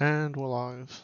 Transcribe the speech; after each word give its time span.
And 0.00 0.34
we're 0.34 0.48
live. 0.48 1.02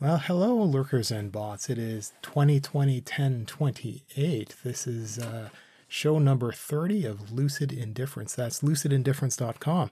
Well, 0.00 0.16
hello, 0.18 0.62
lurkers 0.62 1.10
and 1.10 1.30
bots. 1.30 1.68
It 1.68 1.78
is 1.78 2.12
2020 2.22 3.00
10 3.00 3.44
28. 3.44 4.54
This 4.64 4.86
is 4.86 5.18
uh, 5.18 5.50
show 5.88 6.18
number 6.18 6.50
30 6.50 7.04
of 7.04 7.32
Lucid 7.32 7.72
Indifference. 7.72 8.34
That's 8.34 8.60
lucidindifference.com. 8.60 9.90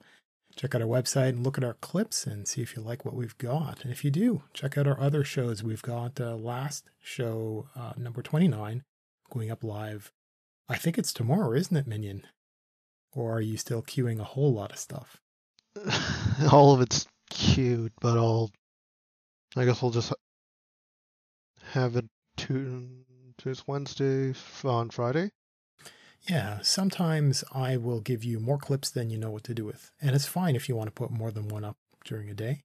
Check 0.57 0.75
out 0.75 0.83
our 0.83 0.89
website 0.89 1.31
and 1.31 1.45
look 1.45 1.59
at 1.59 1.65
our 1.65 1.75
clips 1.75 2.27
and 2.27 2.49
see 2.49 2.63
if 2.63 2.75
you 2.75 2.83
like 2.83 3.05
what 3.05 3.15
we've 3.15 3.37
got. 3.39 3.83
And 3.83 3.93
if 3.93 4.05
you 4.05 4.11
do, 4.11 4.43
check 4.55 4.79
out 4.79 4.87
our 4.87 5.01
other 5.01 5.25
shows. 5.25 5.62
We've 5.62 5.83
got 5.83 6.21
uh, 6.21 6.37
last 6.37 6.85
show, 7.03 7.69
uh, 7.77 7.93
number 7.96 8.23
29, 8.23 8.83
going 9.30 9.51
up 9.51 9.62
live. 9.64 10.11
I 10.69 10.77
think 10.77 10.96
it's 10.96 11.12
tomorrow, 11.12 11.53
isn't 11.53 11.77
it, 11.77 11.87
Minion? 11.87 12.27
Or 13.14 13.37
are 13.37 13.41
you 13.43 13.57
still 13.59 13.83
queuing 13.83 14.21
a 14.21 14.25
whole 14.25 14.53
lot 14.53 14.73
of 14.73 14.79
stuff? 14.79 15.21
All 16.53 16.75
of 16.75 16.80
it's 16.80 17.07
cute, 17.33 17.93
but 18.01 18.17
I'll. 18.17 18.51
I 19.57 19.65
guess 19.65 19.83
we'll 19.83 19.91
just 19.91 20.12
have 21.73 21.97
it 21.97 22.06
to 22.39 22.89
this 23.45 23.66
Wednesday 23.66 24.34
on 24.65 24.91
Friday. 24.91 25.30
Yeah, 26.29 26.61
sometimes 26.62 27.42
I 27.53 27.77
will 27.77 28.01
give 28.01 28.23
you 28.23 28.39
more 28.39 28.59
clips 28.59 28.91
than 28.91 29.11
you 29.11 29.19
know 29.19 29.30
what 29.30 29.45
to 29.45 29.55
do 29.55 29.65
with. 29.65 29.91
And 30.01 30.15
it's 30.15 30.27
fine 30.27 30.55
if 30.55 30.69
you 30.69 30.77
want 30.77 30.87
to 30.87 30.92
put 30.92 31.11
more 31.11 31.33
than 31.33 31.48
one 31.48 31.65
up 31.65 31.77
during 32.05 32.30
a 32.30 32.34
day. 32.34 32.62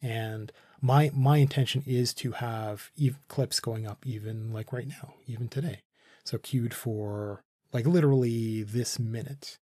And 0.00 0.52
my 0.80 1.10
my 1.14 1.38
intention 1.38 1.82
is 1.86 2.14
to 2.14 2.32
have 2.32 2.90
clips 3.28 3.60
going 3.60 3.86
up 3.86 4.06
even 4.06 4.52
like 4.52 4.72
right 4.72 4.88
now, 4.88 5.14
even 5.26 5.48
today. 5.48 5.80
So 6.24 6.38
queued 6.38 6.74
for 6.74 7.42
like 7.72 7.86
literally 7.86 8.62
this 8.62 8.98
minute. 8.98 9.58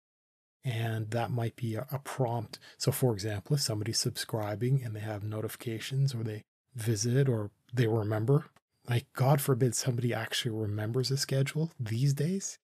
And 0.67 1.11
that 1.13 1.31
might 1.31 1.57
be 1.57 1.77
a, 1.77 1.87
a 1.91 2.01
prompt. 2.01 2.59
So 2.77 2.93
for 2.93 3.13
example, 3.15 3.55
if 3.55 3.63
somebody's 3.63 4.01
subscribing 4.01 4.83
and 4.85 4.95
they 4.95 5.01
have 5.01 5.23
notifications 5.23 6.15
or 6.15 6.23
they 6.23 6.43
visit 6.75 7.29
or 7.29 7.51
they 7.73 7.87
remember, 7.87 8.47
like 8.89 9.07
God 9.15 9.41
forbid 9.41 9.75
somebody 9.75 10.13
actually 10.13 10.51
remembers 10.51 11.11
a 11.11 11.17
schedule 11.17 11.71
these 11.79 12.13
days 12.13 12.59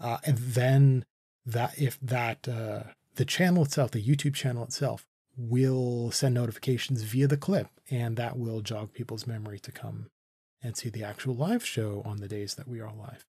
uh, 0.00 0.18
and 0.24 0.38
then 0.38 1.04
that 1.44 1.78
if 1.80 1.98
that 2.00 2.48
uh, 2.48 2.82
the 3.14 3.24
channel 3.24 3.64
itself, 3.64 3.90
the 3.90 4.02
YouTube 4.02 4.34
channel 4.34 4.64
itself, 4.64 5.06
will 5.36 6.10
send 6.10 6.34
notifications 6.34 7.02
via 7.02 7.26
the 7.26 7.36
clip, 7.36 7.68
and 7.90 8.16
that 8.16 8.38
will 8.38 8.60
jog 8.60 8.92
people's 8.92 9.26
memory 9.26 9.58
to 9.60 9.72
come 9.72 10.06
and 10.62 10.76
see 10.76 10.88
the 10.88 11.04
actual 11.04 11.34
live 11.34 11.64
show 11.64 12.02
on 12.04 12.18
the 12.18 12.28
days 12.28 12.54
that 12.54 12.68
we 12.68 12.80
are 12.80 12.92
live. 12.94 13.24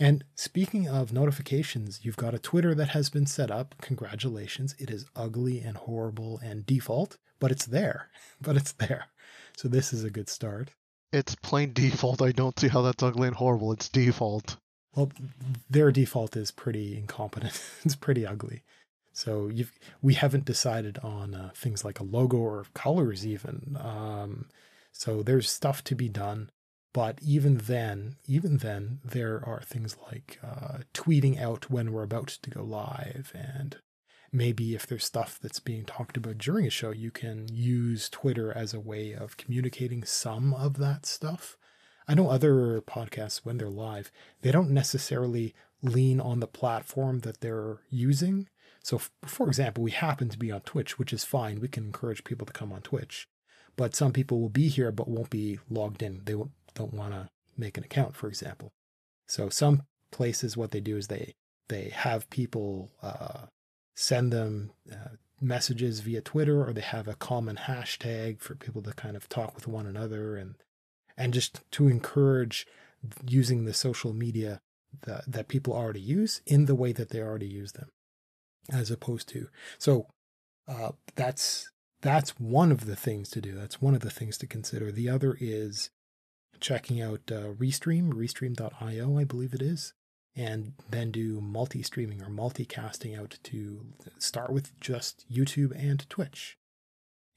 And 0.00 0.24
speaking 0.36 0.88
of 0.88 1.12
notifications, 1.12 2.00
you've 2.04 2.16
got 2.16 2.34
a 2.34 2.38
Twitter 2.38 2.74
that 2.74 2.90
has 2.90 3.10
been 3.10 3.26
set 3.26 3.50
up. 3.50 3.74
Congratulations. 3.80 4.74
It 4.78 4.90
is 4.90 5.06
ugly 5.16 5.60
and 5.60 5.76
horrible 5.76 6.38
and 6.42 6.64
default, 6.64 7.18
but 7.40 7.50
it's 7.50 7.66
there. 7.66 8.08
But 8.40 8.56
it's 8.56 8.70
there. 8.72 9.06
So 9.56 9.66
this 9.66 9.92
is 9.92 10.04
a 10.04 10.10
good 10.10 10.28
start. 10.28 10.70
It's 11.12 11.34
plain 11.34 11.72
default. 11.72 12.22
I 12.22 12.30
don't 12.30 12.58
see 12.58 12.68
how 12.68 12.82
that's 12.82 13.02
ugly 13.02 13.26
and 13.26 13.36
horrible. 13.36 13.72
It's 13.72 13.88
default. 13.88 14.56
Well, 14.94 15.10
their 15.68 15.90
default 15.90 16.36
is 16.36 16.52
pretty 16.52 16.96
incompetent. 16.96 17.60
it's 17.84 17.96
pretty 17.96 18.24
ugly. 18.24 18.62
So 19.12 19.48
you've 19.48 19.72
we 20.00 20.14
haven't 20.14 20.44
decided 20.44 20.98
on 20.98 21.34
uh, 21.34 21.50
things 21.56 21.84
like 21.84 21.98
a 21.98 22.04
logo 22.04 22.36
or 22.36 22.66
colors 22.74 23.26
even. 23.26 23.76
Um, 23.80 24.46
so 24.92 25.24
there's 25.24 25.50
stuff 25.50 25.82
to 25.84 25.96
be 25.96 26.08
done. 26.08 26.50
But 26.98 27.20
even 27.22 27.58
then, 27.58 28.16
even 28.26 28.56
then, 28.56 28.98
there 29.04 29.40
are 29.46 29.60
things 29.60 29.96
like 30.10 30.40
uh, 30.42 30.78
tweeting 30.92 31.40
out 31.40 31.70
when 31.70 31.92
we're 31.92 32.02
about 32.02 32.26
to 32.26 32.50
go 32.50 32.64
live, 32.64 33.30
and 33.36 33.76
maybe 34.32 34.74
if 34.74 34.84
there's 34.84 35.04
stuff 35.04 35.38
that's 35.40 35.60
being 35.60 35.84
talked 35.84 36.16
about 36.16 36.38
during 36.38 36.66
a 36.66 36.70
show, 36.70 36.90
you 36.90 37.12
can 37.12 37.46
use 37.52 38.08
Twitter 38.08 38.52
as 38.52 38.74
a 38.74 38.80
way 38.80 39.12
of 39.12 39.36
communicating 39.36 40.02
some 40.02 40.52
of 40.52 40.78
that 40.78 41.06
stuff. 41.06 41.56
I 42.08 42.14
know 42.14 42.30
other 42.30 42.80
podcasts, 42.80 43.42
when 43.44 43.58
they're 43.58 43.68
live, 43.68 44.10
they 44.42 44.50
don't 44.50 44.70
necessarily 44.70 45.54
lean 45.80 46.20
on 46.20 46.40
the 46.40 46.48
platform 46.48 47.20
that 47.20 47.40
they're 47.40 47.78
using. 47.90 48.48
So, 48.82 49.00
for 49.24 49.46
example, 49.46 49.84
we 49.84 49.92
happen 49.92 50.30
to 50.30 50.38
be 50.38 50.50
on 50.50 50.62
Twitch, 50.62 50.98
which 50.98 51.12
is 51.12 51.22
fine. 51.22 51.60
We 51.60 51.68
can 51.68 51.84
encourage 51.84 52.24
people 52.24 52.46
to 52.48 52.52
come 52.52 52.72
on 52.72 52.82
Twitch. 52.82 53.28
But 53.76 53.94
some 53.94 54.12
people 54.12 54.40
will 54.40 54.48
be 54.48 54.66
here 54.66 54.90
but 54.90 55.06
won't 55.06 55.30
be 55.30 55.60
logged 55.70 56.02
in. 56.02 56.22
They 56.24 56.34
won't, 56.34 56.50
don't 56.74 56.94
want 56.94 57.12
to 57.12 57.28
make 57.56 57.76
an 57.76 57.84
account, 57.84 58.16
for 58.16 58.28
example. 58.28 58.70
So, 59.26 59.48
some 59.48 59.82
places, 60.10 60.56
what 60.56 60.70
they 60.70 60.80
do 60.80 60.96
is 60.96 61.08
they 61.08 61.34
they 61.68 61.90
have 61.90 62.30
people 62.30 62.90
uh, 63.02 63.46
send 63.94 64.32
them 64.32 64.72
uh, 64.90 65.16
messages 65.40 66.00
via 66.00 66.20
Twitter, 66.20 66.64
or 66.64 66.72
they 66.72 66.80
have 66.80 67.08
a 67.08 67.14
common 67.14 67.56
hashtag 67.56 68.40
for 68.40 68.54
people 68.54 68.82
to 68.82 68.92
kind 68.92 69.16
of 69.16 69.28
talk 69.28 69.54
with 69.54 69.68
one 69.68 69.86
another 69.86 70.36
and 70.36 70.54
and 71.16 71.34
just 71.34 71.60
to 71.72 71.88
encourage 71.88 72.66
using 73.26 73.64
the 73.64 73.74
social 73.74 74.12
media 74.12 74.60
that, 75.02 75.24
that 75.30 75.48
people 75.48 75.74
already 75.74 76.00
use 76.00 76.40
in 76.46 76.64
the 76.64 76.74
way 76.74 76.92
that 76.92 77.10
they 77.10 77.20
already 77.20 77.46
use 77.46 77.72
them 77.72 77.88
as 78.72 78.90
opposed 78.90 79.28
to 79.28 79.48
so 79.78 80.06
uh, 80.66 80.90
that's 81.16 81.70
that's 82.00 82.30
one 82.38 82.70
of 82.70 82.86
the 82.86 82.96
things 82.96 83.28
to 83.30 83.40
do 83.40 83.54
that's 83.54 83.82
one 83.82 83.94
of 83.94 84.00
the 84.00 84.10
things 84.10 84.38
to 84.38 84.46
consider 84.46 84.90
the 84.90 85.08
other 85.08 85.36
is 85.40 85.90
checking 86.60 87.00
out 87.00 87.20
uh, 87.30 87.52
restream 87.58 88.12
restream.io 88.12 89.18
i 89.18 89.24
believe 89.24 89.54
it 89.54 89.62
is 89.62 89.92
and 90.36 90.74
then 90.90 91.10
do 91.10 91.40
multi-streaming 91.40 92.22
or 92.22 92.28
multicasting 92.28 93.18
out 93.18 93.38
to 93.42 93.86
start 94.18 94.50
with 94.50 94.78
just 94.80 95.24
youtube 95.30 95.72
and 95.76 96.08
twitch 96.08 96.56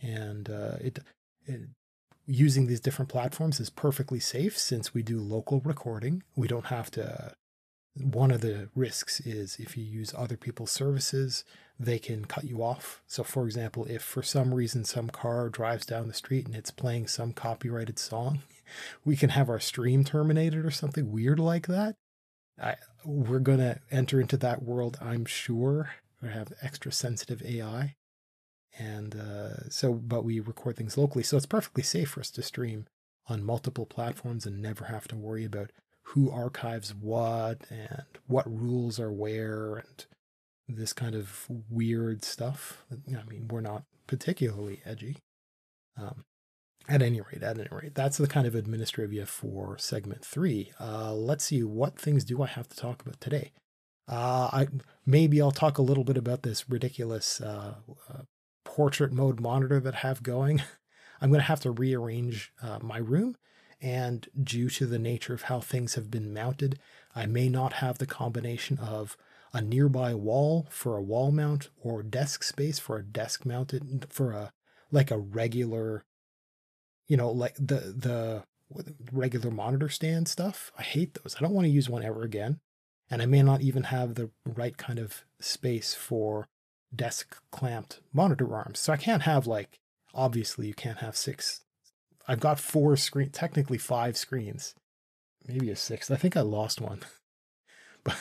and 0.01 0.49
uh, 0.49 0.75
it, 0.79 0.99
it 1.45 1.61
using 2.25 2.67
these 2.67 2.79
different 2.79 3.09
platforms 3.09 3.59
is 3.59 3.69
perfectly 3.69 4.19
safe 4.19 4.57
since 4.57 4.93
we 4.93 5.03
do 5.03 5.19
local 5.19 5.59
recording. 5.61 6.23
We 6.35 6.47
don't 6.47 6.67
have 6.67 6.91
to. 6.91 7.33
One 7.95 8.31
of 8.31 8.39
the 8.39 8.69
risks 8.73 9.19
is 9.19 9.57
if 9.59 9.75
you 9.75 9.83
use 9.83 10.13
other 10.17 10.37
people's 10.37 10.71
services, 10.71 11.43
they 11.77 11.99
can 11.99 12.23
cut 12.23 12.45
you 12.45 12.63
off. 12.63 13.01
So, 13.05 13.21
for 13.21 13.45
example, 13.45 13.85
if 13.85 14.01
for 14.01 14.23
some 14.23 14.53
reason 14.53 14.85
some 14.85 15.09
car 15.09 15.49
drives 15.49 15.85
down 15.85 16.07
the 16.07 16.13
street 16.13 16.45
and 16.45 16.55
it's 16.55 16.71
playing 16.71 17.07
some 17.07 17.33
copyrighted 17.33 17.99
song, 17.99 18.43
we 19.05 19.15
can 19.15 19.29
have 19.29 19.49
our 19.49 19.59
stream 19.59 20.03
terminated 20.03 20.65
or 20.65 20.71
something 20.71 21.11
weird 21.11 21.39
like 21.39 21.67
that. 21.67 21.95
I, 22.61 22.75
we're 23.05 23.39
going 23.39 23.59
to 23.59 23.79
enter 23.89 24.19
into 24.21 24.37
that 24.37 24.63
world, 24.63 24.97
I'm 25.01 25.25
sure. 25.25 25.91
We 26.21 26.29
have 26.29 26.53
extra 26.61 26.91
sensitive 26.91 27.41
AI 27.41 27.95
and 28.77 29.15
uh, 29.15 29.69
so 29.69 29.93
but 29.93 30.23
we 30.23 30.39
record 30.39 30.77
things 30.77 30.97
locally 30.97 31.23
so 31.23 31.37
it's 31.37 31.45
perfectly 31.45 31.83
safe 31.83 32.09
for 32.09 32.19
us 32.21 32.31
to 32.31 32.41
stream 32.41 32.85
on 33.27 33.43
multiple 33.43 33.85
platforms 33.85 34.45
and 34.45 34.61
never 34.61 34.85
have 34.85 35.07
to 35.07 35.15
worry 35.15 35.45
about 35.45 35.71
who 36.03 36.31
archives 36.31 36.93
what 36.93 37.59
and 37.69 38.03
what 38.27 38.49
rules 38.51 38.99
are 38.99 39.11
where 39.11 39.75
and 39.77 40.05
this 40.67 40.93
kind 40.93 41.15
of 41.15 41.47
weird 41.69 42.23
stuff 42.23 42.85
i 42.91 43.23
mean 43.29 43.47
we're 43.49 43.61
not 43.61 43.83
particularly 44.07 44.81
edgy 44.85 45.17
um, 45.97 46.23
at 46.89 47.01
any 47.01 47.21
rate 47.21 47.43
at 47.43 47.57
any 47.57 47.67
rate 47.71 47.95
that's 47.95 48.17
the 48.17 48.27
kind 48.27 48.47
of 48.47 48.53
administrivia 48.53 49.27
for 49.27 49.77
segment 49.77 50.25
three 50.25 50.71
uh, 50.79 51.13
let's 51.13 51.45
see 51.45 51.63
what 51.63 51.97
things 51.97 52.23
do 52.23 52.41
i 52.41 52.47
have 52.47 52.67
to 52.67 52.75
talk 52.75 53.01
about 53.01 53.19
today 53.21 53.51
uh, 54.07 54.49
I 54.51 54.67
maybe 55.05 55.41
I'll 55.41 55.51
talk 55.51 55.77
a 55.77 55.81
little 55.81 56.03
bit 56.03 56.17
about 56.17 56.43
this 56.43 56.69
ridiculous 56.69 57.39
uh, 57.39 57.75
uh 58.09 58.21
portrait 58.63 59.11
mode 59.11 59.39
monitor 59.39 59.79
that 59.79 59.95
I 59.95 59.99
have 59.99 60.23
going, 60.23 60.61
I'm 61.21 61.29
going 61.29 61.41
to 61.41 61.47
have 61.47 61.59
to 61.61 61.71
rearrange 61.71 62.53
uh, 62.61 62.79
my 62.81 62.97
room. 62.97 63.35
And 63.81 64.27
due 64.41 64.69
to 64.69 64.85
the 64.85 64.99
nature 64.99 65.33
of 65.33 65.43
how 65.43 65.59
things 65.59 65.95
have 65.95 66.11
been 66.11 66.33
mounted, 66.33 66.79
I 67.15 67.25
may 67.25 67.49
not 67.49 67.73
have 67.73 67.97
the 67.97 68.05
combination 68.05 68.77
of 68.77 69.17
a 69.53 69.61
nearby 69.61 70.13
wall 70.13 70.67
for 70.69 70.95
a 70.95 71.01
wall 71.01 71.31
mount 71.31 71.69
or 71.81 72.03
desk 72.03 72.43
space 72.43 72.79
for 72.79 72.97
a 72.97 73.03
desk 73.03 73.45
mounted 73.45 74.05
for 74.09 74.31
a 74.31 74.53
like 74.91 75.09
a 75.09 75.17
regular 75.17 76.05
you 77.11 77.17
know 77.17 77.29
like 77.29 77.55
the 77.55 77.93
the 77.95 78.43
regular 79.11 79.51
monitor 79.51 79.89
stand 79.89 80.27
stuff 80.27 80.71
i 80.79 80.81
hate 80.81 81.13
those 81.15 81.35
i 81.35 81.39
don't 81.41 81.53
want 81.53 81.65
to 81.65 81.71
use 81.71 81.89
one 81.89 82.03
ever 82.03 82.23
again 82.23 82.59
and 83.09 83.21
i 83.21 83.25
may 83.25 83.43
not 83.43 83.61
even 83.61 83.83
have 83.83 84.15
the 84.15 84.29
right 84.45 84.77
kind 84.77 84.97
of 84.97 85.25
space 85.39 85.93
for 85.93 86.47
desk 86.95 87.37
clamped 87.51 87.99
monitor 88.13 88.53
arms. 88.55 88.79
So 88.79 88.93
I 88.93 88.97
can't 88.97 89.23
have 89.23 89.47
like, 89.47 89.79
obviously, 90.13 90.67
you 90.67 90.73
can't 90.73 90.99
have 90.99 91.15
six. 91.15 91.63
I've 92.27 92.39
got 92.39 92.59
four 92.59 92.95
screen, 92.97 93.29
technically 93.29 93.77
five 93.77 94.17
screens, 94.17 94.75
maybe 95.47 95.69
a 95.69 95.75
sixth. 95.75 96.11
I 96.11 96.15
think 96.15 96.37
I 96.37 96.41
lost 96.41 96.81
one, 96.81 96.99
but 98.03 98.17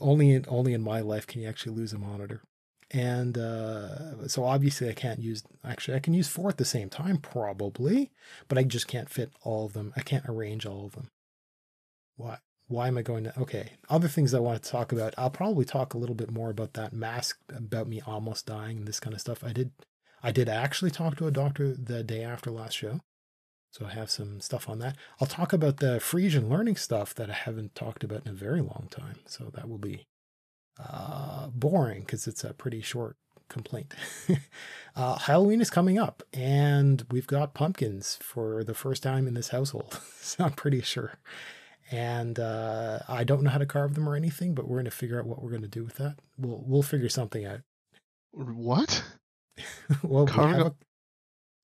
only 0.00 0.32
in, 0.32 0.44
only 0.48 0.74
in 0.74 0.82
my 0.82 1.00
life 1.00 1.26
can 1.26 1.42
you 1.42 1.48
actually 1.48 1.76
lose 1.76 1.92
a 1.92 1.98
monitor. 1.98 2.42
And 2.90 3.36
uh, 3.36 4.28
so 4.28 4.44
obviously 4.44 4.88
I 4.88 4.94
can't 4.94 5.20
use, 5.20 5.42
actually, 5.62 5.96
I 5.96 6.00
can 6.00 6.14
use 6.14 6.28
four 6.28 6.48
at 6.48 6.56
the 6.56 6.64
same 6.64 6.88
time, 6.88 7.18
probably, 7.18 8.10
but 8.48 8.56
I 8.56 8.62
just 8.62 8.88
can't 8.88 9.10
fit 9.10 9.30
all 9.42 9.66
of 9.66 9.74
them. 9.74 9.92
I 9.94 10.00
can't 10.00 10.24
arrange 10.26 10.64
all 10.64 10.86
of 10.86 10.92
them. 10.92 11.10
Why, 12.16 12.38
why 12.66 12.88
am 12.88 12.96
I 12.96 13.02
going 13.02 13.24
to? 13.24 13.38
Okay, 13.40 13.72
other 13.90 14.08
things 14.08 14.32
I 14.32 14.40
want 14.40 14.62
to 14.62 14.70
talk 14.70 14.90
about. 14.90 15.14
I'll 15.18 15.30
probably 15.30 15.66
talk 15.66 15.92
a 15.92 15.98
little 15.98 16.14
bit 16.14 16.30
more 16.30 16.50
about 16.50 16.72
that 16.74 16.92
mask, 16.92 17.38
about 17.54 17.88
me 17.88 18.00
almost 18.06 18.46
dying, 18.46 18.78
and 18.78 18.88
this 18.88 19.00
kind 19.00 19.14
of 19.14 19.20
stuff. 19.20 19.44
I 19.44 19.52
did, 19.52 19.72
I 20.22 20.32
did 20.32 20.48
actually 20.48 20.90
talk 20.90 21.16
to 21.16 21.26
a 21.26 21.30
doctor 21.30 21.74
the 21.74 22.02
day 22.02 22.22
after 22.22 22.50
last 22.50 22.74
show. 22.74 23.00
So 23.70 23.84
I 23.84 23.90
have 23.90 24.10
some 24.10 24.40
stuff 24.40 24.68
on 24.68 24.78
that. 24.78 24.96
I'll 25.20 25.26
talk 25.26 25.52
about 25.52 25.76
the 25.76 26.00
Frisian 26.00 26.48
learning 26.48 26.76
stuff 26.76 27.14
that 27.14 27.28
I 27.28 27.34
haven't 27.34 27.74
talked 27.74 28.02
about 28.02 28.24
in 28.24 28.32
a 28.32 28.34
very 28.34 28.62
long 28.62 28.88
time. 28.90 29.20
So 29.26 29.50
that 29.54 29.68
will 29.68 29.78
be 29.78 30.06
uh, 30.78 31.48
boring 31.48 32.00
because 32.00 32.26
it's 32.26 32.44
a 32.44 32.52
pretty 32.54 32.80
short 32.80 33.16
complaint. 33.48 33.94
uh, 34.96 35.18
Halloween 35.18 35.60
is 35.60 35.70
coming 35.70 35.98
up, 35.98 36.22
and 36.32 37.04
we've 37.10 37.26
got 37.26 37.54
pumpkins 37.54 38.18
for 38.20 38.62
the 38.64 38.74
first 38.74 39.02
time 39.02 39.26
in 39.26 39.34
this 39.34 39.48
household. 39.48 40.00
so 40.20 40.44
I'm 40.44 40.52
pretty 40.52 40.80
sure. 40.82 41.14
And 41.90 42.38
uh, 42.38 42.98
I 43.08 43.24
don't 43.24 43.42
know 43.42 43.50
how 43.50 43.58
to 43.58 43.64
carve 43.66 43.94
them 43.94 44.06
or 44.08 44.14
anything, 44.14 44.54
but 44.54 44.68
we're 44.68 44.76
going 44.76 44.84
to 44.84 44.90
figure 44.90 45.18
out 45.18 45.26
what 45.26 45.42
we're 45.42 45.50
going 45.50 45.62
to 45.62 45.68
do 45.68 45.84
with 45.84 45.96
that. 45.96 46.16
We'll 46.36 46.62
we'll 46.66 46.82
figure 46.82 47.08
something 47.08 47.46
out. 47.46 47.60
What? 48.32 49.02
well, 50.02 50.26
we 50.26 50.32
Carving 50.32 50.56
have 50.58 50.66
up- 50.66 50.76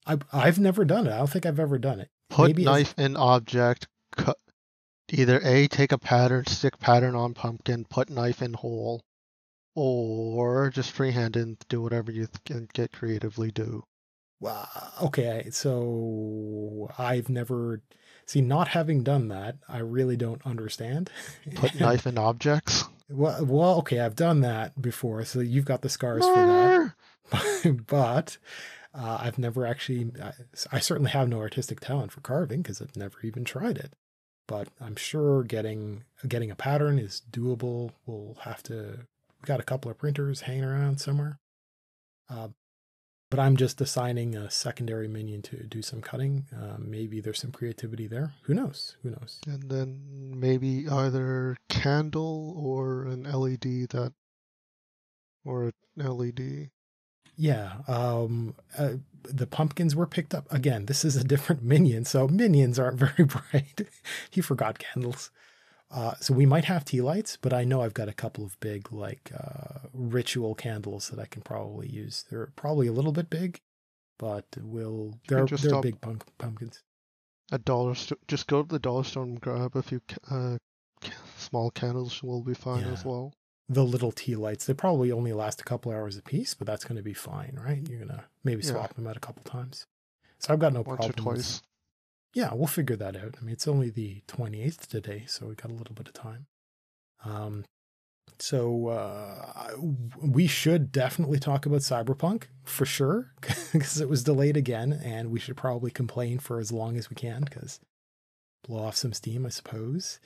a, 0.07 0.19
I, 0.33 0.47
I've 0.47 0.59
never 0.59 0.85
done 0.87 1.07
it. 1.07 1.13
I 1.13 1.19
don't 1.19 1.29
think 1.31 1.45
I've 1.45 1.61
ever 1.61 1.79
done 1.79 2.01
it. 2.01 2.09
Put 2.31 2.47
Maybe 2.49 2.63
it's- 2.63 2.75
knife 2.75 2.95
in 2.97 3.17
object. 3.17 3.87
Cut. 4.17 4.39
Either 5.17 5.41
A, 5.45 5.69
take 5.69 5.93
a 5.93 5.99
pattern, 5.99 6.45
stick 6.47 6.81
pattern 6.81 7.15
on 7.15 7.35
pumpkin, 7.35 7.85
put 7.85 8.11
knife 8.11 8.43
in 8.43 8.53
hole, 8.53 9.01
or 9.77 10.71
just 10.71 10.91
freehand 10.91 11.37
and 11.37 11.57
do 11.69 11.81
whatever 11.81 12.11
you 12.11 12.27
can 12.45 12.69
get 12.73 12.91
creatively 12.91 13.53
do. 13.53 13.85
Well, 14.41 14.69
okay, 15.01 15.51
so 15.53 16.91
I've 16.99 17.29
never 17.29 17.81
see 18.27 18.41
not 18.41 18.69
having 18.69 19.05
done 19.05 19.29
that. 19.29 19.57
I 19.69 19.79
really 19.79 20.17
don't 20.17 20.45
understand. 20.45 21.11
Put 21.55 21.79
knife 21.79 22.09
in 22.09 22.19
objects. 22.19 22.85
Well, 23.09 23.45
well, 23.47 23.79
okay, 23.79 24.01
I've 24.01 24.17
done 24.17 24.41
that 24.41 24.83
before, 24.83 25.25
so 25.25 25.39
you've 25.39 25.65
got 25.65 25.83
the 25.83 25.89
scars 25.89 26.25
for 26.25 26.35
that. 26.35 26.93
But 27.87 28.37
uh, 28.93 29.19
I've 29.21 29.39
never 29.39 29.65
actually. 29.65 30.11
I, 30.23 30.33
I 30.73 30.79
certainly 30.81 31.13
have 31.13 31.29
no 31.29 31.39
artistic 31.39 31.81
talent 31.81 32.13
for 32.13 32.21
carving 32.21 32.63
because 32.63 32.83
I've 32.83 32.97
never 32.97 33.19
even 33.23 33.45
tried 33.45 33.79
it. 33.79 33.95
But 34.47 34.69
I'm 34.81 34.97
sure 34.97 35.43
getting 35.43 36.05
getting 36.29 36.51
a 36.51 36.57
pattern 36.57 36.99
is 36.99 37.23
doable. 37.31 37.93
We'll 38.07 38.37
have 38.43 38.63
to. 38.65 39.07
We 39.41 39.47
got 39.47 39.61
a 39.61 39.65
couple 39.65 39.91
of 39.91 39.99
printers 39.99 40.43
hanging 40.43 40.65
around 40.65 41.01
somewhere. 41.01 41.39
Uh, 42.29 42.49
but 43.31 43.41
I'm 43.41 43.57
just 43.57 43.81
assigning 43.81 44.37
a 44.37 44.49
secondary 44.51 45.09
minion 45.09 45.43
to 45.43 45.65
do 45.65 45.83
some 45.83 46.01
cutting. 46.01 46.47
Uh, 46.55 46.77
maybe 46.79 47.21
there's 47.21 47.41
some 47.41 47.51
creativity 47.51 48.07
there. 48.07 48.33
Who 48.43 48.55
knows? 48.55 48.97
Who 49.03 49.11
knows? 49.11 49.41
And 49.47 49.71
then 49.71 50.39
maybe 50.39 50.89
either 50.89 51.57
candle 51.69 52.55
or 52.57 53.07
an 53.07 53.25
LED 53.25 53.91
that, 53.91 54.13
or 55.45 55.65
an 55.65 55.73
LED. 55.97 56.71
Yeah, 57.37 57.79
um, 57.89 58.55
uh, 58.79 58.95
the 59.25 59.47
pumpkins 59.47 59.97
were 59.97 60.07
picked 60.07 60.35
up 60.35 60.51
again. 60.53 60.87
This 60.87 61.05
is 61.05 61.17
a 61.17 61.25
different 61.25 61.63
minion, 61.73 62.05
so 62.05 62.29
minions 62.29 62.79
aren't 62.79 62.99
very 62.99 63.25
bright. 63.25 63.89
he 64.31 64.41
forgot 64.41 64.79
candles, 64.79 65.31
uh, 65.91 66.15
so 66.21 66.35
we 66.35 66.47
might 66.47 66.65
have 66.65 66.85
tea 66.85 67.01
lights, 67.01 67.37
but 67.41 67.53
I 67.53 67.65
know 67.65 67.83
I've 67.83 67.95
got 67.95 68.09
a 68.09 68.13
couple 68.13 68.45
of 68.45 68.59
big 68.61 68.93
like 68.93 69.31
uh, 69.37 69.89
ritual 69.93 70.55
candles 70.55 71.09
that 71.09 71.21
I 71.21 71.27
can 71.27 71.43
probably 71.43 71.89
use. 71.89 72.25
They're 72.31 72.53
probably 72.57 72.89
a 72.89 72.93
little 72.93 73.13
bit 73.13 73.31
big, 73.31 73.61
but 74.19 74.45
we'll. 74.61 75.19
they're 75.29 75.45
just 75.45 75.63
they're 75.63 75.81
big 75.81 76.01
punk- 76.01 76.25
pumpkins. 76.39 76.83
A 77.53 77.59
dollar 77.59 77.95
store. 77.95 78.19
Just 78.27 78.47
go 78.47 78.63
to 78.63 78.69
the 78.69 78.79
dollar 78.79 79.05
store 79.05 79.25
and 79.25 79.41
grab 79.41 79.77
a 79.77 79.83
few 79.83 80.01
uh, 80.31 80.57
small 81.37 81.71
candles. 81.71 82.23
Will 82.23 82.43
be 82.43 82.55
fine 82.55 82.85
as 82.85 83.05
well. 83.05 83.33
The 83.69 83.85
little 83.85 84.13
tea 84.13 84.37
lights, 84.37 84.67
they 84.67 84.75
probably 84.75 85.11
only 85.11 85.33
last 85.33 85.61
a 85.61 85.65
couple 85.65 85.91
hours 85.91 86.17
a 86.19 86.23
piece, 86.23 86.53
but 86.55 86.67
that's 86.67 86.85
going 86.85 86.97
to 86.97 87.03
be 87.03 87.15
fine, 87.15 87.59
right? 87.65 87.87
You're 87.89 88.01
gonna 88.01 88.25
maybe 88.43 88.63
Yeah. 88.63 88.73
swap 88.73 88.95
them 88.95 89.07
out 89.07 89.17
a 89.17 89.21
couple 89.21 89.43
times. 89.45 89.87
So 90.39 90.53
I've 90.53 90.59
got 90.61 90.73
no 90.75 90.83
Once 90.83 90.99
problem. 91.07 91.27
or 91.27 91.33
with- 91.33 91.37
twice. 91.47 91.63
yeah, 92.35 92.53
we'll 92.53 92.67
figure 92.67 92.97
that 92.97 93.17
out. 93.17 93.37
I 93.39 93.41
mean, 93.43 93.53
it's 93.55 93.67
only 93.67 93.89
the 93.89 94.23
28th 94.27 94.87
today, 94.89 95.25
so 95.27 95.47
we 95.47 95.55
got 95.55 95.71
a 95.71 95.75
little 95.75 95.95
bit 95.95 96.09
of 96.09 96.13
time. 96.15 96.47
Um, 97.25 97.65
so 98.39 98.89
uh, 98.89 99.71
we 100.21 100.47
should 100.47 100.93
definitely 100.93 101.39
talk 101.39 101.65
about 101.65 101.81
Cyberpunk 101.81 102.45
for 102.65 102.85
sure, 102.85 103.33
because 103.73 103.99
it 104.01 104.09
was 104.11 104.23
delayed 104.25 104.57
again, 104.59 104.93
and 104.93 105.31
we 105.31 105.39
should 105.41 105.57
probably 105.57 105.91
complain 105.91 106.39
for 106.39 106.59
as 106.59 106.71
long 106.71 106.99
as 106.99 107.09
we 107.09 107.17
can, 107.17 107.45
because 107.45 107.81
blow 108.67 108.83
off 108.85 108.97
some 108.97 109.13
steam, 109.15 109.47
I 109.47 109.51
suppose. 109.51 110.21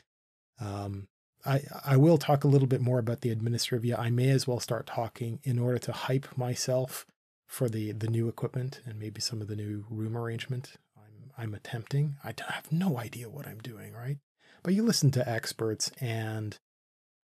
Um, 0.59 1.07
I 1.49 1.63
I 1.85 1.97
will 1.97 2.19
talk 2.19 2.45
a 2.45 2.49
little 2.49 2.69
bit 2.69 2.81
more 2.81 2.99
about 2.99 3.23
the 3.23 3.35
Administrivia. 3.35 3.99
I 3.99 4.11
may 4.11 4.31
as 4.31 4.47
well 4.47 4.61
start 4.61 4.87
talking 4.87 5.41
in 5.43 5.59
order 5.59 5.79
to 5.79 5.93
hype 5.93 6.37
myself 6.37 7.07
for 7.47 7.69
the 7.69 7.93
the 7.93 8.09
new 8.09 8.29
equipment 8.29 8.81
and 8.85 8.99
maybe 8.99 9.21
some 9.21 9.41
of 9.41 9.49
the 9.49 9.57
new 9.57 9.85
room 9.91 10.17
arrangement 10.17 10.77
I'm 10.97 11.31
I'm 11.37 11.55
attempting. 11.55 12.17
I 12.25 12.35
have 12.51 12.71
no 12.71 12.99
idea 12.99 13.29
what 13.31 13.47
I'm 13.47 13.59
doing, 13.59 13.93
right? 13.93 14.19
But 14.63 14.75
you 14.75 14.83
listen 14.83 15.11
to 15.13 15.29
experts 15.29 15.91
and 16.01 16.59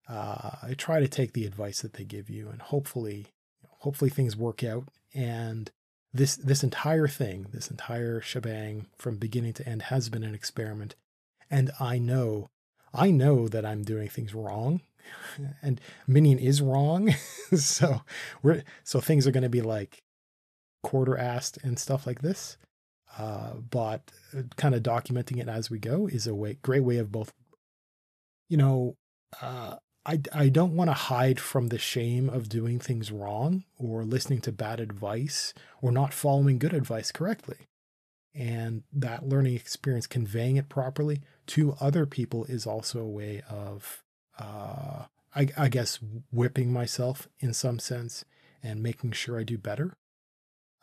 uh, 0.09 0.51
I 0.63 0.75
try 0.75 1.01
to 1.01 1.09
take 1.09 1.33
the 1.33 1.47
advice 1.47 1.81
that 1.83 1.95
they 1.95 2.05
give 2.05 2.29
you, 2.29 2.49
and 2.49 2.61
hopefully, 2.61 3.27
hopefully 3.79 4.11
things 4.11 4.37
work 4.37 4.63
out. 4.63 4.89
And 5.15 5.71
this 6.13 6.37
this 6.37 6.63
entire 6.63 7.09
thing, 7.09 7.47
this 7.53 7.71
entire 7.71 8.21
shebang, 8.21 8.87
from 8.99 9.17
beginning 9.17 9.55
to 9.55 9.69
end, 9.69 9.83
has 9.83 10.09
been 10.09 10.25
an 10.25 10.35
experiment. 10.35 10.95
And 11.51 11.71
I 11.81 11.99
know, 11.99 12.51
I 12.95 13.11
know 13.11 13.49
that 13.49 13.67
I'm 13.67 13.83
doing 13.83 14.09
things 14.09 14.35
wrong, 14.35 14.81
and 15.63 15.81
Minion 16.07 16.39
is 16.39 16.63
wrong. 16.63 17.13
so 17.57 18.03
we're 18.43 18.63
so 18.85 19.01
things 19.01 19.27
are 19.27 19.33
going 19.33 19.43
to 19.43 19.49
be 19.49 19.63
like 19.63 20.03
quarter 20.83 21.17
assed 21.17 21.63
and 21.65 21.79
stuff 21.79 22.07
like 22.07 22.23
this. 22.23 22.57
Uh, 23.19 23.55
but 23.71 24.11
kind 24.57 24.75
of 24.75 24.83
documenting 24.83 25.41
it 25.41 25.49
as 25.49 25.71
we 25.71 25.79
go 25.79 26.07
is 26.07 26.27
a 26.27 26.35
way, 26.35 26.59
great 26.63 26.83
way 26.83 26.99
of 26.99 27.13
both. 27.13 27.33
You 28.49 28.57
know, 28.57 28.97
uh, 29.41 29.77
I 30.07 30.21
I 30.33 30.49
don't 30.49 30.77
want 30.77 30.91
to 30.91 30.95
hide 30.95 31.41
from 31.41 31.69
the 31.69 31.79
shame 31.79 32.29
of 32.29 32.49
doing 32.49 32.79
things 32.79 33.11
wrong 33.11 33.65
or 33.79 34.05
listening 34.05 34.41
to 34.43 34.53
bad 34.53 34.81
advice 34.81 35.55
or 35.81 35.91
not 35.91 36.13
following 36.13 36.59
good 36.59 36.75
advice 36.75 37.11
correctly. 37.11 37.67
And 38.35 38.83
that 38.93 39.29
learning 39.29 39.55
experience, 39.55 40.07
conveying 40.07 40.57
it 40.57 40.69
properly 40.69 41.21
to 41.49 41.77
other 41.81 42.05
people, 42.05 42.45
is 42.47 42.67
also 42.67 43.01
a 43.01 43.09
way 43.09 43.43
of, 43.49 44.03
uh, 44.39 45.05
I, 45.35 45.49
I 45.57 45.69
guess, 45.69 46.01
whipping 46.33 46.73
myself 46.73 47.29
in 47.39 47.55
some 47.55 47.79
sense 47.79 48.25
and 48.63 48.83
making 48.83 49.13
sure 49.13 49.39
I 49.39 49.45
do 49.45 49.57
better 49.57 49.95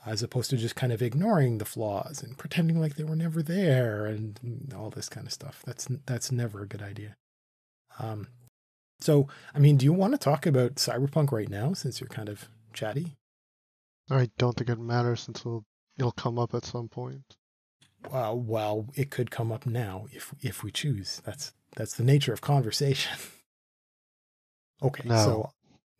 as 0.06 0.24
opposed 0.24 0.50
to 0.50 0.57
just 0.57 0.75
kind 0.75 0.92
of 0.92 1.01
ignoring 1.01 1.57
the 1.57 1.65
flaws 1.65 2.24
and 2.24 2.38
pretending 2.38 2.80
like 2.80 2.95
they 2.95 3.03
were 3.03 3.15
never 3.15 3.43
there 3.43 4.05
and 4.05 4.74
all 4.75 4.89
this 4.89 5.10
kind 5.10 5.27
of 5.27 5.34
stuff. 5.34 5.62
That's 5.65 5.88
that's 6.05 6.31
never 6.31 6.62
a 6.62 6.67
good 6.67 6.81
idea. 6.81 7.15
Um, 8.00 8.27
so, 9.00 9.27
I 9.53 9.60
mean, 9.60 9.77
do 9.77 9.86
you 9.86 9.93
want 9.93 10.13
to 10.13 10.17
talk 10.17 10.46
about 10.46 10.75
Cyberpunk 10.75 11.31
right 11.31 11.50
now 11.50 11.74
since 11.74 12.00
you're 12.00 12.08
kind 12.08 12.29
of 12.29 12.48
chatty? 12.74 13.15
I 14.10 14.29
don't 14.38 14.55
think 14.55 14.70
it 14.70 14.79
matters 14.79 15.22
since 15.22 15.39
it'll, 15.39 15.65
it'll 15.98 16.12
come 16.12 16.38
up 16.38 16.53
at 16.53 16.65
some 16.65 16.88
point. 16.88 17.36
Uh, 18.12 18.34
well, 18.36 18.88
it 18.96 19.12
could 19.12 19.31
come 19.31 19.51
up 19.51 19.65
now 19.65 20.08
if 20.12 20.34
if 20.41 20.63
we 20.63 20.72
choose. 20.72 21.22
That's 21.25 21.53
that's 21.75 21.96
the 21.96 22.03
nature 22.03 22.34
of 22.34 22.41
conversation. 22.41 23.17
okay, 24.84 25.08
No. 25.08 25.15
so 25.15 25.51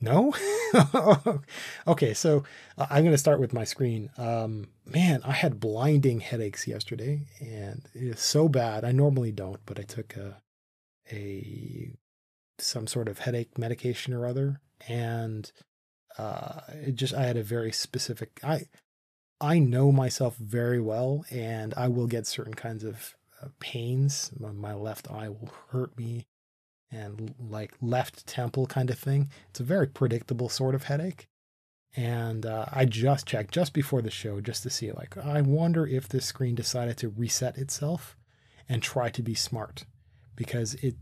no. 0.02 0.34
okay, 1.88 2.14
so 2.14 2.44
uh, 2.78 2.88
I'm 2.90 3.04
going 3.04 3.14
to 3.14 3.18
start 3.20 3.40
with 3.40 3.54
my 3.54 3.64
screen. 3.64 4.10
Um, 4.18 4.70
man, 4.86 5.22
I 5.24 5.34
had 5.34 5.60
blinding 5.60 6.22
headaches 6.22 6.68
yesterday, 6.68 7.28
and 7.40 7.88
it 7.94 8.04
is 8.04 8.20
so 8.20 8.50
bad. 8.50 8.84
I 8.84 8.92
normally 8.92 9.32
don't, 9.32 9.60
but 9.66 9.80
I 9.80 9.84
took 9.84 10.16
a 10.16 10.38
a 11.12 11.92
some 12.58 12.88
sort 12.88 13.08
of 13.10 13.20
headache 13.20 13.58
medication 13.58 14.14
or 14.14 14.26
other, 14.26 14.60
and 14.88 15.52
uh, 16.18 16.62
it 16.74 16.96
just 16.96 17.14
I 17.14 17.24
had 17.24 17.38
a 17.38 17.44
very 17.44 17.72
specific. 17.72 18.40
I 18.44 18.66
I 19.42 19.58
know 19.60 19.92
myself 19.92 20.38
very 20.38 20.80
well, 20.80 21.26
and 21.32 21.74
I 21.76 21.88
will 21.88 22.08
get 22.08 22.28
certain 22.28 22.54
kinds 22.54 22.84
of 22.84 23.16
uh, 23.42 23.48
pains. 23.60 24.32
My, 24.40 24.52
my 24.52 24.74
left 24.74 25.10
eye 25.12 25.30
will 25.30 25.52
hurt 25.70 25.98
me, 25.98 26.28
and 26.92 27.34
like 27.40 27.74
left 27.82 28.28
temple 28.28 28.68
kind 28.68 28.90
of 28.92 29.00
thing. 29.00 29.32
It's 29.50 29.60
a 29.60 29.64
very 29.64 29.88
predictable 29.88 30.48
sort 30.48 30.76
of 30.76 30.84
headache. 30.84 31.28
And 31.96 32.46
uh, 32.46 32.68
I 32.72 32.86
just 32.86 33.26
checked 33.26 33.54
just 33.54 33.74
before 33.74 34.02
the 34.02 34.12
show 34.12 34.40
just 34.40 34.64
to 34.64 34.70
see, 34.70 34.92
like, 34.92 35.18
I 35.18 35.42
wonder 35.42 35.86
if 35.86 36.08
this 36.08 36.26
screen 36.26 36.56
decided 36.56 36.98
to 36.98 37.10
reset 37.10 37.58
itself 37.58 38.16
and 38.70 38.82
try 38.82 39.10
to 39.10 39.24
be 39.24 39.36
smart 39.36 39.86
because 40.36 40.76
it. 40.76 40.96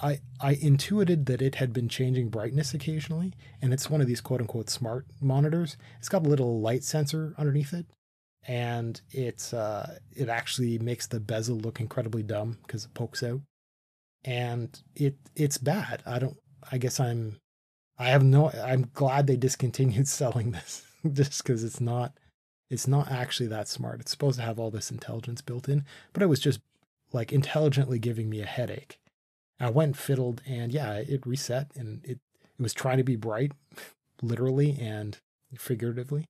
I, 0.00 0.20
I 0.40 0.52
intuited 0.54 1.26
that 1.26 1.42
it 1.42 1.56
had 1.56 1.72
been 1.72 1.88
changing 1.88 2.28
brightness 2.28 2.74
occasionally, 2.74 3.34
and 3.60 3.72
it's 3.72 3.90
one 3.90 4.00
of 4.00 4.06
these 4.06 4.20
quote 4.20 4.40
unquote 4.40 4.70
smart 4.70 5.06
monitors. 5.20 5.76
It's 5.98 6.08
got 6.08 6.24
a 6.24 6.28
little 6.28 6.60
light 6.60 6.84
sensor 6.84 7.34
underneath 7.38 7.72
it, 7.72 7.86
and 8.46 9.00
it's 9.10 9.52
uh, 9.52 9.98
it 10.14 10.28
actually 10.28 10.78
makes 10.78 11.06
the 11.06 11.20
bezel 11.20 11.56
look 11.56 11.80
incredibly 11.80 12.22
dumb 12.22 12.58
because 12.66 12.84
it 12.84 12.94
pokes 12.94 13.22
out, 13.22 13.40
and 14.24 14.80
it 14.94 15.16
it's 15.34 15.58
bad. 15.58 16.02
I 16.06 16.18
don't. 16.18 16.36
I 16.70 16.78
guess 16.78 17.00
I'm. 17.00 17.38
I 17.98 18.08
have 18.10 18.22
no. 18.22 18.50
I'm 18.50 18.90
glad 18.94 19.26
they 19.26 19.36
discontinued 19.36 20.08
selling 20.20 20.52
this 20.52 20.84
just 21.12 21.42
because 21.42 21.64
it's 21.64 21.80
not 21.80 22.12
It's 22.70 22.86
not 22.88 23.10
actually 23.10 23.48
that 23.48 23.68
smart. 23.68 24.00
It's 24.00 24.10
supposed 24.10 24.38
to 24.38 24.44
have 24.44 24.58
all 24.58 24.70
this 24.70 24.90
intelligence 24.90 25.40
built 25.42 25.68
in, 25.68 25.84
but 26.12 26.22
it 26.22 26.26
was 26.26 26.40
just 26.40 26.60
like 27.12 27.32
intelligently 27.32 27.98
giving 27.98 28.28
me 28.28 28.40
a 28.40 28.46
headache. 28.46 28.98
I 29.60 29.70
went 29.70 29.88
and 29.88 29.98
fiddled 29.98 30.42
and 30.46 30.72
yeah, 30.72 30.94
it 30.94 31.26
reset 31.26 31.70
and 31.76 32.04
it, 32.04 32.18
it 32.58 32.62
was 32.62 32.74
trying 32.74 32.98
to 32.98 33.04
be 33.04 33.16
bright, 33.16 33.52
literally 34.22 34.76
and 34.80 35.18
figuratively. 35.56 36.26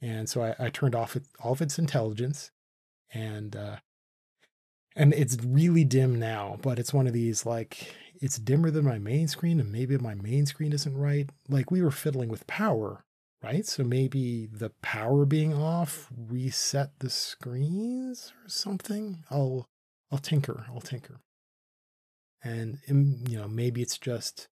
And 0.00 0.28
so 0.28 0.42
I, 0.42 0.54
I 0.58 0.68
turned 0.70 0.94
off 0.94 1.16
it, 1.16 1.24
all 1.42 1.52
of 1.52 1.62
its 1.62 1.78
intelligence 1.78 2.50
and 3.12 3.56
uh, 3.56 3.76
and 4.96 5.14
it's 5.14 5.36
really 5.44 5.84
dim 5.84 6.18
now, 6.18 6.58
but 6.60 6.78
it's 6.78 6.92
one 6.92 7.06
of 7.06 7.12
these 7.12 7.46
like 7.46 7.94
it's 8.20 8.38
dimmer 8.38 8.70
than 8.70 8.84
my 8.84 8.98
main 8.98 9.28
screen, 9.28 9.60
and 9.60 9.70
maybe 9.70 9.96
my 9.96 10.14
main 10.14 10.44
screen 10.46 10.72
isn't 10.72 10.96
right. 10.96 11.30
Like 11.48 11.70
we 11.70 11.82
were 11.82 11.90
fiddling 11.90 12.28
with 12.28 12.46
power, 12.46 13.04
right? 13.42 13.64
So 13.64 13.84
maybe 13.84 14.46
the 14.46 14.70
power 14.82 15.24
being 15.24 15.54
off 15.54 16.08
reset 16.16 16.98
the 16.98 17.10
screens 17.10 18.32
or 18.42 18.48
something. 18.48 19.24
I'll 19.30 19.66
I'll 20.10 20.18
tinker. 20.18 20.66
I'll 20.68 20.80
tinker. 20.80 21.20
And 22.42 22.78
mm, 22.88 23.28
you 23.28 23.38
know 23.38 23.48
maybe 23.48 23.82
it's 23.82 23.98
just 23.98 24.48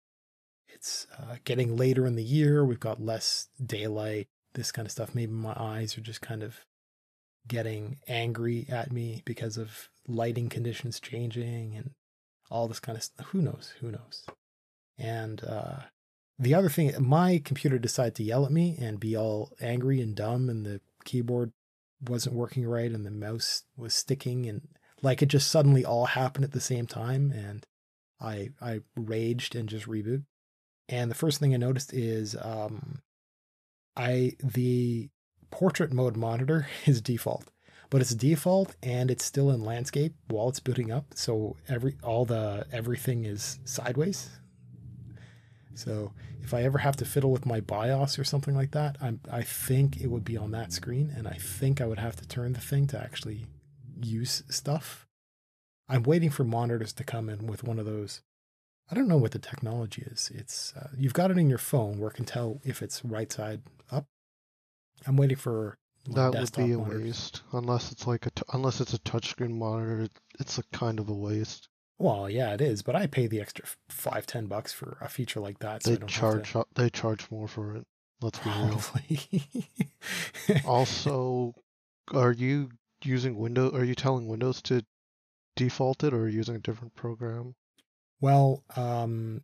it's 0.67 1.07
uh, 1.17 1.35
getting 1.43 1.77
later 1.77 2.05
in 2.05 2.15
the 2.15 2.23
year. 2.23 2.65
We've 2.65 2.79
got 2.79 3.01
less 3.01 3.47
daylight. 3.63 4.27
This 4.53 4.71
kind 4.71 4.85
of 4.85 4.91
stuff. 4.91 5.15
Maybe 5.15 5.31
my 5.31 5.53
eyes 5.55 5.97
are 5.97 6.01
just 6.01 6.21
kind 6.21 6.43
of 6.43 6.59
getting 7.47 7.97
angry 8.07 8.65
at 8.69 8.91
me 8.91 9.21
because 9.25 9.57
of 9.57 9.89
lighting 10.07 10.49
conditions 10.49 10.99
changing 10.99 11.75
and 11.75 11.91
all 12.49 12.67
this 12.67 12.79
kind 12.79 12.97
of 12.97 13.03
stuff. 13.03 13.27
Who 13.27 13.41
knows? 13.41 13.73
Who 13.81 13.91
knows? 13.91 14.25
And 14.97 15.43
uh, 15.43 15.77
the 16.39 16.53
other 16.53 16.69
thing, 16.69 16.93
my 16.99 17.41
computer 17.43 17.77
decided 17.77 18.15
to 18.15 18.23
yell 18.23 18.45
at 18.45 18.51
me 18.51 18.77
and 18.79 18.99
be 18.99 19.15
all 19.15 19.51
angry 19.61 20.01
and 20.01 20.15
dumb, 20.15 20.49
and 20.49 20.65
the 20.65 20.81
keyboard 21.03 21.51
wasn't 22.07 22.35
working 22.35 22.65
right, 22.65 22.91
and 22.91 23.05
the 23.05 23.11
mouse 23.11 23.63
was 23.77 23.93
sticking, 23.93 24.45
and 24.45 24.67
like 25.01 25.21
it 25.21 25.27
just 25.27 25.49
suddenly 25.49 25.83
all 25.85 26.05
happened 26.05 26.45
at 26.45 26.51
the 26.51 26.61
same 26.61 26.87
time, 26.87 27.31
and 27.31 27.65
I 28.19 28.49
I 28.61 28.81
raged 28.95 29.55
and 29.55 29.69
just 29.69 29.87
reboot. 29.87 30.23
And 30.87 31.09
the 31.09 31.15
first 31.15 31.39
thing 31.39 31.53
I 31.53 31.57
noticed 31.57 31.93
is 31.93 32.35
um, 32.41 33.01
I 33.95 34.33
the 34.43 35.09
portrait 35.51 35.93
mode 35.93 36.17
monitor 36.17 36.67
is 36.85 37.01
default 37.01 37.51
but 37.89 38.01
it's 38.01 38.13
default 38.15 38.75
and 38.83 39.11
it's 39.11 39.25
still 39.25 39.51
in 39.51 39.63
landscape 39.63 40.15
while 40.27 40.49
it's 40.49 40.59
booting 40.59 40.91
up. 40.91 41.05
So 41.15 41.55
every 41.67 41.95
all 42.03 42.25
the 42.25 42.65
everything 42.71 43.25
is 43.25 43.59
sideways. 43.65 44.29
So 45.75 46.13
if 46.41 46.53
I 46.53 46.63
ever 46.63 46.77
have 46.77 46.95
to 46.97 47.05
fiddle 47.05 47.31
with 47.31 47.45
my 47.45 47.59
BIOS 47.59 48.17
or 48.17 48.23
something 48.23 48.55
like 48.55 48.71
that, 48.71 48.97
I'm, 49.01 49.19
I 49.31 49.41
think 49.41 49.99
it 49.99 50.07
would 50.07 50.23
be 50.23 50.37
on 50.37 50.51
that 50.51 50.71
screen, 50.71 51.13
and 51.15 51.27
I 51.27 51.33
think 51.33 51.81
I 51.81 51.85
would 51.85 51.99
have 51.99 52.15
to 52.17 52.27
turn 52.27 52.53
the 52.53 52.61
thing 52.61 52.87
to 52.87 52.99
actually 52.99 53.45
use 54.01 54.43
stuff. 54.49 55.05
I'm 55.87 56.03
waiting 56.03 56.29
for 56.29 56.43
monitors 56.43 56.93
to 56.93 57.03
come 57.03 57.29
in 57.29 57.47
with 57.47 57.63
one 57.63 57.79
of 57.79 57.85
those. 57.85 58.21
I 58.89 58.95
don't 58.95 59.07
know 59.07 59.17
what 59.17 59.31
the 59.31 59.39
technology 59.39 60.03
is. 60.03 60.31
It's 60.33 60.73
uh, 60.75 60.89
you've 60.97 61.13
got 61.13 61.31
it 61.31 61.37
in 61.37 61.49
your 61.49 61.57
phone 61.57 61.99
where 61.99 62.09
it 62.09 62.15
can 62.15 62.25
tell 62.25 62.61
if 62.63 62.81
it's 62.81 63.03
right 63.03 63.31
side 63.31 63.61
up. 63.91 64.05
I'm 65.07 65.17
waiting 65.17 65.37
for 65.37 65.77
that 66.13 66.33
would 66.33 66.51
be 66.53 66.73
a 66.73 66.77
monitors. 66.77 67.03
waste, 67.03 67.41
unless 67.51 67.91
it's 67.91 68.05
like 68.05 68.25
a 68.27 68.29
t- 68.29 68.43
unless 68.53 68.79
it's 68.79 68.93
a 68.93 68.99
touchscreen 68.99 69.57
monitor. 69.57 70.07
It's 70.39 70.57
a 70.59 70.63
kind 70.71 70.99
of 70.99 71.09
a 71.09 71.13
waste. 71.13 71.67
Well, 71.97 72.29
yeah, 72.29 72.53
it 72.53 72.61
is, 72.61 72.83
but 72.83 72.95
I 72.95 73.07
pay 73.07 73.27
the 73.27 73.41
extra 73.41 73.65
five, 73.89 74.27
ten 74.27 74.45
bucks 74.47 74.71
for 74.71 74.97
a 75.01 75.09
feature 75.09 75.39
like 75.39 75.59
that. 75.59 75.83
So 75.83 75.95
they 75.95 76.05
charge 76.05 76.51
to... 76.51 76.65
they 76.75 76.89
charge 76.89 77.29
more 77.31 77.47
for 77.47 77.75
it. 77.75 77.85
Let's 78.21 78.39
be 78.39 78.49
real. 78.49 78.81
also, 80.65 81.53
are 82.13 82.31
you 82.31 82.69
using 83.03 83.37
Windows? 83.37 83.73
Are 83.73 83.83
you 83.83 83.95
telling 83.95 84.27
Windows 84.27 84.61
to 84.63 84.85
default 85.55 86.03
it, 86.03 86.13
or 86.13 86.27
using 86.27 86.55
a 86.55 86.59
different 86.59 86.95
program? 86.95 87.55
Well, 88.21 88.63
um, 88.75 89.43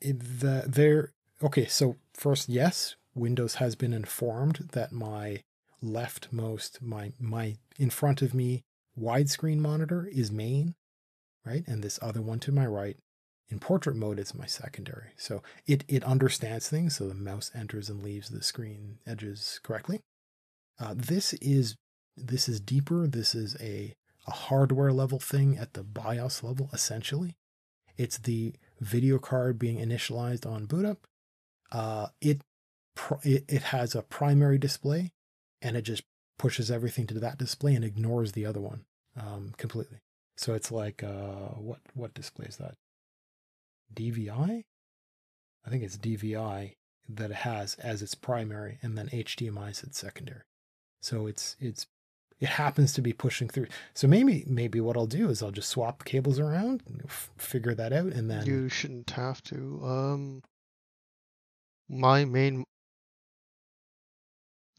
the 0.00 0.64
there. 0.66 1.12
Okay, 1.42 1.66
so 1.66 1.96
first, 2.14 2.48
yes, 2.48 2.96
Windows 3.14 3.56
has 3.56 3.74
been 3.74 3.92
informed 3.92 4.70
that 4.72 4.92
my 4.92 5.42
leftmost, 5.82 6.80
my 6.80 7.12
my 7.18 7.56
in 7.78 7.90
front 7.90 8.22
of 8.22 8.34
me 8.34 8.62
widescreen 8.98 9.58
monitor 9.58 10.08
is 10.12 10.30
main, 10.30 10.74
right? 11.44 11.64
And 11.66 11.82
this 11.82 11.98
other 12.02 12.22
one 12.22 12.38
to 12.40 12.52
my 12.52 12.66
right 12.66 12.96
in 13.48 13.58
portrait 13.58 13.96
mode 13.96 14.18
is 14.18 14.34
my 14.34 14.46
secondary. 14.46 15.10
So 15.16 15.42
it 15.66 15.84
it 15.88 16.04
understands 16.04 16.68
things, 16.68 16.96
so 16.96 17.06
the 17.06 17.14
mouse 17.14 17.50
enters 17.54 17.90
and 17.90 18.02
leaves 18.02 18.30
the 18.30 18.42
screen 18.42 18.98
edges 19.06 19.60
correctly. 19.62 20.00
Uh, 20.80 20.94
this 20.96 21.34
is 21.34 21.76
this 22.16 22.48
is 22.48 22.60
deeper. 22.60 23.06
This 23.06 23.34
is 23.34 23.56
a 23.60 23.94
a 24.26 24.30
hardware 24.30 24.92
level 24.92 25.18
thing 25.18 25.56
at 25.56 25.74
the 25.74 25.82
BIOS 25.82 26.42
level, 26.42 26.70
essentially. 26.72 27.36
It's 27.96 28.18
the 28.18 28.54
video 28.80 29.18
card 29.18 29.58
being 29.58 29.78
initialized 29.78 30.46
on 30.46 30.66
boot 30.66 30.84
up. 30.84 31.06
Uh, 31.70 32.08
it, 32.20 32.42
it 33.22 33.44
it 33.48 33.62
has 33.62 33.94
a 33.94 34.02
primary 34.02 34.58
display 34.58 35.12
and 35.62 35.76
it 35.76 35.82
just 35.82 36.02
pushes 36.38 36.70
everything 36.70 37.06
to 37.06 37.20
that 37.20 37.38
display 37.38 37.74
and 37.74 37.84
ignores 37.84 38.32
the 38.32 38.44
other 38.44 38.60
one 38.60 38.84
um, 39.18 39.52
completely. 39.56 39.98
So 40.36 40.54
it's 40.54 40.72
like 40.72 41.02
uh, 41.02 41.54
what 41.56 41.80
what 41.94 42.14
display 42.14 42.46
is 42.46 42.56
that? 42.56 42.74
DVI? 43.94 44.64
I 45.64 45.70
think 45.70 45.82
it's 45.82 45.96
DVI 45.96 46.74
that 47.08 47.30
it 47.30 47.36
has 47.36 47.74
as 47.76 48.02
its 48.02 48.14
primary, 48.14 48.78
and 48.82 48.96
then 48.96 49.08
HDMI 49.08 49.70
is 49.70 49.82
its 49.82 49.98
secondary. 49.98 50.42
So 51.00 51.26
it's 51.26 51.56
it's 51.60 51.86
it 52.42 52.48
happens 52.48 52.92
to 52.94 53.00
be 53.00 53.12
pushing 53.12 53.48
through. 53.48 53.68
So 53.94 54.08
maybe 54.08 54.44
maybe 54.48 54.80
what 54.80 54.96
I'll 54.96 55.06
do 55.06 55.30
is 55.30 55.42
I'll 55.42 55.52
just 55.52 55.70
swap 55.70 56.04
cables 56.04 56.40
around, 56.40 56.82
f- 57.04 57.30
figure 57.38 57.74
that 57.76 57.92
out, 57.92 58.12
and 58.12 58.28
then 58.28 58.44
you 58.44 58.68
shouldn't 58.68 59.10
have 59.12 59.40
to. 59.44 59.80
Um, 59.84 60.42
my 61.88 62.24
main 62.24 62.64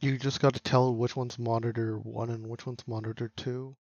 you 0.02 0.18
just 0.18 0.42
got 0.42 0.54
to 0.54 0.60
tell 0.60 0.94
which 0.94 1.16
one's 1.16 1.40
monitor 1.40 1.98
one 1.98 2.30
and 2.30 2.48
which 2.48 2.66
one's 2.66 2.86
monitor 2.86 3.32
two, 3.38 3.78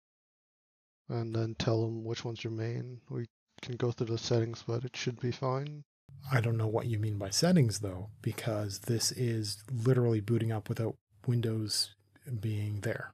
and 1.09 1.35
then 1.35 1.53
tell 1.59 1.81
them 1.81 2.05
which 2.05 2.23
one's 2.23 2.41
your 2.41 2.53
main. 2.53 3.01
We 3.09 3.25
can 3.61 3.75
go 3.75 3.91
through 3.91 4.07
the 4.07 4.17
settings, 4.17 4.63
but 4.65 4.85
it 4.85 4.95
should 4.95 5.19
be 5.19 5.31
fine. 5.31 5.83
I 6.31 6.39
don't 6.39 6.55
know 6.55 6.67
what 6.67 6.85
you 6.85 6.99
mean 6.99 7.17
by 7.17 7.31
settings 7.31 7.79
though, 7.79 8.11
because 8.21 8.79
this 8.79 9.11
is 9.11 9.61
literally 9.69 10.21
booting 10.21 10.53
up 10.53 10.69
without 10.69 10.95
Windows 11.27 11.95
being 12.39 12.79
there, 12.79 13.11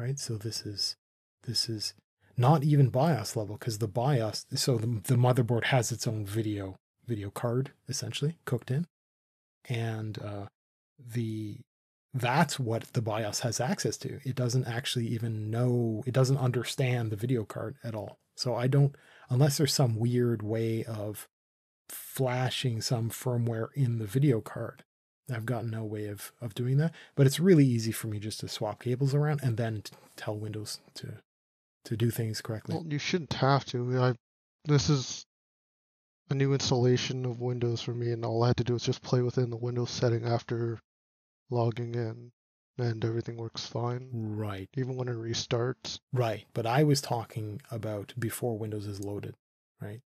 right? 0.00 0.18
So 0.18 0.36
this 0.36 0.64
is 0.64 0.96
this 1.44 1.68
is 1.68 1.94
not 2.36 2.64
even 2.64 2.88
BIOS 2.88 3.36
level 3.36 3.56
because 3.56 3.78
the 3.78 3.88
BIOS, 3.88 4.46
so 4.54 4.78
the, 4.78 4.86
the 4.86 5.16
motherboard 5.16 5.64
has 5.64 5.92
its 5.92 6.06
own 6.06 6.24
video 6.24 6.76
video 7.06 7.30
card 7.30 7.72
essentially 7.88 8.38
cooked 8.44 8.70
in, 8.70 8.86
and 9.68 10.18
uh, 10.18 10.46
the 10.98 11.58
that's 12.12 12.58
what 12.58 12.92
the 12.92 13.02
BIOS 13.02 13.40
has 13.40 13.60
access 13.60 13.96
to. 13.98 14.18
It 14.24 14.34
doesn't 14.34 14.66
actually 14.66 15.06
even 15.08 15.50
know, 15.50 16.02
it 16.06 16.14
doesn't 16.14 16.38
understand 16.38 17.10
the 17.10 17.16
video 17.16 17.44
card 17.44 17.76
at 17.84 17.94
all. 17.94 18.18
So 18.36 18.54
I 18.56 18.66
don't, 18.66 18.96
unless 19.28 19.58
there's 19.58 19.74
some 19.74 19.96
weird 19.96 20.42
way 20.42 20.84
of 20.84 21.28
flashing 21.88 22.80
some 22.80 23.10
firmware 23.10 23.68
in 23.74 23.98
the 23.98 24.06
video 24.06 24.40
card. 24.40 24.82
I've 25.30 25.46
got 25.46 25.66
no 25.66 25.84
way 25.84 26.06
of, 26.06 26.32
of 26.40 26.54
doing 26.54 26.76
that, 26.78 26.92
but 27.14 27.26
it's 27.26 27.40
really 27.40 27.66
easy 27.66 27.92
for 27.92 28.08
me 28.08 28.18
just 28.18 28.40
to 28.40 28.48
swap 28.48 28.82
cables 28.82 29.14
around 29.14 29.40
and 29.42 29.56
then 29.56 29.82
tell 30.16 30.36
Windows 30.36 30.80
to 30.94 31.18
to 31.84 31.96
do 31.96 32.10
things 32.10 32.42
correctly. 32.42 32.74
Well, 32.74 32.86
you 32.86 32.98
shouldn't 32.98 33.32
have 33.34 33.64
to. 33.66 33.98
I 33.98 34.14
this 34.64 34.90
is 34.90 35.24
a 36.28 36.34
new 36.34 36.52
installation 36.52 37.24
of 37.24 37.40
Windows 37.40 37.80
for 37.80 37.94
me, 37.94 38.12
and 38.12 38.24
all 38.24 38.42
I 38.42 38.48
had 38.48 38.58
to 38.58 38.64
do 38.64 38.74
was 38.74 38.82
just 38.82 39.02
play 39.02 39.22
within 39.22 39.50
the 39.50 39.56
Windows 39.56 39.90
setting 39.90 40.24
after 40.24 40.78
logging 41.50 41.94
in 41.94 42.30
and 42.80 43.04
everything 43.04 43.36
works 43.36 43.66
fine. 43.66 44.08
Right. 44.12 44.68
Even 44.76 44.96
when 44.96 45.08
it 45.08 45.16
restarts. 45.16 46.00
Right. 46.12 46.46
But 46.54 46.66
I 46.66 46.82
was 46.82 47.00
talking 47.00 47.60
about 47.70 48.14
before 48.18 48.56
Windows 48.56 48.86
is 48.86 49.00
loaded, 49.00 49.34
right? 49.80 50.00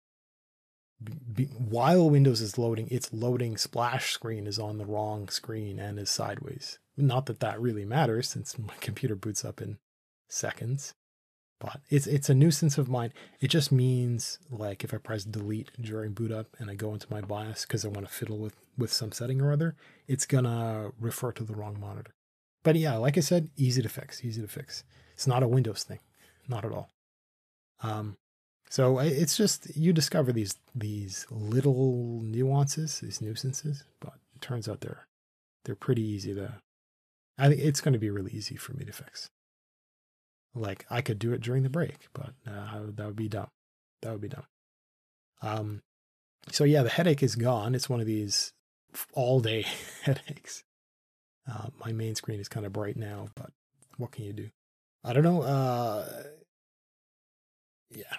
Be, 1.35 1.45
while 1.47 2.09
Windows 2.09 2.41
is 2.41 2.57
loading, 2.57 2.89
its 2.91 3.13
loading 3.13 3.57
splash 3.57 4.13
screen 4.13 4.47
is 4.47 4.59
on 4.59 4.79
the 4.79 4.87
wrong 4.87 5.29
screen 5.29 5.79
and 5.79 5.99
is 5.99 6.11
sideways. 6.11 6.79
Not 6.97 7.27
that 7.27 7.41
that 7.41 7.61
really 7.61 7.85
matters 7.85 8.29
since 8.29 8.59
my 8.59 8.75
computer 8.81 9.17
boots 9.17 9.45
up 9.45 9.61
in 9.61 9.79
seconds, 10.29 10.95
but 11.61 11.81
it's 11.91 12.07
it's 12.07 12.29
a 12.29 12.35
nuisance 12.35 12.79
of 12.79 12.89
mine. 12.89 13.13
It 13.41 13.49
just 13.49 13.73
means 13.73 14.39
like 14.51 14.85
if 14.85 14.95
I 14.95 14.99
press 14.99 15.25
delete 15.25 15.71
during 15.81 16.13
boot 16.13 16.33
up 16.33 16.57
and 16.59 16.71
I 16.71 16.75
go 16.75 16.93
into 16.93 17.11
my 17.11 17.21
BIOS 17.21 17.63
because 17.63 17.85
I 17.85 17.89
want 17.89 18.07
to 18.07 18.13
fiddle 18.13 18.39
with 18.39 18.57
with 18.79 18.93
some 18.93 19.13
setting 19.13 19.41
or 19.41 19.53
other, 19.53 19.77
it's 20.07 20.27
gonna 20.27 20.93
refer 21.01 21.33
to 21.33 21.45
the 21.45 21.55
wrong 21.55 21.79
monitor. 21.79 22.15
But 22.63 22.77
yeah, 22.77 22.97
like 22.97 23.17
I 23.19 23.21
said, 23.21 23.51
easy 23.57 23.83
to 23.83 23.89
fix, 23.89 24.25
easy 24.25 24.41
to 24.41 24.49
fix. 24.49 24.85
It's 25.13 25.27
not 25.27 25.43
a 25.43 25.49
Windows 25.49 25.85
thing, 25.85 26.01
not 26.49 26.65
at 26.65 26.73
all. 26.73 26.91
Um, 27.83 28.17
so 28.75 28.99
it's 28.99 29.37
just 29.37 29.77
you 29.77 29.93
discover 29.93 30.33
these 30.33 30.57
these 30.75 31.27
little 31.31 32.21
nuances, 32.25 32.99
these 32.99 33.21
nuisances, 33.21 33.85
but 34.01 34.15
it 34.35 34.41
turns 34.41 34.69
out 34.69 34.81
they're 34.81 35.07
they're 35.65 35.77
pretty 35.77 36.03
easy 36.03 36.35
to 36.35 36.55
I 37.39 37.47
think 37.51 37.61
it's 37.61 37.81
going 37.81 37.93
to 37.93 38.01
be 38.01 38.11
really 38.11 38.33
easy 38.33 38.57
for 38.57 38.73
me 38.73 38.85
to 38.85 38.91
fix. 38.93 39.31
Like 40.57 40.87
I 40.91 41.03
could 41.03 41.21
do 41.21 41.33
it 41.33 41.41
during 41.41 41.63
the 41.63 41.71
break, 41.71 42.09
but 42.15 42.33
uh, 42.49 42.81
that 42.97 43.07
would 43.07 43.15
be 43.15 43.29
dumb. 43.29 43.47
That 44.03 44.11
would 44.11 44.21
be 44.21 44.29
dumb. 44.29 44.47
Um, 45.41 45.83
so 46.51 46.65
yeah, 46.65 46.83
the 46.83 46.91
headache 46.91 47.23
is 47.23 47.37
gone. 47.37 47.77
It's 47.77 47.89
one 47.89 48.01
of 48.01 48.07
these 48.07 48.55
all 49.13 49.39
day 49.39 49.67
headaches. 50.03 50.65
Uh, 51.49 51.69
my 51.79 51.93
main 51.93 52.17
screen 52.17 52.41
is 52.41 52.49
kind 52.49 52.67
of 52.67 52.73
bright 52.73 52.97
now, 52.97 53.29
but 53.37 53.53
what 53.99 54.11
can 54.11 54.25
you 54.25 54.33
do? 54.33 54.51
I 55.05 55.13
don't 55.13 55.23
know. 55.23 55.43
Uh, 55.43 56.25
yeah, 57.95 58.17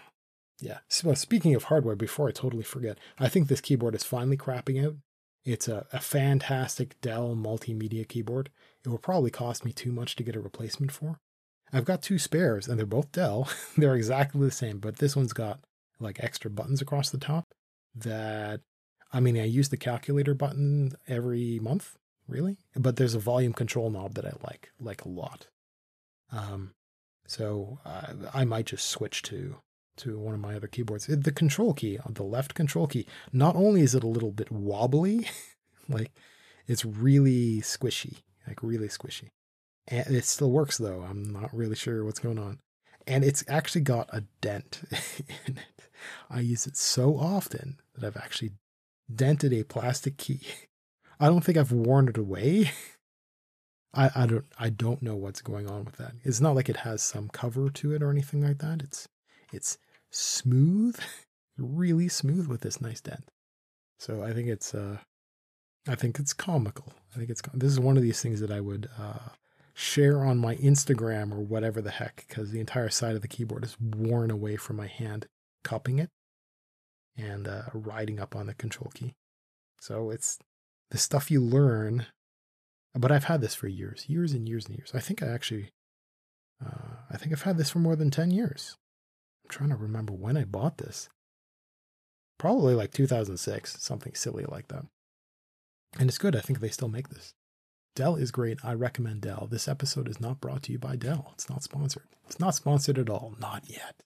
yeah. 0.59 0.79
So 0.87 1.13
speaking 1.13 1.55
of 1.55 1.65
hardware, 1.65 1.95
before 1.95 2.27
I 2.27 2.31
totally 2.31 2.63
forget, 2.63 2.97
I 3.19 3.29
think 3.29 3.47
this 3.47 3.61
keyboard 3.61 3.95
is 3.95 4.03
finally 4.03 4.37
crapping 4.37 4.85
out. 4.85 4.95
It's 5.43 5.67
a, 5.67 5.85
a 5.93 5.99
fantastic 5.99 6.99
Dell 7.01 7.35
multimedia 7.35 8.07
keyboard. 8.07 8.49
It 8.83 8.89
will 8.89 8.97
probably 8.97 9.31
cost 9.31 9.63
me 9.63 9.71
too 9.71 9.91
much 9.91 10.15
to 10.15 10.23
get 10.23 10.35
a 10.35 10.39
replacement 10.39 10.91
for. 10.91 11.19
I've 11.71 11.85
got 11.85 12.01
two 12.01 12.17
spares, 12.17 12.67
and 12.67 12.79
they're 12.79 12.85
both 12.85 13.11
Dell. 13.11 13.49
they're 13.77 13.95
exactly 13.95 14.41
the 14.41 14.51
same, 14.51 14.79
but 14.79 14.97
this 14.97 15.15
one's 15.15 15.33
got 15.33 15.59
like 15.99 16.23
extra 16.23 16.49
buttons 16.49 16.81
across 16.81 17.09
the 17.09 17.17
top 17.17 17.45
that 17.95 18.61
I 19.11 19.19
mean, 19.19 19.37
I 19.37 19.45
use 19.45 19.69
the 19.69 19.77
calculator 19.77 20.33
button 20.33 20.91
every 21.07 21.59
month, 21.59 21.97
really, 22.27 22.57
but 22.75 22.97
there's 22.97 23.15
a 23.15 23.19
volume 23.19 23.53
control 23.53 23.89
knob 23.89 24.15
that 24.15 24.25
I 24.25 24.33
like, 24.43 24.71
like 24.79 25.05
a 25.05 25.09
lot. 25.09 25.47
Um, 26.31 26.73
so 27.25 27.79
uh, 27.85 28.13
I 28.33 28.43
might 28.45 28.65
just 28.65 28.87
switch 28.87 29.21
to 29.23 29.57
to 29.97 30.17
one 30.17 30.33
of 30.33 30.39
my 30.39 30.55
other 30.55 30.67
keyboards. 30.67 31.07
The 31.07 31.31
control 31.31 31.73
key, 31.73 31.97
uh, 31.97 32.09
the 32.09 32.23
left 32.23 32.53
control 32.53 32.87
key, 32.87 33.05
not 33.31 33.55
only 33.55 33.81
is 33.81 33.95
it 33.95 34.03
a 34.03 34.07
little 34.07 34.31
bit 34.31 34.51
wobbly, 34.51 35.27
like 35.89 36.11
it's 36.67 36.85
really 36.85 37.61
squishy, 37.61 38.17
like 38.47 38.61
really 38.63 38.87
squishy. 38.87 39.29
And 39.87 40.15
it 40.15 40.25
still 40.25 40.51
works 40.51 40.77
though. 40.77 41.05
I'm 41.07 41.31
not 41.31 41.53
really 41.53 41.75
sure 41.75 42.03
what's 42.03 42.19
going 42.19 42.39
on. 42.39 42.59
And 43.07 43.23
it's 43.23 43.43
actually 43.47 43.81
got 43.81 44.09
a 44.11 44.23
dent 44.41 44.81
in 45.47 45.57
it. 45.57 45.89
I 46.29 46.39
use 46.39 46.65
it 46.65 46.75
so 46.75 47.17
often 47.17 47.79
that 47.95 48.05
I've 48.05 48.17
actually 48.17 48.51
dented 49.13 49.53
a 49.53 49.63
plastic 49.63 50.17
key. 50.17 50.41
I 51.19 51.27
don't 51.27 51.43
think 51.43 51.57
I've 51.57 51.71
worn 51.71 52.09
it 52.09 52.17
away. 52.17 52.71
I, 53.93 54.09
I 54.13 54.25
don't 54.25 54.45
I 54.59 54.69
don't 54.69 55.01
know 55.01 55.15
what's 55.15 55.41
going 55.41 55.69
on 55.69 55.85
with 55.85 55.95
that. 55.97 56.13
It's 56.23 56.41
not 56.41 56.55
like 56.55 56.67
it 56.67 56.77
has 56.77 57.01
some 57.01 57.29
cover 57.29 57.69
to 57.69 57.93
it 57.93 58.03
or 58.03 58.11
anything 58.11 58.41
like 58.41 58.57
that. 58.57 58.81
It's 58.81 59.07
it's 59.53 59.77
smooth, 60.15 60.99
really 61.57 62.07
smooth 62.07 62.47
with 62.47 62.61
this 62.61 62.81
nice 62.81 63.01
dent. 63.01 63.25
So 63.99 64.23
I 64.23 64.33
think 64.33 64.47
it's 64.47 64.73
uh 64.73 64.97
I 65.87 65.95
think 65.95 66.19
it's 66.19 66.33
comical. 66.33 66.93
I 67.13 67.19
think 67.19 67.29
it's 67.29 67.41
this 67.53 67.71
is 67.71 67.79
one 67.79 67.97
of 67.97 68.03
these 68.03 68.21
things 68.21 68.39
that 68.39 68.51
I 68.51 68.59
would 68.59 68.89
uh 68.99 69.29
share 69.73 70.23
on 70.23 70.37
my 70.37 70.55
Instagram 70.55 71.33
or 71.33 71.39
whatever 71.39 71.81
the 71.81 71.91
heck 71.91 72.25
because 72.27 72.51
the 72.51 72.61
entire 72.61 72.89
side 72.89 73.15
of 73.15 73.21
the 73.21 73.27
keyboard 73.27 73.65
is 73.65 73.77
worn 73.79 74.31
away 74.31 74.55
from 74.55 74.77
my 74.77 74.87
hand 74.87 75.27
cupping 75.65 75.99
it 75.99 76.09
and 77.17 77.47
uh, 77.47 77.63
riding 77.73 78.19
up 78.19 78.35
on 78.35 78.47
the 78.47 78.53
control 78.53 78.91
key. 78.93 79.15
So 79.81 80.09
it's 80.11 80.39
the 80.91 80.97
stuff 80.97 81.29
you 81.29 81.41
learn. 81.41 82.05
But 82.93 83.11
I've 83.11 83.25
had 83.25 83.41
this 83.41 83.55
for 83.55 83.67
years, 83.67 84.05
years 84.07 84.31
and 84.31 84.47
years 84.47 84.67
and 84.67 84.77
years. 84.77 84.91
I 84.93 84.99
think 84.99 85.21
I 85.21 85.27
actually, 85.27 85.71
uh, 86.65 87.03
I 87.11 87.17
think 87.17 87.33
I've 87.33 87.41
had 87.41 87.57
this 87.57 87.69
for 87.69 87.79
more 87.79 87.97
than 87.97 88.09
10 88.09 88.31
years. 88.31 88.77
I'm 89.45 89.49
trying 89.49 89.69
to 89.69 89.75
remember 89.75 90.11
when 90.11 90.37
I 90.37 90.43
bought 90.43 90.79
this. 90.79 91.07
Probably 92.39 92.73
like 92.73 92.91
2006, 92.91 93.81
something 93.81 94.15
silly 94.15 94.43
like 94.43 94.69
that. 94.69 94.85
And 95.99 96.09
it's 96.09 96.17
good. 96.17 96.35
I 96.35 96.41
think 96.41 96.59
they 96.59 96.69
still 96.69 96.89
make 96.89 97.09
this. 97.09 97.33
Dell 97.95 98.15
is 98.15 98.31
great. 98.31 98.57
I 98.63 98.73
recommend 98.73 99.21
Dell. 99.21 99.47
This 99.49 99.67
episode 99.67 100.09
is 100.09 100.19
not 100.19 100.41
brought 100.41 100.63
to 100.63 100.71
you 100.71 100.79
by 100.79 100.95
Dell. 100.95 101.31
It's 101.33 101.49
not 101.49 101.63
sponsored. 101.63 102.07
It's 102.25 102.39
not 102.39 102.55
sponsored 102.55 102.97
at 102.97 103.09
all. 103.09 103.35
Not 103.39 103.69
yet. 103.69 104.01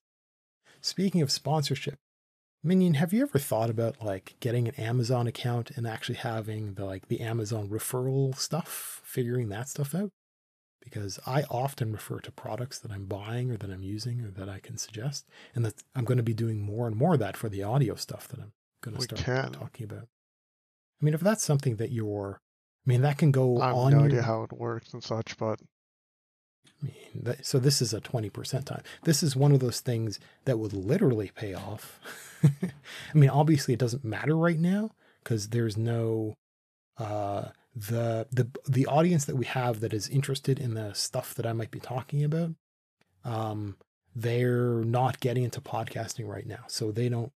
Speaking 0.81 1.22
of 1.22 1.31
sponsorship, 1.31 1.97
Minion, 2.62 2.95
have 2.95 3.13
you 3.13 3.21
ever 3.21 3.39
thought 3.39 3.69
about 3.69 4.04
like 4.04 4.36
getting 4.41 4.67
an 4.67 4.75
Amazon 4.75 5.25
account 5.25 5.71
and 5.71 5.88
actually 5.88 6.15
having 6.15 6.73
the 6.73 6.84
like 6.84 7.08
the 7.08 7.21
Amazon 7.21 7.69
referral 7.69 8.38
stuff, 8.38 9.02
figuring 9.06 9.47
that 9.49 9.69
stuff 9.69 9.95
out? 9.95 10.12
Because 10.82 11.20
I 11.26 11.44
often 11.44 11.92
refer 11.92 12.20
to 12.22 12.32
products 12.32 12.80
that 12.80 12.92
I'm 12.92 13.06
buying 13.06 13.52
or 13.52 13.58
that 13.58 13.70
I'm 13.70 13.84
using 13.84 14.22
or 14.22 14.32
that 14.32 14.50
I 14.50 14.60
can 14.60 14.78
suggest, 14.78 15.28
and 15.54 15.65
that 15.65 15.84
I'm 15.96 16.06
going 16.06 16.18
to 16.18 16.24
be 16.24 16.34
doing 16.34 16.62
more 16.62 16.88
and 16.88 16.96
more 16.96 17.13
of 17.13 17.20
that 17.20 17.38
for 17.38 17.50
the 17.50 17.63
audio 17.63 17.96
stuff 17.96 18.28
that 18.30 18.39
I'm 18.39 18.54
going 18.82 18.96
to 18.96 19.04
start 19.04 19.22
can. 19.22 19.52
talking 19.52 19.84
about. 19.84 20.08
I 21.02 21.06
mean, 21.06 21.13
if 21.13 21.22
that's 21.22 21.44
something 21.44 21.76
that 21.78 21.92
you're, 21.92 22.39
I 22.86 22.89
mean, 22.89 23.02
that 23.02 23.18
can 23.18 23.32
go 23.32 23.62
I 23.62 23.68
have 23.68 23.76
on. 23.76 23.92
no 23.92 23.98
your, 24.00 24.08
idea 24.08 24.22
how 24.24 24.44
it 24.44 24.54
works 24.54 24.94
and 24.94 25.04
such, 25.04 25.38
but 25.38 25.60
I 26.82 26.86
mean, 26.86 27.36
so 27.42 27.60
this 27.60 27.82
is 27.82 27.94
a 27.94 28.02
20% 28.02 28.65
time. 28.65 28.84
This 29.04 29.22
is 29.22 29.36
one 29.36 29.52
of 29.52 29.60
those 29.60 29.82
things 29.82 30.20
that 30.46 30.60
would 30.60 30.74
literally 30.74 31.32
pay 31.36 31.54
off. 31.54 32.00
I 32.44 32.72
mean, 33.13 33.30
obviously 33.30 33.74
it 33.74 33.80
doesn't 33.80 34.06
matter 34.06 34.36
right 34.36 34.60
now 34.60 34.92
because 35.24 35.50
there's 35.50 35.78
no 35.78 36.36
uh, 36.98 37.50
the 37.88 38.28
the 38.32 38.50
the 38.68 38.86
audience 38.88 39.26
that 39.26 39.36
we 39.36 39.46
have 39.46 39.80
that 39.80 39.94
is 39.94 40.10
interested 40.10 40.60
in 40.60 40.74
the 40.74 40.94
stuff 40.94 41.34
that 41.36 41.46
I 41.46 41.54
might 41.54 41.72
be 41.72 41.80
talking 41.80 42.24
about. 42.24 42.52
Um, 43.24 43.78
they're 44.15 44.84
not 44.84 45.20
getting 45.20 45.44
into 45.44 45.62
podcasting 45.62 46.28
right 46.28 46.46
now, 46.46 46.65
so 46.68 46.92
they 46.92 47.10
don't. 47.10 47.32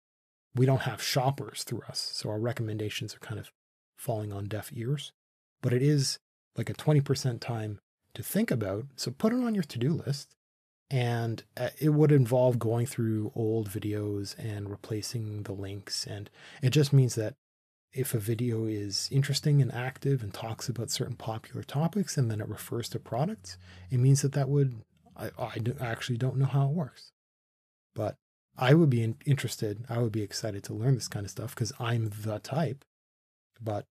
We 0.55 0.65
don't 0.65 0.81
have 0.81 1.01
shoppers 1.01 1.63
through 1.63 1.81
us, 1.87 2.11
so 2.13 2.29
our 2.29 2.39
recommendations 2.39 3.15
are 3.15 3.19
kind 3.19 3.39
of 3.39 3.51
falling 3.97 4.31
on 4.31 4.45
deaf 4.45 4.69
ears. 4.73 5.13
But 5.61 5.73
it 5.73 5.81
is 5.81 6.19
like 6.55 6.69
a 6.69 6.73
20% 6.73 7.39
time 7.39 7.79
to 8.13 8.21
think 8.21 8.51
about. 8.51 8.85
So 8.95 9.11
put 9.11 9.33
it 9.33 9.43
on 9.43 9.55
your 9.55 9.63
to 9.63 9.79
do 9.79 9.93
list. 9.93 10.35
And 10.91 11.43
uh, 11.57 11.69
it 11.79 11.89
would 11.89 12.11
involve 12.11 12.59
going 12.59 12.85
through 12.85 13.31
old 13.33 13.69
videos 13.69 14.37
and 14.37 14.69
replacing 14.69 15.43
the 15.43 15.53
links. 15.53 16.05
And 16.05 16.29
it 16.61 16.69
just 16.69 16.93
means 16.93 17.15
that 17.15 17.33
if 17.93 18.13
a 18.13 18.19
video 18.19 18.65
is 18.65 19.07
interesting 19.11 19.61
and 19.61 19.73
active 19.73 20.23
and 20.23 20.33
talks 20.33 20.67
about 20.67 20.89
certain 20.89 21.15
popular 21.15 21.63
topics 21.63 22.17
and 22.17 22.29
then 22.29 22.41
it 22.41 22.47
refers 22.47 22.89
to 22.89 22.99
products, 22.99 23.57
it 23.91 23.99
means 23.99 24.21
that 24.23 24.33
that 24.33 24.49
would, 24.49 24.81
I, 25.15 25.29
I 25.37 25.59
actually 25.79 26.17
don't 26.17 26.37
know 26.37 26.45
how 26.45 26.67
it 26.67 26.73
works. 26.73 27.11
But 27.93 28.15
I 28.57 28.73
would 28.73 28.89
be 28.89 29.15
interested, 29.25 29.85
I 29.89 29.99
would 29.99 30.11
be 30.11 30.23
excited 30.23 30.63
to 30.65 30.73
learn 30.73 30.95
this 30.95 31.07
kind 31.07 31.25
of 31.25 31.31
stuff 31.31 31.53
because 31.53 31.71
I'm 31.79 32.11
the 32.21 32.39
type. 32.39 32.83
But 33.61 33.85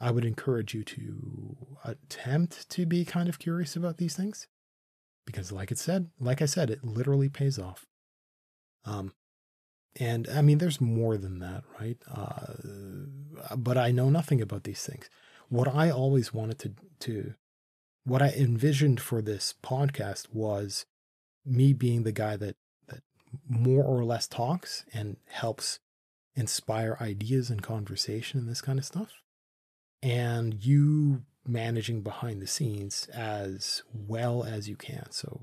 I 0.00 0.10
would 0.10 0.24
encourage 0.24 0.74
you 0.74 0.82
to 0.84 1.56
attempt 1.84 2.68
to 2.70 2.86
be 2.86 3.04
kind 3.04 3.28
of 3.28 3.38
curious 3.38 3.76
about 3.76 3.98
these 3.98 4.16
things 4.16 4.48
because 5.24 5.52
like 5.52 5.70
it 5.70 5.78
said, 5.78 6.10
like 6.20 6.42
I 6.42 6.46
said, 6.46 6.70
it 6.70 6.84
literally 6.84 7.28
pays 7.28 7.58
off. 7.58 7.86
Um, 8.84 9.12
and 9.98 10.28
I 10.28 10.42
mean, 10.42 10.58
there's 10.58 10.80
more 10.80 11.16
than 11.16 11.38
that, 11.38 11.62
right? 11.80 11.96
Uh, 12.10 12.54
but 13.56 13.76
I 13.78 13.90
know 13.90 14.10
nothing 14.10 14.40
about 14.40 14.64
these 14.64 14.84
things. 14.84 15.08
What 15.48 15.68
I 15.68 15.90
always 15.90 16.32
wanted 16.32 16.58
to, 16.60 16.72
to, 17.00 17.34
what 18.04 18.22
I 18.22 18.28
envisioned 18.30 19.00
for 19.00 19.22
this 19.22 19.54
podcast 19.62 20.32
was 20.32 20.86
me 21.44 21.72
being 21.72 22.02
the 22.02 22.12
guy 22.12 22.36
that, 22.36 22.56
that 22.88 23.02
more 23.48 23.84
or 23.84 24.04
less 24.04 24.26
talks 24.26 24.84
and 24.92 25.16
helps 25.28 25.80
inspire 26.34 26.96
ideas 27.00 27.50
and 27.50 27.62
conversation 27.62 28.40
and 28.40 28.48
this 28.48 28.60
kind 28.60 28.78
of 28.78 28.84
stuff 28.84 29.22
and 30.04 30.62
you 30.62 31.22
managing 31.46 32.02
behind 32.02 32.40
the 32.40 32.46
scenes 32.46 33.08
as 33.12 33.82
well 33.92 34.44
as 34.44 34.68
you 34.68 34.76
can. 34.76 35.10
So, 35.10 35.40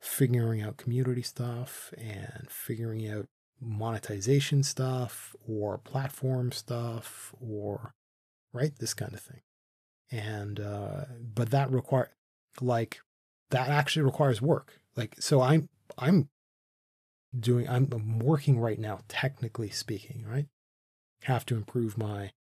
figuring 0.00 0.62
out 0.62 0.78
community 0.78 1.22
stuff 1.22 1.92
and 1.96 2.48
figuring 2.48 3.08
out 3.08 3.26
monetization 3.62 4.62
stuff 4.62 5.34
or 5.48 5.78
platform 5.78 6.52
stuff 6.52 7.34
or 7.40 7.94
right 8.52 8.72
this 8.78 8.94
kind 8.94 9.14
of 9.14 9.20
thing 9.20 9.40
and 10.10 10.60
uh 10.60 11.04
but 11.34 11.50
that 11.50 11.70
require 11.70 12.10
like 12.60 13.00
that 13.50 13.68
actually 13.68 14.02
requires 14.02 14.42
work 14.42 14.80
like 14.96 15.14
so 15.18 15.40
i'm 15.40 15.68
i'm 15.96 16.28
doing 17.38 17.68
i'm, 17.68 17.88
I'm 17.92 18.18
working 18.18 18.58
right 18.58 18.78
now 18.78 19.00
technically 19.08 19.70
speaking 19.70 20.24
right 20.28 20.46
have 21.22 21.46
to 21.46 21.56
improve 21.56 21.96
my 21.96 22.32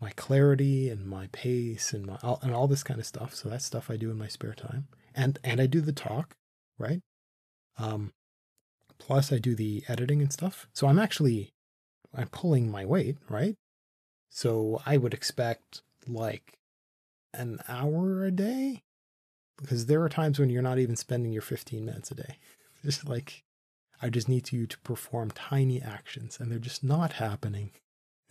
my 0.00 0.10
clarity 0.10 0.90
and 0.90 1.06
my 1.06 1.28
pace 1.32 1.92
and 1.92 2.06
my 2.06 2.18
and 2.42 2.54
all 2.54 2.68
this 2.68 2.82
kind 2.82 3.00
of 3.00 3.06
stuff. 3.06 3.34
So 3.34 3.48
that's 3.48 3.64
stuff 3.64 3.90
I 3.90 3.96
do 3.96 4.10
in 4.10 4.18
my 4.18 4.28
spare 4.28 4.54
time. 4.54 4.88
And 5.14 5.38
and 5.42 5.60
I 5.60 5.66
do 5.66 5.80
the 5.80 5.92
talk, 5.92 6.36
right? 6.78 7.00
Um 7.78 8.12
plus 8.98 9.32
I 9.32 9.38
do 9.38 9.54
the 9.54 9.84
editing 9.88 10.20
and 10.20 10.32
stuff. 10.32 10.66
So 10.72 10.86
I'm 10.86 10.98
actually 10.98 11.52
I'm 12.14 12.28
pulling 12.28 12.70
my 12.70 12.84
weight, 12.84 13.16
right? 13.28 13.56
So 14.30 14.80
I 14.86 14.96
would 14.96 15.14
expect 15.14 15.82
like 16.06 16.58
an 17.32 17.58
hour 17.68 18.24
a 18.24 18.30
day 18.30 18.82
because 19.60 19.86
there 19.86 20.02
are 20.02 20.08
times 20.08 20.38
when 20.38 20.50
you're 20.50 20.62
not 20.62 20.78
even 20.78 20.96
spending 20.96 21.32
your 21.32 21.42
15 21.42 21.84
minutes 21.84 22.10
a 22.10 22.14
day. 22.14 22.38
Just 22.84 23.08
like 23.08 23.44
I 24.02 24.10
just 24.10 24.28
need 24.28 24.52
you 24.52 24.66
to 24.66 24.78
perform 24.80 25.30
tiny 25.30 25.80
actions 25.80 26.38
and 26.38 26.50
they're 26.50 26.58
just 26.58 26.84
not 26.84 27.14
happening. 27.14 27.70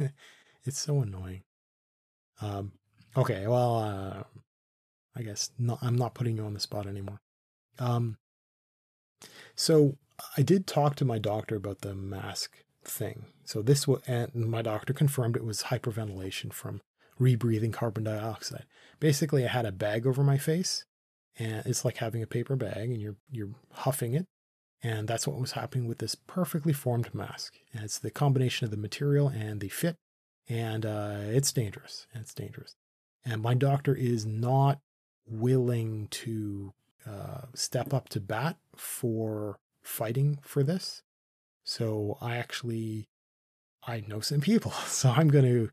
it's 0.64 0.80
so 0.80 1.02
annoying. 1.02 1.42
Um, 2.42 2.74
okay, 3.18 3.48
well, 3.48 3.78
uh, 3.80 4.24
I 5.16 5.24
guess 5.24 5.50
not, 5.58 5.80
I'm 5.82 5.96
not 5.96 6.14
putting 6.14 6.38
you 6.38 6.46
on 6.46 6.54
the 6.54 6.60
spot 6.60 6.86
anymore. 6.86 7.22
Um, 7.80 8.18
so 9.56 9.98
I 10.38 10.42
did 10.42 10.68
talk 10.68 10.96
to 10.96 11.06
my 11.06 11.20
doctor 11.20 11.56
about 11.56 11.82
the 11.82 11.96
mask 11.96 12.64
thing. 12.84 13.28
So 13.46 13.62
this 13.62 13.88
was, 13.88 14.02
and 14.08 14.34
my 14.36 14.62
doctor 14.62 14.94
confirmed 14.94 15.36
it 15.36 15.46
was 15.46 15.64
hyperventilation 15.64 16.54
from 16.54 16.82
rebreathing 17.20 17.74
carbon 17.74 18.04
dioxide. 18.04 18.66
Basically, 19.00 19.46
I 19.46 19.50
had 19.50 19.66
a 19.66 19.72
bag 19.72 20.06
over 20.08 20.24
my 20.24 20.38
face, 20.38 20.86
and 21.38 21.66
it's 21.66 21.84
like 21.84 21.98
having 21.98 22.22
a 22.22 22.28
paper 22.28 22.56
bag, 22.56 22.90
and 22.90 23.02
you're 23.02 23.18
you're 23.30 23.56
huffing 23.72 24.14
it, 24.14 24.26
and 24.82 25.08
that's 25.08 25.28
what 25.28 25.40
was 25.40 25.54
happening 25.54 25.88
with 25.88 26.00
this 26.00 26.16
perfectly 26.16 26.74
formed 26.74 27.14
mask. 27.14 27.56
And 27.74 27.84
it's 27.84 28.00
the 28.00 28.12
combination 28.12 28.66
of 28.66 28.72
the 28.72 28.78
material 28.78 29.28
and 29.28 29.60
the 29.60 29.70
fit, 29.70 29.96
and 30.48 30.86
uh, 30.86 31.18
it's 31.22 31.52
dangerous. 31.52 32.08
It's 32.14 32.34
dangerous. 32.34 32.76
And 33.26 33.42
my 33.42 33.54
doctor 33.54 33.96
is 33.96 34.26
not 34.26 34.80
willing 35.26 36.08
to 36.10 36.74
uh, 37.08 37.44
step 37.54 37.94
up 37.94 38.10
to 38.10 38.20
bat 38.20 38.58
for 38.76 39.58
fighting 39.84 40.40
for 40.42 40.64
this. 40.64 41.04
So 41.64 42.18
I 42.22 42.38
actually 42.38 43.08
I 43.86 44.04
know 44.08 44.22
some 44.22 44.42
people, 44.42 44.72
so 44.88 45.10
I'm 45.10 45.30
going 45.30 45.46
to 45.46 45.70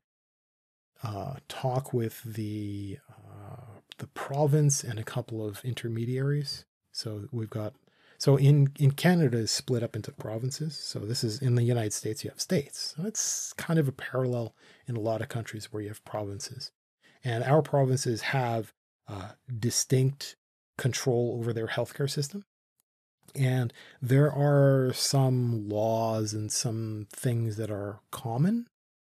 uh, 1.02 1.36
talk 1.48 1.92
with 1.92 2.22
the 2.22 2.98
uh, 3.08 3.80
the 3.98 4.06
province 4.08 4.82
and 4.84 4.98
a 4.98 5.04
couple 5.04 5.46
of 5.46 5.64
intermediaries. 5.64 6.64
So 6.92 7.28
we've 7.30 7.50
got 7.50 7.74
so 8.18 8.36
in 8.36 8.72
in 8.78 8.92
Canada 8.92 9.38
is 9.38 9.50
split 9.50 9.82
up 9.82 9.96
into 9.96 10.12
provinces. 10.12 10.76
So 10.76 11.00
this 11.00 11.24
is 11.24 11.40
in 11.40 11.54
the 11.54 11.62
United 11.62 11.92
States 11.92 12.24
you 12.24 12.30
have 12.30 12.40
states. 12.40 12.94
So 12.96 13.06
it's 13.06 13.52
kind 13.54 13.78
of 13.78 13.88
a 13.88 13.92
parallel 13.92 14.54
in 14.86 14.96
a 14.96 15.00
lot 15.00 15.22
of 15.22 15.28
countries 15.28 15.72
where 15.72 15.82
you 15.82 15.88
have 15.88 16.04
provinces, 16.04 16.72
and 17.24 17.44
our 17.44 17.62
provinces 17.62 18.20
have 18.22 18.72
uh, 19.08 19.32
distinct 19.58 20.36
control 20.76 21.36
over 21.38 21.52
their 21.52 21.68
healthcare 21.68 22.10
system. 22.10 22.44
And 23.34 23.72
there 24.00 24.32
are 24.32 24.92
some 24.92 25.68
laws 25.68 26.32
and 26.32 26.50
some 26.50 27.06
things 27.10 27.56
that 27.56 27.70
are 27.70 28.00
common, 28.10 28.66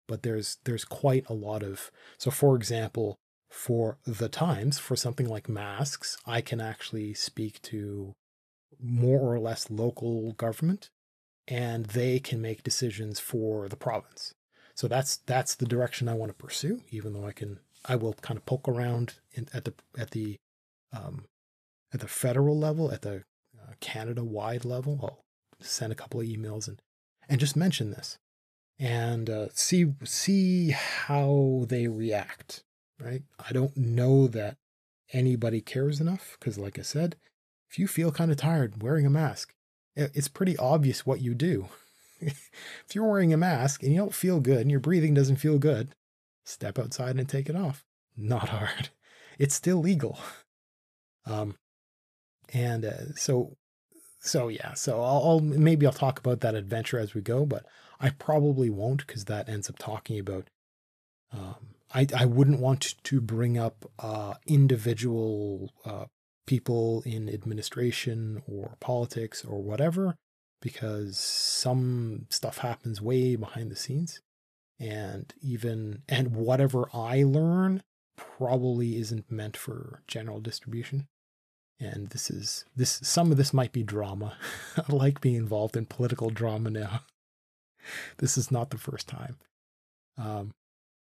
but 0.06 0.22
there's 0.22 0.58
there's 0.64 0.84
quite 0.84 1.28
a 1.28 1.34
lot 1.34 1.62
of 1.62 1.90
so 2.18 2.30
for 2.30 2.56
example, 2.56 3.16
for 3.50 3.98
the 4.06 4.28
times, 4.28 4.78
for 4.78 4.96
something 4.96 5.28
like 5.28 5.48
masks, 5.48 6.18
I 6.26 6.40
can 6.40 6.60
actually 6.60 7.14
speak 7.14 7.62
to 7.62 8.14
more 8.80 9.32
or 9.32 9.40
less 9.40 9.70
local 9.70 10.32
government 10.32 10.90
and 11.46 11.86
they 11.86 12.20
can 12.20 12.40
make 12.40 12.62
decisions 12.62 13.18
for 13.18 13.68
the 13.68 13.76
province. 13.76 14.34
So 14.74 14.86
that's 14.86 15.16
that's 15.16 15.54
the 15.54 15.66
direction 15.66 16.08
I 16.08 16.14
want 16.14 16.30
to 16.30 16.44
pursue, 16.44 16.82
even 16.90 17.12
though 17.12 17.26
I 17.26 17.32
can 17.32 17.58
I 17.84 17.96
will 17.96 18.12
kind 18.14 18.36
of 18.36 18.46
poke 18.46 18.68
around 18.68 19.14
in, 19.32 19.48
at 19.52 19.64
the 19.64 19.74
at 19.98 20.10
the 20.10 20.36
um, 20.92 21.24
at 21.92 22.00
the 22.00 22.08
federal 22.08 22.56
level, 22.58 22.92
at 22.92 23.02
the 23.02 23.24
Canada 23.80 24.24
wide 24.24 24.64
level. 24.64 24.98
I'll 25.02 25.24
send 25.60 25.92
a 25.92 25.96
couple 25.96 26.20
of 26.20 26.26
emails 26.26 26.68
and 26.68 26.80
and 27.28 27.40
just 27.40 27.56
mention 27.56 27.90
this 27.90 28.18
and 28.78 29.28
uh, 29.28 29.48
see 29.52 29.94
see 30.04 30.70
how 30.70 31.64
they 31.68 31.88
react. 31.88 32.64
Right? 33.00 33.22
I 33.38 33.52
don't 33.52 33.76
know 33.76 34.26
that 34.28 34.56
anybody 35.12 35.60
cares 35.60 36.00
enough 36.00 36.36
because, 36.38 36.58
like 36.58 36.78
I 36.78 36.82
said, 36.82 37.16
if 37.70 37.78
you 37.78 37.86
feel 37.86 38.10
kind 38.10 38.30
of 38.30 38.36
tired 38.36 38.82
wearing 38.82 39.06
a 39.06 39.10
mask, 39.10 39.54
it's 39.94 40.28
pretty 40.28 40.56
obvious 40.56 41.06
what 41.06 41.20
you 41.20 41.34
do. 41.34 41.68
if 42.20 42.50
you're 42.94 43.08
wearing 43.08 43.32
a 43.32 43.36
mask 43.36 43.82
and 43.82 43.92
you 43.92 43.98
don't 43.98 44.14
feel 44.14 44.40
good 44.40 44.62
and 44.62 44.70
your 44.70 44.80
breathing 44.80 45.14
doesn't 45.14 45.36
feel 45.36 45.58
good, 45.58 45.94
step 46.44 46.78
outside 46.78 47.16
and 47.16 47.28
take 47.28 47.48
it 47.48 47.56
off. 47.56 47.84
Not 48.16 48.48
hard. 48.48 48.88
It's 49.38 49.54
still 49.54 49.78
legal. 49.78 50.18
Um, 51.24 51.56
and 52.52 52.84
uh, 52.84 53.12
so 53.14 53.57
so 54.28 54.48
yeah 54.48 54.74
so 54.74 55.02
I'll, 55.02 55.22
I'll, 55.24 55.40
maybe 55.40 55.86
i'll 55.86 55.92
talk 55.92 56.18
about 56.18 56.40
that 56.40 56.54
adventure 56.54 56.98
as 56.98 57.14
we 57.14 57.20
go 57.20 57.46
but 57.46 57.64
i 58.00 58.10
probably 58.10 58.70
won't 58.70 59.06
because 59.06 59.24
that 59.26 59.48
ends 59.48 59.68
up 59.68 59.78
talking 59.78 60.18
about 60.18 60.48
um, 61.32 61.74
I, 61.92 62.06
I 62.16 62.24
wouldn't 62.24 62.60
want 62.60 62.94
to 63.02 63.20
bring 63.20 63.58
up 63.58 63.90
uh, 63.98 64.34
individual 64.46 65.70
uh, 65.84 66.06
people 66.46 67.02
in 67.04 67.28
administration 67.28 68.42
or 68.46 68.76
politics 68.80 69.44
or 69.44 69.62
whatever 69.62 70.16
because 70.60 71.18
some 71.18 72.26
stuff 72.30 72.58
happens 72.58 73.00
way 73.00 73.36
behind 73.36 73.70
the 73.70 73.76
scenes 73.76 74.20
and 74.80 75.34
even 75.42 76.02
and 76.08 76.34
whatever 76.34 76.88
i 76.94 77.22
learn 77.22 77.82
probably 78.16 78.96
isn't 78.96 79.30
meant 79.30 79.56
for 79.56 80.02
general 80.06 80.40
distribution 80.40 81.06
and 81.80 82.08
this 82.10 82.30
is 82.30 82.64
this 82.76 83.00
some 83.02 83.30
of 83.30 83.36
this 83.36 83.54
might 83.54 83.72
be 83.72 83.82
drama. 83.82 84.36
I 84.76 84.92
like 84.92 85.20
being 85.20 85.36
involved 85.36 85.76
in 85.76 85.86
political 85.86 86.30
drama 86.30 86.70
now. 86.70 87.00
this 88.18 88.36
is 88.36 88.50
not 88.50 88.70
the 88.70 88.78
first 88.78 89.08
time. 89.08 89.36
Um, 90.16 90.52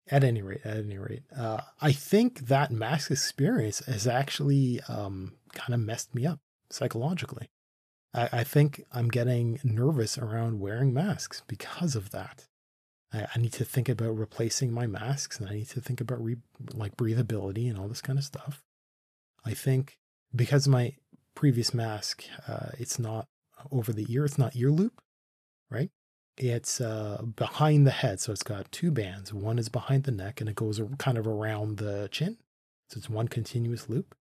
at 0.10 0.24
any 0.24 0.42
rate, 0.42 0.62
at 0.66 0.78
any 0.78 0.98
rate, 0.98 1.24
uh, 1.36 1.62
I 1.82 1.92
think 1.92 2.48
that 2.48 2.72
mask 2.72 3.12
experience 3.12 3.80
has 3.86 4.08
actually 4.08 4.82
um, 4.88 5.34
kind 5.54 5.74
of 5.74 5.80
messed 5.80 6.16
me 6.16 6.26
up 6.26 6.40
psychologically. 6.70 7.50
I, 8.14 8.30
I, 8.32 8.44
think 8.44 8.84
I'm 8.92 9.10
getting 9.10 9.60
nervous 9.64 10.18
around 10.18 10.60
wearing 10.60 10.94
masks 10.94 11.44
because 11.48 11.96
of 11.96 12.12
that. 12.12 12.48
I, 13.14 13.28
I, 13.36 13.40
need 13.40 13.54
to 13.54 13.66
think 13.66 13.90
about 13.90 14.18
replacing 14.18 14.72
my 14.72 14.88
masks, 14.88 15.40
and 15.40 15.50
I 15.50 15.54
need 15.54 15.70
to 15.70 15.82
think 15.82 16.02
about 16.02 16.24
re, 16.24 16.38
like 16.74 16.98
breathability 16.98 17.70
and 17.70 17.78
all 17.78 17.88
this 17.88 18.02
kind 18.02 18.18
of 18.18 18.26
stuff. 18.26 18.64
I 19.46 19.54
think 19.54 19.98
because 20.36 20.68
my 20.68 20.96
previous 21.36 21.74
mask, 21.74 22.24
uh, 22.48 22.70
it's 22.78 23.00
not 23.00 23.28
over 23.72 23.94
the 23.94 24.06
ear, 24.10 24.26
it's 24.26 24.38
not 24.38 24.56
ear 24.56 24.72
loop, 24.72 25.02
right? 25.70 25.90
It's 26.38 26.82
uh, 26.82 27.22
behind 27.36 27.86
the 27.86 27.92
head. 27.92 28.20
So 28.20 28.32
it's 28.32 28.44
got 28.44 28.72
two 28.72 28.92
bands. 28.92 29.34
One 29.34 29.60
is 29.60 29.70
behind 29.70 30.04
the 30.04 30.12
neck 30.12 30.42
and 30.42 30.50
it 30.50 30.56
goes 30.56 30.82
kind 30.98 31.18
of 31.18 31.28
around 31.28 31.78
the 31.78 32.08
chin. 32.12 32.38
So 32.90 32.98
it's 32.98 33.10
one 33.10 33.28
continuous 33.28 33.90
loop. 33.90 34.16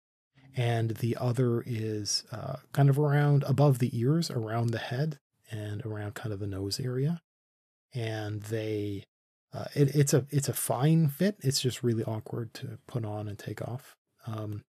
And 0.56 0.90
the 0.96 1.16
other 1.18 1.62
is 1.64 2.24
uh, 2.32 2.56
kind 2.72 2.90
of 2.90 2.98
around 2.98 3.44
above 3.44 3.78
the 3.78 3.96
ears, 3.98 4.30
around 4.30 4.70
the 4.70 4.78
head, 4.78 5.18
and 5.50 5.84
around 5.86 6.14
kind 6.14 6.32
of 6.32 6.40
the 6.40 6.46
nose 6.46 6.80
area. 6.80 7.22
And 7.94 8.42
they, 8.42 9.04
uh, 9.52 9.66
it, 9.74 9.94
it's 9.94 10.12
a 10.12 10.26
it's 10.30 10.48
a 10.48 10.52
fine 10.52 11.08
fit. 11.08 11.36
It's 11.40 11.60
just 11.60 11.82
really 11.82 12.04
awkward 12.04 12.52
to 12.54 12.78
put 12.86 13.04
on 13.04 13.28
and 13.28 13.38
take 13.38 13.62
off. 13.62 13.96
Um, 14.26 14.64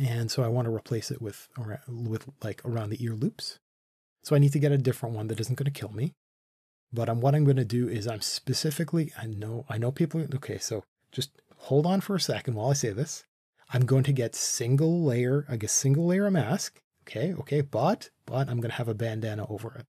and 0.00 0.30
so 0.30 0.42
I 0.42 0.48
want 0.48 0.66
to 0.66 0.74
replace 0.74 1.10
it 1.10 1.20
with 1.20 1.48
with 1.86 2.26
like 2.42 2.62
around 2.64 2.90
the 2.90 3.04
ear 3.04 3.14
loops. 3.14 3.58
So 4.22 4.34
I 4.34 4.38
need 4.38 4.52
to 4.52 4.58
get 4.58 4.72
a 4.72 4.78
different 4.78 5.14
one 5.14 5.28
that 5.28 5.40
isn't 5.40 5.56
going 5.56 5.70
to 5.70 5.80
kill 5.80 5.92
me. 5.92 6.14
But 6.92 7.08
I'm, 7.08 7.20
what 7.20 7.34
I'm 7.34 7.44
going 7.44 7.56
to 7.56 7.64
do 7.64 7.88
is 7.88 8.08
I'm 8.08 8.20
specifically 8.20 9.12
I 9.20 9.26
know 9.26 9.66
I 9.68 9.78
know 9.78 9.92
people 9.92 10.24
okay, 10.36 10.58
so 10.58 10.84
just 11.12 11.30
hold 11.56 11.86
on 11.86 12.00
for 12.00 12.14
a 12.16 12.20
second 12.20 12.54
while 12.54 12.70
I 12.70 12.74
say 12.74 12.90
this. 12.90 13.24
I'm 13.72 13.86
going 13.86 14.02
to 14.04 14.12
get 14.12 14.34
single 14.34 15.04
layer, 15.04 15.44
I 15.48 15.56
guess 15.56 15.72
single 15.72 16.06
layer 16.06 16.30
mask. 16.30 16.80
Okay, 17.02 17.34
okay, 17.34 17.60
but 17.60 18.10
but 18.26 18.48
I'm 18.48 18.60
going 18.60 18.70
to 18.70 18.76
have 18.76 18.88
a 18.88 18.94
bandana 18.94 19.46
over 19.48 19.74
it. 19.78 19.86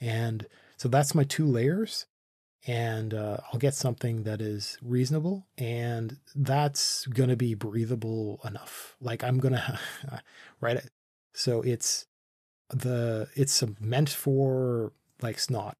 And 0.00 0.46
so 0.76 0.88
that's 0.88 1.14
my 1.14 1.24
two 1.24 1.46
layers 1.46 2.06
and 2.66 3.14
uh, 3.14 3.38
I'll 3.52 3.60
get 3.60 3.74
something 3.74 4.24
that 4.24 4.40
is 4.40 4.76
reasonable 4.82 5.46
and 5.56 6.18
that's 6.34 7.06
going 7.06 7.28
to 7.28 7.36
be 7.36 7.54
breathable 7.54 8.40
enough. 8.44 8.96
Like 9.00 9.22
I'm 9.22 9.38
going 9.38 9.54
to 9.54 9.78
right 10.60 10.80
so 11.34 11.62
it's 11.62 12.06
the 12.70 13.28
it's 13.34 13.62
meant 13.80 14.10
for 14.10 14.92
like 15.22 15.38
snot. 15.38 15.74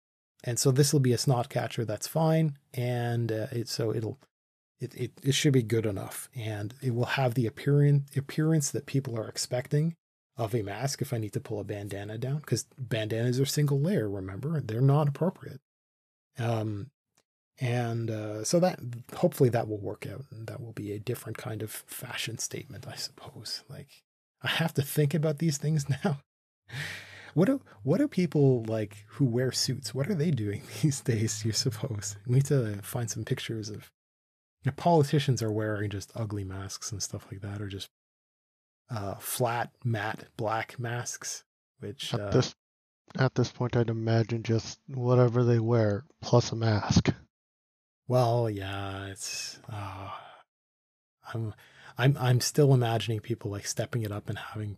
And 0.44 0.58
so 0.58 0.70
this 0.70 0.92
will 0.92 1.00
be 1.00 1.12
a 1.12 1.18
snot 1.18 1.48
catcher 1.48 1.84
that's 1.84 2.06
fine 2.06 2.56
and 2.72 3.32
uh, 3.32 3.46
it 3.50 3.68
so 3.68 3.92
it'll 3.92 4.18
it, 4.78 4.94
it 4.94 5.12
it 5.22 5.32
should 5.32 5.52
be 5.52 5.62
good 5.62 5.86
enough 5.86 6.28
and 6.36 6.74
it 6.82 6.94
will 6.94 7.06
have 7.06 7.34
the 7.34 7.46
appearance 7.46 8.16
appearance 8.16 8.70
that 8.70 8.86
people 8.86 9.18
are 9.18 9.28
expecting 9.28 9.94
of 10.36 10.54
a 10.54 10.62
mask 10.62 11.00
if 11.00 11.12
I 11.12 11.18
need 11.18 11.32
to 11.32 11.40
pull 11.40 11.58
a 11.58 11.64
bandana 11.64 12.18
down 12.18 12.36
because 12.36 12.66
bandanas 12.78 13.40
are 13.40 13.46
single 13.46 13.80
layer 13.80 14.08
remember 14.08 14.60
they're 14.60 14.82
not 14.82 15.08
appropriate 15.08 15.60
um, 16.38 16.90
and 17.58 18.10
uh, 18.10 18.44
so 18.44 18.60
that 18.60 18.78
hopefully 19.14 19.48
that 19.50 19.68
will 19.68 19.78
work 19.80 20.06
out 20.06 20.24
and 20.30 20.46
that 20.46 20.60
will 20.60 20.72
be 20.72 20.92
a 20.92 20.98
different 20.98 21.38
kind 21.38 21.62
of 21.62 21.70
fashion 21.70 22.38
statement, 22.38 22.86
I 22.86 22.96
suppose. 22.96 23.64
Like 23.68 23.88
I 24.42 24.48
have 24.48 24.74
to 24.74 24.82
think 24.82 25.14
about 25.14 25.38
these 25.38 25.56
things 25.56 25.86
now. 26.04 26.18
What 27.34 27.46
do 27.46 27.60
what 27.82 27.98
do 27.98 28.08
people 28.08 28.64
like 28.64 29.04
who 29.08 29.24
wear 29.24 29.52
suits? 29.52 29.94
What 29.94 30.08
are 30.08 30.14
they 30.14 30.30
doing 30.30 30.62
these 30.82 31.00
days? 31.00 31.44
You 31.44 31.52
suppose 31.52 32.16
we 32.26 32.36
need 32.36 32.46
to 32.46 32.80
find 32.82 33.10
some 33.10 33.24
pictures 33.24 33.70
of 33.70 33.90
you 34.64 34.70
know, 34.70 34.74
politicians 34.76 35.42
are 35.42 35.52
wearing 35.52 35.90
just 35.90 36.12
ugly 36.14 36.44
masks 36.44 36.92
and 36.92 37.02
stuff 37.02 37.26
like 37.30 37.40
that, 37.40 37.62
or 37.62 37.68
just 37.68 37.88
uh, 38.90 39.14
flat 39.14 39.70
matte 39.84 40.24
black 40.36 40.78
masks. 40.78 41.44
Which 41.80 42.12
uh, 42.14 42.30
this 42.30 42.54
at 43.18 43.34
this 43.34 43.50
point, 43.50 43.76
I'd 43.76 43.90
imagine 43.90 44.42
just 44.42 44.78
whatever 44.88 45.44
they 45.44 45.58
wear 45.58 46.04
plus 46.20 46.52
a 46.52 46.56
mask. 46.56 47.10
Well, 48.08 48.48
yeah, 48.50 49.06
it's. 49.06 49.58
Uh, 49.70 50.10
I'm. 51.32 51.54
I'm 51.98 52.16
I'm 52.20 52.40
still 52.40 52.74
imagining 52.74 53.20
people 53.20 53.50
like 53.50 53.66
stepping 53.66 54.02
it 54.02 54.12
up 54.12 54.28
and 54.28 54.38
having. 54.38 54.76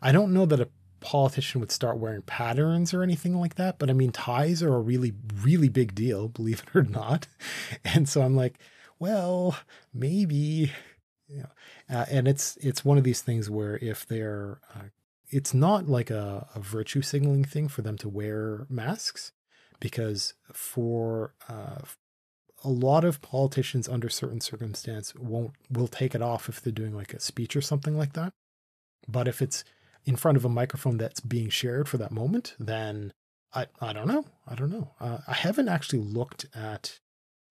I 0.00 0.12
don't 0.12 0.32
know 0.32 0.46
that 0.46 0.60
a 0.60 0.68
politician 1.00 1.60
would 1.60 1.72
start 1.72 1.98
wearing 1.98 2.22
patterns 2.22 2.92
or 2.94 3.02
anything 3.02 3.38
like 3.38 3.56
that, 3.56 3.78
but 3.78 3.90
I 3.90 3.92
mean 3.92 4.12
ties 4.12 4.62
are 4.62 4.74
a 4.74 4.80
really 4.80 5.12
really 5.42 5.68
big 5.68 5.94
deal, 5.94 6.28
believe 6.28 6.62
it 6.62 6.76
or 6.76 6.82
not. 6.82 7.26
And 7.84 8.08
so 8.08 8.22
I'm 8.22 8.36
like, 8.36 8.58
well, 8.98 9.56
maybe, 9.92 10.72
you 11.28 11.38
know, 11.38 11.48
uh, 11.90 12.06
and 12.10 12.28
it's 12.28 12.56
it's 12.60 12.84
one 12.84 12.98
of 12.98 13.04
these 13.04 13.20
things 13.20 13.50
where 13.50 13.76
if 13.78 14.06
they're, 14.06 14.60
uh, 14.74 14.84
it's 15.30 15.54
not 15.54 15.88
like 15.88 16.10
a, 16.10 16.48
a 16.54 16.60
virtue 16.60 17.02
signaling 17.02 17.44
thing 17.44 17.68
for 17.68 17.82
them 17.82 17.98
to 17.98 18.08
wear 18.08 18.66
masks, 18.68 19.32
because 19.80 20.34
for 20.52 21.34
uh, 21.48 21.80
a 22.64 22.68
lot 22.68 23.04
of 23.04 23.20
politicians 23.22 23.88
under 23.88 24.08
certain 24.08 24.40
circumstance 24.40 25.14
won't 25.14 25.52
will 25.70 25.88
take 25.88 26.14
it 26.14 26.22
off 26.22 26.48
if 26.48 26.60
they're 26.60 26.72
doing 26.72 26.94
like 26.94 27.14
a 27.14 27.20
speech 27.20 27.54
or 27.54 27.60
something 27.60 27.96
like 27.96 28.14
that. 28.14 28.32
But 29.06 29.28
if 29.28 29.40
it's 29.40 29.64
in 30.04 30.16
front 30.16 30.36
of 30.36 30.44
a 30.44 30.48
microphone 30.48 30.96
that's 30.96 31.20
being 31.20 31.50
shared 31.50 31.88
for 31.88 31.98
that 31.98 32.10
moment, 32.10 32.54
then 32.58 33.12
I 33.54 33.66
I 33.80 33.92
don't 33.92 34.08
know. 34.08 34.24
I 34.46 34.54
don't 34.54 34.70
know. 34.70 34.94
Uh, 35.00 35.18
I 35.26 35.34
haven't 35.34 35.68
actually 35.68 36.02
looked 36.02 36.46
at. 36.54 36.98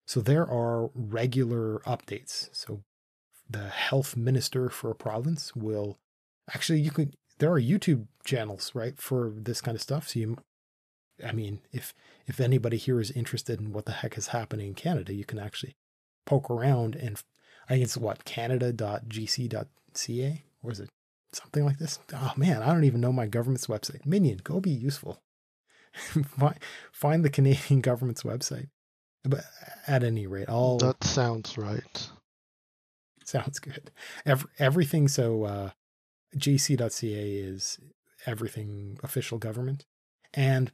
So 0.06 0.20
there 0.20 0.48
are 0.48 0.90
regular 0.94 1.80
updates. 1.80 2.48
So 2.52 2.82
the 3.48 3.68
health 3.68 4.16
minister 4.16 4.68
for 4.68 4.90
a 4.90 4.94
province 4.94 5.54
will 5.54 5.98
actually 6.52 6.80
you 6.80 6.90
could 6.90 7.14
there 7.38 7.52
are 7.52 7.60
YouTube 7.60 8.06
channels 8.24 8.72
right 8.74 8.98
for 8.98 9.32
this 9.34 9.60
kind 9.60 9.74
of 9.74 9.82
stuff. 9.82 10.08
So 10.08 10.18
you, 10.20 10.38
I 11.24 11.32
mean, 11.32 11.60
if 11.72 11.94
if 12.26 12.40
anybody 12.40 12.76
here 12.76 13.00
is 13.00 13.10
interested 13.10 13.60
in 13.60 13.72
what 13.72 13.86
the 13.86 13.92
heck 13.92 14.18
is 14.18 14.28
happening 14.28 14.68
in 14.68 14.74
Canada, 14.74 15.12
you 15.12 15.24
can 15.24 15.38
actually 15.38 15.76
poke 16.26 16.50
around 16.50 16.94
and 16.94 17.22
I 17.68 17.74
think 17.74 17.84
it's 17.84 17.96
what 17.96 18.24
canada.gc.ca 18.24 19.64
or 20.62 20.72
is 20.72 20.80
it 20.80 20.88
something 21.32 21.64
like 21.64 21.78
this? 21.78 21.98
Oh 22.12 22.32
man, 22.36 22.62
I 22.62 22.66
don't 22.66 22.84
even 22.84 23.00
know 23.00 23.12
my 23.12 23.26
government's 23.26 23.66
website. 23.66 24.04
Minion, 24.06 24.40
go 24.42 24.60
be 24.60 24.70
useful. 24.70 25.20
find, 25.92 26.58
find 26.92 27.24
the 27.24 27.30
Canadian 27.30 27.80
government's 27.82 28.22
website. 28.22 28.68
But 29.24 29.44
at 29.86 30.04
any 30.04 30.26
rate, 30.26 30.48
all 30.48 30.78
that 30.78 31.02
sounds 31.04 31.58
right. 31.58 32.08
Sounds 33.24 33.58
good. 33.58 33.90
Every, 34.24 34.48
everything 34.58 35.08
so 35.08 35.44
uh, 35.44 35.70
gc.ca 36.36 37.32
is 37.38 37.78
everything 38.26 38.98
official 39.02 39.38
government, 39.38 39.84
and 40.34 40.72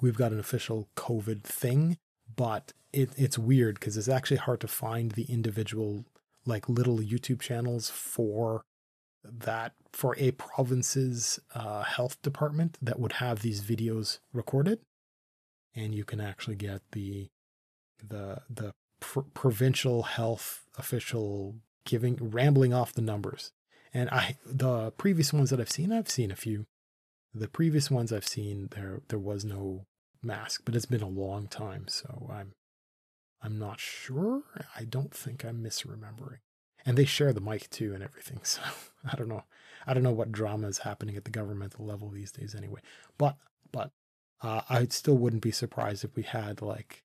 we've 0.00 0.16
got 0.16 0.32
an 0.32 0.40
official 0.40 0.88
COVID 0.96 1.42
thing, 1.42 1.98
but 2.34 2.72
it, 2.92 3.10
it's 3.16 3.38
weird 3.38 3.80
because 3.80 3.96
it's 3.96 4.08
actually 4.08 4.38
hard 4.38 4.60
to 4.60 4.68
find 4.68 5.12
the 5.12 5.24
individual 5.24 6.04
like 6.44 6.68
little 6.68 6.98
YouTube 6.98 7.40
channels 7.40 7.88
for 7.88 8.64
that 9.24 9.72
for 9.92 10.16
a 10.18 10.32
province's 10.32 11.38
uh, 11.54 11.82
health 11.82 12.20
department 12.22 12.78
that 12.82 12.98
would 12.98 13.12
have 13.12 13.40
these 13.40 13.62
videos 13.62 14.18
recorded, 14.32 14.80
and 15.74 15.94
you 15.94 16.04
can 16.04 16.20
actually 16.20 16.56
get 16.56 16.82
the 16.92 17.28
the 18.02 18.42
the 18.50 18.72
pr- 19.00 19.20
provincial 19.34 20.02
health 20.02 20.64
official 20.76 21.56
giving 21.84 22.16
rambling 22.20 22.72
off 22.72 22.92
the 22.92 23.02
numbers. 23.02 23.52
And 23.94 24.08
I 24.10 24.36
the 24.44 24.90
previous 24.92 25.32
ones 25.32 25.50
that 25.50 25.60
I've 25.60 25.70
seen, 25.70 25.92
I've 25.92 26.10
seen 26.10 26.30
a 26.30 26.36
few 26.36 26.66
the 27.34 27.48
previous 27.48 27.90
ones 27.90 28.12
I've 28.12 28.26
seen, 28.26 28.68
there 28.72 29.00
there 29.08 29.18
was 29.18 29.44
no 29.44 29.86
mask, 30.22 30.62
but 30.64 30.74
it's 30.74 30.86
been 30.86 31.02
a 31.02 31.08
long 31.08 31.46
time, 31.46 31.86
so 31.88 32.28
I'm 32.32 32.52
I'm 33.42 33.58
not 33.58 33.80
sure. 33.80 34.42
I 34.76 34.84
don't 34.84 35.14
think 35.14 35.44
I'm 35.44 35.62
misremembering. 35.62 36.38
And 36.84 36.96
they 36.96 37.04
share 37.04 37.32
the 37.32 37.40
mic 37.40 37.70
too 37.70 37.94
and 37.94 38.02
everything, 38.02 38.40
so 38.42 38.60
I 39.10 39.16
don't 39.16 39.28
know. 39.28 39.44
I 39.86 39.94
don't 39.94 40.02
know 40.02 40.12
what 40.12 40.30
drama 40.30 40.68
is 40.68 40.78
happening 40.78 41.16
at 41.16 41.24
the 41.24 41.30
governmental 41.30 41.84
level 41.84 42.08
these 42.08 42.32
days 42.32 42.54
anyway. 42.54 42.80
But 43.18 43.36
but 43.72 43.90
uh, 44.42 44.62
I 44.68 44.86
still 44.90 45.16
wouldn't 45.16 45.42
be 45.42 45.52
surprised 45.52 46.04
if 46.04 46.16
we 46.16 46.22
had 46.22 46.60
like 46.60 47.02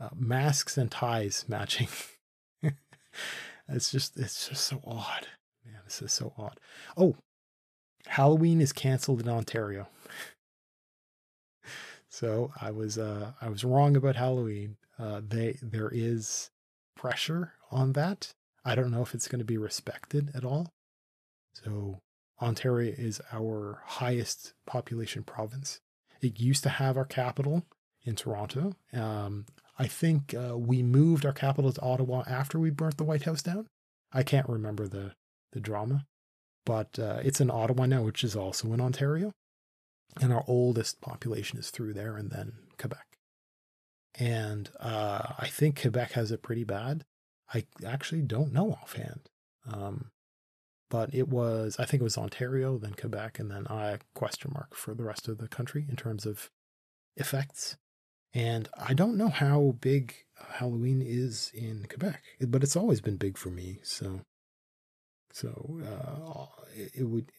uh, 0.00 0.10
masks 0.14 0.76
and 0.76 0.90
ties 0.90 1.44
matching. 1.48 1.88
it's 3.68 3.90
just 3.90 4.18
it's 4.18 4.48
just 4.48 4.66
so 4.66 4.80
odd. 4.86 5.28
This 5.92 6.10
is 6.10 6.12
so 6.12 6.32
odd. 6.38 6.58
Oh, 6.96 7.16
Halloween 8.06 8.62
is 8.62 8.72
canceled 8.72 9.20
in 9.20 9.28
Ontario. 9.28 9.88
so 12.08 12.50
I 12.58 12.70
was 12.70 12.96
uh, 12.96 13.32
I 13.42 13.50
was 13.50 13.62
wrong 13.62 13.94
about 13.94 14.16
Halloween. 14.16 14.76
Uh, 14.98 15.20
they 15.26 15.58
there 15.60 15.90
is 15.92 16.50
pressure 16.96 17.52
on 17.70 17.92
that. 17.92 18.32
I 18.64 18.74
don't 18.74 18.90
know 18.90 19.02
if 19.02 19.12
it's 19.12 19.28
going 19.28 19.40
to 19.40 19.44
be 19.44 19.58
respected 19.58 20.30
at 20.34 20.46
all. 20.46 20.72
So 21.52 22.00
Ontario 22.40 22.94
is 22.96 23.20
our 23.30 23.82
highest 23.84 24.54
population 24.66 25.24
province. 25.24 25.80
It 26.22 26.40
used 26.40 26.62
to 26.62 26.70
have 26.70 26.96
our 26.96 27.04
capital 27.04 27.66
in 28.02 28.16
Toronto. 28.16 28.72
Um, 28.94 29.44
I 29.78 29.88
think 29.88 30.34
uh, 30.34 30.56
we 30.56 30.82
moved 30.82 31.26
our 31.26 31.32
capital 31.34 31.70
to 31.70 31.82
Ottawa 31.82 32.22
after 32.26 32.58
we 32.58 32.70
burnt 32.70 32.96
the 32.96 33.04
White 33.04 33.24
House 33.24 33.42
down. 33.42 33.66
I 34.10 34.22
can't 34.22 34.48
remember 34.48 34.88
the 34.88 35.12
the 35.52 35.60
drama, 35.60 36.06
but 36.64 36.98
uh, 36.98 37.20
it's 37.22 37.40
in 37.40 37.50
Ottawa 37.50 37.86
now, 37.86 38.02
which 38.02 38.24
is 38.24 38.36
also 38.36 38.72
in 38.72 38.80
Ontario. 38.80 39.32
And 40.20 40.32
our 40.32 40.44
oldest 40.46 41.00
population 41.00 41.58
is 41.58 41.70
through 41.70 41.94
there 41.94 42.16
and 42.16 42.30
then 42.30 42.52
Quebec. 42.78 43.06
And 44.18 44.68
uh, 44.78 45.32
I 45.38 45.46
think 45.46 45.80
Quebec 45.80 46.12
has 46.12 46.30
it 46.30 46.42
pretty 46.42 46.64
bad. 46.64 47.04
I 47.54 47.64
actually 47.86 48.22
don't 48.22 48.52
know 48.52 48.72
offhand. 48.72 49.30
Um, 49.70 50.10
but 50.90 51.14
it 51.14 51.28
was, 51.28 51.76
I 51.78 51.86
think 51.86 52.02
it 52.02 52.04
was 52.04 52.18
Ontario, 52.18 52.76
then 52.76 52.92
Quebec, 52.92 53.38
and 53.38 53.50
then 53.50 53.66
I 53.68 53.98
question 54.14 54.50
mark 54.52 54.74
for 54.74 54.94
the 54.94 55.04
rest 55.04 55.28
of 55.28 55.38
the 55.38 55.48
country 55.48 55.86
in 55.88 55.96
terms 55.96 56.26
of 56.26 56.50
effects. 57.16 57.76
And 58.34 58.68
I 58.78 58.92
don't 58.92 59.16
know 59.16 59.28
how 59.28 59.76
big 59.80 60.14
Halloween 60.36 61.02
is 61.02 61.50
in 61.54 61.86
Quebec, 61.88 62.22
but 62.46 62.62
it's 62.62 62.76
always 62.76 63.00
been 63.00 63.16
big 63.16 63.38
for 63.38 63.48
me. 63.48 63.78
So 63.82 64.20
so 65.32 65.80
uh, 65.84 66.62
it, 66.74 66.92
it 67.00 67.04
would. 67.04 67.32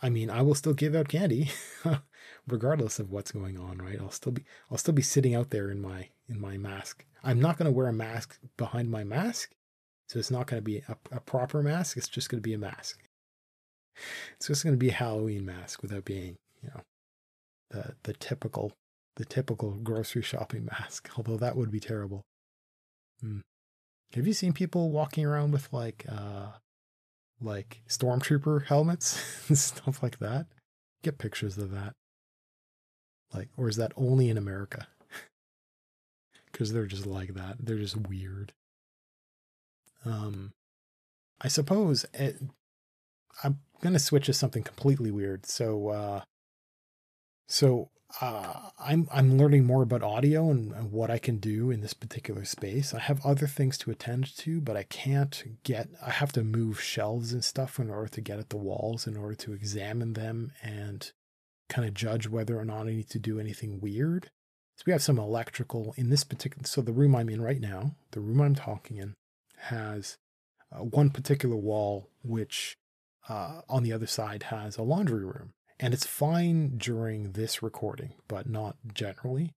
I 0.00 0.10
mean, 0.10 0.30
I 0.30 0.42
will 0.42 0.54
still 0.54 0.74
give 0.74 0.94
out 0.94 1.08
candy, 1.08 1.50
regardless 2.46 3.00
of 3.00 3.10
what's 3.10 3.32
going 3.32 3.58
on. 3.58 3.78
Right? 3.78 3.98
I'll 4.00 4.10
still 4.10 4.32
be. 4.32 4.44
I'll 4.70 4.78
still 4.78 4.94
be 4.94 5.02
sitting 5.02 5.34
out 5.34 5.50
there 5.50 5.70
in 5.70 5.80
my 5.80 6.08
in 6.28 6.40
my 6.40 6.56
mask. 6.56 7.04
I'm 7.24 7.40
not 7.40 7.58
going 7.58 7.66
to 7.66 7.76
wear 7.76 7.88
a 7.88 7.92
mask 7.92 8.38
behind 8.56 8.90
my 8.90 9.02
mask, 9.02 9.50
so 10.08 10.18
it's 10.18 10.30
not 10.30 10.46
going 10.46 10.62
to 10.62 10.64
be 10.64 10.78
a, 10.88 10.96
a 11.10 11.20
proper 11.20 11.62
mask. 11.62 11.96
It's 11.96 12.08
just 12.08 12.28
going 12.28 12.38
to 12.38 12.48
be 12.48 12.54
a 12.54 12.58
mask. 12.58 13.00
It's 14.36 14.46
just 14.46 14.62
going 14.62 14.74
to 14.74 14.78
be 14.78 14.90
a 14.90 14.92
Halloween 14.92 15.44
mask 15.44 15.82
without 15.82 16.04
being, 16.04 16.36
you 16.62 16.70
know, 16.72 16.82
the 17.70 17.94
the 18.04 18.12
typical 18.12 18.72
the 19.16 19.24
typical 19.24 19.72
grocery 19.72 20.22
shopping 20.22 20.64
mask. 20.78 21.10
Although 21.16 21.38
that 21.38 21.56
would 21.56 21.72
be 21.72 21.80
terrible. 21.80 22.22
Hmm. 23.20 23.40
Have 24.14 24.26
you 24.26 24.32
seen 24.32 24.52
people 24.52 24.90
walking 24.90 25.26
around 25.26 25.50
with 25.50 25.72
like 25.72 26.06
uh, 26.08 26.52
like 27.40 27.82
stormtrooper 27.88 28.66
helmets 28.66 29.22
and 29.48 29.58
stuff 29.58 30.02
like 30.02 30.18
that. 30.18 30.46
Get 31.02 31.18
pictures 31.18 31.56
of 31.58 31.70
that. 31.70 31.94
Like, 33.32 33.48
or 33.56 33.68
is 33.68 33.76
that 33.76 33.92
only 33.96 34.28
in 34.28 34.38
America? 34.38 34.88
Because 36.50 36.72
they're 36.72 36.86
just 36.86 37.06
like 37.06 37.34
that. 37.34 37.56
They're 37.60 37.76
just 37.76 38.08
weird. 38.08 38.52
Um, 40.04 40.52
I 41.40 41.48
suppose 41.48 42.06
it, 42.14 42.40
I'm 43.44 43.60
gonna 43.80 43.98
switch 43.98 44.26
to 44.26 44.32
something 44.32 44.62
completely 44.62 45.10
weird. 45.10 45.46
So, 45.46 45.88
uh, 45.88 46.20
so 47.46 47.90
uh, 48.20 48.70
I'm 48.78 49.06
I'm 49.12 49.36
learning 49.36 49.66
more 49.66 49.82
about 49.82 50.02
audio 50.02 50.50
and, 50.50 50.72
and, 50.72 50.90
what 50.90 51.10
I 51.10 51.18
can 51.18 51.36
do 51.36 51.70
in 51.70 51.82
this 51.82 51.92
particular 51.92 52.44
space. 52.44 52.94
I 52.94 53.00
have 53.00 53.24
other 53.24 53.46
things 53.46 53.76
to 53.78 53.90
attend 53.90 54.34
to, 54.38 54.60
but 54.60 54.76
I 54.76 54.84
can't 54.84 55.60
get. 55.62 55.88
I 56.04 56.10
have 56.10 56.32
to 56.32 56.42
move 56.42 56.80
shelves 56.80 57.32
and 57.32 57.44
stuff 57.44 57.78
in 57.78 57.90
order 57.90 58.08
to 58.08 58.20
get 58.22 58.38
at 58.38 58.48
the 58.48 58.56
walls, 58.56 59.06
in 59.06 59.16
order 59.16 59.34
to 59.36 59.52
examine 59.52 60.14
them 60.14 60.52
and 60.62 61.10
kind 61.68 61.86
of 61.86 61.92
judge 61.92 62.26
whether 62.26 62.58
or 62.58 62.64
not 62.64 62.86
I 62.86 62.92
need 62.92 63.10
to 63.10 63.18
do 63.18 63.38
anything 63.38 63.78
weird. 63.78 64.30
So 64.76 64.84
we 64.86 64.92
have 64.92 65.02
some 65.02 65.18
electrical 65.18 65.92
in 65.98 66.08
this 66.08 66.24
particular. 66.24 66.66
So 66.66 66.80
the 66.80 66.92
room 66.92 67.14
I'm 67.14 67.28
in 67.28 67.42
right 67.42 67.60
now, 67.60 67.96
the 68.12 68.20
room 68.20 68.40
I'm 68.40 68.54
talking 68.54 68.96
in, 68.96 69.14
has 69.56 70.16
uh, 70.72 70.82
one 70.82 71.10
particular 71.10 71.56
wall 71.56 72.08
which 72.22 72.74
uh, 73.28 73.60
on 73.68 73.82
the 73.82 73.92
other 73.92 74.06
side 74.06 74.44
has 74.44 74.78
a 74.78 74.82
laundry 74.82 75.24
room 75.24 75.50
and 75.80 75.94
it's 75.94 76.06
fine 76.06 76.76
during 76.76 77.32
this 77.32 77.62
recording, 77.62 78.14
but 78.26 78.48
not 78.48 78.76
generally. 78.92 79.54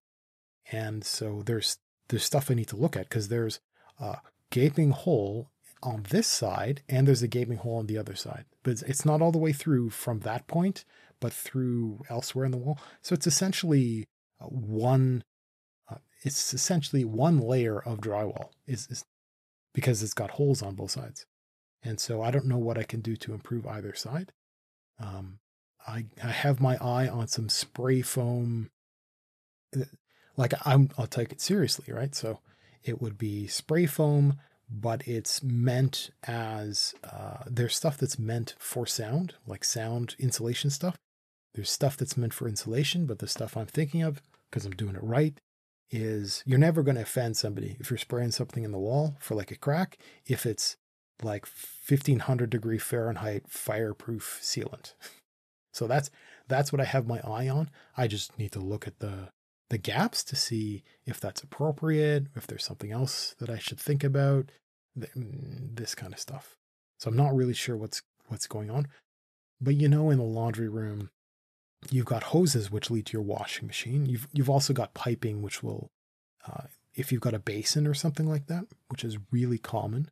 And 0.72 1.04
so 1.04 1.42
there's 1.46 1.78
there's 2.10 2.24
stuff 2.24 2.52
I 2.52 2.56
need 2.56 2.68
to 2.68 2.76
look 2.76 2.96
at 2.96 3.10
because 3.10 3.30
there's 3.30 3.60
a 4.00 4.18
gaping 4.50 4.92
hole 4.92 5.50
on 5.82 6.04
this 6.10 6.28
side 6.28 6.84
and 6.88 7.08
there's 7.08 7.24
a 7.24 7.28
gaping 7.28 7.58
hole 7.58 7.78
on 7.78 7.88
the 7.88 7.98
other 7.98 8.16
side. 8.16 8.46
But 8.64 8.84
it's 8.86 9.06
not 9.06 9.22
all 9.22 9.32
the 9.32 9.38
way 9.40 9.54
through 9.54 9.90
from 9.90 10.20
that 10.20 10.48
point, 10.48 10.86
but 11.20 11.34
through 11.34 12.02
elsewhere 12.10 12.46
in 12.46 12.52
the 12.52 12.58
wall. 12.58 12.80
So 13.02 13.14
it's 13.14 13.28
essentially 13.28 14.08
uh, 14.40 14.46
one. 14.46 15.24
Uh, 15.90 15.98
it's 16.24 16.54
essentially 16.54 17.04
one 17.04 17.40
layer 17.40 17.80
of 17.80 18.00
drywall 18.00 18.50
is, 18.68 18.88
is 18.90 19.04
because 19.74 20.04
it's 20.04 20.14
got 20.14 20.32
holes 20.32 20.62
on 20.62 20.76
both 20.76 20.92
sides. 20.92 21.26
And 21.84 22.00
so 22.00 22.22
I 22.22 22.30
don't 22.30 22.46
know 22.46 22.60
what 22.60 22.78
I 22.78 22.84
can 22.84 23.02
do 23.02 23.16
to 23.18 23.34
improve 23.34 23.66
either 23.66 23.96
side. 23.96 24.32
Um, 25.00 25.40
I, 25.88 26.06
I 26.24 26.30
have 26.30 26.60
my 26.60 26.78
eye 26.78 27.08
on 27.08 27.28
some 27.28 27.50
spray 27.50 28.02
foam. 28.02 28.70
Like 30.38 30.54
I'm, 30.66 30.90
I'll 30.98 31.08
take 31.08 31.32
it 31.32 31.42
seriously, 31.42 31.94
right? 31.94 32.14
So 32.16 32.40
it 32.84 33.02
would 33.02 33.18
be 33.18 33.48
spray 33.48 33.86
foam, 33.86 34.38
but 34.70 35.08
it's 35.08 35.44
meant 35.44 36.12
as 36.24 36.94
uh, 37.04 37.44
there's 37.46 37.76
stuff 37.76 37.98
that's 37.98 38.18
meant 38.18 38.56
for 38.60 38.86
sound, 38.86 39.36
like 39.46 39.64
sound 39.64 40.16
insulation 40.20 40.70
stuff. 40.70 40.98
There's 41.54 41.70
stuff 41.70 41.98
that's 41.98 42.18
meant 42.18 42.34
for 42.34 42.48
insulation, 42.48 43.06
but 43.06 43.20
the 43.20 43.28
stuff 43.28 43.58
I'm 43.58 43.66
thinking 43.66 44.02
of, 44.02 44.22
because 44.50 44.66
I'm 44.66 44.72
doing 44.72 44.96
it 44.96 45.04
right, 45.04 45.38
is 45.90 46.42
you're 46.46 46.58
never 46.58 46.84
going 46.84 46.96
to 46.96 47.02
offend 47.02 47.36
somebody 47.36 47.76
if 47.80 47.92
you're 47.92 47.98
spraying 47.98 48.32
something 48.32 48.64
in 48.64 48.72
the 48.72 48.80
wall 48.80 49.18
for 49.20 49.36
like 49.36 49.52
a 49.52 49.58
crack 49.58 49.98
if 50.26 50.46
it's 50.46 50.78
like 51.22 51.46
1500 51.46 52.50
degree 52.50 52.78
Fahrenheit 52.78 53.44
fireproof 53.48 54.40
sealant. 54.42 54.94
So 55.72 55.88
that's 55.88 56.10
that's 56.48 56.72
what 56.72 56.82
I 56.82 56.86
have 56.86 57.08
my 57.08 57.20
eye 57.20 57.48
on. 57.50 57.70
I 57.98 58.08
just 58.08 58.38
need 58.38 58.52
to 58.54 58.60
look 58.60 58.88
at 58.88 59.00
the 59.00 59.30
the 59.70 59.78
gaps 59.78 60.24
to 60.26 60.36
see 60.36 60.84
if 61.06 61.20
that's 61.20 61.42
appropriate, 61.42 62.28
if 62.36 62.46
there's 62.46 62.66
something 62.66 62.92
else 62.92 63.36
that 63.40 63.50
I 63.50 63.58
should 63.58 63.80
think 63.80 64.04
about, 64.04 64.52
mm, 64.98 65.76
this 65.76 65.96
kind 65.96 66.14
of 66.14 66.20
stuff. 66.20 66.58
So 67.00 67.10
I'm 67.10 67.16
not 67.16 67.34
really 67.34 67.54
sure 67.54 67.78
what's 67.78 68.02
what's 68.28 68.48
going 68.48 68.70
on. 68.70 68.88
But 69.62 69.76
you 69.76 69.88
know 69.88 70.10
in 70.10 70.18
the 70.18 70.24
laundry 70.24 70.68
room 70.68 71.10
you've 71.90 72.06
got 72.06 72.24
hoses 72.24 72.70
which 72.70 72.92
lead 72.92 73.08
to 73.08 73.14
your 73.14 73.22
washing 73.22 73.68
machine. 73.68 74.06
You've 74.06 74.28
you've 74.34 74.50
also 74.50 74.74
got 74.74 74.94
piping 74.94 75.42
which 75.42 75.64
will 75.64 75.90
uh, 76.48 76.64
if 76.94 77.12
you've 77.12 77.22
got 77.22 77.34
a 77.34 77.40
basin 77.40 77.88
or 77.88 77.94
something 77.94 78.28
like 78.28 78.48
that, 78.48 78.66
which 78.90 79.04
is 79.04 79.18
really 79.32 79.58
common, 79.58 80.10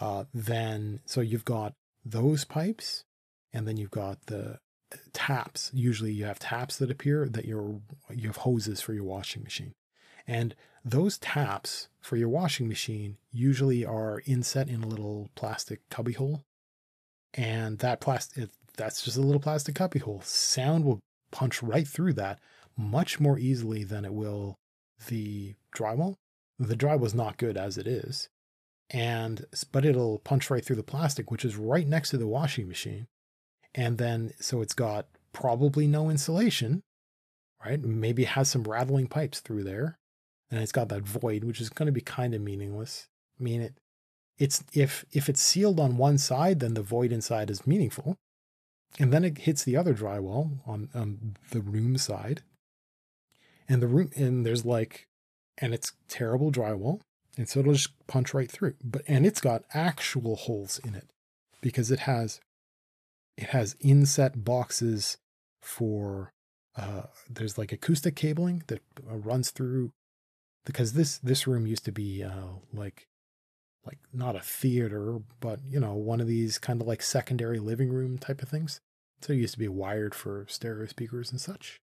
uh, 0.00 0.24
then 0.34 1.00
so 1.06 1.20
you've 1.20 1.44
got 1.44 1.74
those 2.04 2.44
pipes 2.44 3.04
and 3.52 3.66
then 3.66 3.76
you've 3.76 3.90
got 3.90 4.26
the 4.26 4.58
taps. 5.12 5.70
Usually 5.74 6.12
you 6.12 6.24
have 6.24 6.38
taps 6.38 6.76
that 6.78 6.90
appear 6.90 7.28
that 7.28 7.44
you're 7.44 7.80
you 8.10 8.28
have 8.28 8.38
hoses 8.38 8.80
for 8.80 8.92
your 8.92 9.04
washing 9.04 9.42
machine. 9.42 9.72
And 10.26 10.54
those 10.84 11.18
taps 11.18 11.88
for 12.00 12.16
your 12.16 12.28
washing 12.28 12.68
machine 12.68 13.16
usually 13.32 13.84
are 13.84 14.22
inset 14.26 14.68
in 14.68 14.82
a 14.82 14.88
little 14.88 15.30
plastic 15.34 15.88
cubby 15.90 16.12
hole. 16.12 16.44
And 17.34 17.78
that 17.78 18.00
plastic 18.00 18.50
that's 18.76 19.02
just 19.02 19.16
a 19.16 19.22
little 19.22 19.40
plastic 19.40 19.74
cubby 19.74 19.98
hole. 19.98 20.20
Sound 20.24 20.84
will 20.84 21.00
punch 21.30 21.62
right 21.62 21.86
through 21.86 22.12
that 22.14 22.38
much 22.76 23.18
more 23.18 23.38
easily 23.38 23.84
than 23.84 24.04
it 24.04 24.12
will 24.12 24.56
the 25.08 25.54
drywall. 25.74 26.14
The 26.58 26.76
drywall 26.76 27.06
is 27.06 27.14
not 27.14 27.38
good 27.38 27.56
as 27.56 27.78
it 27.78 27.86
is. 27.86 28.28
And 28.90 29.44
but 29.72 29.84
it'll 29.84 30.18
punch 30.20 30.50
right 30.50 30.64
through 30.64 30.76
the 30.76 30.82
plastic, 30.82 31.30
which 31.30 31.44
is 31.44 31.56
right 31.56 31.86
next 31.86 32.10
to 32.10 32.18
the 32.18 32.26
washing 32.26 32.68
machine. 32.68 33.06
And 33.76 33.98
then, 33.98 34.32
so 34.40 34.62
it's 34.62 34.74
got 34.74 35.06
probably 35.34 35.86
no 35.86 36.08
insulation, 36.08 36.82
right? 37.64 37.80
Maybe 37.80 38.24
has 38.24 38.48
some 38.48 38.64
rattling 38.64 39.06
pipes 39.06 39.40
through 39.40 39.64
there. 39.64 39.98
And 40.50 40.60
it's 40.60 40.72
got 40.72 40.88
that 40.88 41.02
void, 41.02 41.44
which 41.44 41.60
is 41.60 41.68
going 41.68 41.86
to 41.86 41.92
be 41.92 42.00
kind 42.00 42.34
of 42.34 42.40
meaningless. 42.40 43.08
I 43.38 43.42
mean, 43.42 43.60
it, 43.60 43.74
it's 44.38 44.64
if 44.72 45.04
if 45.12 45.28
it's 45.28 45.40
sealed 45.40 45.80
on 45.80 45.96
one 45.96 46.18
side, 46.18 46.60
then 46.60 46.74
the 46.74 46.82
void 46.82 47.12
inside 47.12 47.50
is 47.50 47.66
meaningful. 47.66 48.16
And 48.98 49.12
then 49.12 49.24
it 49.24 49.38
hits 49.38 49.64
the 49.64 49.76
other 49.76 49.92
drywall 49.92 50.60
on, 50.66 50.88
on 50.94 51.36
the 51.50 51.60
room 51.60 51.98
side. 51.98 52.42
And 53.68 53.82
the 53.82 53.88
room 53.88 54.10
and 54.16 54.46
there's 54.46 54.64
like 54.64 55.06
and 55.58 55.74
it's 55.74 55.92
terrible 56.08 56.52
drywall. 56.52 57.00
And 57.36 57.48
so 57.48 57.60
it'll 57.60 57.72
just 57.72 58.06
punch 58.06 58.32
right 58.32 58.50
through. 58.50 58.74
But 58.82 59.02
and 59.06 59.26
it's 59.26 59.40
got 59.40 59.64
actual 59.74 60.36
holes 60.36 60.78
in 60.84 60.94
it 60.94 61.08
because 61.60 61.90
it 61.90 62.00
has 62.00 62.40
it 63.36 63.48
has 63.48 63.76
inset 63.80 64.44
boxes 64.44 65.18
for 65.60 66.32
uh, 66.76 67.02
there's 67.28 67.58
like 67.58 67.72
acoustic 67.72 68.16
cabling 68.16 68.62
that 68.66 68.82
uh, 69.10 69.16
runs 69.16 69.50
through 69.50 69.90
because 70.64 70.92
this 70.92 71.18
this 71.18 71.46
room 71.46 71.66
used 71.66 71.84
to 71.84 71.92
be 71.92 72.22
uh, 72.22 72.58
like 72.72 73.06
like 73.84 73.98
not 74.12 74.36
a 74.36 74.40
theater 74.40 75.18
but 75.40 75.60
you 75.68 75.78
know 75.78 75.94
one 75.94 76.20
of 76.20 76.26
these 76.26 76.58
kind 76.58 76.80
of 76.80 76.88
like 76.88 77.02
secondary 77.02 77.58
living 77.58 77.90
room 77.90 78.18
type 78.18 78.42
of 78.42 78.48
things. 78.48 78.80
So 79.22 79.32
it 79.32 79.36
used 79.36 79.54
to 79.54 79.58
be 79.58 79.68
wired 79.68 80.14
for 80.14 80.44
stereo 80.48 80.86
speakers 80.86 81.30
and 81.30 81.40
such. 81.40 81.78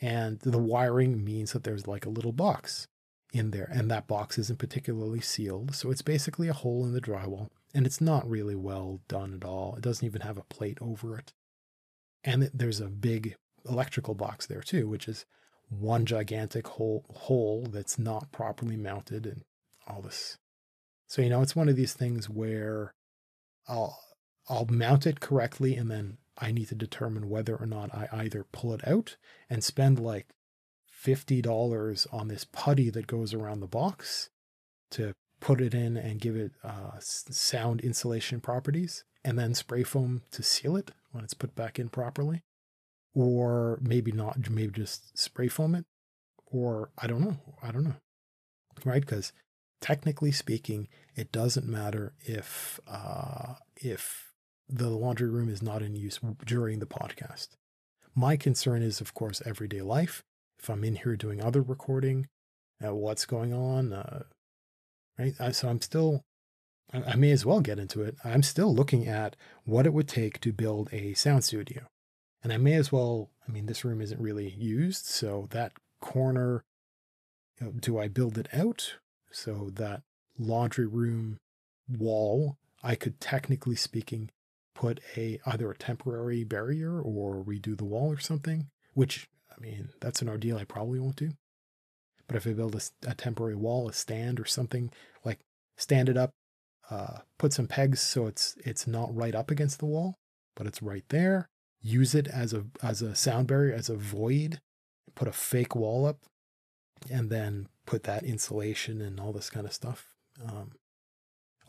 And 0.00 0.38
the 0.40 0.58
wiring 0.58 1.24
means 1.24 1.52
that 1.52 1.64
there's 1.64 1.88
like 1.88 2.04
a 2.04 2.10
little 2.10 2.32
box 2.32 2.86
in 3.32 3.50
there 3.50 3.70
and 3.72 3.90
that 3.90 4.06
box 4.06 4.38
isn't 4.38 4.58
particularly 4.58 5.20
sealed. 5.20 5.74
So 5.74 5.90
it's 5.90 6.02
basically 6.02 6.46
a 6.48 6.52
hole 6.52 6.84
in 6.84 6.92
the 6.92 7.00
drywall 7.00 7.48
and 7.74 7.86
it's 7.86 8.00
not 8.00 8.28
really 8.28 8.54
well 8.54 9.00
done 9.08 9.34
at 9.34 9.44
all. 9.44 9.74
It 9.76 9.82
doesn't 9.82 10.04
even 10.04 10.22
have 10.22 10.38
a 10.38 10.42
plate 10.42 10.78
over 10.80 11.18
it. 11.18 11.32
And 12.24 12.50
there's 12.52 12.80
a 12.80 12.88
big 12.88 13.36
electrical 13.68 14.14
box 14.14 14.46
there 14.46 14.62
too, 14.62 14.88
which 14.88 15.08
is 15.08 15.26
one 15.68 16.06
gigantic 16.06 16.66
hole, 16.66 17.04
hole 17.10 17.66
that's 17.70 17.98
not 17.98 18.32
properly 18.32 18.76
mounted 18.76 19.26
and 19.26 19.42
all 19.86 20.00
this. 20.00 20.38
So, 21.06 21.22
you 21.22 21.30
know, 21.30 21.42
it's 21.42 21.56
one 21.56 21.68
of 21.68 21.76
these 21.76 21.94
things 21.94 22.28
where 22.28 22.92
I'll, 23.66 23.98
I'll 24.48 24.66
mount 24.70 25.06
it 25.06 25.20
correctly 25.20 25.76
and 25.76 25.90
then 25.90 26.18
I 26.38 26.52
need 26.52 26.68
to 26.68 26.74
determine 26.74 27.28
whether 27.28 27.56
or 27.56 27.66
not 27.66 27.94
I 27.94 28.08
either 28.12 28.44
pull 28.50 28.72
it 28.72 28.86
out 28.86 29.16
and 29.50 29.62
spend 29.62 29.98
like 29.98 30.28
$50 31.04 32.06
on 32.12 32.28
this 32.28 32.44
putty 32.50 32.90
that 32.90 33.06
goes 33.06 33.34
around 33.34 33.60
the 33.60 33.66
box 33.66 34.30
to 34.92 35.12
put 35.40 35.60
it 35.60 35.74
in 35.74 35.96
and 35.96 36.20
give 36.20 36.36
it 36.36 36.52
uh, 36.64 36.98
sound 37.00 37.80
insulation 37.80 38.40
properties, 38.40 39.04
and 39.24 39.38
then 39.38 39.54
spray 39.54 39.82
foam 39.82 40.22
to 40.30 40.42
seal 40.42 40.76
it 40.76 40.90
when 41.12 41.24
it's 41.24 41.34
put 41.34 41.54
back 41.54 41.78
in 41.78 41.88
properly. 41.88 42.42
Or 43.14 43.78
maybe 43.80 44.12
not, 44.12 44.48
maybe 44.50 44.72
just 44.72 45.16
spray 45.18 45.48
foam 45.48 45.74
it. 45.74 45.84
Or 46.46 46.90
I 46.98 47.06
don't 47.06 47.20
know. 47.20 47.38
I 47.62 47.72
don't 47.72 47.84
know. 47.84 47.96
Right? 48.84 49.00
Because 49.00 49.32
technically 49.80 50.32
speaking, 50.32 50.88
it 51.14 51.32
doesn't 51.32 51.66
matter 51.66 52.14
if 52.20 52.78
uh, 52.86 53.54
if 53.76 54.32
the 54.68 54.90
laundry 54.90 55.28
room 55.28 55.48
is 55.48 55.62
not 55.62 55.82
in 55.82 55.96
use 55.96 56.20
during 56.44 56.78
the 56.78 56.86
podcast. 56.86 57.48
My 58.14 58.36
concern 58.36 58.82
is, 58.82 59.00
of 59.00 59.14
course, 59.14 59.42
everyday 59.46 59.80
life. 59.80 60.22
If 60.60 60.68
I'm 60.68 60.84
in 60.84 60.96
here 60.96 61.16
doing 61.16 61.42
other 61.42 61.62
recording, 61.62 62.26
uh, 62.84 62.94
what's 62.94 63.26
going 63.26 63.52
on, 63.52 63.92
uh, 63.92 64.24
right? 65.18 65.34
Uh, 65.40 65.52
so 65.52 65.68
I'm 65.68 65.80
still, 65.80 66.24
I 66.92 67.16
may 67.16 67.30
as 67.32 67.44
well 67.44 67.60
get 67.60 67.78
into 67.78 68.02
it. 68.02 68.16
I'm 68.24 68.42
still 68.42 68.74
looking 68.74 69.06
at 69.06 69.36
what 69.64 69.86
it 69.86 69.92
would 69.92 70.08
take 70.08 70.40
to 70.40 70.52
build 70.52 70.88
a 70.92 71.14
sound 71.14 71.44
studio. 71.44 71.86
And 72.42 72.52
I 72.52 72.56
may 72.56 72.74
as 72.74 72.92
well, 72.92 73.30
I 73.46 73.52
mean, 73.52 73.66
this 73.66 73.84
room 73.84 74.00
isn't 74.00 74.20
really 74.20 74.48
used. 74.48 75.06
So 75.06 75.48
that 75.50 75.72
corner, 76.00 76.64
you 77.60 77.66
know, 77.66 77.72
do 77.72 77.98
I 77.98 78.08
build 78.08 78.38
it 78.38 78.48
out? 78.52 78.94
So 79.30 79.70
that 79.74 80.02
laundry 80.38 80.86
room 80.86 81.38
wall, 81.88 82.56
I 82.82 82.94
could 82.94 83.20
technically 83.20 83.76
speaking 83.76 84.30
put 84.74 85.00
a 85.16 85.40
either 85.44 85.70
a 85.70 85.76
temporary 85.76 86.44
barrier 86.44 87.00
or 87.00 87.44
redo 87.44 87.76
the 87.76 87.84
wall 87.84 88.12
or 88.12 88.20
something, 88.20 88.68
which 88.94 89.28
I 89.50 89.60
mean, 89.60 89.88
that's 90.00 90.22
an 90.22 90.28
ordeal 90.28 90.56
I 90.56 90.64
probably 90.64 91.00
won't 91.00 91.16
do. 91.16 91.30
But 92.28 92.36
if 92.36 92.46
I 92.46 92.52
build 92.52 92.74
a, 92.74 93.10
a 93.10 93.14
temporary 93.14 93.56
wall, 93.56 93.88
a 93.88 93.92
stand 93.92 94.38
or 94.38 94.44
something, 94.44 94.92
like 95.24 95.40
stand 95.76 96.08
it 96.08 96.16
up, 96.16 96.30
uh, 96.90 97.18
put 97.38 97.52
some 97.52 97.66
pegs 97.66 98.00
so 98.00 98.26
it's 98.26 98.56
it's 98.64 98.86
not 98.86 99.14
right 99.14 99.34
up 99.34 99.50
against 99.50 99.78
the 99.78 99.86
wall, 99.86 100.14
but 100.54 100.66
it's 100.66 100.82
right 100.82 101.04
there. 101.08 101.48
Use 101.80 102.14
it 102.14 102.28
as 102.28 102.52
a 102.52 102.66
as 102.82 103.02
a 103.02 103.14
sound 103.14 103.46
barrier, 103.46 103.74
as 103.74 103.88
a 103.88 103.96
void. 103.96 104.60
Put 105.14 105.28
a 105.28 105.32
fake 105.32 105.74
wall 105.74 106.06
up, 106.06 106.18
and 107.10 107.30
then 107.30 107.68
put 107.86 108.04
that 108.04 108.24
insulation 108.24 109.00
and 109.00 109.18
all 109.18 109.32
this 109.32 109.50
kind 109.50 109.66
of 109.66 109.72
stuff. 109.72 110.08
Um, 110.46 110.72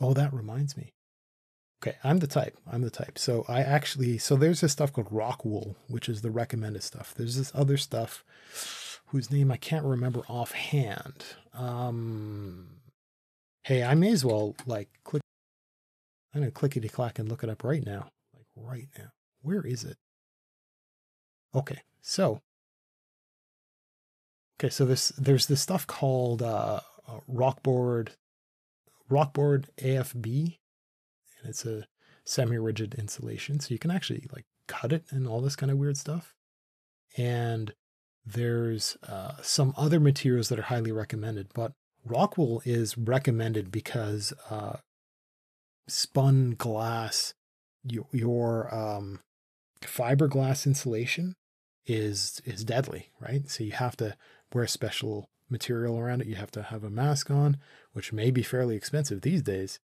oh, 0.00 0.14
that 0.14 0.32
reminds 0.32 0.76
me. 0.76 0.92
Okay, 1.82 1.96
I'm 2.04 2.18
the 2.18 2.26
type. 2.26 2.58
I'm 2.70 2.82
the 2.82 2.90
type. 2.90 3.18
So 3.18 3.44
I 3.48 3.60
actually 3.60 4.18
so 4.18 4.36
there's 4.36 4.60
this 4.60 4.72
stuff 4.72 4.92
called 4.92 5.08
rock 5.10 5.44
wool, 5.44 5.76
which 5.88 6.08
is 6.08 6.20
the 6.20 6.30
recommended 6.30 6.82
stuff. 6.82 7.14
There's 7.16 7.36
this 7.36 7.52
other 7.54 7.78
stuff 7.78 8.24
whose 9.10 9.30
name 9.30 9.50
I 9.50 9.56
can't 9.56 9.84
remember 9.84 10.20
offhand. 10.28 11.24
Um, 11.52 12.80
hey, 13.64 13.82
I 13.82 13.94
may 13.94 14.12
as 14.12 14.24
well 14.24 14.54
like 14.66 14.88
click. 15.02 15.22
I'm 16.32 16.42
gonna 16.42 16.52
clickety 16.52 16.88
clack 16.88 17.18
and 17.18 17.28
look 17.28 17.42
it 17.42 17.50
up 17.50 17.64
right 17.64 17.84
now. 17.84 18.08
Like 18.34 18.46
right 18.56 18.88
now. 18.96 19.10
Where 19.42 19.66
is 19.66 19.84
it? 19.84 19.96
Okay, 21.54 21.80
so 22.00 22.40
okay, 24.58 24.70
so 24.70 24.84
this 24.84 25.08
there's 25.18 25.46
this 25.46 25.60
stuff 25.60 25.86
called 25.86 26.42
uh, 26.42 26.80
uh 27.08 27.20
Rockboard 27.28 28.10
Rockboard 29.10 29.64
AFB, 29.82 30.58
and 31.40 31.48
it's 31.48 31.66
a 31.66 31.86
semi-rigid 32.24 32.94
insulation, 32.94 33.58
so 33.58 33.72
you 33.72 33.78
can 33.80 33.90
actually 33.90 34.28
like 34.32 34.44
cut 34.68 34.92
it 34.92 35.04
and 35.10 35.26
all 35.26 35.40
this 35.40 35.56
kind 35.56 35.72
of 35.72 35.78
weird 35.78 35.96
stuff. 35.96 36.36
And 37.16 37.74
there's 38.32 38.96
uh, 39.08 39.34
some 39.42 39.74
other 39.76 40.00
materials 40.00 40.48
that 40.48 40.58
are 40.58 40.62
highly 40.62 40.92
recommended, 40.92 41.48
but 41.54 41.72
rock 42.04 42.36
wool 42.38 42.62
is 42.64 42.96
recommended 42.96 43.70
because 43.70 44.32
uh, 44.50 44.76
spun 45.88 46.54
glass, 46.56 47.34
your, 47.84 48.06
your 48.12 48.74
um, 48.74 49.20
fiberglass 49.82 50.66
insulation 50.66 51.34
is 51.86 52.40
is 52.44 52.64
deadly, 52.64 53.08
right? 53.20 53.48
So 53.48 53.64
you 53.64 53.72
have 53.72 53.96
to 53.96 54.16
wear 54.52 54.66
special 54.66 55.28
material 55.48 55.98
around 55.98 56.22
it. 56.22 56.28
You 56.28 56.36
have 56.36 56.50
to 56.52 56.62
have 56.64 56.84
a 56.84 56.90
mask 56.90 57.30
on, 57.30 57.56
which 57.92 58.12
may 58.12 58.30
be 58.30 58.42
fairly 58.42 58.76
expensive 58.76 59.22
these 59.22 59.42
days, 59.42 59.78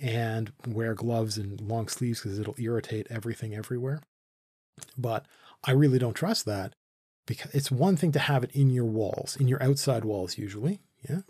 and 0.00 0.52
wear 0.66 0.94
gloves 0.94 1.36
and 1.36 1.60
long 1.60 1.88
sleeves 1.88 2.20
because 2.20 2.38
it'll 2.38 2.54
irritate 2.58 3.06
everything 3.10 3.54
everywhere. 3.54 4.00
But 4.96 5.26
I 5.64 5.72
really 5.72 5.98
don't 5.98 6.14
trust 6.14 6.46
that 6.46 6.74
because 7.26 7.54
it's 7.54 7.70
one 7.70 7.96
thing 7.96 8.12
to 8.12 8.18
have 8.18 8.44
it 8.44 8.50
in 8.52 8.70
your 8.70 8.84
walls, 8.84 9.36
in 9.36 9.48
your 9.48 9.62
outside 9.62 10.04
walls 10.04 10.38
usually, 10.38 10.80
yeah, 11.08 11.20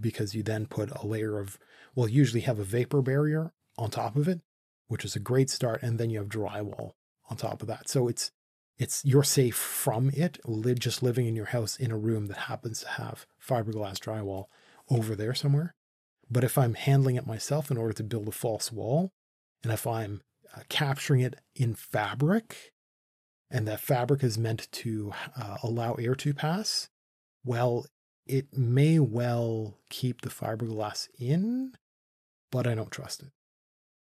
because 0.00 0.34
you 0.34 0.42
then 0.42 0.66
put 0.66 0.90
a 0.90 1.06
layer 1.06 1.38
of 1.38 1.58
well, 1.94 2.08
usually 2.08 2.42
have 2.42 2.58
a 2.58 2.64
vapor 2.64 3.00
barrier 3.00 3.52
on 3.78 3.90
top 3.90 4.16
of 4.16 4.28
it, 4.28 4.40
which 4.88 5.04
is 5.04 5.16
a 5.16 5.20
great 5.20 5.48
start, 5.50 5.82
and 5.82 5.98
then 5.98 6.10
you 6.10 6.18
have 6.18 6.28
drywall 6.28 6.92
on 7.30 7.36
top 7.36 7.62
of 7.62 7.68
that. 7.68 7.88
So 7.88 8.06
it's 8.06 8.30
it's 8.78 9.04
you're 9.04 9.22
safe 9.22 9.56
from 9.56 10.10
it, 10.10 10.38
just 10.78 11.02
living 11.02 11.26
in 11.26 11.34
your 11.34 11.46
house 11.46 11.76
in 11.76 11.90
a 11.90 11.98
room 11.98 12.26
that 12.26 12.36
happens 12.36 12.80
to 12.80 12.88
have 12.88 13.26
fiberglass 13.42 13.98
drywall 13.98 14.44
over 14.90 15.16
there 15.16 15.34
somewhere. 15.34 15.74
But 16.30 16.44
if 16.44 16.58
I'm 16.58 16.74
handling 16.74 17.16
it 17.16 17.26
myself 17.26 17.70
in 17.70 17.76
order 17.76 17.94
to 17.94 18.04
build 18.04 18.28
a 18.28 18.32
false 18.32 18.70
wall, 18.70 19.12
and 19.62 19.72
if 19.72 19.86
I'm 19.86 20.22
uh, 20.54 20.60
capturing 20.68 21.20
it 21.20 21.36
in 21.54 21.74
fabric, 21.74 22.72
and 23.50 23.66
that 23.68 23.80
fabric 23.80 24.22
is 24.22 24.36
meant 24.36 24.68
to 24.72 25.12
uh, 25.36 25.58
allow 25.62 25.94
air 25.94 26.14
to 26.16 26.34
pass, 26.34 26.88
well, 27.44 27.86
it 28.26 28.56
may 28.56 28.98
well 28.98 29.78
keep 29.88 30.22
the 30.22 30.30
fiberglass 30.30 31.08
in, 31.18 31.72
but 32.50 32.66
I 32.66 32.74
don't 32.74 32.90
trust 32.90 33.22
it. 33.22 33.30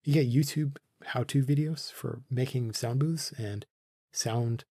You 0.02 0.14
get 0.14 0.32
YouTube 0.32 0.78
how 1.06 1.22
to 1.24 1.44
videos 1.44 1.92
for 1.92 2.22
making 2.30 2.72
sound 2.72 2.98
booths 2.98 3.32
and 3.38 3.64
sound 4.12 4.64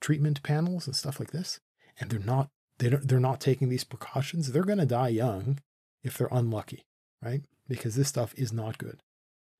treatment 0.00 0.42
panels 0.42 0.86
and 0.86 0.94
stuff 0.94 1.18
like 1.18 1.32
this. 1.32 1.60
And 1.98 2.10
they're 2.10 2.20
not 2.20 2.48
they 2.78 2.90
don't 2.90 3.08
they're 3.08 3.20
not 3.20 3.40
taking 3.40 3.68
these 3.68 3.84
precautions. 3.84 4.52
They're 4.52 4.64
gonna 4.64 4.86
die 4.86 5.08
young 5.08 5.58
if 6.02 6.16
they're 6.16 6.28
unlucky, 6.30 6.84
right? 7.22 7.42
Because 7.68 7.96
this 7.96 8.08
stuff 8.08 8.34
is 8.36 8.52
not 8.52 8.78
good. 8.78 9.00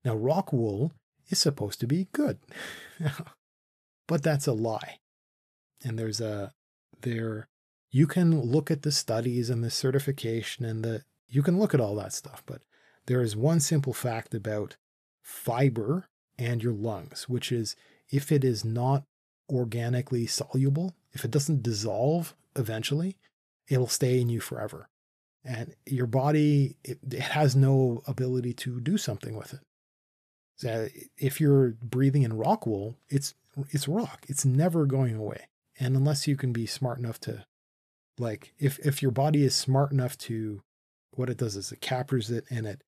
Now 0.04 0.14
rock 0.14 0.52
wool 0.52 0.92
is 1.28 1.38
supposed 1.38 1.80
to 1.80 1.86
be 1.86 2.08
good. 2.12 2.38
but 4.06 4.22
that's 4.22 4.46
a 4.46 4.52
lie. 4.52 4.98
And 5.84 5.98
there's 5.98 6.20
a 6.20 6.52
there 7.02 7.48
you 7.90 8.06
can 8.06 8.40
look 8.40 8.70
at 8.70 8.82
the 8.82 8.92
studies 8.92 9.50
and 9.50 9.62
the 9.62 9.70
certification 9.70 10.64
and 10.64 10.84
the 10.84 11.02
you 11.28 11.42
can 11.42 11.58
look 11.58 11.74
at 11.74 11.80
all 11.80 11.94
that 11.96 12.12
stuff, 12.12 12.42
but 12.46 12.62
there 13.06 13.22
is 13.22 13.34
one 13.34 13.60
simple 13.60 13.92
fact 13.92 14.34
about 14.34 14.76
fiber 15.22 16.08
and 16.38 16.62
your 16.62 16.72
lungs, 16.72 17.28
which 17.28 17.50
is 17.50 17.74
if 18.10 18.30
it 18.30 18.44
is 18.44 18.64
not 18.64 19.04
organically 19.50 20.26
soluble, 20.26 20.94
if 21.12 21.24
it 21.24 21.30
doesn't 21.30 21.62
dissolve 21.62 22.34
eventually, 22.56 23.16
it'll 23.68 23.88
stay 23.88 24.20
in 24.20 24.28
you 24.28 24.40
forever. 24.40 24.88
And 25.44 25.74
your 25.86 26.06
body, 26.06 26.76
it, 26.84 26.98
it 27.10 27.20
has 27.20 27.56
no 27.56 28.02
ability 28.06 28.52
to 28.54 28.80
do 28.80 28.96
something 28.96 29.36
with 29.36 29.54
it. 29.54 29.60
So 30.56 30.88
if 31.16 31.40
you're 31.40 31.70
breathing 31.82 32.22
in 32.22 32.36
rock 32.36 32.66
wool, 32.66 32.96
it's 33.08 33.34
it's 33.70 33.88
rock. 33.88 34.24
It's 34.28 34.44
never 34.44 34.86
going 34.86 35.16
away. 35.16 35.48
And 35.78 35.96
unless 35.96 36.26
you 36.26 36.36
can 36.36 36.52
be 36.52 36.66
smart 36.66 36.98
enough 36.98 37.18
to 37.20 37.44
like 38.18 38.52
if 38.58 38.78
if 38.80 39.02
your 39.02 39.10
body 39.10 39.44
is 39.44 39.54
smart 39.54 39.90
enough 39.90 40.18
to 40.18 40.62
what 41.12 41.30
it 41.30 41.38
does 41.38 41.56
is 41.56 41.72
it 41.72 41.80
captures 41.80 42.30
it 42.30 42.44
and 42.50 42.66
it 42.66 42.82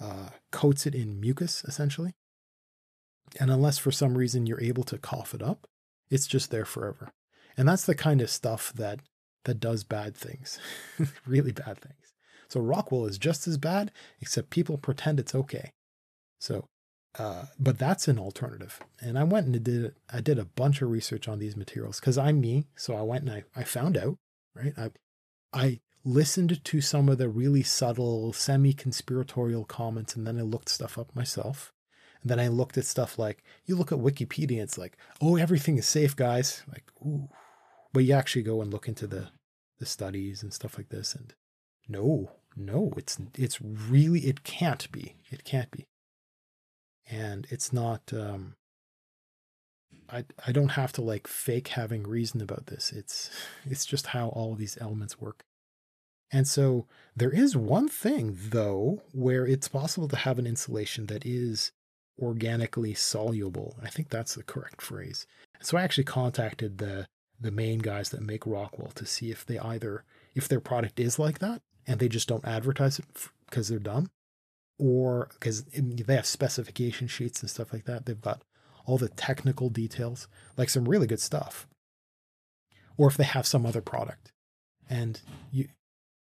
uh, 0.00 0.30
coats 0.50 0.86
it 0.86 0.94
in 0.94 1.20
mucus 1.20 1.62
essentially 1.64 2.14
and 3.38 3.50
unless 3.50 3.78
for 3.78 3.90
some 3.90 4.16
reason 4.16 4.46
you're 4.46 4.60
able 4.60 4.84
to 4.84 4.98
cough 4.98 5.34
it 5.34 5.42
up, 5.42 5.66
it's 6.10 6.26
just 6.26 6.50
there 6.50 6.64
forever. 6.64 7.10
And 7.56 7.68
that's 7.68 7.86
the 7.86 7.94
kind 7.94 8.20
of 8.20 8.30
stuff 8.30 8.72
that 8.74 9.00
that 9.44 9.58
does 9.58 9.82
bad 9.82 10.16
things, 10.16 10.58
really 11.26 11.52
bad 11.52 11.78
things. 11.80 12.14
So 12.48 12.60
Rockwool 12.60 13.08
is 13.08 13.18
just 13.18 13.48
as 13.48 13.58
bad, 13.58 13.90
except 14.20 14.50
people 14.50 14.78
pretend 14.78 15.18
it's 15.18 15.34
okay. 15.34 15.72
So, 16.38 16.66
uh, 17.18 17.44
but 17.58 17.78
that's 17.78 18.08
an 18.08 18.18
alternative. 18.18 18.80
And 19.00 19.18
I 19.18 19.24
went 19.24 19.46
and 19.46 19.62
did 19.62 19.94
I 20.10 20.20
did 20.20 20.38
a 20.38 20.44
bunch 20.44 20.80
of 20.80 20.90
research 20.90 21.28
on 21.28 21.38
these 21.38 21.56
materials 21.56 22.00
because 22.00 22.16
I'm 22.16 22.40
me. 22.40 22.66
So 22.76 22.96
I 22.96 23.02
went 23.02 23.24
and 23.24 23.32
I, 23.32 23.44
I 23.54 23.64
found 23.64 23.96
out, 23.96 24.16
right? 24.54 24.72
I 24.78 24.90
I 25.52 25.80
listened 26.04 26.64
to 26.64 26.80
some 26.80 27.08
of 27.08 27.18
the 27.18 27.28
really 27.28 27.62
subtle, 27.62 28.32
semi-conspiratorial 28.32 29.64
comments, 29.66 30.16
and 30.16 30.26
then 30.26 30.38
I 30.38 30.42
looked 30.42 30.68
stuff 30.68 30.98
up 30.98 31.14
myself. 31.14 31.72
And 32.22 32.30
then 32.30 32.40
I 32.40 32.48
looked 32.48 32.78
at 32.78 32.84
stuff 32.84 33.18
like 33.18 33.42
you 33.66 33.76
look 33.76 33.92
at 33.92 33.98
Wikipedia, 33.98 34.62
it's 34.62 34.78
like, 34.78 34.96
oh, 35.20 35.36
everything 35.36 35.76
is 35.76 35.86
safe, 35.86 36.16
guys. 36.16 36.62
Like, 36.70 36.84
ooh. 37.04 37.28
But 37.92 38.04
you 38.04 38.14
actually 38.14 38.42
go 38.42 38.62
and 38.62 38.72
look 38.72 38.88
into 38.88 39.06
the 39.06 39.28
the 39.78 39.86
studies 39.86 40.42
and 40.42 40.54
stuff 40.54 40.78
like 40.78 40.88
this, 40.90 41.14
and 41.14 41.34
no, 41.88 42.30
no, 42.56 42.92
it's 42.96 43.18
it's 43.36 43.60
really 43.60 44.20
it 44.20 44.44
can't 44.44 44.90
be. 44.92 45.16
It 45.30 45.44
can't 45.44 45.70
be. 45.70 45.86
And 47.10 47.46
it's 47.50 47.72
not 47.72 48.12
um 48.12 48.54
I 50.10 50.24
I 50.46 50.52
don't 50.52 50.70
have 50.70 50.92
to 50.92 51.02
like 51.02 51.26
fake 51.26 51.68
having 51.68 52.04
reason 52.04 52.40
about 52.40 52.66
this. 52.66 52.92
It's 52.92 53.30
it's 53.64 53.86
just 53.86 54.08
how 54.08 54.28
all 54.28 54.52
of 54.52 54.58
these 54.58 54.78
elements 54.80 55.20
work. 55.20 55.44
And 56.30 56.48
so 56.48 56.86
there 57.14 57.30
is 57.30 57.56
one 57.56 57.88
thing 57.88 58.38
though 58.50 59.02
where 59.12 59.46
it's 59.46 59.68
possible 59.68 60.08
to 60.08 60.16
have 60.16 60.38
an 60.38 60.46
insulation 60.46 61.06
that 61.06 61.26
is 61.26 61.72
organically 62.18 62.94
soluble. 62.94 63.76
I 63.82 63.88
think 63.88 64.08
that's 64.08 64.34
the 64.34 64.42
correct 64.42 64.80
phrase. 64.80 65.26
So 65.60 65.76
I 65.76 65.82
actually 65.82 66.04
contacted 66.04 66.78
the 66.78 67.06
the 67.40 67.50
main 67.50 67.80
guys 67.80 68.10
that 68.10 68.22
make 68.22 68.42
Rockwool 68.42 68.94
to 68.94 69.04
see 69.04 69.30
if 69.30 69.44
they 69.44 69.58
either 69.58 70.04
if 70.34 70.48
their 70.48 70.60
product 70.60 71.00
is 71.00 71.18
like 71.18 71.40
that 71.40 71.60
and 71.86 71.98
they 71.98 72.08
just 72.08 72.28
don't 72.28 72.46
advertise 72.46 72.98
it 72.98 73.04
because 73.46 73.68
they're 73.68 73.78
dumb, 73.78 74.10
or 74.78 75.28
because 75.32 75.64
they 75.64 76.14
have 76.14 76.26
specification 76.26 77.06
sheets 77.06 77.40
and 77.40 77.50
stuff 77.50 77.72
like 77.72 77.84
that. 77.84 78.06
They've 78.06 78.20
got 78.20 78.42
all 78.84 78.98
the 78.98 79.08
technical 79.08 79.68
details, 79.68 80.28
like 80.56 80.68
some 80.68 80.88
really 80.88 81.06
good 81.06 81.20
stuff. 81.20 81.66
Or 82.96 83.08
if 83.08 83.16
they 83.16 83.24
have 83.24 83.46
some 83.46 83.64
other 83.64 83.80
product, 83.80 84.32
and 84.88 85.20
you 85.50 85.68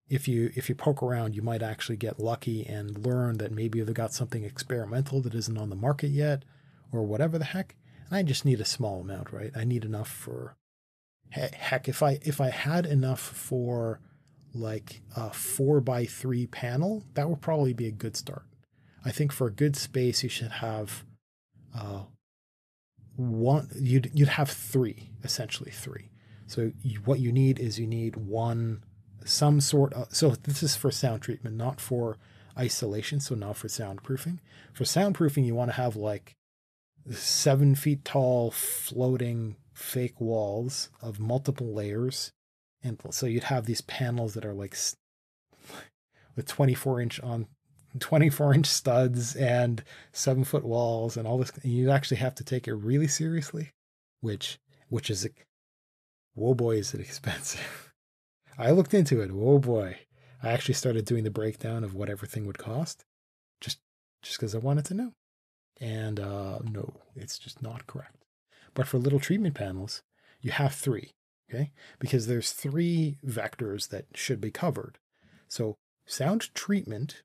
if 0.08 0.28
you 0.28 0.50
if 0.54 0.68
you 0.68 0.74
poke 0.74 1.02
around, 1.02 1.34
you 1.34 1.42
might 1.42 1.62
actually 1.62 1.96
get 1.96 2.20
lucky 2.20 2.66
and 2.66 3.06
learn 3.06 3.38
that 3.38 3.52
maybe 3.52 3.80
they've 3.80 3.94
got 3.94 4.12
something 4.12 4.44
experimental 4.44 5.20
that 5.22 5.34
isn't 5.34 5.58
on 5.58 5.70
the 5.70 5.76
market 5.76 6.08
yet, 6.08 6.44
or 6.92 7.04
whatever 7.04 7.38
the 7.38 7.44
heck. 7.44 7.74
And 8.08 8.18
I 8.18 8.22
just 8.22 8.44
need 8.44 8.60
a 8.60 8.66
small 8.66 9.00
amount, 9.00 9.32
right? 9.32 9.52
I 9.56 9.64
need 9.64 9.84
enough 9.84 10.08
for 10.08 10.56
heck 11.30 11.88
if 11.88 12.02
I 12.02 12.18
if 12.22 12.40
I 12.40 12.50
had 12.50 12.86
enough 12.86 13.20
for 13.20 14.00
like 14.54 15.02
a 15.16 15.30
four 15.30 15.80
by 15.80 16.04
three 16.04 16.46
panel, 16.46 17.04
that 17.14 17.28
would 17.28 17.40
probably 17.40 17.72
be 17.72 17.86
a 17.86 17.92
good 17.92 18.16
start. 18.16 18.44
I 19.04 19.10
think 19.10 19.32
for 19.32 19.46
a 19.46 19.52
good 19.52 19.76
space, 19.76 20.22
you 20.22 20.28
should 20.28 20.50
have 20.50 21.04
uh, 21.74 22.02
one. 23.16 23.68
You'd 23.78 24.10
you'd 24.12 24.28
have 24.28 24.50
three 24.50 25.10
essentially 25.22 25.70
three. 25.70 26.10
So 26.46 26.72
you, 26.82 27.00
what 27.00 27.20
you 27.20 27.32
need 27.32 27.58
is 27.58 27.78
you 27.78 27.86
need 27.86 28.16
one 28.16 28.82
some 29.24 29.60
sort 29.60 29.92
of 29.92 30.14
so 30.14 30.30
this 30.30 30.62
is 30.62 30.76
for 30.76 30.90
sound 30.90 31.22
treatment 31.22 31.56
not 31.56 31.80
for 31.80 32.16
isolation 32.58 33.20
so 33.20 33.34
not 33.34 33.56
for 33.56 33.68
soundproofing 33.68 34.38
for 34.72 34.84
soundproofing 34.84 35.44
you 35.44 35.54
want 35.54 35.70
to 35.70 35.76
have 35.76 35.96
like 35.96 36.34
seven 37.10 37.74
feet 37.74 38.04
tall 38.04 38.50
floating 38.50 39.56
fake 39.74 40.20
walls 40.20 40.88
of 41.02 41.20
multiple 41.20 41.74
layers 41.74 42.32
and 42.82 43.00
so 43.10 43.26
you'd 43.26 43.44
have 43.44 43.66
these 43.66 43.80
panels 43.82 44.34
that 44.34 44.44
are 44.44 44.54
like 44.54 44.76
with 46.36 46.46
24 46.46 47.00
inch 47.00 47.20
on 47.20 47.46
24 47.98 48.54
inch 48.54 48.66
studs 48.66 49.34
and 49.34 49.82
seven 50.12 50.44
foot 50.44 50.64
walls 50.64 51.16
and 51.16 51.26
all 51.26 51.38
this 51.38 51.50
you'd 51.62 51.90
actually 51.90 52.18
have 52.18 52.34
to 52.34 52.44
take 52.44 52.68
it 52.68 52.74
really 52.74 53.08
seriously 53.08 53.72
which 54.20 54.58
which 54.88 55.10
is 55.10 55.26
whoa 56.34 56.54
boy 56.54 56.76
is 56.76 56.94
it 56.94 57.00
expensive 57.08 57.88
I 58.58 58.72
looked 58.72 58.92
into 58.92 59.20
it. 59.20 59.30
whoa 59.30 59.58
boy. 59.58 59.98
I 60.42 60.50
actually 60.50 60.74
started 60.74 61.04
doing 61.04 61.24
the 61.24 61.30
breakdown 61.30 61.84
of 61.84 61.94
what 61.94 62.10
everything 62.10 62.46
would 62.46 62.58
cost 62.58 63.04
just 63.60 63.78
just 64.22 64.38
because 64.38 64.54
I 64.54 64.58
wanted 64.58 64.84
to 64.86 64.94
know. 64.94 65.12
And 65.80 66.18
uh, 66.18 66.58
no, 66.64 66.94
it's 67.14 67.38
just 67.38 67.62
not 67.62 67.86
correct. 67.86 68.24
But 68.74 68.88
for 68.88 68.98
little 68.98 69.20
treatment 69.20 69.54
panels, 69.54 70.02
you 70.40 70.50
have 70.50 70.74
three, 70.74 71.12
okay? 71.48 71.72
Because 71.98 72.26
there's 72.26 72.52
three 72.52 73.18
vectors 73.26 73.88
that 73.88 74.06
should 74.14 74.40
be 74.40 74.50
covered. 74.50 74.98
So 75.48 75.76
sound 76.06 76.54
treatment 76.54 77.22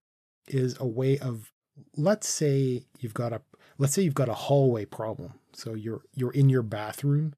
is 0.48 0.78
a 0.80 0.86
way 0.86 1.18
of 1.18 1.52
let's 1.96 2.28
say 2.28 2.84
you've 3.00 3.14
got 3.14 3.34
a 3.34 3.42
let's 3.78 3.94
say 3.94 4.04
you've 4.04 4.14
got 4.14 4.30
a 4.30 4.34
hallway 4.34 4.86
problem. 4.86 5.34
So 5.54 5.74
you're 5.74 6.02
you're 6.14 6.32
in 6.32 6.50
your 6.50 6.64
bathroom, 6.64 7.34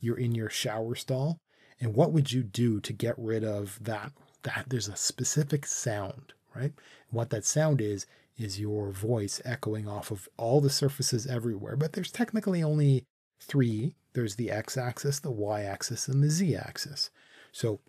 you're 0.00 0.18
in 0.18 0.34
your 0.34 0.50
shower 0.50 0.94
stall, 0.94 1.38
and 1.80 1.94
what 1.94 2.12
would 2.12 2.32
you 2.32 2.42
do 2.42 2.80
to 2.80 2.92
get 2.92 3.14
rid 3.18 3.44
of 3.44 3.78
that? 3.82 4.12
That 4.42 4.66
there's 4.68 4.88
a 4.88 4.96
specific 4.96 5.66
sound, 5.66 6.32
right? 6.54 6.72
what 7.10 7.30
that 7.30 7.44
sound 7.44 7.80
is, 7.80 8.06
is 8.36 8.60
your 8.60 8.90
voice 8.90 9.40
echoing 9.44 9.88
off 9.88 10.10
of 10.10 10.28
all 10.36 10.60
the 10.60 10.70
surfaces 10.70 11.26
everywhere. 11.26 11.76
But 11.76 11.94
there's 11.94 12.12
technically 12.12 12.62
only 12.62 13.04
three 13.40 13.94
there's 14.18 14.34
the 14.36 14.50
x 14.50 14.76
axis, 14.76 15.20
the 15.20 15.30
y 15.30 15.62
axis, 15.62 16.08
and 16.08 16.22
the 16.22 16.30
z 16.30 16.56
axis. 16.56 17.10
So 17.52 17.80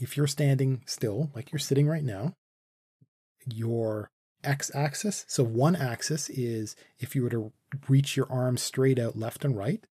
if 0.00 0.16
you're 0.16 0.26
standing 0.26 0.82
still, 0.86 1.30
like 1.34 1.52
you're 1.52 1.58
sitting 1.58 1.86
right 1.86 2.04
now, 2.04 2.34
your 3.44 4.10
x 4.42 4.70
axis, 4.74 5.24
so 5.28 5.44
one 5.44 5.76
axis 5.76 6.30
is 6.30 6.76
if 6.98 7.14
you 7.14 7.22
were 7.22 7.30
to 7.30 7.52
reach 7.88 8.16
your 8.16 8.30
arms 8.30 8.62
straight 8.62 8.98
out 8.98 9.18
left 9.18 9.44
and 9.44 9.56
right. 9.56 9.84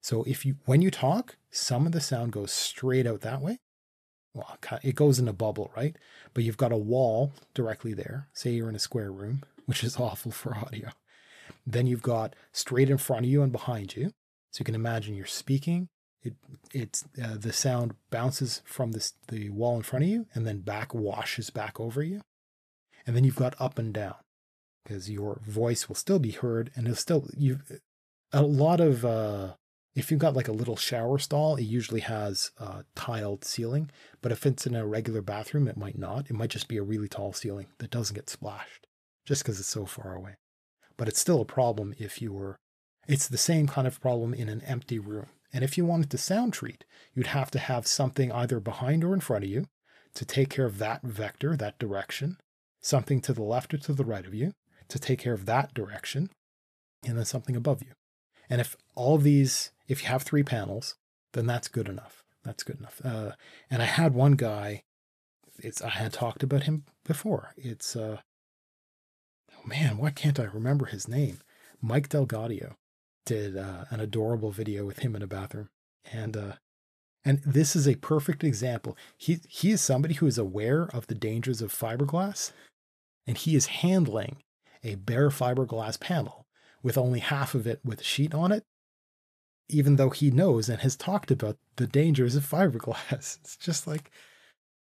So 0.00 0.24
if 0.24 0.44
you, 0.44 0.56
when 0.64 0.82
you 0.82 0.90
talk, 0.90 1.36
some 1.50 1.86
of 1.86 1.92
the 1.92 2.00
sound 2.00 2.32
goes 2.32 2.50
straight 2.50 3.06
out 3.06 3.20
that 3.20 3.40
way. 3.40 3.60
Well, 4.34 4.58
it 4.82 4.96
goes 4.96 5.18
in 5.18 5.28
a 5.28 5.32
bubble, 5.32 5.70
right? 5.76 5.94
But 6.34 6.42
you've 6.42 6.56
got 6.56 6.72
a 6.72 6.76
wall 6.76 7.32
directly 7.54 7.94
there. 7.94 8.28
Say 8.32 8.50
you're 8.50 8.68
in 8.68 8.74
a 8.74 8.80
square 8.80 9.12
room, 9.12 9.42
which 9.66 9.84
is 9.84 9.96
awful 10.00 10.32
for 10.32 10.56
audio. 10.56 10.88
Then 11.66 11.86
you've 11.86 12.02
got 12.02 12.34
straight 12.50 12.90
in 12.90 12.98
front 12.98 13.26
of 13.26 13.30
you 13.30 13.42
and 13.42 13.52
behind 13.52 13.94
you. 13.94 14.12
So 14.52 14.60
you 14.60 14.64
can 14.64 14.74
imagine 14.74 15.14
you're 15.14 15.26
speaking. 15.26 15.88
It 16.22 16.34
it's 16.72 17.04
uh, 17.22 17.36
the 17.36 17.52
sound 17.52 17.94
bounces 18.10 18.62
from 18.64 18.92
this 18.92 19.14
the 19.28 19.50
wall 19.50 19.76
in 19.76 19.82
front 19.82 20.04
of 20.04 20.10
you 20.10 20.26
and 20.34 20.46
then 20.46 20.60
back 20.60 20.94
washes 20.94 21.50
back 21.50 21.80
over 21.80 22.02
you, 22.02 22.20
and 23.06 23.16
then 23.16 23.24
you've 23.24 23.34
got 23.34 23.60
up 23.60 23.78
and 23.78 23.92
down 23.92 24.14
because 24.84 25.10
your 25.10 25.40
voice 25.44 25.88
will 25.88 25.96
still 25.96 26.18
be 26.18 26.30
heard 26.30 26.70
and 26.76 26.86
it'll 26.86 26.96
still 26.96 27.28
you 27.36 27.60
a 28.32 28.42
lot 28.42 28.80
of 28.80 29.04
uh, 29.04 29.54
if 29.94 30.10
you've 30.10 30.20
got 30.20 30.36
like 30.36 30.48
a 30.48 30.52
little 30.52 30.76
shower 30.76 31.18
stall, 31.18 31.56
it 31.56 31.62
usually 31.62 32.00
has 32.00 32.50
a 32.58 32.84
tiled 32.94 33.44
ceiling. 33.44 33.90
But 34.22 34.32
if 34.32 34.46
it's 34.46 34.66
in 34.66 34.74
a 34.74 34.86
regular 34.86 35.20
bathroom, 35.20 35.68
it 35.68 35.76
might 35.76 35.98
not. 35.98 36.30
It 36.30 36.34
might 36.34 36.50
just 36.50 36.68
be 36.68 36.78
a 36.78 36.82
really 36.82 37.08
tall 37.08 37.32
ceiling 37.32 37.66
that 37.78 37.90
doesn't 37.90 38.14
get 38.14 38.30
splashed 38.30 38.86
just 39.26 39.42
because 39.42 39.60
it's 39.60 39.68
so 39.68 39.86
far 39.86 40.14
away. 40.14 40.36
But 40.96 41.08
it's 41.08 41.20
still 41.20 41.40
a 41.40 41.46
problem 41.46 41.94
if 41.98 42.22
you 42.22 42.32
were 42.32 42.56
it's 43.06 43.28
the 43.28 43.38
same 43.38 43.66
kind 43.66 43.86
of 43.86 44.00
problem 44.00 44.32
in 44.32 44.48
an 44.48 44.62
empty 44.62 44.98
room. 44.98 45.26
And 45.52 45.62
if 45.62 45.76
you 45.76 45.84
wanted 45.84 46.10
to 46.10 46.18
sound 46.18 46.52
treat, 46.52 46.84
you'd 47.14 47.28
have 47.28 47.50
to 47.50 47.58
have 47.58 47.86
something 47.86 48.32
either 48.32 48.60
behind 48.60 49.04
or 49.04 49.12
in 49.12 49.20
front 49.20 49.44
of 49.44 49.50
you 49.50 49.66
to 50.14 50.24
take 50.24 50.50
care 50.50 50.64
of 50.64 50.78
that 50.78 51.02
vector, 51.02 51.56
that 51.56 51.78
direction, 51.78 52.38
something 52.80 53.20
to 53.20 53.32
the 53.32 53.42
left 53.42 53.74
or 53.74 53.78
to 53.78 53.92
the 53.92 54.04
right 54.04 54.26
of 54.26 54.34
you 54.34 54.52
to 54.88 54.98
take 54.98 55.20
care 55.20 55.32
of 55.32 55.46
that 55.46 55.72
direction, 55.72 56.28
and 57.06 57.16
then 57.16 57.24
something 57.24 57.56
above 57.56 57.82
you. 57.82 57.92
And 58.50 58.60
if 58.60 58.76
all 58.94 59.16
these, 59.16 59.70
if 59.88 60.02
you 60.02 60.08
have 60.08 60.22
three 60.22 60.42
panels, 60.42 60.96
then 61.32 61.46
that's 61.46 61.68
good 61.68 61.88
enough. 61.88 62.22
That's 62.44 62.62
good 62.62 62.78
enough. 62.78 63.00
Uh, 63.02 63.32
and 63.70 63.80
I 63.80 63.86
had 63.86 64.14
one 64.14 64.32
guy, 64.32 64.82
it's 65.58 65.80
I 65.80 65.90
had 65.90 66.12
talked 66.12 66.42
about 66.42 66.64
him 66.64 66.84
before. 67.04 67.54
It's 67.56 67.96
uh, 67.96 68.18
oh 69.56 69.66
man, 69.66 69.96
why 69.96 70.10
can't 70.10 70.40
I 70.40 70.44
remember 70.44 70.86
his 70.86 71.08
name? 71.08 71.38
Mike 71.80 72.08
DelGaudio 72.08 72.74
did 73.24 73.56
uh, 73.56 73.84
an 73.90 74.00
adorable 74.00 74.50
video 74.50 74.84
with 74.84 75.00
him 75.00 75.14
in 75.14 75.22
a 75.22 75.26
bathroom, 75.26 75.68
and 76.12 76.36
uh, 76.36 76.52
and 77.24 77.40
this 77.44 77.76
is 77.76 77.86
a 77.86 77.94
perfect 77.96 78.44
example. 78.44 78.96
He 79.16 79.40
he 79.48 79.70
is 79.70 79.80
somebody 79.80 80.14
who 80.14 80.26
is 80.26 80.38
aware 80.38 80.88
of 80.92 81.06
the 81.06 81.14
dangers 81.14 81.62
of 81.62 81.72
fiberglass, 81.72 82.52
and 83.26 83.36
he 83.36 83.54
is 83.54 83.66
handling 83.66 84.42
a 84.82 84.96
bare 84.96 85.30
fiberglass 85.30 85.98
panel 85.98 86.46
with 86.82 86.98
only 86.98 87.20
half 87.20 87.54
of 87.54 87.66
it 87.66 87.80
with 87.84 88.00
a 88.00 88.04
sheet 88.04 88.34
on 88.34 88.50
it, 88.50 88.64
even 89.68 89.96
though 89.96 90.10
he 90.10 90.30
knows 90.30 90.68
and 90.68 90.80
has 90.80 90.96
talked 90.96 91.30
about 91.30 91.56
the 91.76 91.86
dangers 91.86 92.34
of 92.34 92.48
fiberglass. 92.48 93.38
It's 93.42 93.56
just 93.56 93.86
like, 93.86 94.10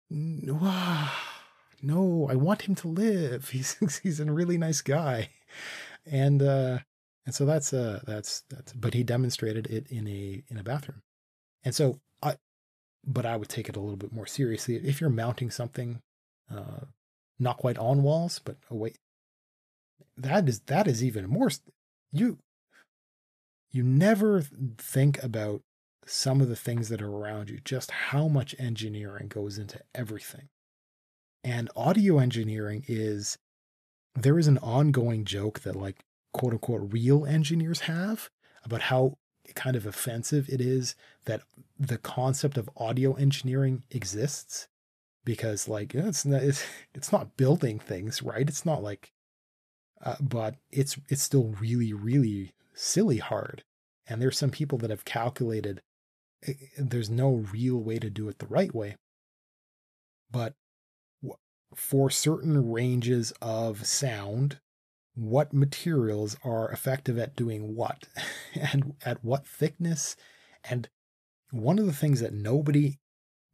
no, 0.09 2.27
I 2.29 2.35
want 2.35 2.63
him 2.63 2.75
to 2.75 2.87
live. 2.87 3.49
He's 3.51 3.99
he's 4.01 4.19
a 4.19 4.31
really 4.31 4.57
nice 4.57 4.81
guy, 4.81 5.29
and 6.05 6.41
uh, 6.41 6.79
and 7.29 7.35
so 7.35 7.45
that's 7.45 7.73
uh 7.73 7.99
that's 8.07 8.41
that's 8.49 8.73
but 8.73 8.95
he 8.95 9.03
demonstrated 9.03 9.67
it 9.67 9.85
in 9.91 10.07
a 10.07 10.41
in 10.47 10.57
a 10.57 10.63
bathroom. 10.63 11.03
And 11.63 11.75
so 11.75 11.99
I 12.23 12.37
but 13.05 13.23
I 13.23 13.37
would 13.37 13.49
take 13.49 13.69
it 13.69 13.75
a 13.75 13.79
little 13.79 13.97
bit 13.97 14.11
more 14.11 14.25
seriously 14.25 14.77
if 14.77 14.99
you're 14.99 15.11
mounting 15.11 15.51
something 15.51 16.01
uh 16.51 16.85
not 17.37 17.57
quite 17.57 17.77
on 17.77 18.01
walls 18.01 18.41
but 18.43 18.57
away 18.71 18.93
that 20.17 20.49
is 20.49 20.61
that 20.61 20.87
is 20.87 21.03
even 21.03 21.29
more 21.29 21.51
you 22.11 22.39
you 23.69 23.83
never 23.83 24.41
think 24.79 25.21
about 25.21 25.61
some 26.07 26.41
of 26.41 26.49
the 26.49 26.55
things 26.55 26.89
that 26.89 26.99
are 26.99 27.15
around 27.15 27.51
you 27.51 27.59
just 27.63 27.91
how 27.91 28.27
much 28.27 28.55
engineering 28.57 29.27
goes 29.27 29.59
into 29.59 29.79
everything 29.93 30.49
and 31.43 31.69
audio 31.75 32.17
engineering 32.17 32.83
is 32.87 33.37
there 34.15 34.39
is 34.39 34.47
an 34.47 34.57
ongoing 34.57 35.25
joke 35.25 35.59
that 35.59 35.75
like 35.75 36.03
quote 36.33 36.53
unquote 36.53 36.93
real 36.93 37.25
engineers 37.25 37.81
have 37.81 38.29
about 38.63 38.81
how 38.83 39.17
kind 39.55 39.75
of 39.75 39.85
offensive 39.85 40.47
it 40.49 40.61
is 40.61 40.95
that 41.25 41.41
the 41.79 41.97
concept 41.97 42.57
of 42.57 42.69
audio 42.77 43.13
engineering 43.13 43.83
exists 43.89 44.67
because 45.25 45.67
like 45.67 45.95
it's 45.95 46.25
not, 46.25 46.43
it's, 46.43 46.63
it's 46.93 47.11
not 47.11 47.37
building 47.37 47.79
things 47.79 48.21
right? 48.21 48.47
It's 48.47 48.65
not 48.65 48.83
like 48.83 49.11
uh, 50.03 50.15
but 50.21 50.55
it's 50.71 50.97
it's 51.09 51.23
still 51.23 51.55
really 51.59 51.93
really 51.93 52.53
silly 52.73 53.17
hard. 53.17 53.63
And 54.07 54.21
there's 54.21 54.37
some 54.37 54.49
people 54.49 54.77
that 54.79 54.89
have 54.89 55.05
calculated 55.05 55.81
eh, 56.45 56.53
there's 56.77 57.09
no 57.09 57.45
real 57.51 57.77
way 57.77 57.99
to 57.99 58.09
do 58.09 58.29
it 58.29 58.39
the 58.39 58.47
right 58.47 58.73
way. 58.73 58.95
But 60.31 60.53
for 61.75 62.09
certain 62.09 62.71
ranges 62.71 63.31
of 63.41 63.85
sound 63.85 64.59
what 65.19 65.51
materials 65.53 66.37
are 66.45 66.71
effective 66.71 67.17
at 67.17 67.35
doing 67.35 67.75
what 67.75 68.07
and 68.55 68.93
at 69.05 69.23
what 69.23 69.45
thickness. 69.45 70.15
And 70.63 70.87
one 71.51 71.77
of 71.77 71.85
the 71.85 71.93
things 71.93 72.21
that 72.21 72.33
nobody 72.33 72.97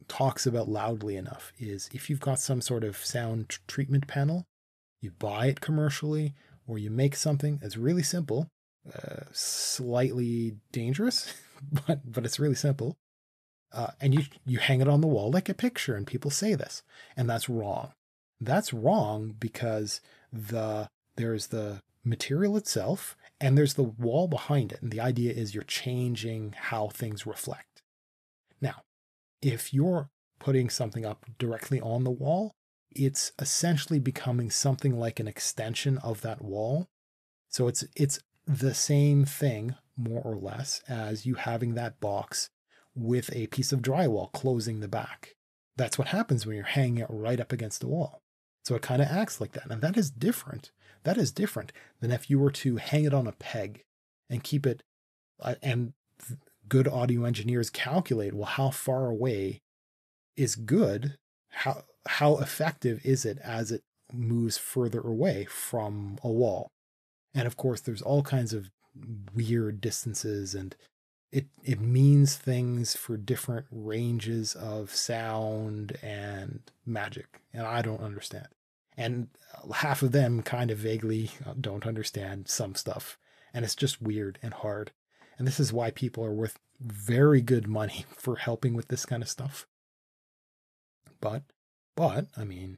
talks 0.07 0.45
about 0.45 0.69
loudly 0.69 1.15
enough 1.15 1.51
is 1.57 1.89
if 1.91 2.09
you've 2.09 2.19
got 2.19 2.39
some 2.39 2.61
sort 2.61 2.83
of 2.83 2.97
sound 2.97 3.57
treatment 3.67 4.07
panel, 4.07 4.45
you 5.01 5.11
buy 5.11 5.47
it 5.47 5.61
commercially, 5.61 6.35
or 6.67 6.77
you 6.77 6.89
make 6.89 7.15
something 7.15 7.57
that's 7.61 7.77
really 7.77 8.03
simple, 8.03 8.47
uh, 8.93 9.23
slightly 9.31 10.57
dangerous, 10.71 11.33
but 11.87 12.11
but 12.11 12.25
it's 12.25 12.39
really 12.39 12.55
simple. 12.55 12.95
Uh, 13.73 13.91
and 13.99 14.13
you 14.13 14.23
you 14.45 14.59
hang 14.59 14.81
it 14.81 14.87
on 14.87 15.01
the 15.01 15.07
wall 15.07 15.31
like 15.31 15.49
a 15.49 15.53
picture, 15.53 15.95
and 15.95 16.05
people 16.05 16.29
say 16.29 16.53
this, 16.53 16.83
and 17.17 17.29
that's 17.29 17.49
wrong. 17.49 17.91
That's 18.39 18.73
wrong 18.73 19.35
because 19.39 20.01
the 20.31 20.89
there's 21.15 21.47
the 21.47 21.81
material 22.03 22.55
itself 22.55 23.15
and 23.41 23.57
there's 23.57 23.73
the 23.73 23.83
wall 23.83 24.27
behind 24.27 24.71
it. 24.71 24.81
And 24.81 24.91
the 24.91 25.01
idea 25.01 25.33
is 25.33 25.53
you're 25.53 25.63
changing 25.63 26.55
how 26.57 26.87
things 26.89 27.25
reflect. 27.25 27.81
Now, 28.61 28.83
if 29.41 29.73
you're 29.73 30.09
putting 30.39 30.69
something 30.69 31.05
up 31.05 31.25
directly 31.37 31.81
on 31.81 32.03
the 32.03 32.11
wall, 32.11 32.53
it's 32.91 33.31
essentially 33.39 33.99
becoming 33.99 34.49
something 34.49 34.97
like 34.97 35.19
an 35.19 35.27
extension 35.27 35.97
of 35.99 36.21
that 36.21 36.41
wall. 36.41 36.87
So 37.49 37.67
it's 37.67 37.83
it's 37.95 38.19
the 38.47 38.73
same 38.73 39.25
thing 39.25 39.75
more 39.97 40.21
or 40.21 40.35
less 40.35 40.81
as 40.87 41.25
you 41.25 41.35
having 41.35 41.73
that 41.75 41.99
box 41.99 42.49
with 42.95 43.29
a 43.33 43.47
piece 43.47 43.73
of 43.73 43.81
drywall 43.81 44.31
closing 44.31 44.79
the 44.79 44.87
back. 44.87 45.35
That's 45.75 45.97
what 45.97 46.09
happens 46.09 46.45
when 46.45 46.55
you're 46.55 46.65
hanging 46.65 46.99
it 46.99 47.07
right 47.09 47.39
up 47.39 47.51
against 47.51 47.81
the 47.81 47.87
wall. 47.87 48.21
So 48.63 48.75
it 48.75 48.81
kind 48.81 49.01
of 49.01 49.09
acts 49.09 49.41
like 49.41 49.51
that. 49.53 49.69
And 49.69 49.81
that 49.81 49.97
is 49.97 50.09
different 50.09 50.71
that 51.05 51.17
is 51.17 51.31
different 51.31 51.71
than 52.01 52.11
if 52.11 52.29
you 52.29 52.37
were 52.37 52.51
to 52.51 52.77
hang 52.77 53.05
it 53.05 53.13
on 53.13 53.27
a 53.27 53.31
peg 53.31 53.83
and 54.29 54.43
keep 54.43 54.65
it. 54.65 54.83
Uh, 55.39 55.55
and 55.61 55.93
good 56.67 56.87
audio 56.87 57.25
engineers 57.25 57.69
calculate 57.69 58.33
well 58.33 58.45
how 58.45 58.69
far 58.69 59.07
away 59.07 59.61
is 60.35 60.55
good. 60.55 61.17
How 61.49 61.83
how 62.07 62.37
effective 62.37 63.01
is 63.03 63.25
it 63.25 63.39
as 63.43 63.71
it 63.71 63.81
moves 64.13 64.57
further 64.57 65.01
away 65.01 65.45
from 65.45 66.17
a 66.23 66.29
wall? 66.29 66.67
And 67.33 67.47
of 67.47 67.57
course, 67.57 67.81
there's 67.81 68.01
all 68.01 68.21
kinds 68.21 68.53
of 68.53 68.69
weird 69.33 69.81
distances 69.81 70.55
and 70.55 70.75
it 71.31 71.47
it 71.63 71.81
means 71.81 72.37
things 72.37 72.95
for 72.95 73.17
different 73.17 73.65
ranges 73.69 74.55
of 74.55 74.95
sound 74.95 75.97
and 76.01 76.61
magic 76.85 77.41
and 77.53 77.67
i 77.67 77.81
don't 77.81 78.01
understand 78.01 78.47
and 78.97 79.27
half 79.73 80.01
of 80.01 80.11
them 80.11 80.41
kind 80.41 80.71
of 80.71 80.77
vaguely 80.77 81.31
uh, 81.45 81.53
don't 81.59 81.85
understand 81.85 82.47
some 82.47 82.75
stuff. 82.75 83.17
And 83.53 83.63
it's 83.63 83.75
just 83.75 84.01
weird 84.01 84.39
and 84.41 84.53
hard. 84.53 84.91
And 85.37 85.47
this 85.47 85.59
is 85.59 85.73
why 85.73 85.91
people 85.91 86.23
are 86.23 86.33
worth 86.33 86.59
very 86.79 87.41
good 87.41 87.67
money 87.67 88.05
for 88.15 88.37
helping 88.37 88.73
with 88.73 88.87
this 88.87 89.05
kind 89.05 89.23
of 89.23 89.29
stuff. 89.29 89.67
But 91.21 91.43
but 91.95 92.27
i 92.37 92.43
mean 92.43 92.77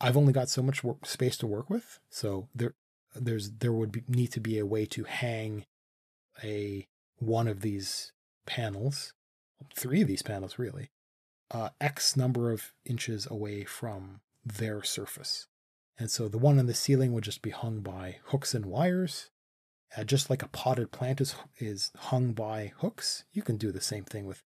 i've 0.00 0.16
only 0.16 0.32
got 0.32 0.48
so 0.48 0.62
much 0.62 0.84
work, 0.84 1.06
space 1.06 1.36
to 1.38 1.46
work 1.46 1.68
with. 1.70 1.98
So 2.10 2.48
there 2.54 2.74
there's 3.14 3.50
there 3.52 3.72
would 3.72 3.92
be, 3.92 4.02
need 4.06 4.32
to 4.32 4.40
be 4.40 4.58
a 4.58 4.66
way 4.66 4.86
to 4.86 5.04
hang 5.04 5.64
a 6.42 6.86
one 7.18 7.48
of 7.48 7.62
these 7.62 8.12
panels 8.46 9.12
three 9.74 10.02
of 10.02 10.08
these 10.08 10.22
panels 10.22 10.58
really 10.58 10.90
uh, 11.50 11.70
x 11.80 12.16
number 12.16 12.52
of 12.52 12.72
inches 12.84 13.26
away 13.30 13.64
from 13.64 14.20
their 14.44 14.82
surface 14.82 15.48
And 15.98 16.10
so 16.10 16.28
the 16.28 16.38
one 16.38 16.58
on 16.58 16.66
the 16.66 16.74
ceiling 16.74 17.12
would 17.12 17.24
just 17.24 17.42
be 17.42 17.50
hung 17.50 17.80
by 17.80 18.18
hooks 18.26 18.54
and 18.54 18.66
wires. 18.66 19.30
Uh, 19.96 20.04
just 20.04 20.30
like 20.30 20.42
a 20.42 20.48
potted 20.48 20.92
plant 20.92 21.20
is, 21.20 21.34
is 21.58 21.90
hung 21.96 22.32
by 22.32 22.72
hooks, 22.78 23.24
you 23.32 23.42
can 23.42 23.56
do 23.56 23.72
the 23.72 23.80
same 23.80 24.04
thing 24.04 24.26
with. 24.26 24.42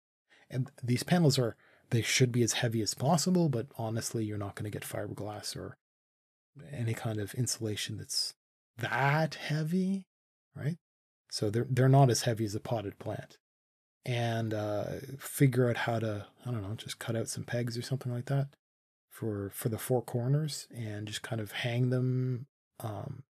And 0.48 0.70
these 0.82 1.02
panels 1.02 1.38
are, 1.38 1.56
they 1.90 2.00
should 2.00 2.30
be 2.30 2.42
as 2.42 2.54
heavy 2.54 2.80
as 2.80 2.94
possible, 2.94 3.48
but 3.48 3.66
honestly, 3.76 4.24
you're 4.24 4.38
not 4.38 4.54
going 4.54 4.70
to 4.70 4.78
get 4.78 4.88
fiberglass 4.88 5.56
or 5.56 5.76
any 6.72 6.94
kind 6.94 7.18
of 7.18 7.34
insulation 7.34 7.96
that's 7.96 8.34
that 8.78 9.34
heavy, 9.34 10.06
right? 10.54 10.76
So 11.30 11.50
they're 11.50 11.66
they're 11.68 11.88
not 11.88 12.10
as 12.10 12.22
heavy 12.22 12.44
as 12.44 12.54
a 12.54 12.60
potted 12.60 12.98
plant. 12.98 13.38
And 14.04 14.52
uh, 14.52 14.84
figure 15.18 15.68
out 15.68 15.78
how 15.78 15.98
to 15.98 16.26
I 16.46 16.50
don't 16.50 16.62
know, 16.62 16.74
just 16.76 16.98
cut 16.98 17.16
out 17.16 17.28
some 17.28 17.44
pegs 17.44 17.76
or 17.76 17.82
something 17.82 18.12
like 18.12 18.26
that 18.26 18.48
for 19.12 19.50
for 19.54 19.68
the 19.68 19.78
four 19.78 20.02
corners 20.02 20.66
and 20.74 21.06
just 21.06 21.22
kind 21.22 21.40
of 21.40 21.52
hang 21.52 21.90
them 21.90 22.46
um, 22.80 23.22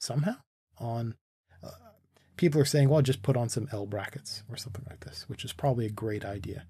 somehow 0.00 0.36
on. 0.78 1.14
Uh, 1.62 1.70
people 2.36 2.60
are 2.60 2.64
saying, 2.64 2.88
well, 2.88 3.02
just 3.02 3.22
put 3.22 3.36
on 3.36 3.48
some 3.48 3.68
L 3.70 3.86
brackets 3.86 4.42
or 4.50 4.56
something 4.56 4.84
like 4.88 5.00
this, 5.00 5.28
which 5.28 5.44
is 5.44 5.52
probably 5.52 5.86
a 5.86 5.90
great 5.90 6.24
idea. 6.24 6.64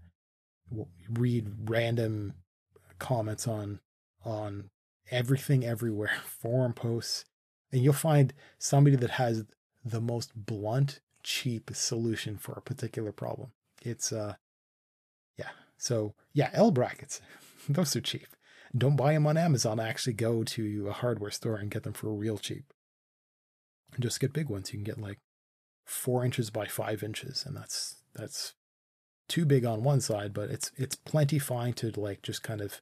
Read 1.08 1.70
random 1.70 2.34
comments 2.98 3.46
on 3.46 3.80
on 4.24 4.68
everything 5.12 5.64
everywhere, 5.64 6.10
forum 6.24 6.72
posts, 6.72 7.24
and 7.70 7.82
you'll 7.82 7.92
find 7.92 8.34
somebody 8.58 8.96
that 8.96 9.10
has 9.12 9.44
the 9.84 10.00
most 10.00 10.32
blunt, 10.34 10.98
cheap 11.22 11.70
solution 11.72 12.36
for 12.36 12.52
a 12.52 12.60
particular 12.60 13.12
problem. 13.12 13.52
It's 13.80 14.12
uh 14.12 14.34
yeah. 15.38 15.50
So 15.78 16.14
yeah, 16.32 16.50
L 16.52 16.72
brackets. 16.72 17.20
Those 17.68 17.94
are 17.94 18.00
cheap. 18.00 18.26
Don't 18.76 18.96
buy 18.96 19.12
them 19.12 19.26
on 19.26 19.36
Amazon. 19.36 19.80
Actually 19.80 20.14
go 20.14 20.42
to 20.44 20.88
a 20.88 20.92
hardware 20.92 21.30
store 21.30 21.56
and 21.56 21.70
get 21.70 21.82
them 21.82 21.92
for 21.92 22.12
real 22.12 22.38
cheap. 22.38 22.72
And 23.92 24.02
just 24.02 24.20
get 24.20 24.32
big 24.32 24.48
ones. 24.48 24.72
You 24.72 24.78
can 24.78 24.84
get 24.84 25.00
like 25.00 25.18
four 25.84 26.24
inches 26.24 26.50
by 26.50 26.66
five 26.66 27.02
inches, 27.02 27.44
and 27.46 27.56
that's 27.56 27.96
that's 28.14 28.54
too 29.28 29.44
big 29.44 29.64
on 29.64 29.82
one 29.82 30.00
side, 30.00 30.32
but 30.34 30.50
it's 30.50 30.70
it's 30.76 30.96
plenty 30.96 31.38
fine 31.38 31.72
to 31.74 31.90
like 31.98 32.22
just 32.22 32.42
kind 32.42 32.60
of 32.60 32.80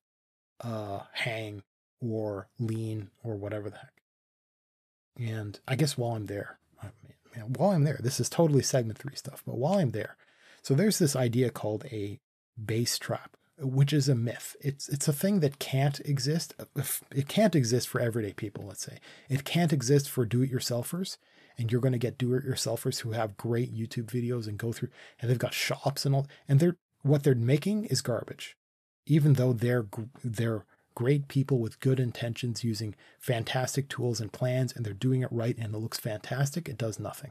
uh 0.60 1.00
hang 1.12 1.62
or 2.00 2.48
lean 2.58 3.10
or 3.22 3.36
whatever 3.36 3.70
the 3.70 3.76
heck. 3.76 4.02
And 5.18 5.58
I 5.68 5.76
guess 5.76 5.96
while 5.96 6.12
I'm 6.16 6.26
there, 6.26 6.58
I 6.82 6.86
mean, 7.36 7.54
while 7.54 7.70
I'm 7.70 7.84
there, 7.84 8.00
this 8.02 8.20
is 8.20 8.28
totally 8.28 8.62
segment 8.62 8.98
three 8.98 9.14
stuff, 9.14 9.42
but 9.46 9.56
while 9.56 9.78
I'm 9.78 9.90
there, 9.90 10.16
so 10.62 10.74
there's 10.74 10.98
this 10.98 11.14
idea 11.14 11.50
called 11.50 11.84
a 11.86 12.20
bass 12.62 12.98
trap, 12.98 13.36
which 13.58 13.92
is 13.92 14.08
a 14.08 14.14
myth. 14.14 14.56
It's 14.60 14.88
it's 14.88 15.08
a 15.08 15.12
thing 15.12 15.40
that 15.40 15.58
can't 15.58 16.00
exist. 16.00 16.54
It 17.14 17.28
can't 17.28 17.54
exist 17.54 17.88
for 17.88 18.00
everyday 18.00 18.32
people. 18.32 18.64
Let's 18.66 18.84
say 18.84 18.98
it 19.28 19.44
can't 19.44 19.72
exist 19.72 20.10
for 20.10 20.24
do-it-yourselfers, 20.24 21.16
and 21.56 21.70
you're 21.70 21.80
going 21.80 21.92
to 21.92 21.98
get 21.98 22.18
do-it-yourselfers 22.18 23.00
who 23.00 23.12
have 23.12 23.36
great 23.36 23.74
YouTube 23.74 24.06
videos 24.06 24.48
and 24.48 24.58
go 24.58 24.72
through, 24.72 24.88
and 25.20 25.30
they've 25.30 25.38
got 25.38 25.54
shops 25.54 26.04
and 26.04 26.14
all, 26.14 26.26
and 26.48 26.60
they're 26.60 26.76
what 27.02 27.22
they're 27.22 27.34
making 27.34 27.84
is 27.84 28.00
garbage, 28.00 28.56
even 29.06 29.34
though 29.34 29.52
they're 29.52 29.86
they're 30.22 30.64
great 30.96 31.26
people 31.28 31.58
with 31.58 31.80
good 31.80 31.98
intentions 31.98 32.62
using 32.62 32.94
fantastic 33.18 33.88
tools 33.88 34.20
and 34.20 34.32
plans, 34.32 34.72
and 34.74 34.84
they're 34.84 34.92
doing 34.94 35.22
it 35.22 35.32
right 35.32 35.56
and 35.58 35.74
it 35.74 35.78
looks 35.78 35.98
fantastic, 35.98 36.68
it 36.68 36.78
does 36.78 37.00
nothing 37.00 37.30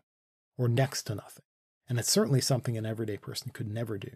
or 0.58 0.68
next 0.68 1.04
to 1.04 1.16
nothing. 1.16 1.44
And 1.90 1.98
it's 1.98 2.12
certainly 2.12 2.42
something 2.42 2.78
an 2.78 2.86
everyday 2.86 3.18
person 3.18 3.52
could 3.54 3.72
never 3.72 3.98
do. 3.98 4.12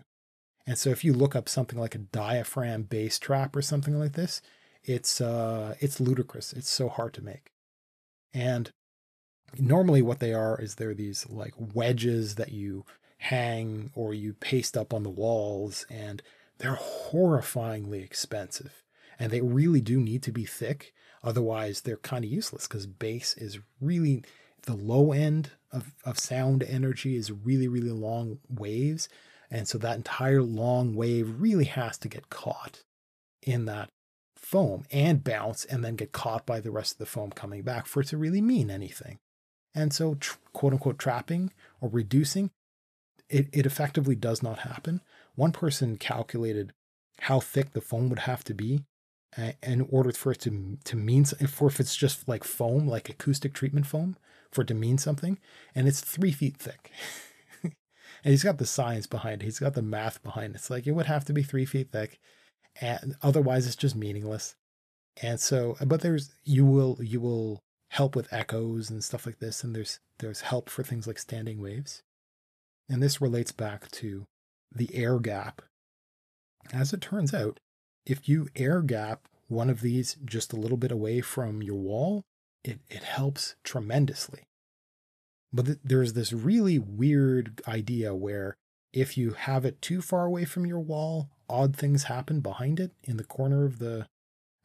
And 0.67 0.77
so 0.77 0.89
if 0.89 1.03
you 1.03 1.13
look 1.13 1.35
up 1.35 1.47
something 1.47 1.79
like 1.79 1.95
a 1.95 1.99
diaphragm 1.99 2.83
bass 2.83 3.17
trap 3.17 3.55
or 3.55 3.61
something 3.61 3.97
like 3.97 4.13
this, 4.13 4.41
it's 4.83 5.21
uh 5.21 5.75
it's 5.79 5.99
ludicrous. 5.99 6.53
It's 6.53 6.69
so 6.69 6.89
hard 6.89 7.13
to 7.15 7.23
make. 7.23 7.53
And 8.33 8.71
normally 9.57 10.01
what 10.01 10.19
they 10.19 10.33
are 10.33 10.59
is 10.61 10.75
they're 10.75 10.93
these 10.93 11.27
like 11.29 11.53
wedges 11.57 12.35
that 12.35 12.51
you 12.51 12.85
hang 13.19 13.91
or 13.95 14.13
you 14.13 14.33
paste 14.33 14.77
up 14.77 14.93
on 14.93 15.03
the 15.03 15.09
walls 15.09 15.85
and 15.89 16.21
they're 16.59 16.79
horrifyingly 17.11 18.03
expensive 18.03 18.83
and 19.17 19.31
they 19.31 19.41
really 19.41 19.81
do 19.81 19.99
need 19.99 20.21
to 20.23 20.31
be 20.31 20.45
thick. 20.45 20.93
Otherwise, 21.23 21.81
they're 21.81 21.97
kind 21.97 22.23
of 22.23 22.31
useless 22.31 22.67
because 22.67 22.85
bass 22.85 23.35
is 23.37 23.59
really 23.81 24.23
the 24.63 24.75
low 24.75 25.11
end 25.11 25.51
of, 25.71 25.93
of 26.05 26.19
sound 26.19 26.61
energy 26.63 27.15
is 27.15 27.31
really, 27.31 27.67
really 27.67 27.89
long 27.89 28.39
waves. 28.49 29.09
And 29.49 29.67
so 29.67 29.77
that 29.77 29.95
entire 29.95 30.41
long 30.41 30.95
wave 30.95 31.35
really 31.39 31.65
has 31.65 31.97
to 31.99 32.07
get 32.07 32.29
caught 32.29 32.81
in 33.41 33.65
that 33.65 33.89
foam 34.35 34.85
and 34.91 35.23
bounce 35.23 35.65
and 35.65 35.83
then 35.83 35.95
get 35.95 36.11
caught 36.11 36.45
by 36.45 36.59
the 36.59 36.71
rest 36.71 36.93
of 36.93 36.97
the 36.99 37.05
foam 37.05 37.31
coming 37.31 37.61
back 37.61 37.85
for 37.85 38.01
it 38.01 38.07
to 38.07 38.17
really 38.17 38.41
mean 38.41 38.69
anything. 38.69 39.17
And 39.73 39.93
so, 39.93 40.15
tr- 40.15 40.37
quote 40.53 40.73
unquote, 40.73 40.99
trapping 40.99 41.53
or 41.79 41.89
reducing, 41.89 42.51
it, 43.29 43.47
it 43.53 43.65
effectively 43.65 44.15
does 44.15 44.41
not 44.41 44.59
happen. 44.59 45.01
One 45.35 45.51
person 45.51 45.97
calculated 45.97 46.73
how 47.21 47.39
thick 47.39 47.73
the 47.73 47.81
foam 47.81 48.09
would 48.09 48.19
have 48.19 48.43
to 48.45 48.53
be 48.53 48.83
in 49.61 49.87
order 49.91 50.11
for 50.11 50.31
it 50.31 50.39
to 50.39 50.77
to 50.83 50.95
mean 50.95 51.25
for 51.25 51.67
if 51.67 51.79
it's 51.79 51.95
just 51.95 52.27
like 52.27 52.43
foam, 52.43 52.87
like 52.87 53.09
acoustic 53.09 53.53
treatment 53.53 53.85
foam, 53.85 54.17
for 54.51 54.61
it 54.61 54.67
to 54.67 54.73
mean 54.73 54.97
something, 54.97 55.37
and 55.75 55.87
it's 55.87 56.01
three 56.01 56.31
feet 56.31 56.57
thick. 56.57 56.91
and 58.23 58.31
he's 58.31 58.43
got 58.43 58.57
the 58.57 58.65
science 58.65 59.07
behind 59.07 59.41
it. 59.41 59.45
He's 59.45 59.59
got 59.59 59.73
the 59.73 59.81
math 59.81 60.21
behind 60.23 60.53
it. 60.53 60.57
It's 60.57 60.69
like 60.69 60.87
it 60.87 60.93
would 60.93 61.05
have 61.05 61.25
to 61.25 61.33
be 61.33 61.43
three 61.43 61.65
feet 61.65 61.91
thick, 61.91 62.19
and 62.79 63.15
otherwise 63.21 63.67
it's 63.67 63.75
just 63.75 63.95
meaningless. 63.95 64.55
And 65.21 65.39
so, 65.39 65.75
but 65.85 66.01
there's 66.01 66.31
you 66.43 66.65
will 66.65 66.97
you 67.01 67.19
will 67.19 67.59
help 67.91 68.15
with 68.15 68.31
echoes 68.31 68.89
and 68.89 69.03
stuff 69.03 69.25
like 69.25 69.39
this, 69.39 69.63
and 69.63 69.75
there's 69.75 69.99
there's 70.19 70.41
help 70.41 70.69
for 70.69 70.83
things 70.83 71.07
like 71.07 71.19
standing 71.19 71.61
waves, 71.61 72.03
and 72.89 73.01
this 73.01 73.21
relates 73.21 73.51
back 73.51 73.89
to 73.91 74.25
the 74.73 74.89
air 74.93 75.19
gap. 75.19 75.61
As 76.73 76.93
it 76.93 77.01
turns 77.01 77.33
out, 77.33 77.59
if 78.05 78.27
you 78.27 78.47
air 78.55 78.81
gap 78.81 79.27
one 79.47 79.69
of 79.69 79.81
these 79.81 80.17
just 80.25 80.53
a 80.53 80.57
little 80.57 80.77
bit 80.77 80.91
away 80.91 81.21
from 81.21 81.61
your 81.61 81.77
wall, 81.77 82.23
it, 82.63 82.79
it 82.89 83.03
helps 83.03 83.55
tremendously. 83.63 84.46
But 85.53 85.65
th- 85.65 85.79
there's 85.83 86.13
this 86.13 86.33
really 86.33 86.79
weird 86.79 87.61
idea 87.67 88.13
where 88.13 88.55
if 88.93 89.17
you 89.17 89.31
have 89.31 89.65
it 89.65 89.81
too 89.81 90.01
far 90.01 90.25
away 90.25 90.45
from 90.45 90.65
your 90.65 90.79
wall, 90.79 91.29
odd 91.49 91.75
things 91.75 92.03
happen 92.03 92.41
behind 92.41 92.79
it 92.79 92.91
in 93.03 93.17
the 93.17 93.23
corner 93.23 93.65
of 93.65 93.79
the. 93.79 94.07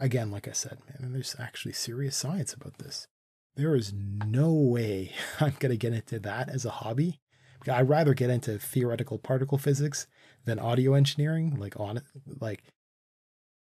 Again, 0.01 0.33
like 0.33 0.49
I 0.49 0.53
said, 0.53 0.79
man, 0.89 1.13
there's 1.13 1.37
actually 1.39 1.75
serious 1.75 2.17
science 2.17 2.53
about 2.53 2.79
this. 2.79 3.07
There 3.55 3.77
is 3.77 3.93
no 3.93 4.53
way 4.53 5.13
I'm 5.41 5.55
going 5.61 5.71
to 5.71 5.77
get 5.77 5.93
into 5.93 6.19
that 6.21 6.49
as 6.49 6.65
a 6.65 6.71
hobby. 6.71 7.21
I'd 7.69 7.89
rather 7.89 8.13
get 8.13 8.31
into 8.31 8.59
theoretical 8.59 9.19
particle 9.19 9.59
physics 9.59 10.09
than 10.45 10.59
audio 10.59 10.95
engineering. 10.95 11.57
Like 11.57 11.79
on 11.79 12.01
like 12.41 12.65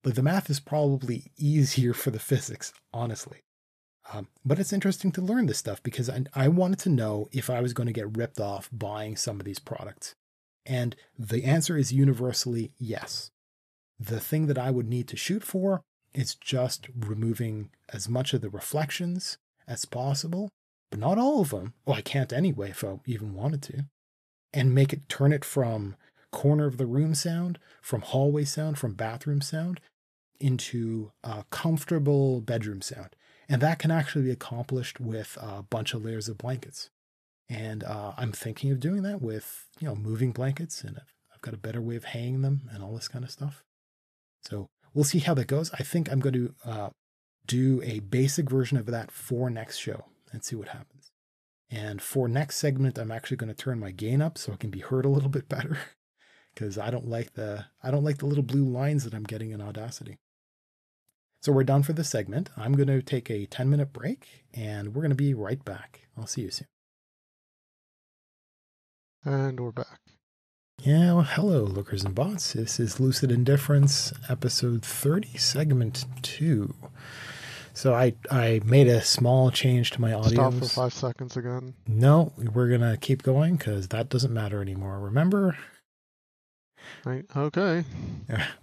but 0.03 0.15
the 0.15 0.23
math 0.23 0.49
is 0.49 0.59
probably 0.59 1.31
easier 1.37 1.93
for 1.93 2.11
the 2.11 2.19
physics, 2.19 2.73
honestly. 2.93 3.39
Um, 4.13 4.27
but 4.43 4.59
it's 4.59 4.73
interesting 4.73 5.11
to 5.13 5.21
learn 5.21 5.45
this 5.45 5.59
stuff 5.59 5.81
because 5.83 6.09
I, 6.09 6.23
I 6.33 6.47
wanted 6.47 6.79
to 6.79 6.89
know 6.89 7.29
if 7.31 7.49
I 7.49 7.61
was 7.61 7.73
going 7.73 7.87
to 7.87 7.93
get 7.93 8.17
ripped 8.17 8.39
off 8.39 8.69
buying 8.71 9.15
some 9.15 9.39
of 9.39 9.45
these 9.45 9.59
products. 9.59 10.15
And 10.65 10.95
the 11.17 11.43
answer 11.43 11.77
is 11.77 11.93
universally 11.93 12.71
yes. 12.77 13.31
The 13.99 14.19
thing 14.19 14.47
that 14.47 14.57
I 14.57 14.71
would 14.71 14.89
need 14.89 15.07
to 15.09 15.17
shoot 15.17 15.43
for 15.43 15.81
is 16.13 16.35
just 16.35 16.87
removing 16.97 17.69
as 17.89 18.09
much 18.09 18.33
of 18.33 18.41
the 18.41 18.49
reflections 18.49 19.37
as 19.67 19.85
possible, 19.85 20.49
but 20.89 20.99
not 20.99 21.17
all 21.17 21.41
of 21.41 21.51
them. 21.51 21.73
Well, 21.85 21.97
I 21.97 22.01
can't 22.01 22.33
anyway 22.33 22.71
if 22.71 22.83
I 22.83 22.99
even 23.05 23.33
wanted 23.33 23.61
to. 23.63 23.85
And 24.53 24.75
make 24.75 24.91
it 24.91 25.07
turn 25.07 25.31
it 25.31 25.45
from 25.45 25.95
corner 26.31 26.65
of 26.65 26.77
the 26.77 26.85
room 26.85 27.13
sound, 27.13 27.59
from 27.81 28.01
hallway 28.01 28.43
sound, 28.43 28.77
from 28.77 28.93
bathroom 28.93 29.41
sound 29.41 29.79
into 30.39 31.11
a 31.23 31.45
comfortable 31.49 32.41
bedroom 32.41 32.81
sound. 32.81 33.15
And 33.51 33.61
that 33.61 33.79
can 33.79 33.91
actually 33.91 34.23
be 34.23 34.31
accomplished 34.31 35.01
with 35.01 35.37
a 35.41 35.61
bunch 35.61 35.93
of 35.93 36.05
layers 36.05 36.29
of 36.29 36.37
blankets. 36.37 36.89
And 37.49 37.83
uh, 37.83 38.13
I'm 38.15 38.31
thinking 38.31 38.71
of 38.71 38.79
doing 38.79 39.03
that 39.03 39.21
with, 39.21 39.67
you 39.77 39.89
know, 39.89 39.95
moving 39.95 40.31
blankets, 40.31 40.85
and 40.85 40.97
I've 41.33 41.41
got 41.41 41.53
a 41.53 41.57
better 41.57 41.81
way 41.81 41.97
of 41.97 42.05
hanging 42.05 42.43
them 42.43 42.69
and 42.71 42.81
all 42.81 42.95
this 42.95 43.09
kind 43.09 43.25
of 43.25 43.29
stuff. 43.29 43.61
So 44.41 44.69
we'll 44.93 45.03
see 45.03 45.19
how 45.19 45.33
that 45.33 45.47
goes. 45.47 45.69
I 45.73 45.83
think 45.83 46.09
I'm 46.09 46.21
going 46.21 46.33
to 46.33 46.55
uh, 46.65 46.89
do 47.45 47.81
a 47.83 47.99
basic 47.99 48.49
version 48.49 48.77
of 48.77 48.85
that 48.85 49.11
for 49.11 49.49
next 49.49 49.79
show 49.79 50.05
and 50.31 50.45
see 50.45 50.55
what 50.55 50.69
happens. 50.69 51.11
And 51.69 52.01
for 52.01 52.29
next 52.29 52.55
segment, 52.55 52.97
I'm 52.97 53.11
actually 53.11 53.37
going 53.37 53.53
to 53.53 53.63
turn 53.63 53.81
my 53.81 53.91
gain 53.91 54.21
up 54.21 54.37
so 54.37 54.53
it 54.53 54.61
can 54.61 54.69
be 54.69 54.79
heard 54.79 55.03
a 55.03 55.09
little 55.09 55.29
bit 55.29 55.49
better 55.49 55.77
because 56.53 56.77
I 56.77 56.89
don't 56.89 57.09
like 57.09 57.33
the 57.33 57.65
I 57.83 57.91
don't 57.91 58.05
like 58.05 58.19
the 58.19 58.27
little 58.27 58.45
blue 58.45 58.63
lines 58.63 59.03
that 59.03 59.13
I'm 59.13 59.23
getting 59.23 59.51
in 59.51 59.59
Audacity. 59.59 60.19
So 61.41 61.51
we're 61.51 61.63
done 61.63 61.81
for 61.81 61.93
this 61.93 62.07
segment. 62.07 62.51
I'm 62.55 62.73
going 62.73 62.87
to 62.87 63.01
take 63.01 63.31
a 63.31 63.47
10 63.47 63.67
minute 63.67 63.91
break 63.91 64.45
and 64.53 64.93
we're 64.93 65.01
going 65.01 65.09
to 65.09 65.15
be 65.15 65.33
right 65.33 65.63
back. 65.65 66.01
I'll 66.15 66.27
see 66.27 66.41
you 66.41 66.51
soon. 66.51 66.67
And 69.25 69.59
we're 69.59 69.71
back. 69.71 69.99
Yeah, 70.83 71.13
well, 71.13 71.23
hello, 71.23 71.63
lookers 71.63 72.03
and 72.03 72.13
bots. 72.13 72.53
This 72.53 72.79
is 72.79 72.99
Lucid 72.99 73.31
Indifference, 73.31 74.13
episode 74.29 74.83
30, 74.83 75.37
segment 75.37 76.05
2. 76.21 76.75
So 77.73 77.93
I 77.93 78.13
I 78.29 78.61
made 78.65 78.87
a 78.87 79.01
small 79.01 79.49
change 79.49 79.91
to 79.91 80.01
my 80.01 80.13
audio. 80.13 80.33
Stop 80.33 80.53
for 80.55 80.65
five 80.65 80.93
seconds 80.93 81.37
again. 81.37 81.73
No, 81.87 82.33
we're 82.37 82.67
gonna 82.67 82.97
keep 82.97 83.23
going 83.23 83.55
because 83.55 83.87
that 83.89 84.09
doesn't 84.09 84.33
matter 84.33 84.61
anymore. 84.61 84.99
Remember? 84.99 85.57
Right. 87.05 87.25
Okay. 87.35 87.83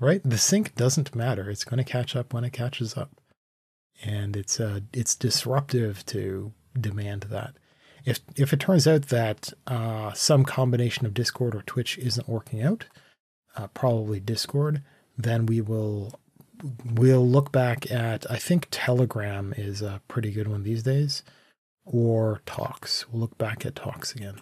Right. 0.00 0.20
The 0.24 0.38
sync 0.38 0.74
doesn't 0.74 1.14
matter. 1.14 1.50
It's 1.50 1.64
going 1.64 1.78
to 1.78 1.84
catch 1.90 2.14
up 2.16 2.32
when 2.32 2.44
it 2.44 2.52
catches 2.52 2.96
up, 2.96 3.20
and 4.02 4.36
it's 4.36 4.60
uh 4.60 4.80
it's 4.92 5.14
disruptive 5.14 6.04
to 6.06 6.52
demand 6.78 7.22
that. 7.30 7.54
If 8.04 8.20
if 8.36 8.52
it 8.52 8.60
turns 8.60 8.86
out 8.86 9.08
that 9.08 9.52
uh, 9.66 10.12
some 10.12 10.44
combination 10.44 11.04
of 11.04 11.14
Discord 11.14 11.54
or 11.54 11.62
Twitch 11.62 11.98
isn't 11.98 12.28
working 12.28 12.62
out, 12.62 12.86
uh, 13.56 13.66
probably 13.68 14.20
Discord, 14.20 14.82
then 15.16 15.46
we 15.46 15.60
will 15.60 16.18
we'll 16.84 17.28
look 17.28 17.52
back 17.52 17.90
at 17.90 18.30
I 18.30 18.36
think 18.36 18.68
Telegram 18.70 19.52
is 19.56 19.82
a 19.82 20.00
pretty 20.08 20.30
good 20.30 20.48
one 20.48 20.62
these 20.62 20.82
days, 20.82 21.22
or 21.84 22.40
Tox. 22.46 23.06
We'll 23.10 23.20
look 23.20 23.36
back 23.36 23.66
at 23.66 23.76
Tox 23.76 24.14
again. 24.14 24.40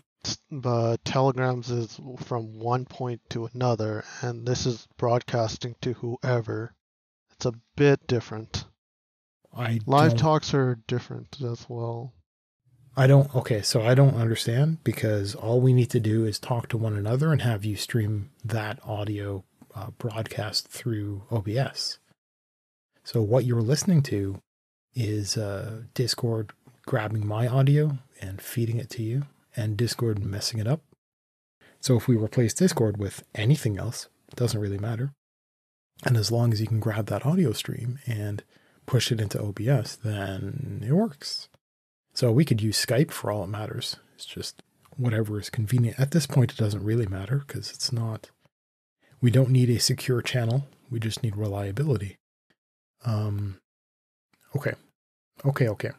But 0.51 1.05
Telegrams 1.05 1.71
is 1.71 2.01
from 2.21 2.59
one 2.59 2.85
point 2.85 3.21
to 3.31 3.49
another, 3.53 4.05
and 4.23 4.47
this 4.47 4.67
is 4.67 4.87
broadcasting 4.97 5.77
to 5.83 5.93
whoever. 5.95 6.75
It's 7.33 7.47
a 7.47 7.53
bit 7.77 8.07
different. 8.07 8.65
I 9.55 9.81
Live 9.87 10.11
don't- 10.13 10.19
Tox 10.19 10.55
are 10.55 10.79
different 10.87 11.41
as 11.43 11.67
well. 11.69 12.13
I 12.99 13.07
don't. 13.07 13.35
Okay, 13.35 13.61
so 13.61 13.83
I 13.83 13.95
don't 13.95 14.15
understand 14.17 14.83
because 14.83 15.35
all 15.35 15.61
we 15.61 15.75
need 15.75 15.91
to 15.91 16.01
do 16.01 16.25
is 16.25 16.39
talk 16.39 16.69
to 16.69 16.79
one 16.79 16.97
another 16.97 17.31
and 17.31 17.43
have 17.43 17.63
you 17.65 17.77
stream 17.77 18.31
that 18.43 18.79
audio 18.87 19.45
uh, 19.75 19.91
broadcast 19.99 20.69
through 20.69 21.23
OBS. 21.31 21.99
So 23.05 23.21
what 23.21 23.45
you're 23.45 23.61
listening 23.61 24.03
to 24.05 24.41
is 24.95 25.37
uh, 25.37 25.83
Discord 25.93 26.53
grabbing 26.87 27.27
my 27.27 27.47
audio 27.47 27.99
and 28.23 28.41
feeding 28.41 28.79
it 28.79 28.89
to 28.91 29.03
you, 29.03 29.27
and 29.57 29.77
Discord 29.77 30.25
messing 30.25 30.61
it 30.61 30.67
up. 30.67 30.83
So 31.81 31.97
if 31.97 32.09
we 32.09 32.17
replace 32.17 32.55
Discord 32.55 32.99
with 32.99 33.25
anything 33.35 33.79
else, 33.79 34.09
it 34.29 34.37
doesn't 34.37 34.61
really 34.61 34.79
matter. 34.79 35.13
And 36.05 36.17
as 36.17 36.31
long 36.31 36.53
as 36.53 36.61
you 36.61 36.67
can 36.67 36.81
grab 36.81 37.07
that 37.07 37.25
audio 37.25 37.53
stream 37.53 37.99
and 38.07 38.43
push 38.85 39.11
it 39.11 39.21
into 39.21 39.41
OBS, 39.41 39.97
then 39.97 40.85
it 40.87 40.93
works. 40.93 41.49
So 42.13 42.31
we 42.33 42.45
could 42.45 42.63
use 42.63 42.85
Skype 42.85 43.11
for 43.11 43.31
all 43.31 43.45
it 43.45 43.49
matters. 43.49 43.97
It's 44.15 44.27
just 44.27 44.63
whatever 44.97 45.39
is 45.39 45.51
convenient. 45.51 46.01
At 46.01 46.11
this 46.11 46.27
point, 46.27 46.53
it 46.53 46.59
doesn't 46.59 46.85
really 46.85 47.07
matter 47.07 47.43
because 47.47 47.71
it's 47.71 47.93
not, 47.93 48.31
we 49.21 49.31
don't 49.31 49.51
need 49.51 49.71
a 49.71 49.79
secure 49.79 50.23
channel. 50.23 50.67
We 50.91 51.01
just 51.01 51.23
need 51.23 51.37
reliability. 51.37 52.17
Um, 53.05 53.59
okay. 54.55 54.75
Okay. 55.45 55.69
Okay. 55.69 55.91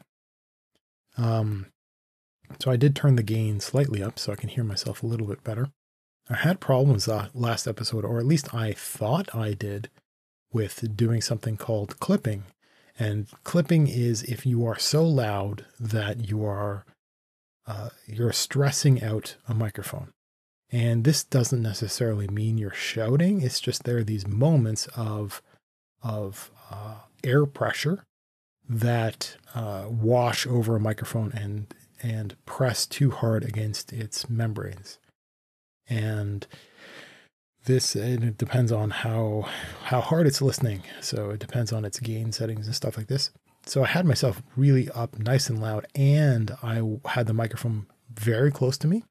Um, 1.16 1.66
so 2.60 2.70
I 2.70 2.76
did 2.76 2.96
turn 2.96 3.16
the 3.16 3.22
gain 3.22 3.60
slightly 3.60 4.02
up 4.02 4.18
so 4.18 4.32
I 4.32 4.36
can 4.36 4.48
hear 4.48 4.64
myself 4.64 5.02
a 5.02 5.06
little 5.06 5.26
bit 5.26 5.44
better. 5.44 5.68
I 6.30 6.36
had 6.36 6.60
problems 6.60 7.08
last 7.34 7.66
episode, 7.66 8.04
or 8.04 8.18
at 8.18 8.26
least 8.26 8.54
I 8.54 8.72
thought 8.72 9.34
I 9.34 9.54
did, 9.54 9.88
with 10.52 10.96
doing 10.96 11.22
something 11.22 11.56
called 11.56 12.00
clipping. 12.00 12.44
And 12.98 13.28
clipping 13.44 13.86
is 13.86 14.22
if 14.24 14.44
you 14.44 14.66
are 14.66 14.78
so 14.78 15.06
loud 15.06 15.64
that 15.78 16.28
you 16.28 16.44
are 16.44 16.84
uh, 17.66 17.90
you're 18.06 18.32
stressing 18.32 19.02
out 19.02 19.36
a 19.46 19.52
microphone. 19.52 20.10
And 20.70 21.04
this 21.04 21.22
doesn't 21.22 21.62
necessarily 21.62 22.26
mean 22.26 22.56
you're 22.56 22.72
shouting. 22.72 23.42
It's 23.42 23.60
just 23.60 23.84
there 23.84 23.98
are 23.98 24.04
these 24.04 24.26
moments 24.26 24.86
of 24.96 25.42
of 26.02 26.50
uh, 26.70 27.00
air 27.24 27.44
pressure 27.44 28.04
that 28.68 29.36
uh, 29.54 29.86
wash 29.88 30.46
over 30.46 30.76
a 30.76 30.80
microphone 30.80 31.32
and 31.32 31.72
and 32.02 32.36
press 32.46 32.86
too 32.86 33.10
hard 33.10 33.44
against 33.44 33.92
its 33.92 34.28
membranes. 34.28 34.98
And 35.88 36.46
this 37.64 37.94
it 37.94 38.38
depends 38.38 38.72
on 38.72 38.90
how 38.90 39.48
how 39.84 40.00
hard 40.00 40.26
it's 40.26 40.42
listening. 40.42 40.82
So 41.00 41.30
it 41.30 41.40
depends 41.40 41.72
on 41.72 41.84
its 41.84 42.00
gain 42.00 42.32
settings 42.32 42.66
and 42.66 42.74
stuff 42.74 42.96
like 42.96 43.08
this. 43.08 43.30
So 43.66 43.84
I 43.84 43.86
had 43.86 44.06
myself 44.06 44.42
really 44.56 44.88
up 44.90 45.18
nice 45.18 45.50
and 45.50 45.60
loud, 45.60 45.86
and 45.94 46.56
I 46.62 46.82
had 47.10 47.26
the 47.26 47.34
microphone 47.34 47.86
very 48.12 48.50
close 48.50 48.78
to 48.78 48.86
me. 48.86 49.04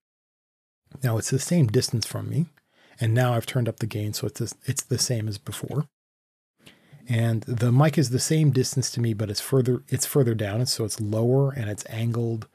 Now 1.04 1.18
it's 1.18 1.30
the 1.30 1.40
same 1.40 1.68
distance 1.68 2.06
from 2.06 2.30
me, 2.30 2.48
and 3.00 3.14
now 3.14 3.34
I've 3.34 3.46
turned 3.46 3.70
up 3.70 3.80
the 3.80 3.86
gain, 3.86 4.14
so 4.14 4.28
it's 4.28 4.56
it's 4.66 4.84
the 4.84 4.98
same 4.98 5.28
as 5.28 5.38
before. 5.38 5.86
And 7.10 7.44
the 7.44 7.72
mic 7.72 7.98
is 7.98 8.10
the 8.10 8.20
same 8.20 8.52
distance 8.52 8.92
to 8.92 9.00
me, 9.00 9.14
but 9.14 9.30
it's 9.30 9.40
further 9.42 9.84
it's 9.90 10.06
further 10.06 10.34
down, 10.34 10.66
so 10.66 10.84
it's 10.84 11.00
lower 11.00 11.52
and 11.52 11.70
it's 11.70 11.86
angled. 11.90 12.48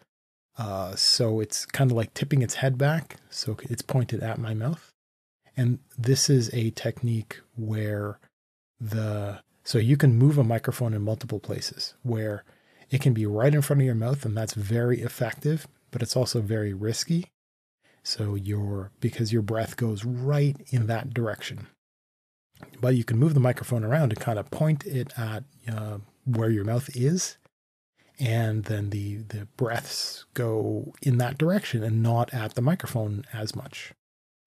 Uh, 0.58 0.94
so 0.94 1.40
it's 1.40 1.64
kind 1.64 1.90
of 1.90 1.96
like 1.96 2.12
tipping 2.14 2.42
its 2.42 2.56
head 2.56 2.76
back, 2.76 3.16
so 3.30 3.56
it's 3.62 3.82
pointed 3.82 4.22
at 4.22 4.38
my 4.38 4.54
mouth. 4.54 4.90
And 5.56 5.78
this 5.98 6.30
is 6.30 6.52
a 6.52 6.70
technique 6.70 7.40
where 7.56 8.18
the 8.80 9.40
so 9.64 9.78
you 9.78 9.96
can 9.96 10.18
move 10.18 10.38
a 10.38 10.44
microphone 10.44 10.92
in 10.92 11.02
multiple 11.02 11.38
places 11.38 11.94
where 12.02 12.44
it 12.90 13.00
can 13.00 13.14
be 13.14 13.26
right 13.26 13.54
in 13.54 13.62
front 13.62 13.80
of 13.80 13.86
your 13.86 13.94
mouth 13.94 14.24
and 14.24 14.36
that's 14.36 14.54
very 14.54 15.00
effective, 15.00 15.68
but 15.90 16.02
it's 16.02 16.16
also 16.16 16.40
very 16.40 16.74
risky. 16.74 17.30
So 18.02 18.34
your 18.34 18.90
because 19.00 19.32
your 19.32 19.42
breath 19.42 19.76
goes 19.76 20.04
right 20.04 20.56
in 20.70 20.88
that 20.88 21.14
direction. 21.14 21.68
But 22.80 22.96
you 22.96 23.04
can 23.04 23.18
move 23.18 23.34
the 23.34 23.40
microphone 23.40 23.84
around 23.84 24.12
and 24.12 24.20
kind 24.20 24.38
of 24.38 24.50
point 24.50 24.84
it 24.84 25.12
at 25.16 25.44
uh, 25.72 25.98
where 26.24 26.50
your 26.50 26.64
mouth 26.64 26.94
is, 26.94 27.36
and 28.22 28.64
then 28.64 28.90
the 28.90 29.16
the 29.16 29.46
breaths 29.56 30.24
go 30.32 30.94
in 31.02 31.18
that 31.18 31.38
direction 31.38 31.82
and 31.82 32.02
not 32.02 32.32
at 32.32 32.54
the 32.54 32.62
microphone 32.62 33.24
as 33.32 33.56
much. 33.56 33.92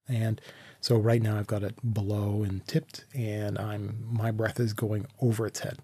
And 0.07 0.39
so 0.80 0.95
right 0.95 1.21
now 1.21 1.38
I've 1.38 1.47
got 1.47 1.63
it 1.63 1.93
below 1.93 2.43
and 2.43 2.65
tipped, 2.67 3.05
and 3.13 3.59
I'm 3.59 4.05
my 4.09 4.32
breath 4.32 4.59
is 4.59 4.73
going 4.73 5.07
over 5.21 5.45
its 5.45 5.59
head. 5.59 5.80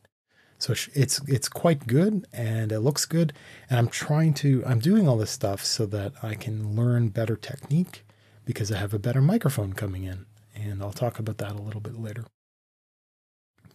So 0.58 0.74
it's 0.94 1.22
it's 1.28 1.50
quite 1.50 1.86
good 1.86 2.28
and 2.32 2.72
it 2.72 2.80
looks 2.80 3.06
good. 3.06 3.34
And 3.70 3.78
I'm 3.78 3.90
trying 3.90 4.34
to 4.36 4.64
I'm 4.66 4.80
doing 4.80 5.08
all 5.08 5.18
this 5.18 5.32
stuff 5.32 5.66
so 5.66 5.86
that 5.88 6.14
I 6.24 6.36
can 6.36 6.76
learn 6.76 7.10
better 7.10 7.36
technique 7.36 8.06
because 8.46 8.72
I 8.72 8.78
have 8.78 8.94
a 8.94 9.00
better 9.00 9.22
microphone 9.22 9.74
coming 9.74 10.06
in, 10.06 10.28
and 10.56 10.82
I'll 10.82 10.94
talk 10.94 11.20
about 11.20 11.40
that 11.40 11.52
a 11.52 11.62
little 11.62 11.82
bit 11.82 12.00
later. 12.00 12.26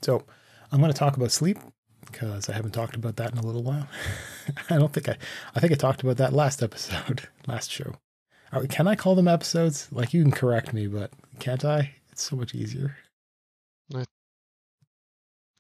So 0.01 0.25
I'm 0.73 0.81
going 0.81 0.93
to 0.93 0.99
talk 0.99 1.17
about 1.17 1.33
sleep 1.33 1.59
because 2.07 2.49
I 2.49 2.53
haven't 2.55 2.73
talked 2.73 2.97
about 2.97 3.17
that 3.17 3.33
in 3.33 3.39
a 3.39 3.43
little 3.47 3.63
while. 3.63 3.89
I 4.71 4.79
don't 4.79 4.93
think 4.93 5.09
I 5.09 5.17
I 5.55 5.61
think 5.61 5.73
I 5.73 5.77
talked 5.77 6.03
about 6.03 6.17
that 6.19 6.33
last 6.33 6.63
episode, 6.63 7.29
last 7.47 7.71
show. 7.71 7.97
Are- 8.53 8.67
Can 8.67 8.87
I 8.89 8.95
call 8.97 9.15
them 9.15 9.29
episodes? 9.29 9.89
Like 9.93 10.15
you 10.15 10.23
can 10.23 10.33
correct 10.33 10.73
me, 10.73 10.87
but 10.87 11.11
can't 11.41 11.65
I? 11.65 11.95
It's 12.11 12.23
so 12.23 12.37
much 12.37 12.55
easier. 12.55 12.97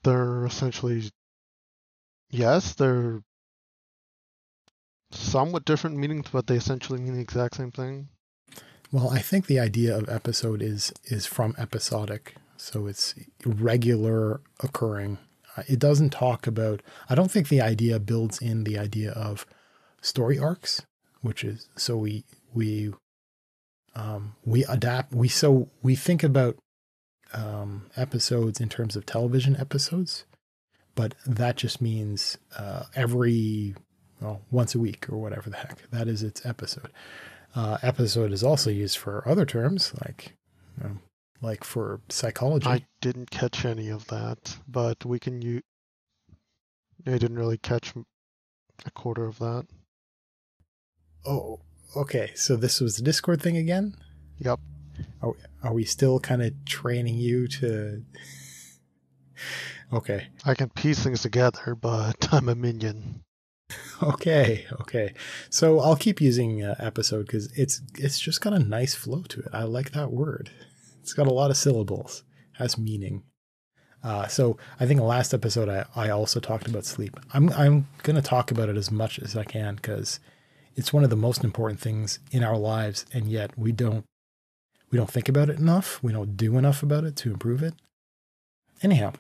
They're 0.05 0.47
essentially, 0.47 1.11
yes, 2.30 2.74
they're 2.74 3.22
somewhat 5.11 5.64
different 5.64 5.97
meanings, 5.97 6.26
but 6.32 6.47
they 6.47 6.55
essentially 6.57 7.01
mean 7.01 7.14
the 7.14 7.20
exact 7.20 7.57
same 7.57 7.72
thing. 7.72 8.09
Well, 8.92 9.11
I 9.11 9.18
think 9.18 9.47
the 9.47 9.59
idea 9.59 9.97
of 9.97 10.09
episode 10.09 10.62
is 10.62 10.92
is 11.07 11.26
from 11.26 11.57
episodic, 11.59 12.36
so 12.57 12.86
it's 12.86 13.14
regular 13.44 14.40
occurring. 14.62 15.18
Uh, 15.57 15.62
It 15.66 15.78
doesn't 15.78 16.11
talk 16.11 16.46
about. 16.46 16.82
I 17.09 17.14
don't 17.14 17.30
think 17.30 17.48
the 17.48 17.61
idea 17.61 17.98
builds 17.98 18.38
in 18.40 18.64
the 18.64 18.78
idea 18.78 19.12
of 19.12 19.46
story 20.00 20.38
arcs, 20.38 20.82
which 21.20 21.44
is 21.44 21.68
so 21.76 21.96
we 21.96 22.24
we 22.54 22.92
um, 23.94 24.36
we 24.44 24.64
adapt. 24.64 25.12
We 25.14 25.28
so 25.28 25.68
we 25.82 25.96
think 25.96 26.22
about 26.22 26.57
um, 27.32 27.86
episodes 27.96 28.61
in 28.61 28.68
terms 28.68 28.96
of 28.96 29.07
television 29.07 29.57
episodes, 29.57 30.24
but 30.94 31.14
that 31.26 31.57
just 31.57 31.80
means 31.80 32.38
uh, 32.59 32.84
every 32.94 33.74
well 34.20 34.42
once 34.50 34.74
a 34.74 34.78
week 34.78 35.09
or 35.11 35.16
whatever 35.16 35.50
the 35.50 35.57
heck 35.57 35.90
that 35.90 36.09
is 36.09 36.22
its 36.22 36.44
episode. 36.44 36.90
Uh, 37.54 37.78
episode 37.82 38.32
is 38.32 38.44
also 38.44 38.68
used 38.70 38.98
for 38.98 39.26
other 39.26 39.46
terms 39.46 39.94
like 40.04 40.34
um, 40.84 41.00
like 41.43 41.64
for 41.64 42.01
psychology. 42.09 42.66
I 42.68 42.87
didn't 43.01 43.30
catch 43.30 43.64
any 43.64 43.89
of 43.89 44.07
that, 44.09 44.59
but 44.68 45.05
we 45.05 45.18
can 45.18 45.43
use. 45.43 45.62
I 47.07 47.18
didn't 47.18 47.39
really 47.39 47.59
catch 47.59 47.93
a 48.84 48.91
quarter 48.91 49.26
of 49.26 49.39
that. 49.39 49.66
oh, 51.24 51.61
okay. 51.95 52.32
So 52.34 52.57
this 52.57 52.80
was 52.80 52.97
the 52.97 53.03
Discord 53.03 53.41
thing 53.41 53.57
again. 53.57 53.97
Yep. 54.39 54.61
Are, 55.22 55.32
are 55.62 55.72
we 55.72 55.84
still 55.84 56.18
kind 56.18 56.43
of 56.43 56.53
training 56.64 57.16
you 57.16 57.47
to? 57.49 58.03
okay. 59.93 60.28
I 60.45 60.55
can 60.55 60.70
piece 60.70 61.03
things 61.03 61.22
together, 61.22 61.76
but 61.80 62.28
I'm 62.32 62.49
a 62.49 62.55
minion. 62.55 63.22
Okay, 64.03 64.66
okay. 64.80 65.14
So 65.51 65.80
I'll 65.80 65.97
keep 65.97 66.20
using 66.20 66.62
uh, 66.62 66.74
episode 66.78 67.26
because 67.26 67.51
it's 67.53 67.80
it's 67.97 68.20
just 68.20 68.41
got 68.41 68.53
a 68.53 68.59
nice 68.59 68.95
flow 68.95 69.22
to 69.22 69.41
it. 69.41 69.49
I 69.53 69.64
like 69.64 69.93
that 69.93 70.12
word. 70.12 70.51
It's 71.07 71.14
got 71.14 71.28
a 71.28 71.32
lot 71.32 71.52
of 71.52 71.57
syllables, 71.57 72.24
has 72.54 72.76
meaning. 72.76 73.22
Uh, 74.02 74.26
so 74.26 74.57
I 74.80 74.86
think 74.86 75.00
last 75.00 75.32
episode 75.32 75.68
I, 75.68 75.84
I 75.94 76.11
also 76.11 76.40
talked 76.40 76.66
about 76.66 76.84
sleep. 76.84 77.16
I'm 77.32 77.48
I'm 77.50 77.86
gonna 78.02 78.20
talk 78.20 78.50
about 78.50 78.68
it 78.68 78.76
as 78.76 78.90
much 78.90 79.20
as 79.20 79.36
I 79.36 79.44
can 79.44 79.76
because 79.76 80.18
it's 80.74 80.92
one 80.92 81.04
of 81.04 81.11
the 81.11 81.14
most 81.14 81.44
important 81.44 81.78
things 81.78 82.18
in 82.32 82.42
our 82.42 82.57
lives, 82.59 83.07
and 83.12 83.28
yet 83.28 83.57
we 83.57 83.70
don't 83.70 84.04
we 84.90 84.98
don't 84.98 85.09
think 85.09 85.28
about 85.28 85.48
it 85.48 85.61
enough. 85.61 86.02
We 86.02 86.12
don't 86.12 86.36
do 86.36 86.59
enough 86.59 86.82
about 86.82 87.04
it 87.04 87.14
to 87.18 87.30
improve 87.30 87.62
it. 87.62 87.74
Anyhow, 88.82 89.12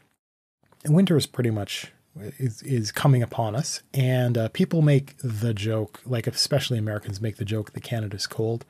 winter 0.88 1.16
is 1.16 1.26
pretty 1.26 1.50
much 1.50 1.92
is, 2.18 2.62
is 2.62 2.90
coming 2.90 3.22
upon 3.22 3.54
us, 3.54 3.84
and 3.94 4.36
uh, 4.36 4.48
people 4.48 4.82
make 4.82 5.14
the 5.18 5.54
joke, 5.54 6.00
like 6.04 6.26
especially 6.26 6.78
Americans 6.78 7.20
make 7.20 7.36
the 7.36 7.44
joke 7.44 7.74
that 7.74 7.84
Canada's 7.84 8.26
cold, 8.26 8.64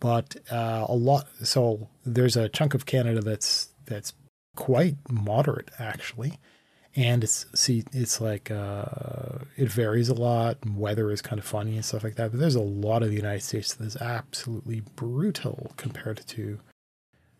but 0.00 0.36
uh, 0.50 0.86
a 0.88 0.94
lot. 0.94 1.28
So 1.44 1.88
there's 2.04 2.36
a 2.36 2.48
chunk 2.48 2.74
of 2.74 2.86
Canada 2.86 3.20
that's 3.20 3.68
that's 3.86 4.12
quite 4.56 4.96
moderate 5.08 5.70
actually, 5.78 6.38
and 6.96 7.22
it's 7.22 7.46
see 7.54 7.84
it's 7.92 8.20
like 8.20 8.50
uh, 8.50 9.38
it 9.56 9.68
varies 9.68 10.08
a 10.08 10.14
lot. 10.14 10.58
Weather 10.66 11.10
is 11.10 11.22
kind 11.22 11.38
of 11.38 11.44
funny 11.44 11.76
and 11.76 11.84
stuff 11.84 12.02
like 12.02 12.16
that. 12.16 12.32
But 12.32 12.40
there's 12.40 12.56
a 12.56 12.60
lot 12.60 13.02
of 13.02 13.10
the 13.10 13.16
United 13.16 13.42
States 13.42 13.74
that's 13.74 13.96
absolutely 13.96 14.80
brutal 14.96 15.72
compared 15.76 16.26
to 16.28 16.58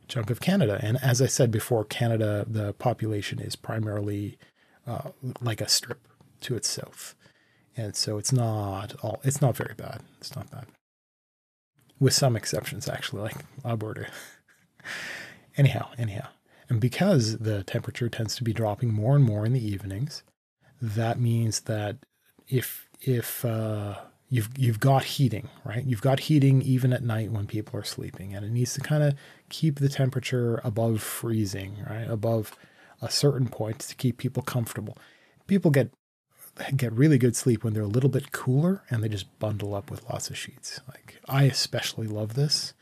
chunk 0.08 0.30
of 0.30 0.40
Canada. 0.40 0.78
And 0.82 0.98
as 1.02 1.22
I 1.22 1.26
said 1.26 1.50
before, 1.50 1.84
Canada 1.84 2.44
the 2.48 2.74
population 2.74 3.40
is 3.40 3.56
primarily 3.56 4.38
uh, 4.86 5.10
like 5.40 5.60
a 5.60 5.68
strip 5.68 6.00
to 6.42 6.56
its 6.56 6.68
south, 6.68 7.14
and 7.76 7.96
so 7.96 8.18
it's 8.18 8.32
not 8.32 8.94
all. 9.02 9.20
It's 9.24 9.40
not 9.40 9.56
very 9.56 9.74
bad. 9.74 10.02
It's 10.18 10.34
not 10.36 10.50
bad, 10.50 10.66
with 12.00 12.14
some 12.14 12.34
exceptions 12.34 12.88
actually, 12.88 13.22
like 13.22 13.36
Alberta. 13.64 14.06
anyhow, 15.56 15.88
anyhow. 15.98 16.26
And 16.68 16.80
because 16.80 17.38
the 17.38 17.62
temperature 17.64 18.08
tends 18.08 18.36
to 18.36 18.44
be 18.44 18.52
dropping 18.52 18.92
more 18.92 19.14
and 19.14 19.24
more 19.24 19.44
in 19.44 19.52
the 19.52 19.64
evenings, 19.64 20.22
that 20.80 21.20
means 21.20 21.60
that 21.62 21.98
if 22.48 22.88
if 23.00 23.44
uh, 23.44 23.96
you've 24.28 24.48
you've 24.56 24.80
got 24.80 25.04
heating, 25.04 25.48
right? 25.64 25.84
You've 25.84 26.00
got 26.00 26.20
heating 26.20 26.62
even 26.62 26.92
at 26.92 27.02
night 27.02 27.32
when 27.32 27.46
people 27.46 27.78
are 27.78 27.84
sleeping, 27.84 28.34
and 28.34 28.44
it 28.44 28.52
needs 28.52 28.74
to 28.74 28.80
kind 28.80 29.02
of 29.02 29.14
keep 29.48 29.78
the 29.78 29.88
temperature 29.88 30.60
above 30.64 31.02
freezing, 31.02 31.84
right? 31.88 32.08
Above 32.08 32.56
a 33.02 33.10
certain 33.10 33.48
point 33.48 33.80
to 33.80 33.94
keep 33.96 34.18
people 34.18 34.42
comfortable. 34.42 34.96
People 35.46 35.70
get 35.70 35.90
get 36.76 36.92
really 36.92 37.18
good 37.18 37.36
sleep 37.36 37.64
when 37.64 37.74
they're 37.74 37.82
a 37.82 37.86
little 37.86 38.10
bit 38.10 38.32
cooler 38.32 38.82
and 38.90 39.02
they 39.02 39.08
just 39.08 39.38
bundle 39.38 39.74
up 39.74 39.90
with 39.90 40.08
lots 40.10 40.30
of 40.30 40.36
sheets. 40.36 40.80
Like 40.88 41.20
I 41.28 41.44
especially 41.44 42.06
love 42.06 42.34
this. 42.34 42.74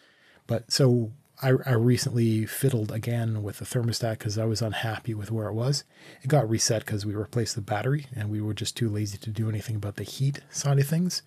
But 0.47 0.71
so 0.73 1.13
I, 1.41 1.53
I 1.67 1.73
recently 1.73 2.47
fiddled 2.47 2.91
again 2.91 3.43
with 3.43 3.59
the 3.59 3.65
thermostat 3.65 4.19
because 4.19 4.39
I 4.39 4.45
was 4.45 4.61
unhappy 4.61 5.15
with 5.15 5.31
where 5.31 5.49
it 5.49 5.55
was. 5.55 5.85
It 6.23 6.29
got 6.29 6.49
reset 6.49 6.85
because 6.85 7.07
we 7.07 7.15
replaced 7.15 7.55
the 7.55 7.61
battery 7.61 8.07
and 8.15 8.31
we 8.31 8.41
were 8.41 8.55
just 8.55 8.77
too 8.77 8.89
lazy 8.89 9.19
to 9.19 9.31
do 9.31 9.49
anything 9.49 9.77
about 9.77 9.97
the 9.97 10.05
heat 10.05 10.41
side 10.51 10.79
of 10.79 10.87
things. 10.87 11.23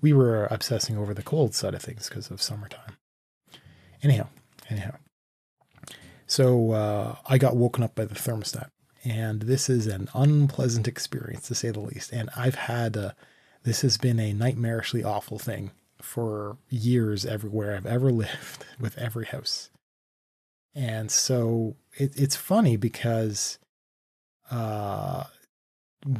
We 0.00 0.12
were 0.12 0.48
obsessing 0.50 0.98
over 0.98 1.14
the 1.14 1.22
cold 1.22 1.54
side 1.54 1.74
of 1.74 1.82
things 1.82 2.08
because 2.08 2.30
of 2.30 2.42
summertime. 2.42 2.96
Anyhow, 4.02 4.28
anyhow. 4.68 4.96
So 6.26 6.72
uh, 6.72 7.16
I 7.26 7.38
got 7.38 7.56
woken 7.56 7.84
up 7.84 7.94
by 7.94 8.04
the 8.04 8.14
thermostat, 8.14 8.70
and 9.04 9.42
this 9.42 9.68
is 9.68 9.86
an 9.86 10.08
unpleasant 10.14 10.86
experience 10.86 11.48
to 11.48 11.54
say 11.54 11.70
the 11.70 11.80
least. 11.80 12.12
And 12.12 12.30
I've 12.36 12.54
had 12.54 12.96
a, 12.96 13.16
this 13.64 13.82
has 13.82 13.98
been 13.98 14.20
a 14.20 14.32
nightmarishly 14.32 15.04
awful 15.04 15.38
thing 15.38 15.72
for 16.00 16.56
years 16.68 17.24
everywhere 17.24 17.76
I've 17.76 17.86
ever 17.86 18.10
lived 18.12 18.64
with 18.78 18.96
every 18.98 19.26
house. 19.26 19.70
And 20.74 21.10
so 21.10 21.76
it, 21.94 22.12
it's 22.16 22.36
funny 22.36 22.76
because 22.76 23.58
uh, 24.50 25.24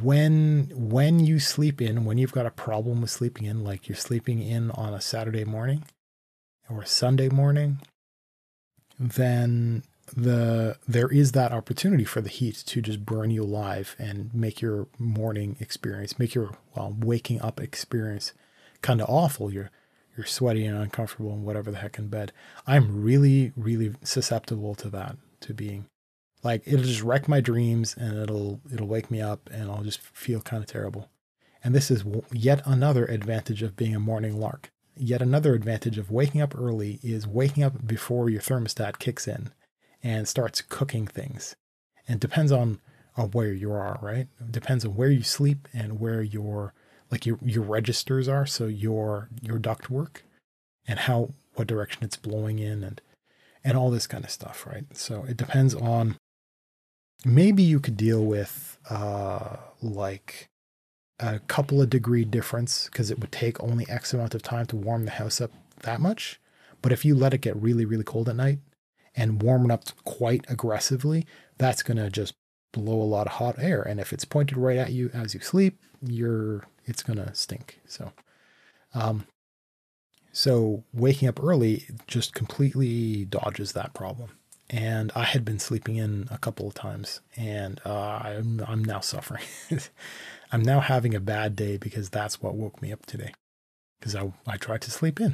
when 0.01 0.71
when 0.73 1.19
you 1.19 1.39
sleep 1.39 1.81
in, 1.81 2.05
when 2.05 2.17
you've 2.17 2.31
got 2.31 2.45
a 2.45 2.51
problem 2.51 3.01
with 3.01 3.09
sleeping 3.09 3.45
in, 3.45 3.63
like 3.63 3.87
you're 3.87 3.95
sleeping 3.95 4.41
in 4.41 4.71
on 4.71 4.93
a 4.93 5.01
Saturday 5.01 5.43
morning 5.43 5.83
or 6.69 6.81
a 6.81 6.87
Sunday 6.87 7.29
morning, 7.29 7.79
then 8.99 9.83
the 10.15 10.77
there 10.87 11.07
is 11.07 11.31
that 11.31 11.51
opportunity 11.51 12.03
for 12.03 12.21
the 12.21 12.29
heat 12.29 12.63
to 12.67 12.81
just 12.81 13.05
burn 13.05 13.31
you 13.31 13.43
alive 13.43 13.95
and 13.97 14.33
make 14.33 14.61
your 14.61 14.87
morning 14.97 15.57
experience, 15.59 16.19
make 16.19 16.35
your 16.35 16.57
well 16.75 16.95
waking 16.99 17.41
up 17.41 17.59
experience 17.59 18.33
kind 18.81 19.01
of 19.01 19.09
awful. 19.09 19.51
You're 19.51 19.71
you're 20.15 20.25
sweaty 20.25 20.65
and 20.65 20.77
uncomfortable 20.77 21.33
and 21.33 21.43
whatever 21.43 21.71
the 21.71 21.77
heck 21.77 21.97
in 21.97 22.07
bed. 22.07 22.31
I'm 22.67 23.01
really, 23.01 23.51
really 23.55 23.95
susceptible 24.03 24.75
to 24.75 24.89
that, 24.89 25.17
to 25.41 25.53
being 25.53 25.87
like 26.43 26.61
it'll 26.65 26.85
just 26.85 27.01
wreck 27.01 27.27
my 27.27 27.41
dreams 27.41 27.95
and 27.97 28.17
it'll 28.17 28.61
it'll 28.71 28.87
wake 28.87 29.09
me 29.09 29.21
up 29.21 29.49
and 29.51 29.71
I'll 29.71 29.83
just 29.83 30.01
feel 30.01 30.41
kind 30.41 30.61
of 30.61 30.69
terrible. 30.69 31.09
And 31.63 31.73
this 31.73 31.89
is 31.89 32.03
yet 32.31 32.61
another 32.65 33.05
advantage 33.05 33.63
of 33.63 33.77
being 33.77 33.95
a 33.95 33.99
morning 33.99 34.39
lark. 34.39 34.69
Yet 34.95 35.21
another 35.21 35.55
advantage 35.55 35.97
of 35.97 36.11
waking 36.11 36.41
up 36.41 36.55
early 36.55 36.99
is 37.01 37.25
waking 37.25 37.63
up 37.63 37.87
before 37.87 38.29
your 38.29 38.41
thermostat 38.41 38.99
kicks 38.99 39.27
in 39.27 39.49
and 40.03 40.27
starts 40.27 40.61
cooking 40.61 41.07
things. 41.07 41.55
And 42.07 42.19
depends 42.19 42.51
on, 42.51 42.79
on 43.15 43.31
where 43.31 43.53
you 43.53 43.71
are, 43.71 43.97
right? 44.01 44.27
It 44.39 44.51
depends 44.51 44.83
on 44.83 44.95
where 44.95 45.09
you 45.09 45.23
sleep 45.23 45.67
and 45.73 45.99
where 45.99 46.21
your 46.21 46.73
like 47.09 47.25
your 47.27 47.37
your 47.43 47.63
registers 47.63 48.27
are, 48.27 48.45
so 48.45 48.65
your 48.65 49.29
your 49.41 49.59
duct 49.59 49.89
work 49.89 50.23
and 50.87 50.99
how 50.99 51.33
what 51.53 51.67
direction 51.67 52.03
it's 52.03 52.17
blowing 52.17 52.57
in 52.59 52.83
and 52.83 53.01
and 53.63 53.77
all 53.77 53.91
this 53.91 54.07
kind 54.07 54.23
of 54.23 54.31
stuff, 54.31 54.65
right? 54.67 54.85
So 54.93 55.23
it 55.23 55.37
depends 55.37 55.75
on 55.75 56.17
maybe 57.23 57.63
you 57.63 57.79
could 57.79 57.95
deal 57.95 58.25
with 58.25 58.77
uh 58.89 59.57
like 59.81 60.47
a 61.19 61.39
couple 61.39 61.81
of 61.81 61.89
degree 61.89 62.25
difference 62.25 62.85
because 62.85 63.11
it 63.11 63.19
would 63.19 63.31
take 63.31 63.61
only 63.63 63.87
X 63.87 64.13
amount 64.13 64.35
of 64.35 64.41
time 64.41 64.65
to 64.65 64.75
warm 64.75 65.05
the 65.05 65.11
house 65.11 65.39
up 65.39 65.51
that 65.83 66.01
much. 66.01 66.41
But 66.81 66.91
if 66.91 67.05
you 67.05 67.15
let 67.15 67.33
it 67.33 67.41
get 67.41 67.55
really, 67.55 67.85
really 67.85 68.03
cold 68.03 68.27
at 68.27 68.35
night 68.35 68.59
and 69.15 69.41
warm 69.41 69.65
it 69.65 69.73
up 69.73 69.83
quite 70.03 70.45
aggressively, 70.49 71.25
that's 71.57 71.83
going 71.83 71.97
to 71.97 72.09
just 72.09 72.33
blow 72.71 73.01
a 73.01 73.03
lot 73.03 73.27
of 73.27 73.33
hot 73.33 73.55
air. 73.59 73.81
And 73.81 73.99
if 73.99 74.11
it's 74.11 74.25
pointed 74.25 74.57
right 74.57 74.77
at 74.77 74.91
you 74.91 75.09
as 75.13 75.33
you 75.33 75.39
sleep, 75.39 75.79
you're 76.05 76.65
it's 76.85 77.03
gonna 77.03 77.33
stink. 77.33 77.79
So, 77.87 78.11
um, 78.93 79.25
so 80.31 80.83
waking 80.93 81.27
up 81.29 81.41
early 81.41 81.85
just 82.07 82.33
completely 82.33 83.25
dodges 83.25 83.71
that 83.73 83.93
problem. 83.93 84.31
And 84.69 85.11
I 85.15 85.23
had 85.23 85.45
been 85.45 85.59
sleeping 85.59 85.97
in 85.97 86.27
a 86.31 86.37
couple 86.37 86.67
of 86.67 86.73
times, 86.73 87.21
and 87.37 87.79
uh, 87.85 88.21
I'm 88.23 88.63
I'm 88.67 88.83
now 88.83 89.01
suffering. 89.01 89.43
I'm 90.51 90.63
now 90.63 90.79
having 90.79 91.13
a 91.13 91.19
bad 91.19 91.55
day 91.55 91.77
because 91.77 92.09
that's 92.09 92.41
what 92.41 92.55
woke 92.55 92.81
me 92.81 92.91
up 92.91 93.05
today. 93.05 93.33
Because 93.99 94.15
I 94.15 94.33
I 94.47 94.57
tried 94.57 94.81
to 94.81 94.91
sleep 94.91 95.21
in, 95.21 95.33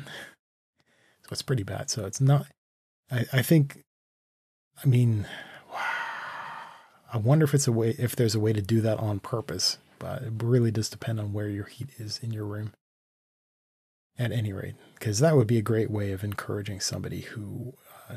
so 1.23 1.29
it's 1.31 1.41
pretty 1.41 1.63
bad. 1.63 1.89
So 1.89 2.05
it's 2.05 2.19
not. 2.19 2.47
I 3.11 3.25
I 3.33 3.41
think. 3.41 3.83
I 4.83 4.87
mean, 4.87 5.27
I 7.13 7.17
wonder 7.17 7.43
if 7.43 7.53
it's 7.53 7.67
a 7.67 7.71
way 7.71 7.95
if 7.99 8.15
there's 8.15 8.35
a 8.35 8.39
way 8.39 8.53
to 8.53 8.61
do 8.61 8.79
that 8.81 8.97
on 8.99 9.19
purpose 9.19 9.77
but 9.99 10.23
it 10.23 10.33
really 10.41 10.71
does 10.71 10.89
depend 10.89 11.19
on 11.19 11.33
where 11.33 11.49
your 11.49 11.65
heat 11.65 11.89
is 11.97 12.19
in 12.23 12.31
your 12.31 12.45
room. 12.45 12.73
At 14.17 14.33
any 14.33 14.51
rate, 14.51 14.75
because 14.95 15.19
that 15.19 15.37
would 15.37 15.47
be 15.47 15.57
a 15.57 15.61
great 15.61 15.89
way 15.89 16.11
of 16.11 16.25
encouraging 16.25 16.81
somebody 16.81 17.21
who 17.21 17.73
uh, 18.09 18.15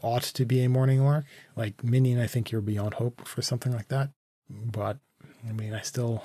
ought 0.00 0.22
to 0.22 0.46
be 0.46 0.64
a 0.64 0.68
morning 0.70 1.04
lark. 1.04 1.26
Like 1.54 1.84
Minion, 1.84 2.18
I 2.18 2.26
think 2.26 2.50
you're 2.50 2.62
beyond 2.62 2.94
hope 2.94 3.28
for 3.28 3.42
something 3.42 3.70
like 3.70 3.88
that. 3.88 4.08
But 4.48 4.96
I 5.46 5.52
mean, 5.52 5.74
I 5.74 5.82
still, 5.82 6.24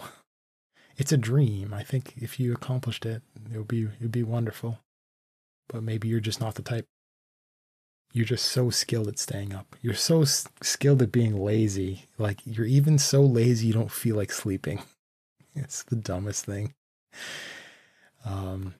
it's 0.95 1.11
a 1.11 1.17
dream. 1.17 1.73
I 1.73 1.83
think 1.83 2.13
if 2.15 2.39
you 2.39 2.53
accomplished 2.53 3.05
it, 3.05 3.21
it 3.53 3.57
would 3.57 3.67
be 3.67 3.81
it 3.81 4.01
would 4.01 4.13
be 4.13 4.23
wonderful. 4.23 4.79
But 5.67 5.83
maybe 5.83 6.07
you're 6.07 6.21
just 6.21 6.39
not 6.39 6.55
the 6.55 6.61
type. 6.61 6.87
You're 8.13 8.25
just 8.25 8.45
so 8.45 8.69
skilled 8.69 9.07
at 9.07 9.19
staying 9.19 9.53
up. 9.53 9.75
You're 9.81 9.93
so 9.93 10.21
s- 10.23 10.47
skilled 10.61 11.01
at 11.01 11.11
being 11.11 11.37
lazy. 11.37 12.07
Like 12.17 12.39
you're 12.45 12.65
even 12.65 12.97
so 12.97 13.21
lazy 13.21 13.67
you 13.67 13.73
don't 13.73 13.91
feel 13.91 14.15
like 14.15 14.31
sleeping. 14.31 14.83
it's 15.55 15.83
the 15.83 15.95
dumbest 15.95 16.45
thing. 16.45 16.73
Um, 18.25 18.75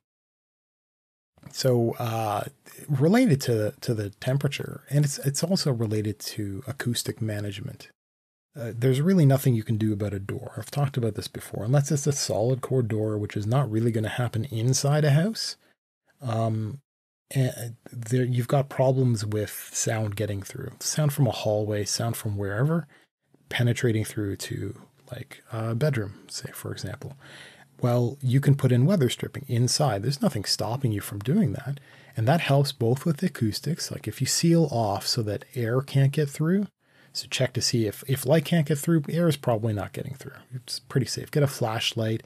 so 1.51 1.91
uh, 1.93 2.43
related 2.89 3.39
to 3.41 3.73
to 3.81 3.93
the 3.93 4.09
temperature, 4.09 4.81
and 4.89 5.05
it's 5.05 5.17
it's 5.19 5.43
also 5.43 5.71
related 5.71 6.19
to 6.19 6.63
acoustic 6.67 7.21
management. 7.21 7.89
Uh, 8.59 8.73
there's 8.75 9.01
really 9.01 9.25
nothing 9.25 9.53
you 9.53 9.63
can 9.63 9.77
do 9.77 9.93
about 9.93 10.13
a 10.13 10.19
door. 10.19 10.53
I've 10.57 10.71
talked 10.71 10.97
about 10.97 11.13
this 11.13 11.27
before, 11.27 11.63
unless 11.63 11.91
it's 11.91 12.07
a 12.07 12.11
solid 12.11 12.61
core 12.61 12.81
door, 12.81 13.17
which 13.17 13.37
is 13.37 13.45
not 13.45 13.69
really 13.69 13.91
going 13.91 14.03
to 14.03 14.09
happen 14.09 14.45
inside 14.45 15.05
a 15.05 15.11
house. 15.11 15.57
Um, 16.21 16.79
and 17.31 17.75
there 17.91 18.23
you've 18.23 18.47
got 18.47 18.69
problems 18.69 19.25
with 19.25 19.69
sound 19.73 20.15
getting 20.15 20.41
through, 20.41 20.71
sound 20.79 21.13
from 21.13 21.27
a 21.27 21.31
hallway, 21.31 21.83
sound 21.85 22.15
from 22.15 22.37
wherever, 22.37 22.87
penetrating 23.49 24.05
through 24.05 24.37
to 24.37 24.79
like 25.11 25.43
a 25.51 25.75
bedroom, 25.75 26.25
say, 26.27 26.51
for 26.53 26.71
example. 26.71 27.17
Well, 27.81 28.17
you 28.21 28.39
can 28.39 28.55
put 28.55 28.71
in 28.71 28.85
weather 28.85 29.09
stripping 29.09 29.45
inside. 29.47 30.03
There's 30.03 30.21
nothing 30.21 30.45
stopping 30.45 30.91
you 30.91 31.01
from 31.01 31.19
doing 31.19 31.53
that. 31.53 31.79
And 32.15 32.27
that 32.27 32.41
helps 32.41 32.71
both 32.71 33.05
with 33.05 33.21
acoustics, 33.21 33.91
like 33.91 34.07
if 34.07 34.19
you 34.19 34.25
seal 34.25 34.67
off 34.71 35.05
so 35.05 35.21
that 35.23 35.45
air 35.53 35.81
can't 35.81 36.11
get 36.11 36.29
through. 36.29 36.67
So 37.13 37.27
check 37.29 37.53
to 37.53 37.61
see 37.61 37.85
if 37.85 38.03
if 38.07 38.25
light 38.25 38.45
can't 38.45 38.67
get 38.67 38.79
through, 38.79 39.03
air 39.09 39.27
is 39.27 39.37
probably 39.37 39.73
not 39.73 39.93
getting 39.93 40.15
through. 40.15 40.33
It's 40.53 40.79
pretty 40.79 41.05
safe. 41.07 41.29
Get 41.29 41.43
a 41.43 41.47
flashlight, 41.47 42.23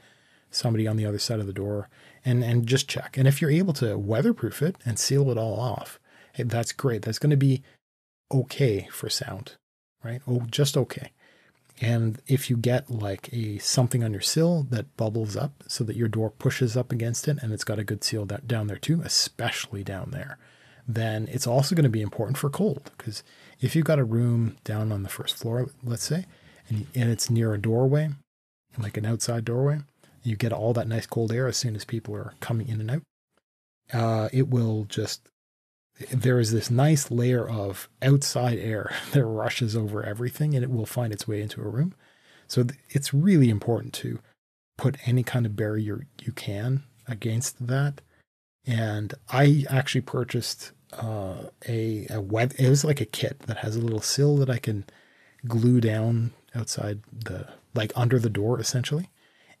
somebody 0.50 0.86
on 0.86 0.96
the 0.96 1.06
other 1.06 1.18
side 1.18 1.40
of 1.40 1.46
the 1.46 1.52
door, 1.52 1.88
and 2.24 2.44
and 2.44 2.66
just 2.66 2.88
check. 2.88 3.16
And 3.16 3.26
if 3.26 3.40
you're 3.40 3.50
able 3.50 3.72
to 3.74 3.98
weatherproof 3.98 4.62
it 4.62 4.76
and 4.84 4.98
seal 4.98 5.30
it 5.30 5.38
all 5.38 5.58
off, 5.58 5.98
hey, 6.34 6.44
that's 6.44 6.72
great. 6.72 7.02
That's 7.02 7.18
going 7.18 7.30
to 7.30 7.36
be 7.36 7.62
okay 8.32 8.88
for 8.90 9.08
sound, 9.08 9.56
right? 10.02 10.22
Oh, 10.26 10.46
just 10.50 10.76
okay. 10.76 11.12
And 11.80 12.20
if 12.26 12.48
you 12.48 12.56
get 12.56 12.90
like 12.90 13.28
a 13.32 13.58
something 13.58 14.04
on 14.04 14.12
your 14.12 14.20
sill 14.20 14.66
that 14.70 14.96
bubbles 14.96 15.36
up 15.36 15.64
so 15.66 15.82
that 15.84 15.96
your 15.96 16.08
door 16.08 16.30
pushes 16.30 16.76
up 16.76 16.92
against 16.92 17.26
it 17.26 17.38
and 17.42 17.52
it's 17.52 17.64
got 17.64 17.78
a 17.78 17.84
good 17.84 18.04
seal 18.04 18.24
that, 18.26 18.46
down 18.46 18.68
there 18.68 18.76
too, 18.76 19.02
especially 19.04 19.82
down 19.82 20.10
there, 20.12 20.38
then 20.86 21.28
it's 21.30 21.46
also 21.46 21.74
going 21.74 21.84
to 21.84 21.88
be 21.88 22.02
important 22.02 22.38
for 22.38 22.50
cold 22.50 22.90
because 22.96 23.22
if 23.60 23.74
you've 23.74 23.84
got 23.86 23.98
a 23.98 24.04
room 24.04 24.56
down 24.64 24.92
on 24.92 25.02
the 25.02 25.08
first 25.08 25.36
floor, 25.36 25.70
let's 25.82 26.04
say, 26.04 26.26
and, 26.68 26.86
and 26.94 27.10
it's 27.10 27.30
near 27.30 27.52
a 27.54 27.60
doorway, 27.60 28.10
like 28.78 28.96
an 28.96 29.06
outside 29.06 29.44
doorway, 29.44 29.80
you 30.22 30.36
get 30.36 30.52
all 30.52 30.72
that 30.72 30.88
nice 30.88 31.06
cold 31.06 31.32
air 31.32 31.48
as 31.48 31.56
soon 31.56 31.76
as 31.76 31.84
people 31.84 32.14
are 32.14 32.34
coming 32.40 32.68
in 32.68 32.80
and 32.80 32.90
out. 32.90 33.02
Uh, 33.92 34.28
it 34.32 34.48
will 34.48 34.84
just 34.84 35.28
there 36.10 36.40
is 36.40 36.52
this 36.52 36.70
nice 36.70 37.10
layer 37.10 37.48
of 37.48 37.88
outside 38.00 38.58
air 38.58 38.94
that 39.12 39.24
rushes 39.24 39.76
over 39.76 40.02
everything 40.02 40.54
and 40.54 40.64
it 40.64 40.70
will 40.70 40.86
find 40.86 41.12
its 41.12 41.28
way 41.28 41.40
into 41.42 41.60
a 41.60 41.68
room. 41.68 41.94
So 42.46 42.66
it's 42.88 43.14
really 43.14 43.50
important 43.50 43.92
to 43.94 44.20
put 44.76 44.96
any 45.06 45.22
kind 45.22 45.46
of 45.46 45.56
barrier 45.56 46.06
you 46.20 46.32
can 46.32 46.84
against 47.06 47.66
that. 47.66 48.00
And 48.66 49.14
I 49.28 49.64
actually 49.68 50.02
purchased 50.02 50.72
uh, 50.92 51.46
a, 51.68 52.06
a 52.10 52.20
web, 52.20 52.52
it 52.58 52.68
was 52.68 52.84
like 52.84 53.00
a 53.00 53.06
kit 53.06 53.40
that 53.40 53.58
has 53.58 53.76
a 53.76 53.80
little 53.80 54.00
sill 54.00 54.36
that 54.36 54.50
I 54.50 54.58
can 54.58 54.84
glue 55.46 55.80
down 55.80 56.32
outside 56.54 57.00
the, 57.12 57.48
like 57.74 57.92
under 57.96 58.18
the 58.18 58.30
door 58.30 58.60
essentially 58.60 59.08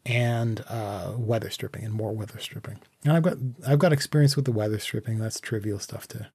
and 0.04 0.64
uh, 0.68 1.12
weather 1.16 1.50
stripping 1.50 1.84
and 1.84 1.94
more 1.94 2.12
weather 2.12 2.38
stripping. 2.38 2.78
And 3.04 3.12
I've 3.12 3.22
got 3.22 3.36
I've 3.66 3.78
got 3.78 3.92
experience 3.92 4.36
with 4.36 4.44
the 4.44 4.52
weather 4.52 4.78
stripping. 4.78 5.18
That's 5.18 5.40
trivial 5.40 5.78
stuff 5.78 6.06
to 6.08 6.30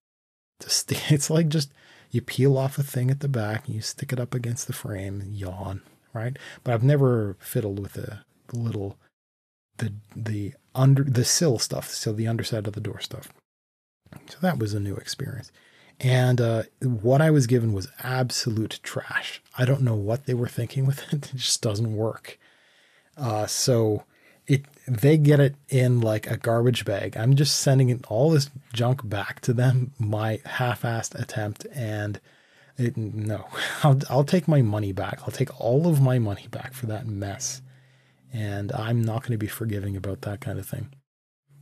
to 0.60 0.70
st- 0.70 1.04
It's 1.12 1.30
like 1.30 1.50
just 1.50 1.72
you 2.12 2.22
peel 2.22 2.58
off 2.58 2.78
a 2.78 2.84
thing 2.84 3.12
at 3.12 3.20
the 3.20 3.28
back, 3.28 3.66
and 3.66 3.76
you 3.76 3.82
stick 3.82 4.14
it 4.14 4.20
up 4.20 4.34
against 4.34 4.68
the 4.68 4.74
frame, 4.74 5.24
yawn, 5.30 5.82
right? 6.14 6.38
But 6.64 6.74
I've 6.74 6.84
never 6.84 7.36
fiddled 7.40 7.80
with 7.80 7.94
the, 7.94 8.20
the 8.48 8.58
little 8.58 8.98
the 9.78 9.94
the 10.16 10.54
under 10.74 11.04
the 11.04 11.26
sill 11.26 11.60
stuff, 11.60 11.90
so 11.90 12.14
the 12.14 12.28
underside 12.28 12.68
of 12.68 12.74
the 12.74 12.82
door 12.82 13.00
stuff. 13.02 13.30
So 14.30 14.38
that 14.42 14.60
was 14.60 14.74
a 14.74 14.80
new 14.80 14.96
experience. 14.96 15.52
And 16.00 16.40
uh, 16.40 16.64
what 16.82 17.22
I 17.22 17.32
was 17.32 17.48
given 17.48 17.74
was 17.74 17.90
absolute 18.04 18.80
trash. 18.84 19.42
I 19.58 19.66
don't 19.66 19.82
know 19.82 19.96
what 19.96 20.26
they 20.26 20.34
were 20.36 20.48
thinking 20.48 20.86
with 20.86 21.12
it. 21.12 21.32
It 21.34 21.38
just 21.38 21.62
doesn't 21.62 21.96
work. 21.96 22.40
Uh, 23.18 23.48
so 23.48 24.04
it 24.46 24.66
they 24.88 25.18
get 25.18 25.40
it 25.40 25.56
in 25.70 26.00
like 26.00 26.28
a 26.28 26.38
garbage 26.38 26.86
bag. 26.86 27.18
I'm 27.18 27.36
just 27.36 27.60
sending 27.60 28.04
all 28.08 28.30
this 28.30 28.50
junk 28.74 29.08
back 29.08 29.42
to 29.42 29.54
them, 29.54 29.92
my 30.00 30.40
half-assed 30.46 31.20
attempt, 31.20 31.66
and 31.74 32.22
it, 32.78 32.96
no, 32.96 33.46
I'll 33.84 34.00
I'll 34.10 34.24
take 34.24 34.48
my 34.48 34.62
money 34.62 34.94
back. 34.94 35.20
I'll 35.24 35.32
take 35.32 35.60
all 35.60 35.88
of 35.88 36.02
my 36.02 36.20
money 36.20 36.48
back 36.50 36.74
for 36.74 36.86
that 36.88 37.06
mess, 37.08 37.62
and 38.32 38.72
I'm 38.72 39.02
not 39.02 39.24
going 39.24 39.34
to 39.34 39.38
be 39.38 39.48
forgiving 39.48 39.98
about 39.98 40.22
that 40.22 40.40
kind 40.40 40.60
of 40.60 40.68
thing, 40.68 40.94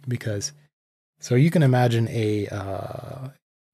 because 0.08 0.52
so 1.20 1.36
you 1.36 1.50
can 1.50 1.64
imagine 1.64 2.08
a 2.10 2.48
uh, 2.48 3.30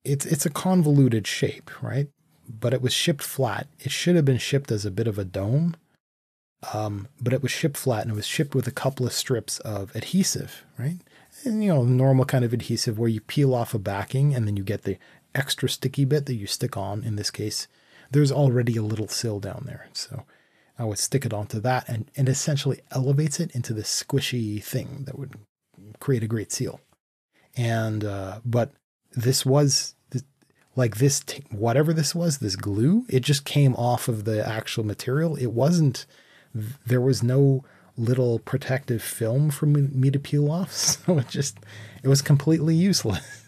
it's 0.05 0.25
it's 0.25 0.45
a 0.45 0.51
convoluted 0.51 1.27
shape, 1.27 1.69
right? 1.81 2.07
But 2.47 2.73
it 2.73 2.81
was 2.81 2.93
shipped 2.93 3.23
flat. 3.23 3.67
It 3.79 3.91
should 3.91 4.15
have 4.15 4.25
been 4.25 4.37
shipped 4.37 4.71
as 4.71 4.85
a 4.85 4.91
bit 4.91 5.07
of 5.07 5.17
a 5.17 5.25
dome 5.25 5.75
um, 6.73 7.07
but 7.19 7.33
it 7.33 7.41
was 7.41 7.51
shipped 7.51 7.77
flat 7.77 8.03
and 8.03 8.11
it 8.11 8.15
was 8.15 8.27
shipped 8.27 8.53
with 8.53 8.67
a 8.67 8.71
couple 8.71 9.05
of 9.05 9.13
strips 9.13 9.59
of 9.59 9.95
adhesive, 9.95 10.63
right? 10.77 10.97
And, 11.43 11.63
you 11.63 11.73
know, 11.73 11.83
normal 11.83 12.25
kind 12.25 12.45
of 12.45 12.53
adhesive 12.53 12.99
where 12.99 13.09
you 13.09 13.21
peel 13.21 13.55
off 13.55 13.73
a 13.73 13.79
backing 13.79 14.35
and 14.35 14.47
then 14.47 14.57
you 14.57 14.63
get 14.63 14.83
the 14.83 14.97
extra 15.33 15.69
sticky 15.69 16.05
bit 16.05 16.25
that 16.27 16.35
you 16.35 16.45
stick 16.45 16.77
on. 16.77 17.03
In 17.03 17.15
this 17.15 17.31
case, 17.31 17.67
there's 18.11 18.31
already 18.31 18.77
a 18.77 18.83
little 18.83 19.07
sill 19.07 19.39
down 19.39 19.63
there. 19.65 19.87
So 19.93 20.25
I 20.77 20.85
would 20.85 20.99
stick 20.99 21.25
it 21.25 21.33
onto 21.33 21.59
that 21.61 21.87
and, 21.89 22.11
and 22.15 22.29
essentially 22.29 22.81
elevates 22.91 23.39
it 23.39 23.51
into 23.55 23.73
this 23.73 24.03
squishy 24.03 24.63
thing 24.63 25.03
that 25.05 25.17
would 25.17 25.35
create 25.99 26.23
a 26.23 26.27
great 26.27 26.51
seal. 26.51 26.79
And, 27.57 28.03
uh, 28.03 28.39
but 28.45 28.71
this 29.13 29.45
was 29.45 29.95
like 30.75 30.97
this, 30.97 31.19
t- 31.19 31.43
whatever 31.49 31.93
this 31.93 32.15
was, 32.15 32.37
this 32.37 32.55
glue, 32.55 33.05
it 33.09 33.21
just 33.21 33.45
came 33.45 33.75
off 33.75 34.07
of 34.07 34.23
the 34.23 34.47
actual 34.47 34.85
material. 34.85 35.35
It 35.35 35.51
wasn't, 35.51 36.05
there 36.53 37.01
was 37.01 37.23
no 37.23 37.63
little 37.97 38.39
protective 38.39 39.01
film 39.01 39.49
for 39.51 39.65
me 39.65 40.09
to 40.09 40.19
peel 40.19 40.51
off. 40.51 40.71
So 41.05 41.17
it 41.17 41.27
just, 41.29 41.57
it 42.03 42.07
was 42.07 42.21
completely 42.21 42.75
useless. 42.75 43.19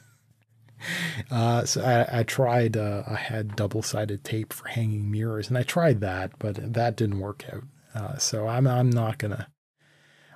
Uh, 1.31 1.63
so 1.63 1.81
I, 1.81 2.19
I 2.19 2.23
tried, 2.23 2.75
uh, 2.75 3.03
I 3.07 3.15
had 3.15 3.55
double 3.55 3.81
sided 3.81 4.25
tape 4.25 4.51
for 4.51 4.67
hanging 4.67 5.09
mirrors 5.09 5.47
and 5.47 5.57
I 5.57 5.63
tried 5.63 6.01
that, 6.01 6.37
but 6.39 6.73
that 6.73 6.97
didn't 6.97 7.21
work 7.21 7.45
out. 7.53 7.63
Uh, 7.95 8.17
so 8.17 8.49
I'm, 8.49 8.67
I'm 8.67 8.89
not 8.89 9.17
gonna, 9.17 9.47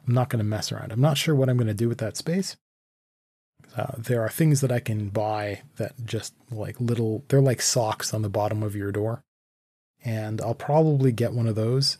I'm 0.07 0.13
not 0.13 0.29
gonna 0.29 0.45
mess 0.45 0.71
around. 0.71 0.93
I'm 0.93 1.01
not 1.01 1.17
sure 1.17 1.35
what 1.35 1.49
I'm 1.49 1.57
gonna 1.57 1.73
do 1.73 1.89
with 1.89 1.97
that 1.97 2.15
space. 2.15 2.55
Uh, 3.75 3.91
there 3.97 4.21
are 4.21 4.29
things 4.29 4.61
that 4.61 4.71
I 4.71 4.79
can 4.79 5.09
buy 5.09 5.63
that 5.75 5.93
just 6.05 6.33
like 6.49 6.79
little, 6.79 7.25
they're 7.27 7.41
like 7.41 7.61
socks 7.61 8.13
on 8.13 8.21
the 8.21 8.29
bottom 8.29 8.63
of 8.63 8.73
your 8.73 8.93
door. 8.93 9.25
And 10.05 10.39
I'll 10.39 10.55
probably 10.55 11.11
get 11.11 11.33
one 11.33 11.47
of 11.47 11.55
those. 11.55 11.97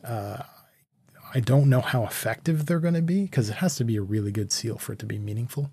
I 1.37 1.39
don't 1.39 1.69
know 1.69 1.81
how 1.81 2.03
effective 2.03 2.65
they're 2.65 2.79
going 2.79 2.95
to 2.95 3.01
be 3.03 3.25
because 3.25 3.47
it 3.47 3.57
has 3.57 3.75
to 3.75 3.83
be 3.83 3.95
a 3.95 4.01
really 4.01 4.31
good 4.31 4.51
seal 4.51 4.79
for 4.79 4.93
it 4.93 4.99
to 4.99 5.05
be 5.05 5.19
meaningful. 5.19 5.69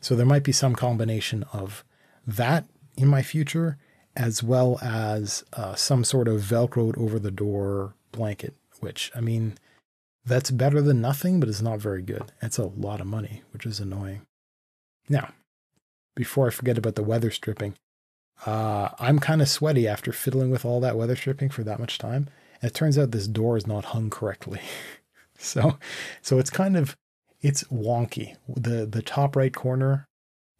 So 0.00 0.16
there 0.16 0.24
might 0.24 0.44
be 0.44 0.52
some 0.52 0.74
combination 0.74 1.42
of 1.52 1.84
that 2.26 2.64
in 2.96 3.06
my 3.06 3.20
future, 3.20 3.76
as 4.16 4.42
well 4.42 4.78
as 4.80 5.44
uh, 5.52 5.74
some 5.74 6.04
sort 6.04 6.26
of 6.26 6.40
velcroed 6.40 6.96
over 6.96 7.18
the 7.18 7.30
door 7.30 7.96
blanket, 8.12 8.54
which 8.80 9.12
I 9.14 9.20
mean, 9.20 9.58
that's 10.24 10.50
better 10.50 10.80
than 10.80 11.02
nothing, 11.02 11.38
but 11.38 11.50
it's 11.50 11.60
not 11.60 11.80
very 11.80 12.00
good. 12.00 12.32
It's 12.40 12.56
a 12.56 12.64
lot 12.64 13.02
of 13.02 13.06
money, 13.06 13.42
which 13.52 13.66
is 13.66 13.80
annoying. 13.80 14.22
Now, 15.06 15.34
before 16.16 16.46
I 16.46 16.50
forget 16.50 16.78
about 16.78 16.94
the 16.94 17.02
weather 17.02 17.30
stripping, 17.30 17.74
uh, 18.46 18.88
I'm 18.98 19.18
kind 19.18 19.42
of 19.42 19.50
sweaty 19.50 19.86
after 19.86 20.12
fiddling 20.12 20.50
with 20.50 20.64
all 20.64 20.80
that 20.80 20.96
weather 20.96 21.14
stripping 21.14 21.50
for 21.50 21.62
that 21.64 21.78
much 21.78 21.98
time. 21.98 22.30
And 22.60 22.70
it 22.70 22.74
turns 22.74 22.98
out 22.98 23.10
this 23.10 23.28
door 23.28 23.56
is 23.56 23.66
not 23.66 23.86
hung 23.86 24.10
correctly. 24.10 24.60
so 25.38 25.78
so 26.22 26.38
it's 26.38 26.50
kind 26.50 26.76
of 26.76 26.96
it's 27.40 27.64
wonky. 27.64 28.36
The 28.48 28.86
the 28.86 29.02
top 29.02 29.36
right 29.36 29.54
corner 29.54 30.06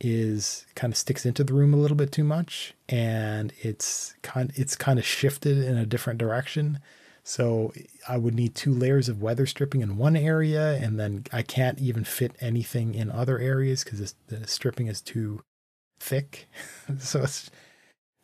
is 0.01 0.65
kind 0.77 0.93
of 0.93 0.97
sticks 0.97 1.27
into 1.27 1.43
the 1.43 1.53
room 1.53 1.75
a 1.75 1.77
little 1.77 1.97
bit 1.97 2.13
too 2.13 2.23
much 2.23 2.73
and 2.89 3.53
it's 3.63 4.15
kind 4.23 4.53
it's 4.55 4.77
kind 4.77 4.99
of 4.99 5.05
shifted 5.05 5.59
in 5.59 5.77
a 5.77 5.87
different 5.87 6.19
direction. 6.19 6.79
So 7.25 7.73
I 8.09 8.17
would 8.17 8.35
need 8.35 8.55
two 8.55 8.73
layers 8.73 9.09
of 9.09 9.21
weather 9.21 9.45
stripping 9.45 9.83
in 9.83 9.99
one 9.99 10.17
area 10.17 10.77
and 10.77 10.99
then 10.99 11.25
I 11.33 11.43
can't 11.43 11.79
even 11.79 12.05
fit 12.05 12.35
anything 12.41 12.95
in 12.95 13.11
other 13.11 13.39
areas 13.39 13.85
cuz 13.85 14.15
the 14.29 14.47
stripping 14.47 14.87
is 14.87 15.01
too 15.01 15.43
thick. 15.99 16.49
so 16.99 17.23
it's 17.23 17.51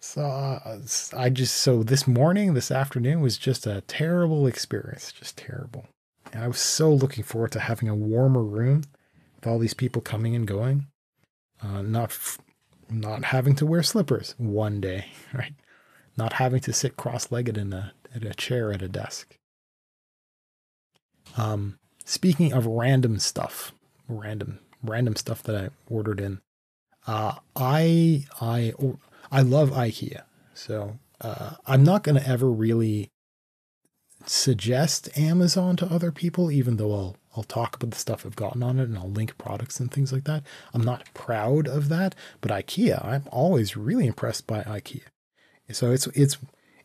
so 0.05 0.23
uh, 0.23 0.79
I 1.17 1.31
just 1.31 1.57
so 1.57 1.83
this 1.83 2.07
morning, 2.07 2.53
this 2.53 2.71
afternoon 2.71 3.23
was 3.23 3.39
just 3.39 3.67
a 3.67 3.81
terrible 3.83 4.47
experience, 4.47 5.11
just 5.11 5.39
terrible. 5.39 5.87
And 6.31 6.45
I 6.45 6.47
was 6.47 6.59
so 6.59 6.93
looking 6.93 7.25
forward 7.25 7.53
to 7.53 7.61
having 7.61 7.89
a 7.89 7.95
warmer 7.95 8.43
room 8.43 8.83
with 9.37 9.47
all 9.47 9.59
these 9.59 9.73
people 9.73 10.03
coming 10.03 10.37
and 10.37 10.47
going, 10.47 10.89
uh, 11.63 11.81
not 11.81 12.11
f- 12.11 12.39
not 12.91 13.25
having 13.25 13.55
to 13.57 13.67
wear 13.67 13.83
slippers 13.83 14.35
one 14.37 14.79
day, 14.79 15.07
right? 15.33 15.55
Not 16.19 16.35
having 16.35 16.61
to 16.61 16.73
sit 16.75 16.99
cross-legged 16.99 17.57
in 17.57 17.73
a 17.73 17.95
at 18.15 18.25
a 18.25 18.35
chair 18.35 18.73
at 18.73 18.83
a 18.83 18.89
desk. 18.89 19.39
Um, 21.39 21.79
speaking 22.05 22.53
of 22.53 22.67
random 22.67 23.19
stuff, 23.19 23.73
random 24.07 24.59
random 24.83 25.17
stuff 25.17 25.43
that 25.45 25.57
I 25.57 25.71
ordered 25.89 26.21
in, 26.21 26.43
uh, 27.07 27.37
I 27.57 28.27
I. 28.39 28.75
Or, 28.77 28.99
I 29.31 29.43
love 29.43 29.71
IKEA. 29.71 30.23
So 30.55 30.99
uh, 31.21 31.55
I'm 31.67 31.85
not 31.85 32.03
going 32.03 32.21
to 32.21 32.29
ever 32.29 32.51
really 32.51 33.11
suggest 34.27 35.17
Amazon 35.19 35.77
to 35.77 35.87
other 35.87 36.13
people, 36.13 36.51
even 36.51 36.77
though 36.77 36.93
I'll 36.93 37.17
I'll 37.37 37.43
talk 37.43 37.75
about 37.75 37.91
the 37.91 37.99
stuff 37.99 38.25
I've 38.25 38.37
gotten 38.37 38.63
on 38.63 38.79
it 38.79 38.85
and 38.85 38.97
I'll 38.97 39.11
link 39.11 39.37
products 39.39 39.81
and 39.81 39.91
things 39.91 40.13
like 40.13 40.23
that. 40.25 40.45
I'm 40.73 40.85
not 40.85 41.13
proud 41.15 41.67
of 41.67 41.89
that, 41.89 42.15
but 42.41 42.53
IKEA, 42.53 43.05
I'm 43.05 43.25
always 43.33 43.77
really 43.77 44.07
impressed 44.07 44.47
by 44.47 44.63
IKEA. 44.63 45.03
So 45.73 45.91
it's 45.91 46.07
it's 46.09 46.39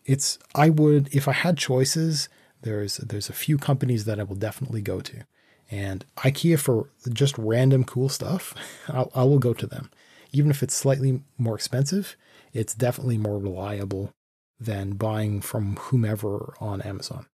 it's 0.05 0.39
I 0.55 0.69
would 0.69 1.13
if 1.13 1.27
I 1.27 1.33
had 1.33 1.57
choices, 1.57 2.29
there's 2.61 2.97
there's 2.97 3.29
a 3.29 3.33
few 3.33 3.57
companies 3.57 4.05
that 4.05 4.19
I 4.19 4.23
will 4.23 4.35
definitely 4.35 4.81
go 4.81 5.01
to. 5.01 5.23
And 5.71 6.03
IKEA 6.17 6.57
for 6.57 6.89
just 7.13 7.37
random 7.37 7.83
cool 7.83 8.09
stuff, 8.09 8.55
I'll, 8.87 9.11
I 9.13 9.23
will 9.23 9.39
go 9.39 9.53
to 9.53 9.67
them. 9.67 9.91
Even 10.31 10.49
if 10.51 10.63
it's 10.63 10.75
slightly 10.75 11.21
more 11.37 11.55
expensive, 11.55 12.15
it's 12.53 12.73
definitely 12.73 13.17
more 13.17 13.39
reliable 13.39 14.11
than 14.59 14.93
buying 14.93 15.41
from 15.41 15.75
whomever 15.77 16.53
on 16.59 16.81
Amazon. 16.81 17.25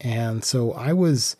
And 0.00 0.44
so 0.44 0.72
I 0.72 0.92
was 0.92 1.36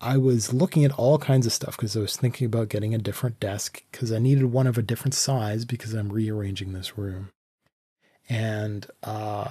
I 0.00 0.16
was 0.16 0.52
looking 0.52 0.84
at 0.84 0.98
all 0.98 1.18
kinds 1.18 1.46
of 1.46 1.52
stuff 1.52 1.76
because 1.76 1.96
I 1.96 2.00
was 2.00 2.16
thinking 2.16 2.46
about 2.46 2.68
getting 2.68 2.92
a 2.92 2.98
different 2.98 3.38
desk 3.38 3.84
because 3.92 4.10
I 4.10 4.18
needed 4.18 4.46
one 4.46 4.66
of 4.66 4.76
a 4.76 4.82
different 4.82 5.14
size 5.14 5.64
because 5.64 5.94
I'm 5.94 6.12
rearranging 6.12 6.72
this 6.72 6.98
room. 6.98 7.30
And 8.28 8.86
uh, 9.04 9.50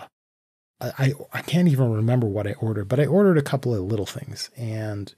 I 0.81 1.13
I 1.31 1.41
can't 1.41 1.67
even 1.67 1.93
remember 1.93 2.27
what 2.27 2.47
I 2.47 2.53
ordered, 2.53 2.87
but 2.87 2.99
I 2.99 3.05
ordered 3.05 3.37
a 3.37 3.43
couple 3.43 3.73
of 3.73 3.81
little 3.81 4.05
things, 4.05 4.49
and 4.57 5.13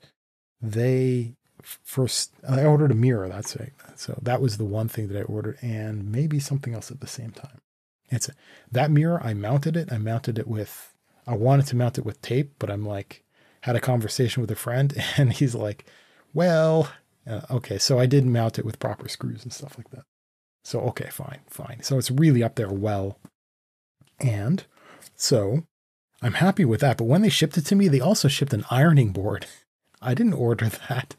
they 0.62 1.34
first 1.62 2.34
I 2.48 2.66
ordered 2.66 2.92
a 2.92 2.96
mirror. 2.96 3.30
That's 3.30 3.58
right. 3.58 3.74
So 3.96 4.20
that 4.22 4.42
was 4.42 4.58
the 4.58 4.66
one 4.66 4.90
thing 4.90 5.08
that 5.08 5.20
I 5.20 5.24
ordered, 5.24 5.58
and 5.62 6.12
maybe 6.12 6.40
something 6.40 6.74
else 6.74 6.92
at 6.92 7.00
the 7.00 7.08
same 7.08 7.32
time. 7.32 7.62
It's 8.14 8.30
that 8.72 8.92
mirror. 8.92 9.22
I 9.24 9.34
mounted 9.34 9.76
it. 9.76 9.92
I 9.92 9.98
mounted 9.98 10.38
it 10.38 10.48
with. 10.48 10.94
I 11.26 11.36
wanted 11.36 11.68
to 11.68 11.76
mount 11.76 11.98
it 11.98 12.06
with 12.06 12.22
tape, 12.22 12.54
but 12.60 12.70
I'm 12.70 12.86
like 12.86 13.24
had 13.62 13.76
a 13.76 13.82
conversation 13.82 14.42
with 14.42 14.52
a 14.52 14.56
friend, 14.56 14.94
and 15.18 15.34
he's 15.34 15.56
like, 15.56 15.86
"Well, 16.34 16.90
uh, 17.28 17.42
okay." 17.50 17.78
So 17.78 18.00
I 18.00 18.06
did 18.06 18.26
mount 18.26 18.60
it 18.60 18.66
with 18.66 18.80
proper 18.80 19.08
screws 19.08 19.44
and 19.44 19.54
stuff 19.54 19.78
like 19.78 19.90
that. 19.92 20.06
So 20.64 20.80
okay, 20.82 21.10
fine, 21.10 21.40
fine. 21.48 21.82
So 21.82 21.98
it's 21.98 22.12
really 22.12 22.44
up 22.44 22.56
there 22.56 22.72
well, 22.72 23.20
and 24.20 24.64
so 25.16 25.66
I'm 26.22 26.34
happy 26.34 26.66
with 26.66 26.82
that. 26.82 26.98
But 26.98 27.06
when 27.06 27.22
they 27.22 27.30
shipped 27.30 27.58
it 27.58 27.66
to 27.66 27.76
me, 27.76 27.88
they 27.88 28.00
also 28.00 28.28
shipped 28.28 28.54
an 28.54 28.66
ironing 28.70 29.12
board. 29.12 29.48
I 30.02 30.14
didn't 30.14 30.34
order 30.34 30.70
that. 30.90 31.16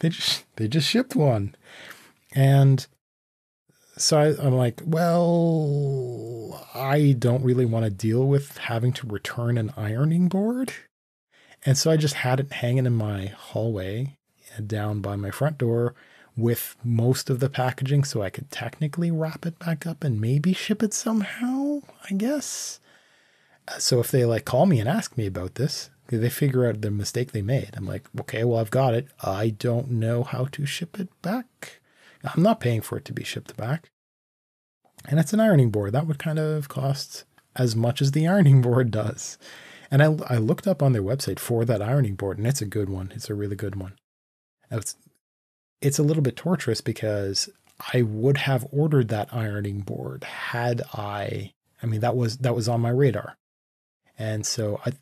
They 0.00 0.10
just 0.10 0.44
they 0.56 0.68
just 0.68 0.88
shipped 0.88 1.16
one. 1.16 1.54
And 2.34 2.86
so 3.96 4.18
I, 4.18 4.46
am 4.46 4.56
like, 4.56 4.80
well, 4.84 6.66
I 6.74 7.14
don't 7.18 7.44
really 7.44 7.64
want 7.64 7.84
to 7.84 7.90
deal 7.90 8.26
with 8.26 8.58
having 8.58 8.92
to 8.94 9.06
return 9.06 9.56
an 9.56 9.72
ironing 9.76 10.28
board. 10.28 10.72
And 11.64 11.78
so 11.78 11.90
I 11.90 11.96
just 11.96 12.14
had 12.14 12.40
it 12.40 12.52
hanging 12.52 12.86
in 12.86 12.94
my 12.94 13.26
hallway 13.26 14.16
uh, 14.56 14.62
down 14.66 15.00
by 15.00 15.16
my 15.16 15.30
front 15.30 15.58
door 15.58 15.94
with 16.36 16.76
most 16.82 17.30
of 17.30 17.40
the 17.40 17.48
packaging 17.48 18.04
so 18.04 18.20
I 18.20 18.30
could 18.30 18.50
technically 18.50 19.10
wrap 19.10 19.46
it 19.46 19.58
back 19.58 19.86
up 19.86 20.02
and 20.02 20.20
maybe 20.20 20.52
ship 20.52 20.82
it 20.82 20.92
somehow, 20.92 21.80
I 22.10 22.14
guess. 22.14 22.80
Uh, 23.68 23.78
so 23.78 24.00
if 24.00 24.10
they 24.10 24.24
like 24.24 24.44
call 24.44 24.66
me 24.66 24.80
and 24.80 24.88
ask 24.88 25.16
me 25.16 25.26
about 25.26 25.54
this, 25.54 25.90
they 26.08 26.28
figure 26.28 26.66
out 26.66 26.80
the 26.80 26.90
mistake 26.90 27.32
they 27.32 27.42
made. 27.42 27.70
I'm 27.74 27.86
like, 27.86 28.08
okay, 28.20 28.44
well, 28.44 28.58
I've 28.58 28.70
got 28.70 28.94
it. 28.94 29.08
I 29.22 29.50
don't 29.50 29.90
know 29.92 30.22
how 30.22 30.46
to 30.46 30.66
ship 30.66 30.98
it 30.98 31.08
back. 31.22 31.80
I'm 32.24 32.42
not 32.42 32.60
paying 32.60 32.80
for 32.80 32.96
it 32.96 33.04
to 33.06 33.12
be 33.12 33.24
shipped 33.24 33.56
back. 33.56 33.90
And 35.06 35.20
it's 35.20 35.32
an 35.32 35.40
ironing 35.40 35.70
board. 35.70 35.92
That 35.92 36.06
would 36.06 36.18
kind 36.18 36.38
of 36.38 36.68
cost 36.68 37.24
as 37.54 37.76
much 37.76 38.00
as 38.00 38.12
the 38.12 38.26
ironing 38.28 38.62
board 38.62 38.90
does. 38.90 39.38
And 39.90 40.02
I, 40.02 40.16
I 40.28 40.36
looked 40.38 40.66
up 40.66 40.82
on 40.82 40.92
their 40.92 41.02
website 41.02 41.38
for 41.38 41.64
that 41.64 41.82
ironing 41.82 42.14
board, 42.14 42.38
and 42.38 42.46
it's 42.46 42.62
a 42.62 42.66
good 42.66 42.88
one. 42.88 43.12
It's 43.14 43.30
a 43.30 43.34
really 43.34 43.56
good 43.56 43.76
one. 43.76 43.94
It's, 44.70 44.96
it's 45.80 45.98
a 45.98 46.02
little 46.02 46.22
bit 46.22 46.36
torturous 46.36 46.80
because 46.80 47.48
I 47.92 48.02
would 48.02 48.38
have 48.38 48.66
ordered 48.72 49.08
that 49.08 49.32
ironing 49.32 49.80
board 49.80 50.24
had 50.24 50.82
I. 50.94 51.52
I 51.82 51.86
mean, 51.86 52.00
that 52.00 52.16
was 52.16 52.38
that 52.38 52.54
was 52.54 52.68
on 52.68 52.80
my 52.80 52.90
radar. 52.90 53.36
And 54.18 54.46
so 54.46 54.80
I, 54.86 54.92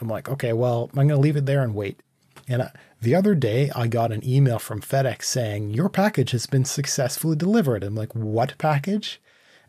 I'm 0.00 0.08
like, 0.08 0.28
okay, 0.28 0.52
well, 0.52 0.90
I'm 0.92 1.08
going 1.08 1.08
to 1.08 1.16
leave 1.16 1.36
it 1.36 1.46
there 1.46 1.62
and 1.62 1.74
wait. 1.74 2.00
And 2.46 2.62
I, 2.62 2.70
the 3.00 3.14
other 3.14 3.34
day, 3.34 3.70
I 3.74 3.86
got 3.86 4.12
an 4.12 4.26
email 4.26 4.58
from 4.58 4.80
FedEx 4.80 5.24
saying, 5.24 5.70
Your 5.70 5.88
package 5.88 6.32
has 6.32 6.46
been 6.46 6.64
successfully 6.64 7.36
delivered. 7.36 7.84
I'm 7.84 7.94
like, 7.94 8.14
What 8.14 8.58
package? 8.58 9.20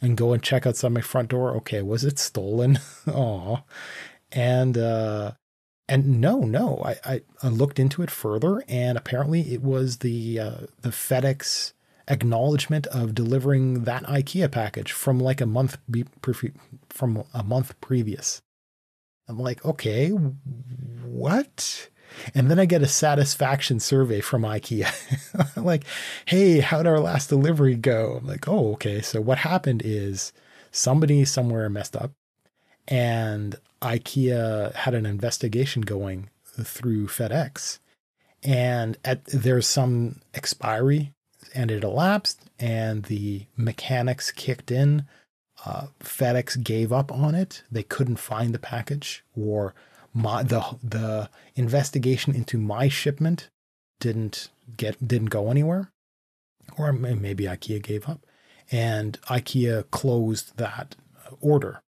And 0.01 0.17
go 0.17 0.33
and 0.33 0.41
check 0.41 0.65
outside 0.65 0.93
my 0.93 1.01
front 1.01 1.29
door. 1.29 1.55
Okay, 1.57 1.81
was 1.81 2.03
it 2.03 2.19
stolen? 2.19 2.79
Oh, 3.07 3.63
And, 4.31 4.77
uh, 4.77 5.33
and 5.89 6.21
no, 6.21 6.41
no, 6.41 6.81
I, 6.85 6.95
I, 7.03 7.21
I, 7.41 7.47
looked 7.47 7.79
into 7.79 8.03
it 8.03 8.11
further, 8.11 8.63
and 8.67 8.95
apparently 8.95 9.53
it 9.53 9.63
was 9.63 9.97
the 9.97 10.39
uh, 10.39 10.57
the 10.81 10.89
FedEx 10.89 11.73
acknowledgement 12.07 12.85
of 12.87 13.15
delivering 13.15 13.85
that 13.85 14.03
IKEA 14.03 14.51
package 14.51 14.91
from 14.91 15.19
like 15.19 15.41
a 15.41 15.47
month 15.47 15.77
be, 15.89 16.05
from 16.89 17.23
a 17.33 17.43
month 17.43 17.79
previous. 17.81 18.41
I'm 19.27 19.39
like, 19.39 19.65
okay, 19.65 20.09
what? 20.09 21.89
And 22.33 22.49
then 22.49 22.59
I 22.59 22.65
get 22.65 22.81
a 22.81 22.87
satisfaction 22.87 23.79
survey 23.79 24.21
from 24.21 24.43
IKEA. 24.43 25.55
like, 25.63 25.83
hey, 26.25 26.59
how'd 26.59 26.87
our 26.87 26.99
last 26.99 27.29
delivery 27.29 27.75
go? 27.75 28.17
I'm 28.21 28.27
like, 28.27 28.47
oh, 28.47 28.73
okay. 28.73 29.01
So 29.01 29.21
what 29.21 29.39
happened 29.39 29.81
is 29.83 30.33
somebody 30.71 31.25
somewhere 31.25 31.69
messed 31.69 31.95
up 31.95 32.11
and 32.87 33.55
IKEA 33.81 34.73
had 34.73 34.93
an 34.93 35.05
investigation 35.05 35.81
going 35.81 36.29
through 36.45 37.07
FedEx. 37.07 37.79
And 38.43 38.97
at, 39.03 39.25
there's 39.25 39.67
some 39.67 40.21
expiry 40.33 41.13
and 41.53 41.71
it 41.71 41.83
elapsed 41.83 42.49
and 42.59 43.03
the 43.03 43.45
mechanics 43.57 44.31
kicked 44.31 44.71
in 44.71 45.05
uh, 45.65 45.87
FedEx 45.99 46.63
gave 46.63 46.93
up 46.93 47.11
on 47.11 47.35
it. 47.35 47.63
They 47.71 47.83
couldn't 47.83 48.17
find 48.17 48.53
the 48.53 48.59
package, 48.59 49.23
or 49.35 49.73
my 50.19 50.43
the 50.43 50.77
the 50.83 51.29
investigation 51.55 52.35
into 52.35 52.57
my 52.57 52.87
shipment 52.87 53.49
didn't 53.99 54.49
get 54.77 55.05
didn't 55.05 55.29
go 55.29 55.49
anywhere, 55.49 55.91
or 56.77 56.91
maybe 56.93 57.45
IKEA 57.45 57.81
gave 57.81 58.07
up, 58.07 58.25
and 58.71 59.19
IKEA 59.23 59.89
closed 59.91 60.57
that 60.57 60.95
order, 61.39 61.81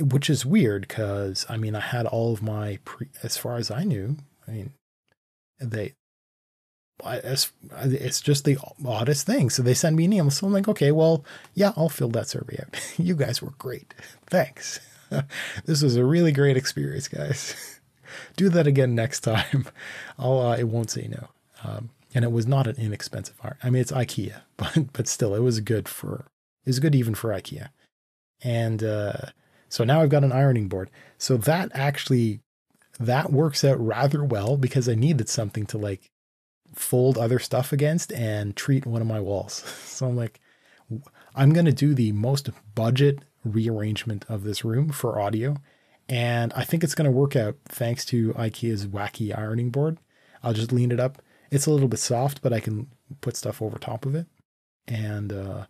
which 0.00 0.30
is 0.30 0.46
weird 0.46 0.86
because 0.88 1.46
I 1.48 1.56
mean 1.56 1.74
I 1.74 1.80
had 1.80 2.06
all 2.06 2.32
of 2.32 2.42
my 2.42 2.78
pre, 2.84 3.08
as 3.22 3.36
far 3.36 3.56
as 3.56 3.70
I 3.70 3.84
knew. 3.84 4.16
I 4.46 4.50
mean, 4.52 4.72
they 5.60 5.94
it's, 7.04 7.52
it's 7.72 8.20
just 8.20 8.44
the 8.44 8.58
oddest 8.84 9.26
thing. 9.26 9.50
So 9.50 9.62
they 9.62 9.74
send 9.74 9.96
me 9.96 10.04
an 10.04 10.12
email. 10.12 10.30
So 10.30 10.46
I'm 10.46 10.52
like, 10.52 10.68
okay, 10.68 10.90
well, 10.90 11.24
yeah, 11.54 11.72
I'll 11.76 11.88
fill 11.88 12.08
that 12.08 12.28
survey 12.28 12.60
out. 12.60 12.76
you 12.98 13.14
guys 13.14 13.40
were 13.40 13.52
great. 13.58 13.94
Thanks. 14.26 14.80
this 15.64 15.82
was 15.82 15.96
a 15.96 16.04
really 16.04 16.32
great 16.32 16.56
experience, 16.56 17.08
guys. 17.08 17.80
Do 18.36 18.48
that 18.50 18.66
again 18.66 18.94
next 18.94 19.20
time. 19.20 19.66
I'll, 20.18 20.40
uh, 20.40 20.56
it 20.56 20.68
won't 20.68 20.90
say 20.90 21.08
no. 21.08 21.28
Um, 21.64 21.90
and 22.14 22.24
it 22.24 22.32
was 22.32 22.46
not 22.46 22.66
an 22.66 22.76
inexpensive 22.76 23.36
art. 23.42 23.58
I 23.62 23.70
mean, 23.70 23.82
it's 23.82 23.92
IKEA, 23.92 24.42
but, 24.56 24.92
but 24.92 25.08
still, 25.08 25.34
it 25.34 25.40
was 25.40 25.60
good 25.60 25.88
for, 25.88 26.26
it 26.64 26.70
was 26.70 26.80
good 26.80 26.94
even 26.94 27.14
for 27.14 27.30
IKEA. 27.30 27.68
And, 28.42 28.82
uh, 28.82 29.12
so 29.68 29.84
now 29.84 30.00
I've 30.00 30.08
got 30.08 30.24
an 30.24 30.32
ironing 30.32 30.68
board. 30.68 30.90
So 31.18 31.36
that 31.36 31.70
actually, 31.74 32.40
that 32.98 33.30
works 33.30 33.64
out 33.64 33.84
rather 33.84 34.24
well 34.24 34.56
because 34.56 34.88
I 34.88 34.94
needed 34.94 35.28
something 35.28 35.66
to 35.66 35.78
like 35.78 36.10
fold 36.74 37.18
other 37.18 37.38
stuff 37.38 37.72
against 37.72 38.12
and 38.12 38.56
treat 38.56 38.86
one 38.86 39.02
of 39.02 39.08
my 39.08 39.20
walls. 39.20 39.54
So 39.84 40.06
I'm 40.06 40.16
like, 40.16 40.40
I'm 41.34 41.52
to 41.52 41.72
do 41.72 41.94
the 41.94 42.12
most 42.12 42.50
budget 42.74 43.20
rearrangement 43.48 44.24
of 44.28 44.44
this 44.44 44.64
room 44.64 44.90
for 44.90 45.20
audio. 45.20 45.56
And 46.08 46.52
I 46.54 46.64
think 46.64 46.82
it's 46.82 46.94
going 46.94 47.10
to 47.10 47.16
work 47.16 47.36
out 47.36 47.56
thanks 47.66 48.04
to 48.06 48.32
IKEA's 48.34 48.86
wacky 48.86 49.36
ironing 49.36 49.70
board. 49.70 49.98
I'll 50.42 50.54
just 50.54 50.72
lean 50.72 50.92
it 50.92 51.00
up. 51.00 51.20
It's 51.50 51.66
a 51.66 51.70
little 51.70 51.88
bit 51.88 51.98
soft, 51.98 52.42
but 52.42 52.52
I 52.52 52.60
can 52.60 52.88
put 53.20 53.36
stuff 53.36 53.60
over 53.60 53.78
top 53.78 54.06
of 54.06 54.14
it 54.14 54.26
and, 54.86 55.32
uh, 55.32 55.66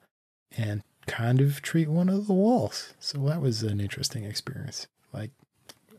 and 0.57 0.83
kind 1.07 1.41
of 1.41 1.63
treat 1.63 1.89
one 1.89 2.09
of 2.09 2.27
the 2.27 2.35
walls. 2.35 2.95
So 3.01 3.19
that 3.27 3.41
was 3.41 3.63
an 3.63 3.81
interesting 3.81 4.25
experience. 4.25 4.87
Like, 5.13 5.31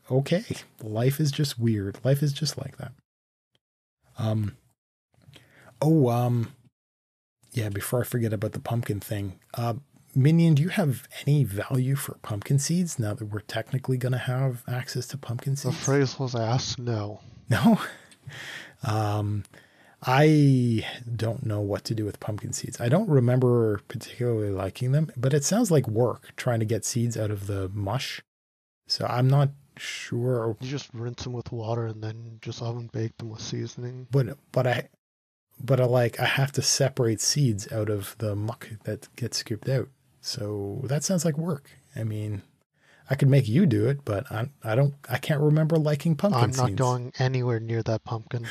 okay, 0.09 0.43
life 0.81 1.19
is 1.19 1.31
just 1.31 1.59
weird. 1.59 1.99
Life 2.03 2.21
is 2.23 2.31
just 2.31 2.57
like 2.57 2.77
that. 2.77 2.91
Um, 4.17 4.55
Oh, 5.81 6.09
um, 6.09 6.53
yeah. 7.51 7.69
Before 7.69 8.01
I 8.01 8.03
forget 8.03 8.33
about 8.33 8.51
the 8.51 8.59
pumpkin 8.59 8.99
thing, 8.99 9.39
uh, 9.53 9.75
Minion, 10.15 10.55
do 10.55 10.63
you 10.63 10.69
have 10.69 11.07
any 11.25 11.43
value 11.43 11.95
for 11.95 12.15
pumpkin 12.21 12.59
seeds 12.59 12.97
now 12.97 13.13
that 13.13 13.25
we're 13.25 13.41
technically 13.41 13.97
going 13.97 14.11
to 14.11 14.17
have 14.17 14.63
access 14.67 15.07
to 15.07 15.17
pumpkin 15.17 15.55
seeds? 15.55 15.77
The 15.77 15.83
phrase 15.83 16.19
was 16.19 16.35
asked. 16.35 16.79
No. 16.79 17.21
No. 17.49 17.79
um, 18.83 19.43
I 20.01 20.85
don't 21.15 21.45
know 21.45 21.59
what 21.59 21.83
to 21.85 21.95
do 21.95 22.05
with 22.05 22.19
pumpkin 22.19 22.53
seeds. 22.53 22.79
I 22.79 22.87
don't 22.87 23.09
remember 23.09 23.81
particularly 23.87 24.49
liking 24.49 24.93
them, 24.93 25.11
but 25.17 25.33
it 25.33 25.43
sounds 25.43 25.71
like 25.71 25.87
work 25.87 26.31
trying 26.37 26.59
to 26.59 26.65
get 26.65 26.85
seeds 26.85 27.17
out 27.17 27.31
of 27.31 27.47
the 27.47 27.69
mush. 27.73 28.21
So 28.87 29.05
I'm 29.05 29.27
not 29.27 29.49
sure. 29.77 30.55
You 30.61 30.69
just 30.69 30.89
rinse 30.93 31.23
them 31.23 31.33
with 31.33 31.51
water 31.51 31.85
and 31.85 32.01
then 32.01 32.39
just 32.41 32.61
oven 32.61 32.89
bake 32.91 33.17
them 33.17 33.29
with 33.29 33.41
seasoning. 33.41 34.07
But 34.09 34.37
but 34.51 34.65
I 34.65 34.89
but 35.61 35.81
I 35.81 35.85
like 35.85 36.19
I 36.19 36.25
have 36.25 36.53
to 36.53 36.61
separate 36.61 37.19
seeds 37.19 37.71
out 37.71 37.89
of 37.89 38.15
the 38.19 38.35
muck 38.35 38.69
that 38.85 39.13
gets 39.17 39.37
scooped 39.37 39.67
out. 39.67 39.89
So 40.29 40.81
that 40.83 41.03
sounds 41.03 41.25
like 41.25 41.39
work. 41.39 41.71
I 41.95 42.03
mean, 42.03 42.43
I 43.09 43.15
could 43.15 43.29
make 43.29 43.47
you 43.47 43.65
do 43.65 43.87
it, 43.87 44.05
but 44.05 44.31
I 44.31 44.49
I 44.63 44.75
don't 44.75 44.93
I 45.09 45.17
can't 45.17 45.41
remember 45.41 45.75
liking 45.77 46.15
pumpkin 46.15 46.43
I'm 46.43 46.51
not 46.51 46.67
seeds. 46.67 46.77
going 46.79 47.11
anywhere 47.17 47.59
near 47.59 47.81
that 47.81 48.03
pumpkin. 48.03 48.45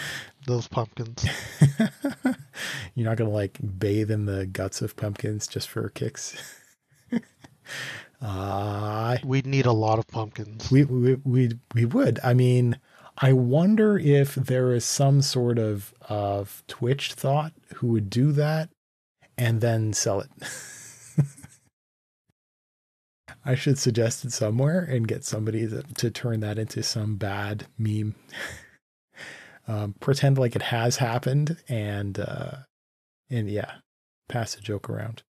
Those 0.44 0.66
pumpkins. 0.66 1.24
You're 2.96 3.08
not 3.08 3.16
gonna 3.16 3.30
like 3.30 3.58
bathe 3.78 4.10
in 4.10 4.26
the 4.26 4.44
guts 4.46 4.82
of 4.82 4.96
pumpkins 4.96 5.46
just 5.46 5.68
for 5.68 5.88
kicks. 5.88 6.36
Uh, 8.20 9.16
We'd 9.22 9.46
need 9.46 9.66
a 9.66 9.72
lot 9.72 10.00
of 10.00 10.08
pumpkins. 10.08 10.72
we, 10.72 10.82
we 10.84 11.14
we 11.24 11.50
we 11.74 11.84
would. 11.84 12.18
I 12.24 12.34
mean, 12.34 12.80
I 13.18 13.32
wonder 13.32 13.96
if 13.96 14.34
there 14.34 14.72
is 14.74 14.84
some 14.84 15.22
sort 15.22 15.56
of 15.60 15.94
of 16.08 16.64
Twitch 16.66 17.12
thought 17.12 17.52
who 17.76 17.86
would 17.88 18.10
do 18.10 18.32
that 18.32 18.70
and 19.36 19.60
then 19.60 19.92
sell 19.92 20.18
it. 20.20 20.30
I 23.48 23.54
should 23.54 23.78
suggest 23.78 24.26
it 24.26 24.32
somewhere 24.32 24.80
and 24.80 25.08
get 25.08 25.24
somebody 25.24 25.66
to, 25.66 25.82
to 25.82 26.10
turn 26.10 26.40
that 26.40 26.58
into 26.58 26.82
some 26.82 27.16
bad 27.16 27.66
meme. 27.78 28.14
um, 29.66 29.94
pretend 30.00 30.36
like 30.36 30.54
it 30.54 30.60
has 30.60 30.98
happened 30.98 31.56
and 31.66 32.20
uh, 32.20 32.50
and 33.30 33.48
yeah, 33.48 33.76
pass 34.28 34.54
a 34.54 34.60
joke 34.60 34.90
around. 34.90 35.22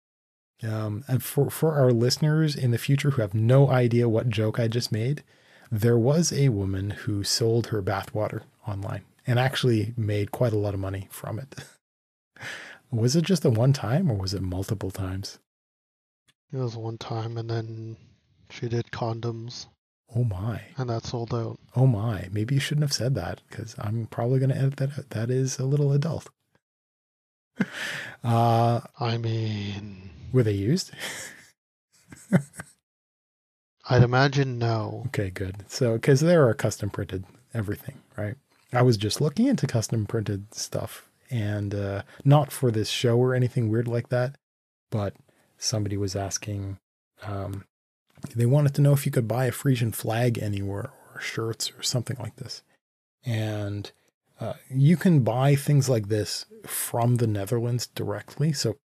Um, 0.61 1.05
and 1.07 1.23
for 1.23 1.49
for 1.49 1.75
our 1.75 1.91
listeners 1.91 2.57
in 2.57 2.71
the 2.71 2.77
future 2.77 3.11
who 3.11 3.21
have 3.21 3.33
no 3.33 3.69
idea 3.69 4.09
what 4.09 4.27
joke 4.27 4.59
I 4.59 4.67
just 4.67 4.91
made, 4.91 5.23
there 5.71 5.97
was 5.97 6.33
a 6.33 6.49
woman 6.49 6.89
who 6.89 7.23
sold 7.23 7.67
her 7.67 7.81
bathwater 7.81 8.41
online 8.67 9.05
and 9.25 9.39
actually 9.39 9.93
made 9.95 10.31
quite 10.31 10.51
a 10.51 10.57
lot 10.57 10.73
of 10.73 10.81
money 10.81 11.07
from 11.09 11.39
it. 11.39 11.55
was 12.91 13.15
it 13.15 13.23
just 13.23 13.45
a 13.45 13.49
one 13.49 13.71
time 13.71 14.11
or 14.11 14.15
was 14.15 14.33
it 14.33 14.41
multiple 14.41 14.91
times? 14.91 15.39
It 16.51 16.57
was 16.57 16.75
one 16.75 16.97
time, 16.97 17.37
and 17.37 17.49
then 17.49 17.95
she 18.49 18.67
did 18.67 18.91
condoms, 18.91 19.67
Oh 20.15 20.23
my. 20.23 20.61
and 20.77 20.89
that 20.89 21.03
sold 21.05 21.33
out. 21.33 21.59
Oh 21.75 21.85
my. 21.85 22.27
Maybe 22.31 22.55
you 22.55 22.61
shouldn't 22.61 22.83
have 22.83 22.93
said 22.93 23.13
that 23.15 23.41
because 23.49 23.75
I'm 23.79 24.07
probably 24.07 24.39
going 24.39 24.49
to 24.49 24.57
edit 24.57 24.77
that 24.77 24.97
out. 24.97 25.09
That 25.11 25.29
is 25.29 25.59
a 25.59 25.65
little 25.65 25.91
adult. 25.93 26.29
uh, 28.23 28.79
I 28.99 29.17
mean, 29.17 30.09
were 30.31 30.43
they 30.43 30.53
used? 30.53 30.91
I'd 33.89 34.03
imagine 34.03 34.59
no. 34.59 35.03
Okay, 35.07 35.29
good. 35.29 35.63
So, 35.67 35.93
because 35.93 36.21
there 36.21 36.47
are 36.47 36.53
custom 36.53 36.89
printed 36.89 37.25
everything, 37.53 37.99
right? 38.17 38.35
I 38.71 38.83
was 38.83 38.97
just 38.97 39.19
looking 39.19 39.47
into 39.47 39.65
custom 39.67 40.05
printed 40.05 40.53
stuff 40.53 41.09
and 41.31 41.73
uh, 41.73 42.03
not 42.23 42.51
for 42.51 42.69
this 42.71 42.89
show 42.89 43.17
or 43.17 43.33
anything 43.33 43.69
weird 43.69 43.87
like 43.87 44.09
that, 44.09 44.35
but 44.91 45.15
somebody 45.57 45.97
was 45.97 46.15
asking, 46.15 46.77
um, 47.23 47.65
they 48.35 48.45
wanted 48.45 48.73
to 48.75 48.81
know 48.81 48.93
if 48.93 49.05
you 49.05 49.11
could 49.11 49.27
buy 49.27 49.45
a 49.45 49.51
Frisian 49.51 49.91
flag 49.91 50.37
anywhere 50.37 50.91
or 51.13 51.21
shirts 51.21 51.71
or 51.77 51.83
something 51.83 52.17
like 52.19 52.35
this. 52.35 52.63
And 53.25 53.91
uh, 54.39 54.53
you 54.69 54.97
can 54.97 55.21
buy 55.21 55.55
things 55.55 55.89
like 55.89 56.07
this 56.07 56.45
from 56.65 57.15
the 57.15 57.27
Netherlands 57.27 57.87
directly. 57.87 58.53
So, 58.53 58.77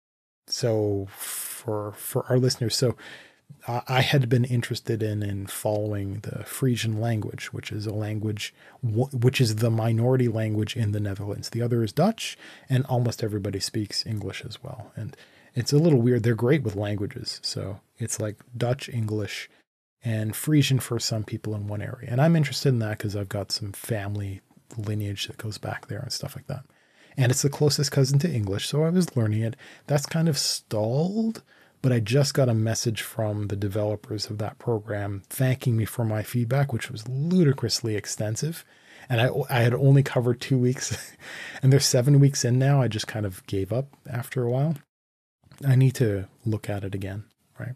so 0.48 1.08
for 1.12 1.94
for 1.94 2.26
our 2.28 2.38
listeners, 2.38 2.76
so 2.76 2.96
I 3.66 4.02
had 4.02 4.28
been 4.28 4.44
interested 4.44 5.02
in 5.02 5.24
in 5.24 5.48
following 5.48 6.20
the 6.20 6.44
Frisian 6.44 7.00
language, 7.00 7.54
which 7.54 7.72
is 7.72 7.86
a 7.86 7.94
language 7.94 8.54
which 8.82 9.40
is 9.40 9.58
the 9.58 9.72
minority 9.72 10.28
language 10.28 10.76
in 10.76 10.92
the 10.92 11.00
Netherlands. 11.00 11.50
The 11.50 11.62
other 11.62 11.82
is 11.84 11.94
Dutch, 11.94 12.38
and 12.68 12.86
almost 12.88 13.24
everybody 13.24 13.62
speaks 13.62 14.06
English 14.06 14.44
as 14.44 14.62
well. 14.62 14.92
And 14.96 15.16
it's 15.56 15.74
a 15.74 15.78
little 15.78 16.02
weird. 16.02 16.24
They're 16.24 16.36
great 16.36 16.64
with 16.64 16.76
languages, 16.76 17.40
so 17.44 17.80
it's 17.98 18.20
like 18.20 18.38
Dutch, 18.56 18.90
English, 18.90 19.50
and 20.04 20.36
Frisian 20.36 20.80
for 20.80 21.00
some 21.00 21.24
people 21.24 21.56
in 21.56 21.68
one 21.68 21.82
area. 21.82 22.10
And 22.10 22.22
I'm 22.22 22.36
interested 22.36 22.70
in 22.70 22.80
that 22.80 22.98
because 22.98 23.16
I've 23.16 23.30
got 23.30 23.52
some 23.52 23.72
family 23.72 24.42
lineage 24.78 25.28
that 25.28 25.38
goes 25.38 25.58
back 25.58 25.88
there 25.88 26.00
and 26.00 26.12
stuff 26.12 26.36
like 26.36 26.48
that. 26.48 26.66
And 27.16 27.32
it's 27.32 27.44
the 27.44 27.50
closest 27.50 27.92
cousin 27.92 28.18
to 28.20 28.30
English, 28.30 28.68
so 28.68 28.84
I 28.84 28.90
was 28.90 29.16
learning 29.16 29.42
it. 29.42 29.56
That's 29.88 30.06
kind 30.06 30.28
of 30.28 30.38
stalled 30.38 31.44
but 31.84 31.92
I 31.92 32.00
just 32.00 32.34
got 32.34 32.48
a 32.48 32.54
message 32.54 33.02
from 33.02 33.48
the 33.48 33.58
developers 33.58 34.30
of 34.30 34.38
that 34.38 34.58
program 34.58 35.22
thanking 35.30 35.76
me 35.76 35.84
for 35.84 36.06
my 36.06 36.24
feedback, 36.24 36.72
which 36.72 36.90
was 36.90 37.10
ludicrously 37.10 37.98
extensive. 37.98 38.64
And 39.10 39.20
I, 39.20 39.30
I 39.50 39.64
had 39.64 39.74
only 39.74 40.02
covered 40.02 40.40
two 40.40 40.58
weeks, 40.58 41.14
and 41.62 41.72
they're 41.72 41.82
seven 41.82 42.22
weeks 42.22 42.46
in 42.46 42.58
now. 42.58 42.82
I 42.82 42.88
just 42.88 43.06
kind 43.06 43.26
of 43.26 43.46
gave 43.48 43.74
up 43.74 43.90
after 44.10 44.44
a 44.44 44.50
while. 44.50 44.76
I 45.66 45.76
need 45.76 45.96
to 45.96 46.28
look 46.46 46.70
at 46.70 46.84
it 46.84 46.96
again, 46.96 47.26
right? 47.60 47.76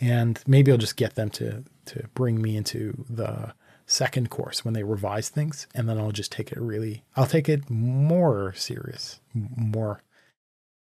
And 0.00 0.42
maybe 0.46 0.70
I'll 0.70 0.78
just 0.78 0.96
get 0.96 1.14
them 1.14 1.30
to 1.30 1.64
to 1.86 2.08
bring 2.14 2.40
me 2.40 2.56
into 2.56 3.04
the 3.08 3.54
second 3.86 4.30
course 4.30 4.64
when 4.64 4.74
they 4.74 4.82
revise 4.82 5.28
things, 5.28 5.66
and 5.74 5.88
then 5.88 5.98
I'll 5.98 6.12
just 6.12 6.32
take 6.32 6.52
it 6.52 6.58
really. 6.58 7.04
I'll 7.16 7.26
take 7.26 7.48
it 7.48 7.68
more 7.70 8.52
serious, 8.54 9.20
more. 9.34 10.02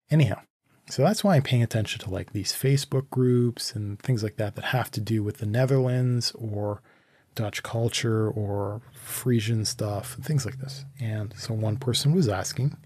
Anyhow, 0.09 0.39
so 0.89 1.03
that's 1.03 1.23
why 1.23 1.35
I'm 1.35 1.43
paying 1.43 1.63
attention 1.63 1.99
to 2.01 2.09
like 2.09 2.31
these 2.31 2.53
Facebook 2.53 3.09
groups 3.09 3.73
and 3.73 3.99
things 3.99 4.23
like 4.23 4.37
that 4.37 4.55
that 4.55 4.65
have 4.65 4.89
to 4.91 5.01
do 5.01 5.21
with 5.21 5.37
the 5.37 5.45
Netherlands 5.45 6.31
or 6.31 6.81
Dutch 7.35 7.61
culture 7.61 8.29
or 8.29 8.81
Frisian 8.93 9.65
stuff 9.65 10.15
and 10.15 10.25
things 10.25 10.45
like 10.45 10.59
this. 10.59 10.85
And 10.99 11.33
so 11.37 11.53
one 11.53 11.77
person 11.77 12.13
was 12.13 12.29
asking, 12.29 12.77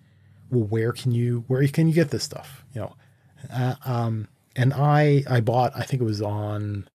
well, 0.50 0.64
where 0.64 0.92
can 0.92 1.12
you 1.12 1.46
where 1.48 1.66
can 1.68 1.88
you 1.88 1.94
get 1.94 2.10
this 2.10 2.24
stuff? 2.24 2.66
You 2.74 2.82
know, 2.82 2.96
uh, 3.50 3.76
um, 3.86 4.28
and 4.56 4.74
I 4.74 5.24
I 5.30 5.42
bought 5.42 5.74
I 5.76 5.84
think 5.84 6.02
it 6.02 6.06
was 6.06 6.22
on 6.22 6.90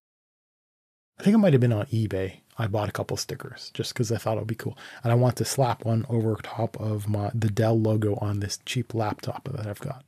I 1.18 1.22
think 1.22 1.34
it 1.34 1.38
might 1.38 1.54
have 1.54 1.60
been 1.60 1.72
on 1.72 1.86
eBay. 1.86 2.40
I 2.58 2.66
bought 2.66 2.88
a 2.88 2.92
couple 2.92 3.16
stickers 3.18 3.70
just 3.74 3.92
because 3.92 4.10
I 4.10 4.16
thought 4.16 4.36
it 4.36 4.40
would 4.40 4.46
be 4.46 4.54
cool, 4.54 4.78
and 5.02 5.12
I 5.12 5.16
want 5.16 5.36
to 5.36 5.44
slap 5.44 5.84
one 5.84 6.06
over 6.08 6.36
top 6.42 6.78
of 6.80 7.08
my 7.08 7.30
the 7.34 7.50
Dell 7.50 7.78
logo 7.78 8.16
on 8.16 8.40
this 8.40 8.58
cheap 8.64 8.94
laptop 8.94 9.48
that 9.52 9.66
I've 9.66 9.80
got 9.80 10.04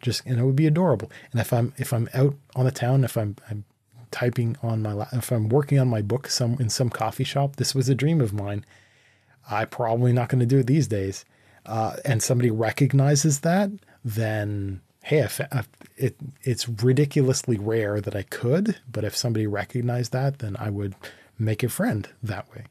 just 0.00 0.24
and 0.26 0.38
it 0.38 0.44
would 0.44 0.56
be 0.56 0.66
adorable. 0.66 1.10
And 1.32 1.40
if 1.40 1.52
I'm 1.52 1.72
if 1.76 1.92
I'm 1.92 2.08
out 2.14 2.34
on 2.56 2.64
the 2.64 2.70
town, 2.70 3.04
if 3.04 3.16
I'm 3.16 3.36
I'm 3.50 3.64
typing 4.10 4.56
on 4.62 4.82
my 4.82 5.06
if 5.12 5.30
I'm 5.30 5.48
working 5.48 5.78
on 5.78 5.88
my 5.88 6.02
book 6.02 6.28
some 6.28 6.56
in 6.60 6.68
some 6.68 6.90
coffee 6.90 7.24
shop, 7.24 7.56
this 7.56 7.74
was 7.74 7.88
a 7.88 7.94
dream 7.94 8.20
of 8.20 8.32
mine. 8.32 8.64
I 9.50 9.64
probably 9.64 10.12
not 10.12 10.28
going 10.28 10.40
to 10.40 10.46
do 10.46 10.58
it 10.58 10.66
these 10.66 10.88
days. 10.88 11.24
Uh, 11.64 11.96
and 12.04 12.22
somebody 12.22 12.50
recognizes 12.50 13.40
that, 13.40 13.70
then 14.04 14.80
hey, 15.08 15.18
if, 15.18 15.40
if 15.40 15.68
it 15.96 16.16
it's 16.42 16.68
ridiculously 16.68 17.58
rare 17.58 18.00
that 18.00 18.14
I 18.14 18.22
could, 18.22 18.76
but 18.90 19.04
if 19.04 19.16
somebody 19.16 19.46
recognized 19.46 20.12
that, 20.12 20.38
then 20.38 20.56
I 20.58 20.70
would 20.70 20.94
make 21.38 21.62
a 21.62 21.68
friend 21.68 22.08
that 22.22 22.50
way. 22.50 22.64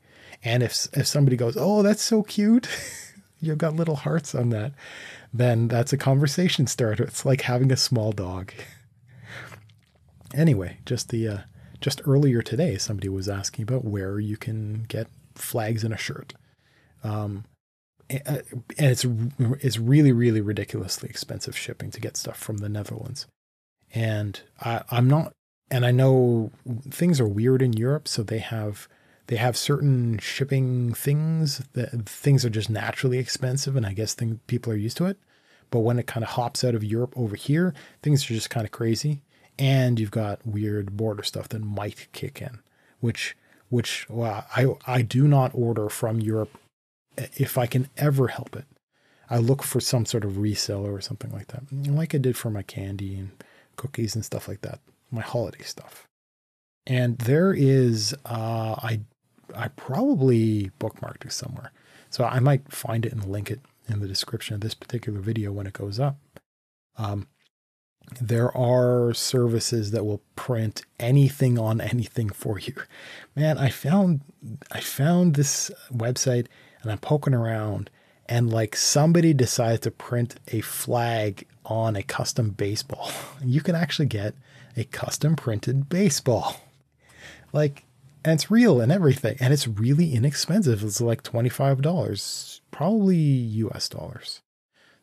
And 0.43 0.64
if 0.64 0.88
if 0.93 1.07
somebody 1.07 1.35
goes, 1.35 1.57
"Oh, 1.59 1.84
that's 1.84 2.03
so 2.03 2.23
cute," 2.23 2.68
you've 3.41 3.57
got 3.57 3.76
little 3.76 3.95
hearts 3.95 4.34
on 4.34 4.49
that 4.49 4.73
then 5.34 5.68
that's 5.68 5.93
a 5.93 5.97
conversation 5.97 6.68
starter. 6.68 7.03
It's 7.03 7.26
like 7.26 7.41
having 7.41 7.72
a 7.72 7.77
small 7.77 8.11
dog. 8.11 8.51
anyway, 10.34 10.80
just 10.85 11.09
the 11.09 11.27
uh, 11.27 11.38
just 11.81 12.01
earlier 12.05 12.41
today, 12.41 12.77
somebody 12.77 13.09
was 13.09 13.30
asking 13.30 13.64
about 13.64 13.85
where 13.85 14.19
you 14.19 14.38
can 14.38 14.84
get 14.88 15.07
flags 15.35 15.84
in 15.84 15.93
a 15.93 15.97
shirt. 15.97 16.34
Um, 17.03 17.45
and 18.09 18.43
it's 18.77 19.05
it's 19.39 19.77
really 19.77 20.11
really 20.11 20.41
ridiculously 20.41 21.09
expensive 21.09 21.57
shipping 21.57 21.91
to 21.91 21.99
get 21.99 22.17
stuff 22.17 22.38
from 22.38 22.57
the 22.57 22.69
Netherlands, 22.69 23.27
and 23.93 24.41
I, 24.61 24.84
I'm 24.89 25.07
not. 25.07 25.34
And 25.69 25.85
I 25.85 25.91
know 25.91 26.51
things 26.89 27.19
are 27.19 27.27
weird 27.27 27.61
in 27.61 27.73
Europe, 27.73 28.07
so 28.07 28.23
they 28.23 28.39
have 28.39 28.88
they 29.27 29.35
have 29.35 29.57
certain 29.57 30.17
shipping 30.19 30.93
things 30.93 31.61
that 31.73 32.07
things 32.07 32.45
are 32.45 32.49
just 32.49 32.69
naturally 32.69 33.17
expensive, 33.17 33.75
and 33.75 33.85
I 33.85 33.93
guess 33.93 34.13
thing, 34.13 34.39
people 34.47 34.71
are 34.71 34.77
used 34.77 34.97
to 34.97 35.05
it. 35.05 35.17
But 35.69 35.79
when 35.79 35.99
it 35.99 36.07
kind 36.07 36.23
of 36.23 36.31
hops 36.31 36.63
out 36.63 36.75
of 36.75 36.84
Europe 36.85 37.13
over 37.17 37.35
here, 37.35 37.73
things 38.01 38.23
are 38.23 38.34
just 38.34 38.49
kind 38.49 38.65
of 38.65 38.71
crazy, 38.71 39.21
and 39.59 39.99
you've 39.99 40.11
got 40.11 40.47
weird 40.47 40.95
border 40.95 41.23
stuff 41.23 41.49
that 41.49 41.61
might 41.61 42.07
kick 42.13 42.41
in, 42.41 42.59
which 43.01 43.35
which 43.67 44.09
well, 44.09 44.45
I 44.55 44.67
I 44.85 45.01
do 45.01 45.27
not 45.27 45.51
order 45.53 45.89
from 45.89 46.21
Europe 46.21 46.57
if 47.18 47.57
I 47.57 47.65
can 47.65 47.89
ever 47.98 48.27
help 48.27 48.56
it. 48.56 48.65
I 49.30 49.38
look 49.38 49.61
for 49.64 49.81
some 49.81 50.06
sort 50.06 50.23
of 50.23 50.34
reseller 50.34 50.94
or 50.94 51.02
something 51.02 51.31
like 51.31 51.48
that, 51.48 51.64
like 51.72 52.15
I 52.15 52.18
did 52.18 52.38
for 52.38 52.49
my 52.49 52.61
candy 52.64 53.15
and 53.15 53.31
cookies 53.76 54.15
and 54.15 54.23
stuff 54.23 54.48
like 54.48 54.61
that, 54.61 54.80
my 55.11 55.22
holiday 55.22 55.64
stuff. 55.64 56.07
And 56.85 57.18
there 57.19 57.53
is, 57.53 58.15
uh, 58.26 58.76
I 58.81 59.02
I 59.56 59.69
probably 59.69 60.72
bookmarked 60.80 61.26
it 61.26 61.34
somewhere. 61.34 61.72
So 62.10 62.23
I 62.23 62.39
might 62.39 62.72
find 62.72 63.06
it 63.06 63.11
and 63.11 63.26
link 63.26 63.52
it 63.52 63.60
in 63.89 63.99
the 63.99 64.07
description 64.07 64.56
of 64.56 64.61
this 64.61 64.73
particular 64.73 65.19
video 65.19 65.52
when 65.52 65.68
it 65.68 65.73
goes 65.73 65.99
up. 65.99 66.18
Um, 66.98 67.27
there 68.22 68.56
are 68.56 69.14
services 69.14 69.91
that 69.91 70.06
will 70.06 70.22
print 70.35 70.84
anything 70.99 71.60
on 71.60 71.81
anything 71.81 72.30
for 72.30 72.60
you. 72.60 72.73
Man, 73.35 73.57
I 73.57 73.69
found 73.69 74.22
I 74.72 74.80
found 74.80 75.35
this 75.35 75.69
website 75.94 76.48
and 76.88 76.93
I'm 76.93 76.99
poking 76.99 77.34
around 77.34 77.89
and 78.27 78.51
like 78.51 78.76
somebody 78.76 79.34
decides 79.34 79.81
to 79.81 79.91
print 79.91 80.35
a 80.49 80.61
flag 80.61 81.45
on 81.65 81.95
a 81.95 82.03
custom 82.03 82.51
baseball. 82.51 83.11
You 83.43 83.61
can 83.61 83.76
actually 83.76 84.07
get 84.07 84.34
a 84.76 84.84
custom 84.85 85.35
printed 85.35 85.89
baseball. 85.89 86.59
Like 87.53 87.85
and 88.27 88.34
it's 88.34 88.51
real 88.51 88.81
and 88.81 88.91
everything. 88.91 89.38
And 89.39 89.53
it's 89.53 89.68
really 89.68 90.14
inexpensive. 90.14 90.84
It's 90.84 90.99
like 90.99 91.23
$25, 91.23 92.59
probably 92.72 93.15
US 93.15 93.88
dollars. 93.88 94.41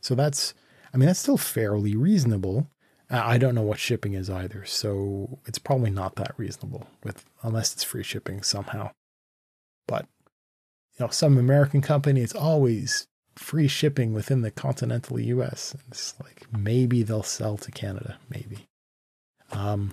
So 0.01 0.15
that's, 0.15 0.53
I 0.93 0.99
mean, 0.99 1.07
that's 1.07 1.21
still 1.21 1.39
fairly 1.39 1.97
reasonable. 1.97 2.69
I 3.09 3.39
don't 3.39 3.55
know 3.55 3.63
what 3.63 3.79
shipping 3.79 4.15
is 4.15 4.29
either, 4.29 4.65
so 4.65 5.39
it's 5.47 5.59
probably 5.59 5.91
not 5.91 6.17
that 6.17 6.35
reasonable 6.37 6.87
with 7.03 7.25
unless 7.43 7.73
it's 7.73 7.85
free 7.85 8.03
shipping 8.03 8.43
somehow. 8.43 8.91
But 9.87 10.07
you 10.99 11.05
know, 11.05 11.11
some 11.11 11.39
American 11.39 11.81
company, 11.81 12.21
it's 12.21 12.35
always 12.35 13.07
free 13.37 13.69
shipping 13.69 14.13
within 14.13 14.43
the 14.43 14.51
continental 14.51 15.19
US. 15.19 15.75
It's 15.89 16.15
like 16.23 16.47
maybe 16.57 17.03
they'll 17.03 17.23
sell 17.23 17.57
to 17.59 17.71
Canada, 17.71 18.19
maybe. 18.29 18.67
Um 19.53 19.93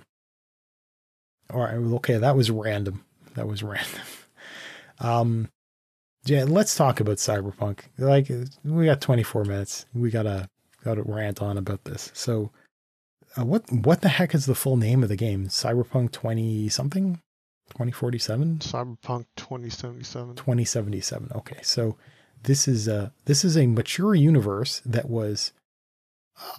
all 1.50 1.60
right, 1.60 1.74
okay, 1.74 2.18
that 2.18 2.36
was 2.36 2.50
random. 2.50 3.04
That 3.34 3.46
was 3.46 3.62
random. 3.62 4.00
Um 5.00 5.48
yeah, 6.24 6.44
let's 6.44 6.76
talk 6.76 7.00
about 7.00 7.16
Cyberpunk. 7.16 7.80
Like 7.98 8.30
we 8.64 8.84
got 8.84 9.00
24 9.00 9.44
minutes. 9.44 9.86
We 9.92 10.10
got 10.10 10.22
to 10.22 10.48
got 10.84 10.94
to 10.94 11.02
rant 11.02 11.42
on 11.42 11.58
about 11.58 11.84
this. 11.84 12.10
So 12.14 12.50
uh, 13.36 13.44
what 13.44 13.70
what 13.72 14.02
the 14.02 14.08
heck 14.08 14.34
is 14.34 14.46
the 14.46 14.54
full 14.54 14.76
name 14.76 15.02
of 15.02 15.08
the 15.08 15.16
game? 15.16 15.48
Cyberpunk 15.48 16.12
20 16.12 16.68
something? 16.68 17.20
2047? 17.72 18.58
Cyberpunk 18.58 19.26
2077. 19.36 20.36
2077. 20.36 21.30
Okay. 21.34 21.58
So 21.62 21.96
this 22.42 22.68
is 22.68 22.88
a 22.88 23.12
this 23.24 23.44
is 23.44 23.56
a 23.56 23.66
mature 23.66 24.14
universe 24.14 24.82
that 24.84 25.08
was 25.08 25.52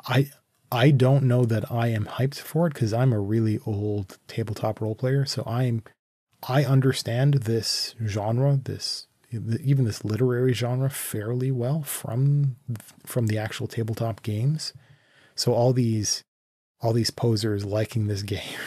I 0.08 0.30
I 0.72 0.92
don't 0.92 1.24
know 1.24 1.46
that 1.46 1.72
I 1.72 1.90
am 1.90 2.06
hyped 2.06 2.40
for 2.40 2.68
it 2.68 2.74
cuz 2.74 2.94
I'm 2.94 3.14
a 3.14 3.20
really 3.20 3.60
old 3.66 4.18
tabletop 4.28 4.82
role 4.82 4.96
player, 4.96 5.26
so 5.26 5.44
I'm 5.46 5.84
I 6.48 6.66
understand 6.66 7.36
this 7.36 7.96
genre, 8.06 8.60
this 8.62 9.08
even 9.32 9.86
this 9.86 10.04
literary 10.06 10.54
genre 10.54 10.90
fairly 10.90 11.52
well 11.52 11.82
from 11.84 12.58
from 13.06 13.28
the 13.28 13.38
actual 13.38 13.68
tabletop 13.68 14.22
games. 14.24 14.74
So 15.36 15.54
all 15.54 15.74
these 15.74 16.24
all 16.82 16.94
these 16.94 17.12
posers 17.12 17.66
liking 17.66 18.08
this 18.08 18.22
game. 18.36 18.58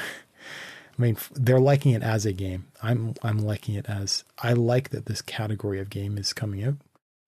I 0.98 1.02
mean, 1.02 1.16
they're 1.32 1.60
liking 1.60 1.92
it 1.92 2.02
as 2.02 2.24
a 2.24 2.32
game. 2.32 2.66
I'm 2.82 3.14
I'm 3.22 3.38
liking 3.38 3.74
it 3.74 3.86
as 3.88 4.24
I 4.42 4.54
like 4.54 4.90
that 4.90 5.06
this 5.06 5.22
category 5.22 5.80
of 5.80 5.90
game 5.90 6.16
is 6.16 6.32
coming 6.32 6.64
out. 6.64 6.76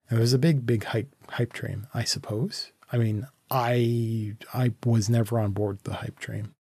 And 0.09 0.19
there's 0.19 0.33
a 0.33 0.39
big 0.39 0.65
big 0.65 0.85
hype 0.85 1.15
hype 1.29 1.53
train, 1.53 1.87
I 1.93 2.05
suppose. 2.05 2.73
I 2.91 2.97
mean, 2.97 3.27
I 3.51 4.37
I 4.55 4.73
was 4.85 5.11
never 5.11 5.39
on 5.39 5.53
board 5.53 5.81
the 5.85 5.95
hype 5.95 6.19
train. 6.19 6.55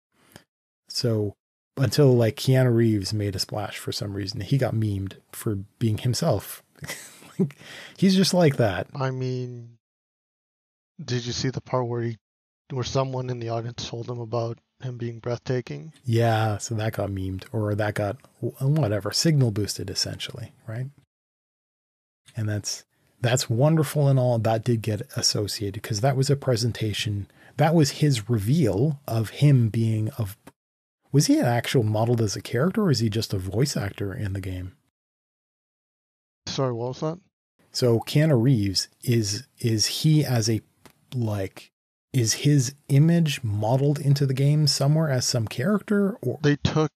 So 0.90 1.36
until 1.78 2.16
like 2.16 2.38
Keanu 2.38 2.74
Reeves 2.74 3.14
made 3.14 3.36
a 3.36 3.40
splash 3.40 3.78
for 3.78 3.92
some 3.92 4.14
reason, 4.14 4.42
he 4.42 4.58
got 4.58 4.74
memed 4.74 5.18
for 5.32 5.56
being 5.78 6.00
himself. 6.00 6.64
like, 7.40 7.56
he's 7.98 8.16
just 8.16 8.34
like 8.34 8.58
that. 8.58 8.88
I 8.96 9.12
mean, 9.12 9.78
did 11.04 11.26
you 11.26 11.34
see 11.34 11.50
the 11.50 11.62
part 11.62 11.88
where 11.88 12.02
he 12.02 12.18
where 12.72 12.84
someone 12.84 13.30
in 13.30 13.40
the 13.40 13.50
audience 13.50 13.88
told 13.88 14.10
him 14.10 14.20
about 14.20 14.58
him 14.86 14.98
being 14.98 15.20
breathtaking. 15.20 15.94
Yeah, 16.04 16.58
so 16.58 16.76
that 16.76 16.94
got 16.94 17.10
memed 17.10 17.46
or 17.52 17.76
that 17.76 17.96
got 17.96 18.18
whatever 18.40 19.12
signal 19.12 19.52
boosted 19.52 19.90
essentially, 19.90 20.54
right? 20.68 20.88
And 22.36 22.48
that's 22.48 22.86
that's 23.22 23.50
wonderful 23.50 24.08
and 24.08 24.20
all. 24.20 24.38
That 24.40 24.64
did 24.64 24.82
get 24.82 25.02
associated 25.16 25.82
because 25.82 26.02
that 26.02 26.16
was 26.16 26.30
a 26.30 26.36
presentation. 26.36 27.28
That 27.58 27.74
was 27.74 27.92
his 27.92 28.30
reveal 28.30 29.00
of 29.08 29.30
him 29.30 29.70
being 29.70 30.10
of. 30.18 30.38
Was 31.12 31.28
he 31.28 31.40
an 31.40 31.46
actual 31.46 31.84
modeled 31.84 32.22
as 32.22 32.36
a 32.36 32.42
character, 32.42 32.84
or 32.84 32.92
is 32.92 33.00
he 33.00 33.10
just 33.10 33.34
a 33.34 33.38
voice 33.38 33.78
actor 33.78 34.14
in 34.14 34.34
the 34.34 34.42
game? 34.42 34.76
Sorry, 36.46 36.74
what 36.74 36.90
was 36.90 37.00
that? 37.00 37.20
So 37.72 38.00
Keanu 38.00 38.42
Reeves 38.42 38.90
is 39.04 39.48
is 39.60 39.86
he 39.88 40.24
as 40.24 40.50
a 40.50 40.62
like 41.14 41.72
is 42.16 42.34
his 42.34 42.74
image 42.88 43.44
modeled 43.44 44.00
into 44.00 44.26
the 44.26 44.34
game 44.34 44.68
somewhere 44.68 45.10
as 45.10 45.26
some 45.26 45.48
character 45.48 46.18
or 46.22 46.40
they 46.42 46.56
took 46.56 46.90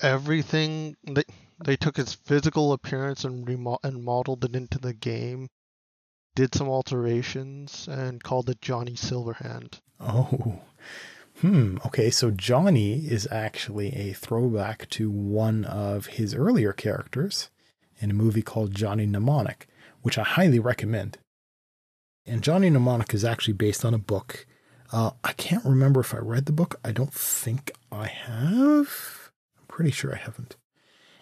everything 0.00 0.96
they 1.04 1.22
they 1.62 1.76
took 1.76 1.98
his 1.98 2.14
physical 2.14 2.72
appearance 2.72 3.24
and 3.24 3.46
remo- 3.46 3.78
and 3.84 4.02
modeled 4.02 4.42
it 4.44 4.56
into 4.56 4.78
the 4.78 4.94
game 4.94 5.48
did 6.34 6.54
some 6.54 6.68
alterations 6.68 7.88
and 7.90 8.22
called 8.22 8.48
it 8.48 8.62
Johnny 8.62 8.92
Silverhand. 8.92 9.80
Oh. 10.00 10.60
Hmm, 11.40 11.78
okay, 11.84 12.10
so 12.10 12.30
Johnny 12.30 13.06
is 13.06 13.28
actually 13.30 13.94
a 13.94 14.12
throwback 14.12 14.88
to 14.90 15.10
one 15.10 15.64
of 15.64 16.06
his 16.06 16.34
earlier 16.34 16.72
characters 16.72 17.50
in 18.00 18.12
a 18.12 18.14
movie 18.14 18.42
called 18.42 18.74
Johnny 18.74 19.04
Mnemonic, 19.04 19.66
which 20.02 20.16
I 20.16 20.22
highly 20.22 20.58
recommend. 20.60 21.18
And 22.28 22.42
Johnny 22.42 22.68
Mnemonic 22.68 23.14
is 23.14 23.24
actually 23.24 23.54
based 23.54 23.84
on 23.84 23.94
a 23.94 23.98
book. 23.98 24.46
Uh, 24.92 25.10
I 25.24 25.32
can't 25.32 25.64
remember 25.64 26.00
if 26.00 26.14
I 26.14 26.18
read 26.18 26.46
the 26.46 26.52
book. 26.52 26.78
I 26.84 26.92
don't 26.92 27.12
think 27.12 27.72
I 27.90 28.06
have. 28.06 29.30
I'm 29.58 29.66
pretty 29.66 29.90
sure 29.90 30.14
I 30.14 30.18
haven't. 30.18 30.56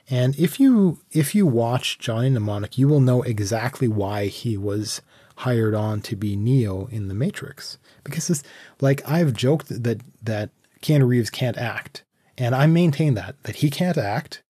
And 0.09 0.39
if 0.39 0.61
you 0.61 1.01
if 1.11 1.35
you 1.35 1.47
watch 1.47 1.99
Johnny 1.99 2.31
Mnemonic, 2.31 2.79
you 2.79 2.87
will 2.87 3.01
know 3.01 3.23
exactly 3.23 3.89
why 3.89 4.27
he 4.27 4.57
was 4.57 5.03
hired 5.39 5.75
on 5.75 6.01
to 6.03 6.17
be 6.17 6.37
Neo 6.37 6.87
in 6.87 7.09
the 7.09 7.15
Matrix. 7.15 7.79
Because 8.05 8.31
it's 8.31 8.43
like 8.81 9.09
I've 9.09 9.33
joked 9.33 9.69
that 9.83 10.01
that 10.23 10.51
Keanu 10.81 11.09
Reeves 11.09 11.31
can't 11.31 11.57
act, 11.57 12.05
and 12.39 12.55
I 12.55 12.67
maintain 12.67 13.15
that 13.15 13.43
that 13.43 13.57
he 13.57 13.71
can't 13.71 13.99
act. 13.99 14.43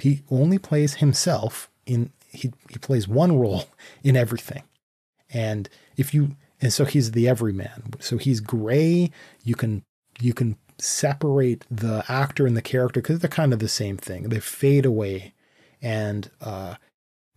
He 0.00 0.22
only 0.30 0.58
plays 0.58 0.94
himself 0.94 1.70
in 1.84 2.10
he 2.28 2.52
he 2.70 2.78
plays 2.78 3.06
one 3.06 3.38
role 3.38 3.64
in 4.02 4.16
everything. 4.16 4.62
And 5.28 5.68
if 5.96 6.14
you 6.14 6.36
and 6.60 6.72
so 6.72 6.84
he's 6.84 7.12
the 7.12 7.28
everyman. 7.28 7.94
So 8.00 8.16
he's 8.16 8.40
gray. 8.40 9.10
You 9.44 9.54
can 9.54 9.82
you 10.20 10.32
can 10.32 10.56
separate 10.78 11.64
the 11.70 12.04
actor 12.08 12.46
and 12.46 12.56
the 12.56 12.62
character 12.62 13.00
because 13.00 13.20
they're 13.20 13.30
kind 13.30 13.52
of 13.52 13.58
the 13.58 13.68
same 13.68 13.96
thing. 13.96 14.28
They 14.28 14.40
fade 14.40 14.86
away, 14.86 15.34
and 15.82 16.30
uh, 16.40 16.76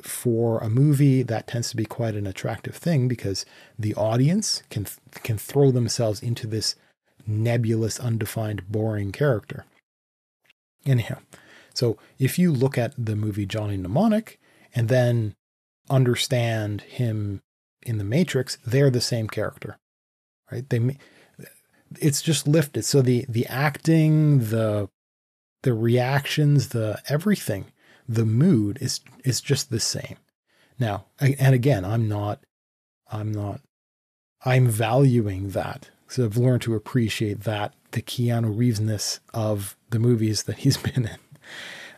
for 0.02 0.60
a 0.60 0.70
movie 0.70 1.24
that 1.24 1.48
tends 1.48 1.70
to 1.70 1.76
be 1.76 1.86
quite 1.86 2.16
an 2.16 2.28
attractive 2.28 2.76
thing 2.76 3.08
because 3.08 3.46
the 3.78 3.96
audience 3.96 4.64
can 4.70 4.88
can 5.24 5.38
throw 5.38 5.72
themselves 5.72 6.22
into 6.22 6.48
this 6.48 6.76
nebulous, 7.28 8.00
undefined, 8.00 8.70
boring 8.70 9.12
character. 9.12 9.66
Anyhow, 10.86 11.18
so 11.74 11.98
if 12.18 12.40
you 12.40 12.52
look 12.52 12.78
at 12.78 12.94
the 12.98 13.16
movie 13.16 13.46
Johnny 13.46 13.76
Mnemonic 13.76 14.40
and 14.74 14.88
then 14.88 15.36
understand 15.90 16.82
him 16.82 17.42
in 17.90 17.98
the 17.98 18.04
Matrix, 18.04 18.60
they're 18.66 18.92
the 18.92 19.02
same 19.02 19.28
character, 19.28 19.80
right? 20.52 20.70
They, 20.70 20.98
it's 22.00 22.22
just 22.22 22.48
lifted. 22.48 22.86
So 22.86 23.02
the 23.02 23.26
the 23.28 23.48
acting, 23.48 24.40
the 24.50 24.90
the 25.64 25.74
reactions, 25.74 26.70
the 26.70 27.02
everything, 27.10 27.66
the 28.08 28.26
mood 28.26 28.78
is 28.80 29.02
is 29.26 29.42
just 29.42 29.72
the 29.72 29.80
same. 29.80 30.18
Now, 30.78 31.06
and 31.20 31.56
again, 31.56 31.84
I'm 31.84 32.08
not, 32.08 32.40
I'm 33.12 33.32
not, 33.32 33.60
I'm 34.46 34.68
valuing 34.68 35.50
that. 35.50 35.90
So 36.08 36.24
I've 36.24 36.38
learned 36.38 36.62
to 36.64 36.76
appreciate 36.76 37.42
that 37.42 37.74
the 37.92 38.02
Keanu 38.02 38.56
Reevesness 38.56 39.20
of 39.34 39.76
the 39.90 40.00
movies 40.00 40.44
that 40.44 40.60
he's 40.60 40.78
been 40.88 41.08
in, 41.08 41.20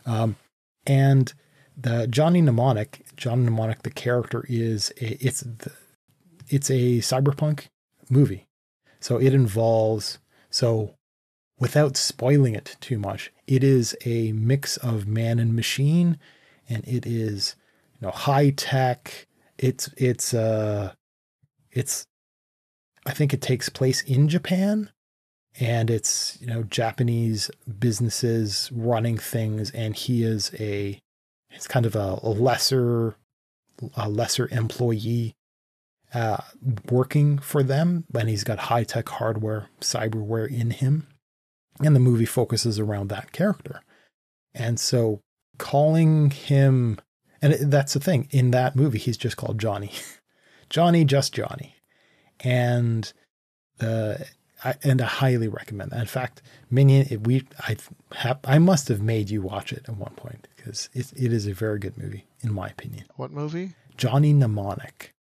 um, 0.06 0.36
and 0.86 1.32
the 1.76 2.06
Johnny 2.08 2.40
Mnemonic, 2.40 3.04
Johnny 3.16 3.44
Mnemonic, 3.44 3.82
the 3.82 3.90
character 3.90 4.44
is 4.48 4.92
it's 4.96 5.40
the, 5.40 5.72
it's 6.52 6.70
a 6.70 6.98
cyberpunk 6.98 7.68
movie, 8.10 8.46
so 9.00 9.18
it 9.18 9.34
involves 9.34 10.18
so 10.50 10.94
without 11.58 11.96
spoiling 11.96 12.54
it 12.54 12.76
too 12.80 12.98
much, 12.98 13.32
it 13.46 13.62
is 13.62 13.96
a 14.04 14.32
mix 14.32 14.76
of 14.78 15.06
man 15.06 15.38
and 15.38 15.54
machine, 15.54 16.18
and 16.68 16.86
it 16.86 17.06
is 17.06 17.56
you 18.00 18.06
know 18.06 18.12
high 18.12 18.50
tech. 18.50 19.26
It's 19.58 19.88
it's 19.96 20.34
uh 20.34 20.92
it's 21.70 22.06
I 23.06 23.12
think 23.12 23.32
it 23.32 23.40
takes 23.40 23.68
place 23.68 24.02
in 24.02 24.28
Japan 24.28 24.90
and 25.60 25.90
it's 25.90 26.38
you 26.40 26.46
know 26.46 26.62
Japanese 26.64 27.50
businesses 27.78 28.70
running 28.72 29.18
things 29.18 29.70
and 29.70 29.94
he 29.94 30.22
is 30.22 30.52
a 30.58 31.00
it's 31.50 31.66
kind 31.66 31.86
of 31.86 31.94
a, 31.94 32.18
a 32.22 32.30
lesser 32.30 33.16
a 33.96 34.08
lesser 34.08 34.48
employee 34.50 35.34
uh, 36.14 36.38
working 36.90 37.38
for 37.38 37.62
them 37.62 38.04
and 38.14 38.28
he's 38.28 38.44
got 38.44 38.58
high 38.58 38.84
tech 38.84 39.08
hardware 39.08 39.68
cyberware 39.80 40.48
in 40.50 40.70
him 40.70 41.06
and 41.82 41.96
the 41.96 42.00
movie 42.00 42.26
focuses 42.26 42.78
around 42.78 43.08
that 43.08 43.32
character 43.32 43.80
and 44.54 44.78
so 44.78 45.20
calling 45.58 46.30
him 46.30 46.98
and 47.40 47.54
that's 47.72 47.94
the 47.94 48.00
thing 48.00 48.28
in 48.30 48.50
that 48.50 48.76
movie 48.76 48.98
he's 48.98 49.16
just 49.16 49.36
called 49.36 49.58
Johnny 49.58 49.92
Johnny 50.70 51.04
just 51.04 51.32
Johnny 51.32 51.76
and 52.40 53.12
uh, 53.80 54.16
I, 54.64 54.74
and 54.82 55.02
I 55.02 55.06
highly 55.06 55.48
recommend 55.48 55.90
that. 55.90 56.00
In 56.00 56.06
fact, 56.06 56.42
Minion, 56.70 57.22
we 57.22 57.44
I 57.60 57.76
have 58.14 58.38
I 58.44 58.58
must 58.58 58.88
have 58.88 59.00
made 59.00 59.30
you 59.30 59.42
watch 59.42 59.72
it 59.72 59.84
at 59.88 59.96
one 59.96 60.14
point 60.14 60.48
because 60.56 60.88
it, 60.92 61.12
it 61.16 61.32
is 61.32 61.46
a 61.46 61.52
very 61.52 61.78
good 61.78 61.98
movie 61.98 62.26
in 62.42 62.52
my 62.52 62.68
opinion. 62.68 63.04
What 63.16 63.32
movie? 63.32 63.74
Johnny 63.96 64.32
Mnemonic. 64.32 65.14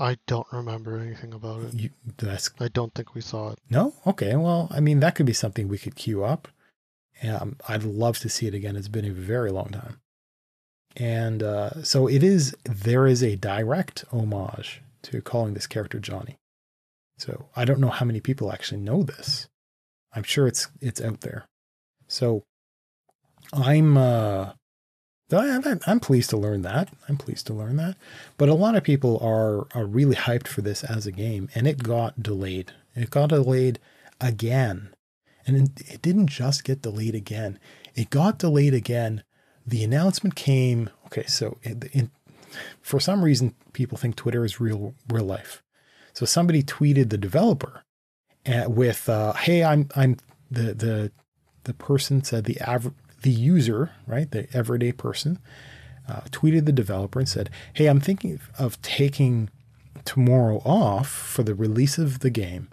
I 0.00 0.16
don't 0.26 0.46
remember 0.50 0.98
anything 0.98 1.34
about 1.34 1.62
it. 1.62 1.74
You, 1.74 1.90
that's 2.16 2.50
I 2.58 2.68
don't 2.68 2.94
think 2.94 3.14
we 3.14 3.20
saw 3.20 3.50
it. 3.50 3.58
no. 3.68 3.94
Okay. 4.06 4.34
Well, 4.34 4.68
I 4.70 4.80
mean, 4.80 5.00
that 5.00 5.14
could 5.14 5.26
be 5.26 5.34
something 5.34 5.68
we 5.68 5.78
could 5.78 5.94
queue 5.94 6.24
up. 6.24 6.48
Um, 7.22 7.56
I'd 7.68 7.82
love 7.84 8.18
to 8.20 8.30
see 8.30 8.46
it 8.46 8.54
again. 8.54 8.76
It's 8.76 8.88
been 8.88 9.04
a 9.04 9.10
very 9.12 9.50
long 9.50 9.68
time. 9.68 10.00
And 10.96 11.42
uh, 11.42 11.82
so 11.84 12.08
it 12.08 12.22
is. 12.22 12.56
There 12.64 13.06
is 13.06 13.22
a 13.22 13.36
direct 13.36 14.06
homage 14.10 14.82
to 15.02 15.20
calling 15.20 15.54
this 15.54 15.66
character 15.66 16.00
Johnny. 16.00 16.38
So 17.18 17.50
I 17.54 17.66
don't 17.66 17.80
know 17.80 17.90
how 17.90 18.06
many 18.06 18.20
people 18.20 18.50
actually 18.50 18.80
know 18.80 19.02
this. 19.02 19.48
I'm 20.14 20.22
sure 20.22 20.46
it's 20.46 20.68
it's 20.80 21.00
out 21.00 21.20
there. 21.20 21.46
So 22.08 22.44
I'm 23.52 23.96
uh, 23.98 24.52
I'm, 25.38 26.00
pleased 26.00 26.30
to 26.30 26.36
learn 26.36 26.62
that. 26.62 26.92
I'm 27.08 27.16
pleased 27.16 27.46
to 27.46 27.54
learn 27.54 27.76
that. 27.76 27.96
But 28.36 28.48
a 28.48 28.54
lot 28.54 28.74
of 28.74 28.82
people 28.82 29.18
are 29.18 29.66
are 29.78 29.86
really 29.86 30.16
hyped 30.16 30.48
for 30.48 30.62
this 30.62 30.82
as 30.84 31.06
a 31.06 31.12
game, 31.12 31.48
and 31.54 31.66
it 31.66 31.82
got 31.82 32.22
delayed. 32.22 32.72
It 32.94 33.10
got 33.10 33.28
delayed 33.28 33.78
again, 34.20 34.94
and 35.46 35.80
it, 35.80 36.02
didn't 36.02 36.28
just 36.28 36.64
get 36.64 36.82
delayed 36.82 37.14
again. 37.14 37.58
It 37.94 38.10
got 38.10 38.38
delayed 38.38 38.74
again. 38.74 39.22
The 39.66 39.84
announcement 39.84 40.34
came. 40.34 40.90
Okay, 41.06 41.24
so 41.26 41.58
in, 41.62 41.82
in, 41.92 42.10
for 42.80 42.98
some 42.98 43.22
reason, 43.24 43.54
people 43.72 43.98
think 43.98 44.16
Twitter 44.16 44.44
is 44.44 44.60
real 44.60 44.94
real 45.08 45.24
life. 45.24 45.62
So 46.12 46.26
somebody 46.26 46.62
tweeted 46.62 47.10
the 47.10 47.18
developer 47.18 47.84
uh, 48.46 48.64
with, 48.68 49.08
uh, 49.08 49.34
"Hey, 49.34 49.62
I'm 49.62 49.88
I'm 49.94 50.16
the 50.50 50.74
the 50.74 51.12
the 51.64 51.74
person 51.74 52.24
said 52.24 52.44
the 52.44 52.58
average 52.60 52.94
the 53.22 53.30
user, 53.30 53.90
right, 54.06 54.30
the 54.30 54.48
everyday 54.52 54.92
person, 54.92 55.38
uh, 56.08 56.20
tweeted 56.30 56.66
the 56.66 56.72
developer 56.72 57.18
and 57.18 57.28
said, 57.28 57.50
"Hey, 57.72 57.86
I'm 57.86 58.00
thinking 58.00 58.40
of 58.58 58.80
taking 58.82 59.50
tomorrow 60.04 60.58
off 60.64 61.08
for 61.08 61.42
the 61.42 61.54
release 61.54 61.98
of 61.98 62.20
the 62.20 62.30
game. 62.30 62.68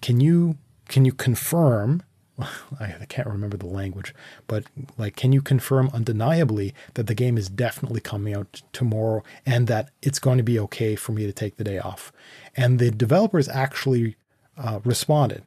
Can 0.00 0.20
you 0.20 0.58
can 0.88 1.04
you 1.04 1.12
confirm?" 1.12 2.02
I 2.80 3.06
can't 3.08 3.28
remember 3.28 3.56
the 3.56 3.66
language, 3.66 4.14
but 4.46 4.64
like, 4.98 5.16
can 5.16 5.32
you 5.32 5.42
confirm 5.42 5.90
undeniably 5.92 6.74
that 6.94 7.06
the 7.06 7.14
game 7.14 7.36
is 7.36 7.48
definitely 7.48 8.00
coming 8.00 8.34
out 8.34 8.62
tomorrow 8.72 9.22
and 9.44 9.66
that 9.68 9.90
it's 10.00 10.18
going 10.18 10.38
to 10.38 10.44
be 10.44 10.58
okay 10.58 10.96
for 10.96 11.12
me 11.12 11.26
to 11.26 11.32
take 11.32 11.56
the 11.56 11.64
day 11.64 11.78
off? 11.78 12.12
And 12.56 12.78
the 12.78 12.90
developers 12.90 13.48
actually 13.48 14.16
uh, 14.56 14.80
responded 14.84 15.44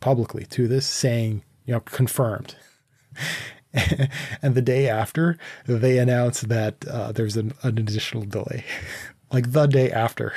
publicly 0.00 0.44
to 0.46 0.66
this, 0.66 0.86
saying, 0.86 1.42
you 1.66 1.74
know, 1.74 1.80
confirmed. 1.80 2.56
and 4.42 4.54
the 4.54 4.62
day 4.62 4.88
after, 4.88 5.36
they 5.66 5.98
announced 5.98 6.48
that 6.48 6.86
uh, 6.88 7.12
there's 7.12 7.36
an, 7.36 7.52
an, 7.62 7.78
additional 7.78 8.24
delay, 8.24 8.64
like 9.32 9.52
the 9.52 9.66
day 9.66 9.90
after. 9.90 10.32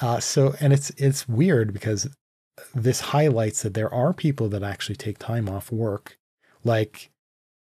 Uh, 0.00 0.20
so, 0.20 0.54
and 0.60 0.72
it's 0.72 0.90
it's 0.90 1.28
weird 1.28 1.72
because 1.72 2.08
this 2.74 3.00
highlights 3.00 3.62
that 3.62 3.74
there 3.74 3.92
are 3.92 4.12
people 4.12 4.48
that 4.48 4.62
actually 4.62 4.96
take 4.96 5.18
time 5.18 5.48
off 5.48 5.72
work, 5.72 6.18
like 6.64 7.10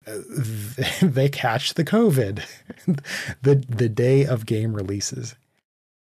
uh, 0.06 0.20
they 1.02 1.30
catch 1.30 1.74
the 1.74 1.86
COVID 1.86 2.44
the 3.42 3.56
the 3.56 3.90
day 3.90 4.26
of 4.26 4.46
game 4.46 4.74
releases, 4.74 5.36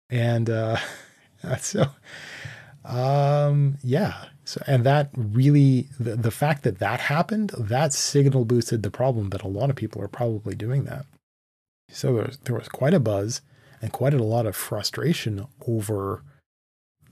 and 0.10 0.50
uh, 0.50 0.78
so 1.60 1.86
um, 2.84 3.78
yeah, 3.84 4.26
so, 4.50 4.64
and 4.66 4.84
that 4.84 5.12
really, 5.16 5.90
the, 6.00 6.16
the 6.16 6.32
fact 6.32 6.64
that 6.64 6.80
that 6.80 7.02
happened, 7.02 7.52
that 7.56 7.94
signal 7.94 8.46
boosted 8.46 8.82
the 8.82 8.90
problem 8.90 9.30
that 9.30 9.44
a 9.44 9.48
lot 9.48 9.70
of 9.70 9.76
people 9.76 10.02
are 10.02 10.08
probably 10.08 10.56
doing 10.56 10.86
that. 10.86 11.06
So 11.92 12.16
there 12.16 12.26
was, 12.26 12.38
there 12.46 12.56
was 12.56 12.68
quite 12.68 12.96
a 12.96 13.00
buzz 13.00 13.42
and 13.80 13.92
quite 13.92 14.16
a 14.16 14.24
lot 14.24 14.48
of 14.48 14.56
frustration 14.56 15.46
over 15.68 16.24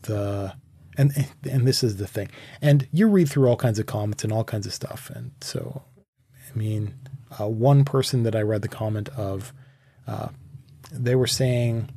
the, 0.02 0.56
and, 0.98 1.12
and 1.48 1.68
this 1.68 1.84
is 1.84 1.98
the 1.98 2.08
thing. 2.08 2.32
And 2.60 2.88
you 2.92 3.08
read 3.08 3.30
through 3.30 3.48
all 3.48 3.56
kinds 3.56 3.78
of 3.78 3.86
comments 3.86 4.24
and 4.24 4.34
all 4.34 4.44
kinds 4.44 4.66
of 4.66 4.74
stuff. 4.74 5.12
And 5.14 5.30
so, 5.40 5.84
I 6.36 6.58
mean, 6.58 6.96
uh, 7.40 7.48
one 7.48 7.86
person 7.86 8.24
that 8.24 8.36
I 8.36 8.42
read 8.42 8.64
the 8.64 8.68
comment 8.68 9.10
of, 9.10 9.54
uh, 10.08 10.30
they 10.92 11.14
were 11.14 11.28
saying 11.28 11.92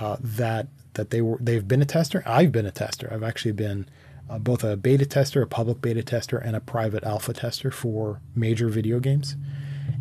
uh, 0.00 0.16
that 0.20 0.68
that 0.94 1.10
they 1.10 1.20
were 1.20 1.36
they've 1.38 1.68
been 1.68 1.82
a 1.82 1.84
tester. 1.84 2.22
I've 2.24 2.52
been 2.52 2.64
a 2.64 2.70
tester. 2.70 3.12
I've 3.12 3.24
actually 3.24 3.52
been 3.52 3.90
uh, 4.28 4.38
both 4.38 4.64
a 4.64 4.76
beta 4.76 5.06
tester, 5.06 5.42
a 5.42 5.46
public 5.46 5.80
beta 5.80 6.02
tester, 6.02 6.38
and 6.38 6.56
a 6.56 6.60
private 6.60 7.04
alpha 7.04 7.32
tester 7.32 7.70
for 7.70 8.20
major 8.34 8.68
video 8.68 9.00
games. 9.00 9.36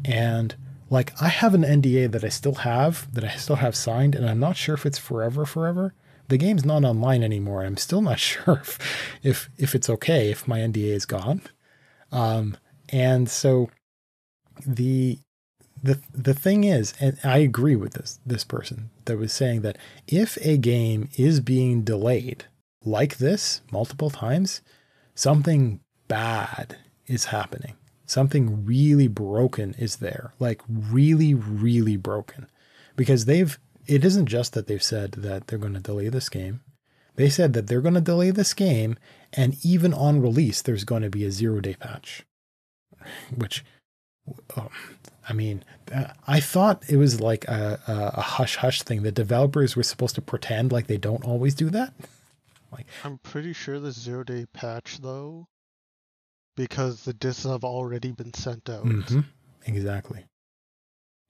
And 0.03 0.55
like 0.89 1.19
I 1.21 1.27
have 1.27 1.53
an 1.53 1.63
NDA 1.63 2.11
that 2.11 2.23
I 2.23 2.29
still 2.29 2.55
have, 2.55 3.13
that 3.13 3.23
I 3.23 3.35
still 3.35 3.57
have 3.57 3.75
signed, 3.75 4.15
and 4.15 4.27
I'm 4.27 4.39
not 4.39 4.55
sure 4.55 4.75
if 4.75 4.85
it's 4.85 4.97
forever, 4.97 5.45
forever. 5.45 5.93
The 6.27 6.37
game's 6.37 6.65
not 6.65 6.83
online 6.83 7.23
anymore. 7.23 7.63
I'm 7.63 7.77
still 7.77 8.01
not 8.01 8.19
sure 8.29 8.61
if 8.61 8.79
if, 9.23 9.49
if 9.57 9.75
it's 9.75 9.89
okay 9.89 10.31
if 10.31 10.47
my 10.47 10.59
NDA 10.59 10.93
is 10.93 11.05
gone. 11.05 11.41
Um, 12.11 12.57
and 12.89 13.29
so 13.29 13.69
the 14.65 15.19
the 15.83 15.99
the 16.13 16.33
thing 16.33 16.63
is, 16.63 16.93
and 16.99 17.19
I 17.23 17.39
agree 17.39 17.75
with 17.75 17.93
this 17.93 18.19
this 18.25 18.43
person 18.43 18.89
that 19.05 19.17
was 19.17 19.33
saying 19.33 19.61
that 19.61 19.77
if 20.07 20.37
a 20.41 20.57
game 20.57 21.09
is 21.17 21.39
being 21.39 21.83
delayed 21.83 22.45
like 22.85 23.17
this 23.17 23.61
multiple 23.71 24.09
times, 24.09 24.61
something 25.15 25.79
bad 26.07 26.77
is 27.07 27.25
happening. 27.25 27.75
Something 28.05 28.65
really 28.65 29.07
broken 29.07 29.75
is 29.79 29.97
there, 29.97 30.33
like 30.39 30.61
really, 30.69 31.33
really 31.33 31.97
broken. 31.97 32.47
Because 32.95 33.25
they've, 33.25 33.57
it 33.87 34.05
isn't 34.05 34.27
just 34.27 34.53
that 34.53 34.67
they've 34.67 34.83
said 34.83 35.13
that 35.13 35.47
they're 35.47 35.59
going 35.59 35.73
to 35.73 35.79
delay 35.79 36.09
this 36.09 36.29
game. 36.29 36.61
They 37.15 37.29
said 37.29 37.53
that 37.53 37.67
they're 37.67 37.81
going 37.81 37.93
to 37.95 38.01
delay 38.01 38.31
this 38.31 38.53
game, 38.53 38.97
and 39.33 39.57
even 39.63 39.93
on 39.93 40.21
release, 40.21 40.61
there's 40.61 40.83
going 40.83 41.01
to 41.01 41.09
be 41.09 41.25
a 41.25 41.31
zero 41.31 41.61
day 41.61 41.75
patch. 41.75 42.25
Which, 43.35 43.63
um, 44.55 44.69
I 45.27 45.33
mean, 45.33 45.63
uh, 45.93 46.07
I 46.27 46.39
thought 46.39 46.83
it 46.89 46.97
was 46.97 47.21
like 47.21 47.45
a, 47.45 47.79
a 47.87 48.21
hush 48.21 48.57
hush 48.57 48.81
thing. 48.83 49.03
The 49.03 49.11
developers 49.11 49.75
were 49.75 49.83
supposed 49.83 50.15
to 50.15 50.21
pretend 50.21 50.71
like 50.71 50.87
they 50.87 50.97
don't 50.97 51.23
always 51.23 51.55
do 51.55 51.69
that. 51.71 51.93
Like 52.75 52.87
I'm 53.05 53.17
pretty 53.19 53.53
sure 53.53 53.79
the 53.79 53.91
zero 53.91 54.23
day 54.23 54.45
patch 54.53 54.97
though, 54.97 55.47
because 56.57 57.03
the 57.03 57.13
discs 57.13 57.45
have 57.45 57.63
already 57.63 58.11
been 58.11 58.33
sent 58.33 58.69
out. 58.69 58.85
Mm-hmm. 58.85 59.21
Exactly. 59.65 60.25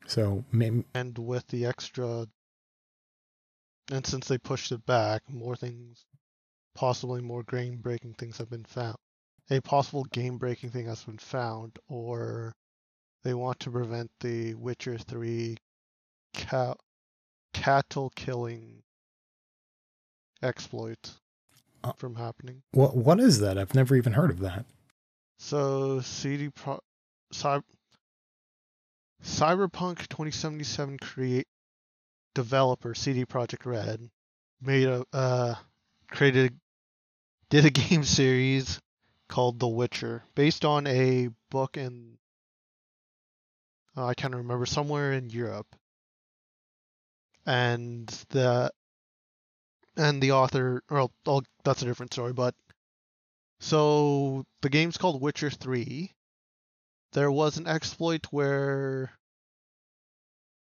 So 0.07 0.43
maybe, 0.51 0.85
and 0.93 1.17
with 1.17 1.47
the 1.47 1.65
extra, 1.65 2.27
and 3.91 4.05
since 4.05 4.27
they 4.27 4.38
pushed 4.38 4.72
it 4.72 4.85
back, 4.85 5.22
more 5.30 5.55
things, 5.55 6.05
possibly 6.73 7.22
more 7.22 7.43
game 7.43 7.77
breaking 7.77 8.15
things 8.15 8.38
have 8.39 8.49
been 8.49 8.65
found. 8.65 8.97
A 9.51 9.61
possible 9.61 10.03
game 10.05 10.38
breaking 10.38 10.72
thing 10.72 10.88
has 10.88 11.03
been 11.03 11.19
found, 11.19 11.77
or 11.88 12.53
they 13.23 13.35
want 13.35 13.59
to 13.61 13.72
prevent 13.72 14.09
the 14.19 14.55
Witcher 14.55 14.97
3 14.97 15.57
cat, 16.34 16.77
cattle 17.53 18.11
killing 18.15 18.81
exploit 20.41 21.11
from 21.98 22.16
happening. 22.16 22.62
What 22.72 22.95
what 22.95 23.20
is 23.20 23.40
that? 23.40 23.57
I've 23.57 23.76
never 23.76 23.95
even 23.95 24.14
heard 24.14 24.32
of 24.32 24.40
that. 24.40 24.66
So 25.38 26.02
CD 26.02 26.49
Pro, 26.49 26.80
Cyber, 27.34 27.64
Cyberpunk 29.24 30.07
2077 30.07 30.98
create 30.99 31.48
developer 32.34 32.94
CD 32.94 33.26
Projekt 33.26 33.66
Red 33.66 34.10
made 34.62 34.88
a 34.88 35.06
uh, 35.14 35.56
created 36.10 36.53
did 37.49 37.66
a 37.66 37.70
game 37.72 38.03
series 38.03 38.80
called 39.28 39.60
The 39.60 39.68
Witcher 39.68 40.24
based 40.36 40.66
on 40.66 40.88
a 40.88 41.30
book 41.49 41.78
in 41.78 42.18
uh, 43.98 44.06
I 44.06 44.14
can't 44.14 44.36
remember 44.36 44.66
somewhere 44.66 45.14
in 45.14 45.30
Europe 45.30 45.68
and 47.45 48.07
the 48.30 48.72
and 49.97 50.22
the 50.22 50.31
author, 50.31 50.81
well, 50.89 51.11
I'll, 51.26 51.43
that's 51.63 51.81
a 51.81 51.85
different 51.85 52.13
story, 52.13 52.34
but 52.34 52.55
so 53.59 54.45
the 54.61 54.69
game's 54.69 54.97
called 54.97 55.22
Witcher 55.22 55.49
3. 55.49 56.11
There 57.13 57.31
was 57.31 57.57
an 57.57 57.67
exploit 57.67 58.26
where, 58.30 59.11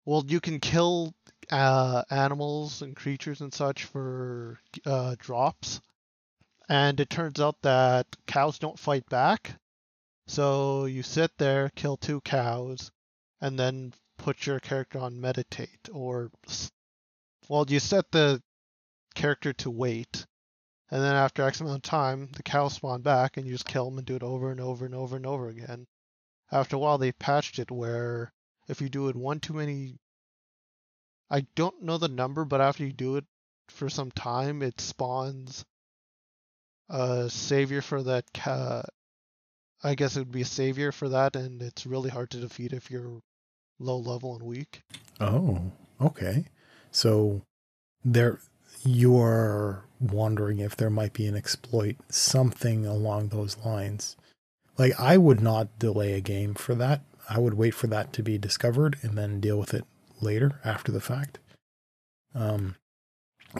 well, 0.05 0.25
you 0.27 0.41
can 0.41 0.59
kill 0.59 1.15
uh, 1.51 2.03
animals 2.11 2.83
and 2.83 2.97
creatures 2.97 3.41
and 3.41 3.55
such 3.55 3.85
for 3.85 4.59
uh, 4.85 5.15
drops. 5.19 5.81
And 6.69 6.99
it 7.01 7.11
turns 7.11 7.41
out 7.41 7.61
that 7.63 8.07
cows 8.27 8.59
don't 8.59 8.79
fight 8.79 9.09
back. 9.09 9.55
So 10.27 10.87
you 10.87 11.03
sit 11.03 11.31
there, 11.39 11.71
kill 11.77 11.97
two 11.97 12.21
cows, 12.23 12.91
and 13.41 13.59
then 13.59 13.93
put 14.19 14.47
your 14.47 14.61
character 14.61 14.99
on 14.99 15.21
meditate. 15.21 15.89
Or, 15.93 16.31
well, 17.49 17.67
you 17.69 17.81
set 17.81 18.11
the 18.11 18.43
character 19.13 19.53
to 19.53 19.71
wait. 19.71 20.27
And 20.91 21.03
then 21.03 21.15
after 21.15 21.43
X 21.43 21.61
amount 21.61 21.77
of 21.77 21.83
time, 21.83 22.29
the 22.37 22.43
cows 22.43 22.75
spawn 22.75 23.03
back 23.03 23.37
and 23.37 23.47
you 23.47 23.53
just 23.53 23.67
kill 23.67 23.87
them 23.87 23.99
and 23.99 24.07
do 24.07 24.17
it 24.17 24.23
over 24.23 24.51
and 24.51 24.61
over 24.61 24.85
and 24.85 24.95
over 24.95 25.17
and 25.17 25.27
over 25.27 25.49
again. 25.49 25.87
After 26.51 26.77
a 26.77 26.79
while, 26.79 26.99
they 26.99 27.13
patched 27.13 27.59
it 27.59 27.71
where 27.71 28.33
if 28.69 28.81
you 28.81 28.89
do 28.89 29.09
it 29.09 29.17
one 29.17 29.41
too 29.41 29.55
many, 29.55 29.97
I 31.31 31.47
don't 31.55 31.83
know 31.83 31.97
the 31.97 32.09
number, 32.09 32.45
but 32.45 32.61
after 32.61 32.85
you 32.85 32.93
do 32.93 33.17
it 33.17 33.25
for 33.69 33.89
some 33.89 34.11
time, 34.11 34.63
it 34.63 34.81
spawns 34.81 35.65
a 36.91 37.31
savior 37.31 37.81
for 37.81 38.03
that 38.03 38.27
I 39.85 39.95
guess 39.97 40.17
it 40.17 40.21
would 40.21 40.31
be 40.33 40.43
a 40.43 40.45
savior 40.45 40.93
for 40.93 41.09
that, 41.09 41.35
and 41.35 41.61
it's 41.63 41.87
really 41.87 42.11
hard 42.11 42.31
to 42.31 42.41
defeat 42.41 42.73
if 42.73 42.91
you're 42.91 43.21
low 43.81 43.97
level 43.97 44.35
and 44.35 44.45
weak. 44.45 44.83
Oh, 45.21 45.73
okay. 46.01 46.45
So 46.93 47.43
there 48.05 48.39
you're 48.85 49.85
wondering 50.01 50.59
if 50.59 50.77
there 50.77 50.91
might 50.91 51.13
be 51.13 51.27
an 51.27 51.37
exploit, 51.37 51.97
something 52.09 52.87
along 52.87 53.29
those 53.29 53.57
lines. 53.65 54.17
Like 54.79 54.99
I 54.99 55.17
would 55.17 55.41
not 55.41 55.79
delay 55.79 56.15
a 56.15 56.21
game 56.21 56.55
for 56.55 56.75
that. 56.75 57.03
I 57.29 57.39
would 57.39 57.55
wait 57.55 57.75
for 57.75 57.87
that 57.89 58.13
to 58.15 58.23
be 58.23 58.39
discovered 58.39 58.99
and 59.03 59.17
then 59.17 59.41
deal 59.41 59.59
with 59.59 59.75
it 59.75 59.85
later 60.21 60.61
after 60.65 60.91
the 60.91 61.01
fact. 61.01 61.39
Um, 62.35 62.77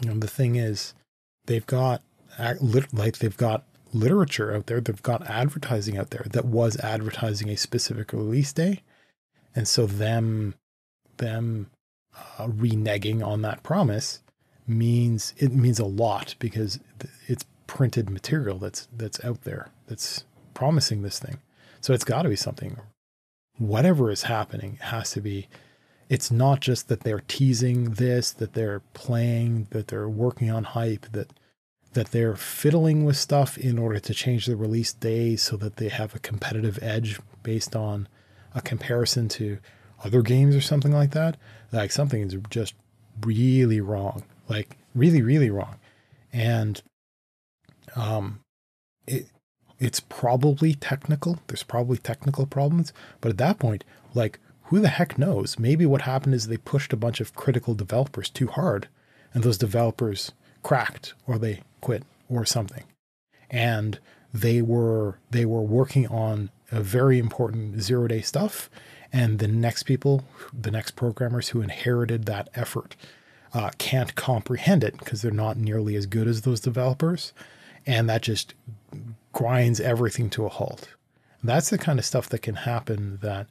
and 0.05 0.21
the 0.21 0.27
thing 0.27 0.55
is, 0.55 0.93
they've 1.45 1.65
got 1.65 2.01
like 2.91 3.19
they've 3.19 3.37
got 3.37 3.63
literature 3.93 4.53
out 4.53 4.65
there, 4.65 4.81
they've 4.81 5.03
got 5.03 5.29
advertising 5.29 5.97
out 5.97 6.09
there 6.09 6.25
that 6.31 6.45
was 6.45 6.79
advertising 6.79 7.49
a 7.49 7.57
specific 7.57 8.11
release 8.11 8.51
day, 8.51 8.81
and 9.55 9.67
so 9.67 9.85
them 9.85 10.55
them 11.17 11.69
uh, 12.17 12.47
reneging 12.47 13.25
on 13.25 13.43
that 13.43 13.61
promise 13.61 14.22
means 14.67 15.33
it 15.37 15.51
means 15.53 15.79
a 15.79 15.85
lot 15.85 16.35
because 16.39 16.79
it's 17.27 17.45
printed 17.67 18.09
material 18.09 18.57
that's 18.57 18.87
that's 18.95 19.23
out 19.23 19.43
there 19.43 19.69
that's 19.87 20.25
promising 20.53 21.01
this 21.01 21.19
thing. 21.19 21.39
So 21.81 21.93
it's 21.93 22.03
got 22.03 22.23
to 22.23 22.29
be 22.29 22.35
something. 22.35 22.77
Whatever 23.57 24.09
is 24.09 24.23
happening 24.23 24.77
has 24.81 25.11
to 25.11 25.21
be. 25.21 25.47
It's 26.09 26.31
not 26.31 26.59
just 26.59 26.89
that 26.89 27.01
they're 27.01 27.23
teasing 27.27 27.91
this, 27.91 28.31
that 28.31 28.53
they're 28.53 28.81
playing, 28.93 29.67
that 29.71 29.87
they're 29.87 30.09
working 30.09 30.51
on 30.51 30.63
hype, 30.63 31.11
that 31.11 31.31
that 31.93 32.11
they're 32.11 32.35
fiddling 32.35 33.05
with 33.05 33.17
stuff 33.17 33.57
in 33.57 33.77
order 33.77 33.99
to 33.99 34.13
change 34.13 34.45
the 34.45 34.55
release 34.55 34.93
day 34.93 35.35
so 35.35 35.55
that 35.57 35.77
they 35.77 35.89
have 35.89 36.15
a 36.15 36.19
competitive 36.19 36.79
edge 36.81 37.19
based 37.43 37.75
on 37.75 38.07
a 38.55 38.61
comparison 38.61 39.27
to 39.27 39.59
other 40.03 40.21
games 40.21 40.55
or 40.55 40.61
something 40.61 40.91
like 40.91 41.11
that. 41.11 41.37
Like 41.71 41.91
something 41.91 42.21
is 42.21 42.35
just 42.49 42.73
really 43.21 43.79
wrong. 43.79 44.23
Like 44.47 44.77
really, 44.93 45.21
really 45.21 45.49
wrong. 45.49 45.75
And 46.31 46.81
um 47.95 48.39
it 49.07 49.27
it's 49.79 49.99
probably 49.99 50.73
technical. 50.73 51.39
There's 51.47 51.63
probably 51.63 51.97
technical 51.97 52.45
problems. 52.45 52.93
But 53.19 53.29
at 53.31 53.37
that 53.39 53.59
point, 53.59 53.83
like 54.13 54.39
who 54.63 54.79
the 54.79 54.87
heck 54.87 55.17
knows? 55.17 55.59
Maybe 55.59 55.85
what 55.85 56.03
happened 56.03 56.35
is 56.35 56.47
they 56.47 56.57
pushed 56.57 56.93
a 56.93 56.97
bunch 56.97 57.19
of 57.19 57.35
critical 57.35 57.73
developers 57.73 58.29
too 58.29 58.47
hard 58.47 58.87
and 59.33 59.43
those 59.43 59.57
developers 59.57 60.31
cracked 60.61 61.13
or 61.27 61.37
they 61.37 61.61
quit 61.81 62.03
or 62.29 62.45
something. 62.45 62.83
And 63.49 63.99
they 64.33 64.61
were 64.61 65.19
they 65.29 65.45
were 65.45 65.61
working 65.61 66.07
on 66.07 66.49
a 66.71 66.81
very 66.81 67.19
important 67.19 67.81
zero 67.81 68.07
day 68.07 68.21
stuff 68.21 68.69
and 69.11 69.37
the 69.37 69.47
next 69.47 69.83
people 69.83 70.23
the 70.51 70.71
next 70.71 70.95
programmers 70.95 71.49
who 71.49 71.61
inherited 71.61 72.25
that 72.25 72.49
effort 72.55 72.95
uh, 73.53 73.69
can't 73.77 74.15
comprehend 74.15 74.83
it 74.83 74.97
because 74.97 75.21
they're 75.21 75.31
not 75.31 75.57
nearly 75.57 75.95
as 75.95 76.05
good 76.05 76.27
as 76.27 76.41
those 76.41 76.59
developers 76.59 77.33
and 77.85 78.09
that 78.09 78.21
just 78.21 78.53
grinds 79.31 79.79
everything 79.79 80.29
to 80.29 80.45
a 80.45 80.49
halt 80.49 80.89
that's 81.43 81.69
the 81.69 81.77
kind 81.77 81.99
of 81.99 82.05
stuff 82.05 82.29
that 82.29 82.41
can 82.41 82.55
happen 82.55 83.19
that 83.21 83.47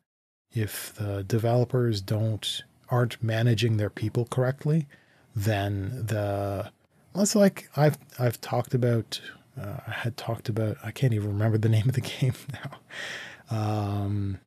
if 0.53 0.95
the 0.95 1.23
developers 1.25 2.01
don't 2.01 2.63
aren't 2.89 3.23
managing 3.23 3.77
their 3.77 3.91
people 3.91 4.27
correctly 4.27 4.87
then 5.35 6.05
the 6.07 6.71
it's 7.17 7.35
like 7.35 7.69
I've 7.77 7.99
I've 8.19 8.41
talked 8.41 8.75
about. 8.75 9.21
Uh, 9.61 9.77
I 9.87 9.91
had 9.91 10.17
talked 10.17 10.49
about. 10.49 10.79
I 10.83 10.91
can't 10.91 11.13
even 11.13 11.29
remember 11.29 11.59
the 11.59 11.69
name 11.77 11.89
of 11.89 11.95
the 11.95 12.01
game 12.01 12.35
now. 12.53 13.57
Um. 13.57 14.41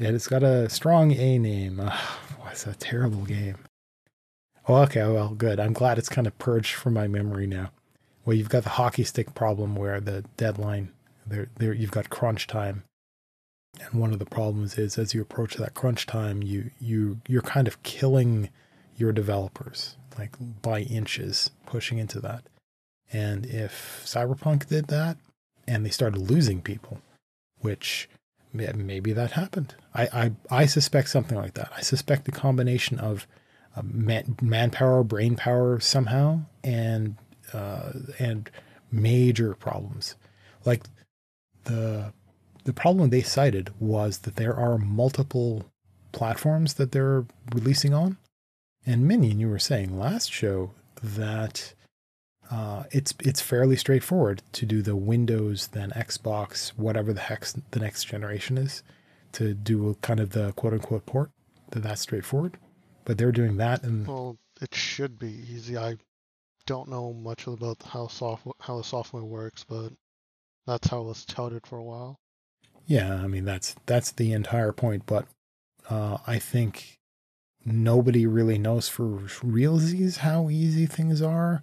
It's 0.00 0.26
got 0.26 0.42
a 0.42 0.68
strong 0.68 1.12
A 1.12 1.38
name. 1.38 1.78
Uh, 1.78 1.96
what's 2.40 2.66
a 2.66 2.74
terrible 2.74 3.24
game? 3.24 3.58
Oh, 4.66 4.76
okay. 4.82 5.02
Well, 5.02 5.30
good. 5.30 5.60
I'm 5.60 5.72
glad 5.72 5.98
it's 5.98 6.08
kind 6.08 6.26
of 6.26 6.38
purged 6.38 6.74
from 6.74 6.94
my 6.94 7.06
memory 7.06 7.46
now. 7.46 7.70
Well, 8.24 8.36
you've 8.36 8.48
got 8.48 8.62
the 8.62 8.70
hockey 8.70 9.04
stick 9.04 9.34
problem 9.34 9.76
where 9.76 10.00
the 10.00 10.24
deadline 10.36 10.92
there, 11.26 11.48
there. 11.56 11.72
You've 11.72 11.90
got 11.90 12.08
crunch 12.10 12.46
time, 12.46 12.84
and 13.80 14.00
one 14.00 14.12
of 14.12 14.18
the 14.18 14.24
problems 14.24 14.78
is 14.78 14.96
as 14.96 15.12
you 15.12 15.20
approach 15.20 15.56
that 15.56 15.74
crunch 15.74 16.06
time, 16.06 16.42
you 16.42 16.70
you 16.80 17.20
you're 17.28 17.42
kind 17.42 17.68
of 17.68 17.82
killing 17.82 18.48
your 18.96 19.12
developers 19.12 19.96
like 20.18 20.36
by 20.62 20.80
inches 20.80 21.50
pushing 21.66 21.98
into 21.98 22.20
that. 22.20 22.44
And 23.12 23.46
if 23.46 24.02
Cyberpunk 24.04 24.68
did 24.68 24.86
that 24.88 25.16
and 25.66 25.84
they 25.84 25.90
started 25.90 26.18
losing 26.18 26.62
people, 26.62 27.00
which 27.60 28.08
maybe 28.52 29.12
that 29.12 29.32
happened. 29.32 29.74
I, 29.94 30.08
I, 30.12 30.32
I 30.62 30.66
suspect 30.66 31.08
something 31.08 31.36
like 31.36 31.54
that. 31.54 31.72
I 31.76 31.80
suspect 31.80 32.24
the 32.24 32.32
combination 32.32 32.98
of 32.98 33.26
man, 33.82 34.36
manpower, 34.40 35.02
brain 35.02 35.36
power 35.36 35.80
somehow, 35.80 36.40
and 36.62 37.16
uh, 37.52 37.92
and 38.18 38.50
major 38.90 39.54
problems. 39.54 40.14
Like 40.64 40.84
the 41.64 42.12
the 42.64 42.72
problem 42.72 43.10
they 43.10 43.22
cited 43.22 43.70
was 43.78 44.18
that 44.18 44.36
there 44.36 44.54
are 44.54 44.78
multiple 44.78 45.66
platforms 46.12 46.74
that 46.74 46.92
they're 46.92 47.26
releasing 47.54 47.92
on, 47.92 48.16
and 48.86 49.06
Minion, 49.06 49.40
you 49.40 49.48
were 49.48 49.58
saying 49.58 49.98
last 49.98 50.32
show 50.32 50.70
that 51.02 51.74
uh, 52.50 52.84
it's 52.90 53.14
it's 53.20 53.40
fairly 53.40 53.76
straightforward 53.76 54.42
to 54.52 54.66
do 54.66 54.82
the 54.82 54.96
Windows 54.96 55.68
then 55.68 55.90
Xbox 55.90 56.68
whatever 56.76 57.12
the 57.12 57.20
heck 57.20 57.46
the 57.70 57.80
next 57.80 58.04
generation 58.04 58.58
is 58.58 58.82
to 59.32 59.54
do 59.54 59.90
a 59.90 59.94
kind 59.96 60.20
of 60.20 60.30
the 60.30 60.52
quote 60.52 60.72
unquote 60.74 61.06
port. 61.06 61.30
That 61.70 61.82
that's 61.82 62.02
straightforward, 62.02 62.58
but 63.04 63.18
they're 63.18 63.32
doing 63.32 63.56
that 63.58 63.82
and 63.82 64.06
well, 64.06 64.38
it 64.60 64.74
should 64.74 65.18
be 65.18 65.44
easy. 65.50 65.76
I 65.76 65.96
don't 66.66 66.88
know 66.88 67.12
much 67.12 67.46
about 67.46 67.82
how 67.82 68.08
software 68.08 68.54
how 68.60 68.78
the 68.78 68.84
software 68.84 69.24
works, 69.24 69.64
but 69.64 69.90
that's 70.66 70.88
how 70.88 71.00
it 71.02 71.04
was 71.04 71.24
touted 71.24 71.66
for 71.66 71.78
a 71.78 71.84
while. 71.84 72.18
Yeah, 72.86 73.14
I 73.14 73.26
mean 73.26 73.44
that's 73.44 73.76
that's 73.86 74.12
the 74.12 74.32
entire 74.32 74.72
point. 74.72 75.04
But 75.06 75.26
uh, 75.88 76.18
I 76.26 76.38
think 76.38 76.98
nobody 77.64 78.26
really 78.26 78.58
knows 78.58 78.88
for 78.88 79.04
realsies 79.04 80.18
how 80.18 80.50
easy 80.50 80.86
things 80.86 81.22
are 81.22 81.62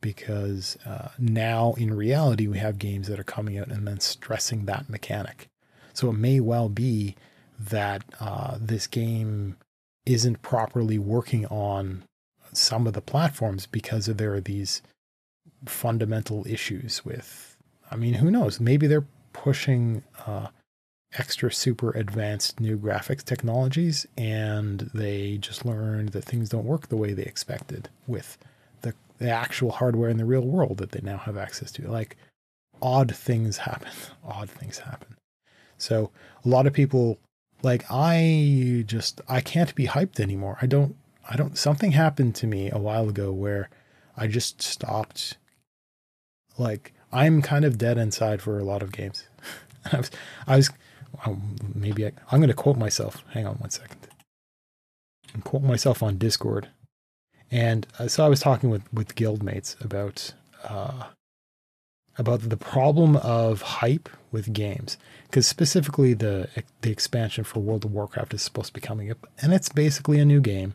because 0.00 0.76
uh, 0.84 1.08
now 1.18 1.74
in 1.74 1.94
reality 1.94 2.46
we 2.46 2.58
have 2.58 2.78
games 2.78 3.08
that 3.08 3.18
are 3.18 3.24
coming 3.24 3.58
out 3.58 3.68
and 3.68 3.86
then 3.86 4.00
stressing 4.00 4.64
that 4.66 4.88
mechanic. 4.88 5.48
So 5.92 6.10
it 6.10 6.14
may 6.14 6.38
well 6.40 6.68
be 6.68 7.16
that 7.58 8.04
uh, 8.20 8.56
this 8.60 8.86
game 8.86 9.56
isn't 10.08 10.40
properly 10.40 10.98
working 10.98 11.44
on 11.46 12.02
some 12.52 12.86
of 12.86 12.94
the 12.94 13.00
platforms 13.02 13.66
because 13.66 14.06
there 14.06 14.32
are 14.34 14.40
these 14.40 14.80
fundamental 15.66 16.46
issues 16.46 17.04
with. 17.04 17.56
I 17.90 17.96
mean, 17.96 18.14
who 18.14 18.30
knows? 18.30 18.58
Maybe 18.58 18.86
they're 18.86 19.06
pushing 19.32 20.02
uh, 20.26 20.48
extra 21.16 21.52
super 21.52 21.90
advanced 21.90 22.58
new 22.58 22.78
graphics 22.78 23.22
technologies 23.22 24.06
and 24.16 24.90
they 24.94 25.38
just 25.38 25.64
learned 25.64 26.10
that 26.10 26.24
things 26.24 26.48
don't 26.48 26.64
work 26.64 26.88
the 26.88 26.96
way 26.96 27.12
they 27.12 27.22
expected 27.22 27.88
with 28.06 28.36
the, 28.82 28.92
the 29.18 29.30
actual 29.30 29.70
hardware 29.70 30.10
in 30.10 30.18
the 30.18 30.24
real 30.24 30.42
world 30.42 30.78
that 30.78 30.92
they 30.92 31.00
now 31.02 31.16
have 31.16 31.36
access 31.36 31.72
to 31.72 31.90
like 31.90 32.16
odd 32.82 33.14
things 33.14 33.56
happen 33.58 33.90
odd 34.24 34.50
things 34.50 34.78
happen 34.78 35.16
so 35.78 36.10
a 36.44 36.48
lot 36.48 36.66
of 36.66 36.74
people 36.74 37.18
like 37.62 37.84
i 37.90 38.84
just 38.86 39.20
i 39.28 39.40
can't 39.40 39.74
be 39.74 39.86
hyped 39.86 40.20
anymore 40.20 40.58
i 40.62 40.66
don't 40.66 40.94
i 41.28 41.36
don't 41.36 41.58
something 41.58 41.92
happened 41.92 42.34
to 42.34 42.46
me 42.46 42.70
a 42.70 42.78
while 42.78 43.08
ago 43.08 43.32
where 43.32 43.68
i 44.16 44.26
just 44.26 44.62
stopped 44.62 45.36
like 46.56 46.92
i'm 47.12 47.42
kind 47.42 47.64
of 47.64 47.78
dead 47.78 47.98
inside 47.98 48.40
for 48.40 48.58
a 48.58 48.64
lot 48.64 48.82
of 48.82 48.92
games 48.92 49.28
I 49.92 49.98
was, 49.98 50.10
I 50.46 50.56
was 50.56 50.70
maybe 51.74 52.06
I, 52.06 52.12
I'm 52.30 52.40
going 52.40 52.48
to 52.48 52.54
quote 52.54 52.76
myself. 52.76 53.24
Hang 53.30 53.46
on 53.46 53.56
one 53.56 53.70
second. 53.70 54.08
I'm 55.34 55.42
quote 55.42 55.62
myself 55.62 56.02
on 56.02 56.18
Discord. 56.18 56.68
And 57.50 57.86
uh, 57.98 58.08
so 58.08 58.24
I 58.24 58.28
was 58.28 58.40
talking 58.40 58.70
with, 58.70 58.82
with 58.92 59.14
guildmates 59.14 59.82
about 59.82 60.34
uh, 60.64 61.04
about 62.18 62.40
the 62.40 62.56
problem 62.56 63.16
of 63.16 63.62
hype 63.62 64.08
with 64.32 64.52
games, 64.52 64.98
because 65.24 65.46
specifically 65.46 66.12
the 66.12 66.48
the 66.82 66.90
expansion 66.90 67.44
for 67.44 67.60
World 67.60 67.84
of 67.84 67.92
Warcraft 67.92 68.34
is 68.34 68.42
supposed 68.42 68.68
to 68.68 68.80
be 68.80 68.86
coming 68.86 69.10
up, 69.10 69.26
and 69.40 69.54
it's 69.54 69.68
basically 69.68 70.18
a 70.18 70.24
new 70.24 70.40
game. 70.40 70.74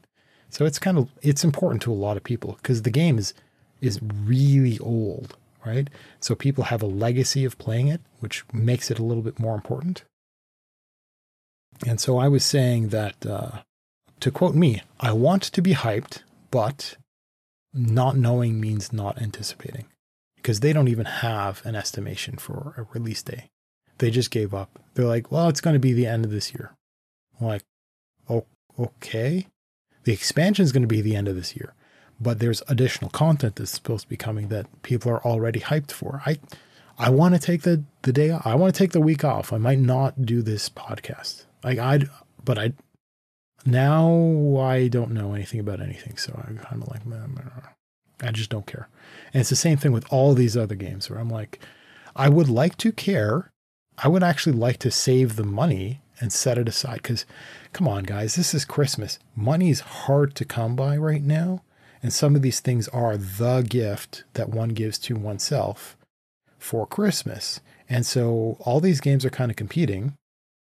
So 0.49 0.65
it's 0.65 0.79
kind 0.79 0.97
of 0.97 1.09
it's 1.21 1.43
important 1.43 1.81
to 1.83 1.91
a 1.91 1.95
lot 1.95 2.17
of 2.17 2.23
people 2.23 2.57
because 2.61 2.83
the 2.83 2.89
game 2.89 3.17
is 3.17 3.33
is 3.81 3.99
really 4.01 4.79
old, 4.79 5.35
right? 5.65 5.89
So 6.21 6.35
people 6.35 6.65
have 6.65 6.81
a 6.81 6.87
legacy 6.87 7.43
of 7.43 7.57
playing 7.57 7.89
it, 7.89 8.01
which 8.21 8.45
makes 8.53 8.89
it 8.89 8.97
a 8.97 9.03
little 9.03 9.23
bit 9.23 9.39
more 9.39 9.55
important. 9.55 10.03
And 11.85 11.99
so 11.99 12.17
I 12.17 12.29
was 12.29 12.45
saying 12.45 12.89
that, 12.89 13.25
uh, 13.25 13.63
to 14.21 14.31
quote 14.31 14.55
me, 14.55 14.81
I 15.01 15.11
want 15.11 15.43
to 15.43 15.61
be 15.61 15.73
hyped, 15.73 16.21
but 16.49 16.95
not 17.73 18.15
knowing 18.15 18.61
means 18.61 18.93
not 18.93 19.21
anticipating 19.21 19.85
because 20.43 20.59
they 20.59 20.73
don't 20.73 20.89
even 20.89 21.05
have 21.05 21.65
an 21.65 21.73
estimation 21.73 22.35
for 22.35 22.73
a 22.77 22.83
release 22.93 23.23
day. 23.23 23.49
They 23.99 24.11
just 24.11 24.29
gave 24.29 24.53
up. 24.53 24.77
They're 24.93 25.05
like, 25.05 25.31
well, 25.31 25.47
it's 25.47 25.61
going 25.61 25.75
to 25.75 25.79
be 25.79 25.93
the 25.93 26.05
end 26.05 26.25
of 26.25 26.31
this 26.31 26.53
year. 26.53 26.75
I'm 27.39 27.47
like, 27.47 27.63
oh, 28.29 28.45
okay. 28.77 29.47
The 30.03 30.11
expansion 30.11 30.63
is 30.63 30.73
going 30.73 30.83
to 30.83 30.87
be 30.87 31.01
the 31.01 31.15
end 31.15 31.29
of 31.29 31.37
this 31.37 31.55
year, 31.55 31.73
but 32.19 32.39
there's 32.39 32.61
additional 32.67 33.09
content 33.09 33.55
that's 33.55 33.71
supposed 33.71 34.03
to 34.03 34.09
be 34.09 34.17
coming 34.17 34.49
that 34.49 34.67
people 34.81 35.09
are 35.13 35.23
already 35.23 35.61
hyped 35.61 35.91
for. 35.91 36.21
I, 36.25 36.37
I 36.99 37.09
want 37.09 37.35
to 37.35 37.39
take 37.39 37.61
the 37.61 37.83
the 38.01 38.11
day. 38.11 38.37
I 38.43 38.55
want 38.55 38.75
to 38.75 38.77
take 38.77 38.91
the 38.91 38.99
week 38.99 39.23
off. 39.23 39.53
I 39.53 39.57
might 39.57 39.79
not 39.79 40.25
do 40.25 40.41
this 40.41 40.67
podcast. 40.69 41.45
Like 41.63 41.79
I, 41.79 42.01
but 42.43 42.59
I 42.59 42.73
now 43.65 44.59
I 44.59 44.89
don't 44.89 45.11
know 45.11 45.33
anything 45.33 45.61
about 45.61 45.79
anything, 45.79 46.17
so 46.17 46.33
I'm 46.45 46.57
kind 46.57 46.83
of 46.83 46.89
like, 46.89 47.01
I 48.21 48.31
just 48.31 48.49
don't 48.49 48.67
care. 48.67 48.89
And 49.33 49.41
it's 49.41 49.49
the 49.49 49.55
same 49.55 49.77
thing 49.77 49.91
with 49.91 50.05
all 50.11 50.33
these 50.33 50.55
other 50.55 50.75
games 50.75 51.09
where 51.09 51.19
I'm 51.19 51.29
like, 51.29 51.59
I 52.15 52.29
would 52.29 52.49
like 52.49 52.77
to 52.77 52.91
care. 52.91 53.51
I 53.97 54.07
would 54.07 54.23
actually 54.23 54.55
like 54.55 54.77
to 54.79 54.91
save 54.91 55.35
the 55.35 55.43
money 55.43 56.01
and 56.19 56.31
set 56.31 56.57
it 56.57 56.69
aside 56.69 57.01
because, 57.01 57.25
come 57.73 57.87
on, 57.87 58.03
guys, 58.03 58.35
this 58.35 58.53
is 58.53 58.65
Christmas. 58.65 59.19
Money 59.35 59.69
is 59.69 59.81
hard 59.81 60.35
to 60.35 60.45
come 60.45 60.75
by 60.75 60.95
right 60.97 61.23
now, 61.23 61.63
and 62.01 62.13
some 62.13 62.35
of 62.35 62.41
these 62.41 62.59
things 62.59 62.87
are 62.89 63.17
the 63.17 63.61
gift 63.67 64.23
that 64.33 64.49
one 64.49 64.69
gives 64.69 64.97
to 64.99 65.15
oneself 65.15 65.97
for 66.57 66.85
Christmas. 66.85 67.59
And 67.89 68.05
so 68.05 68.57
all 68.61 68.79
these 68.79 69.01
games 69.01 69.25
are 69.25 69.29
kind 69.29 69.51
of 69.51 69.57
competing. 69.57 70.13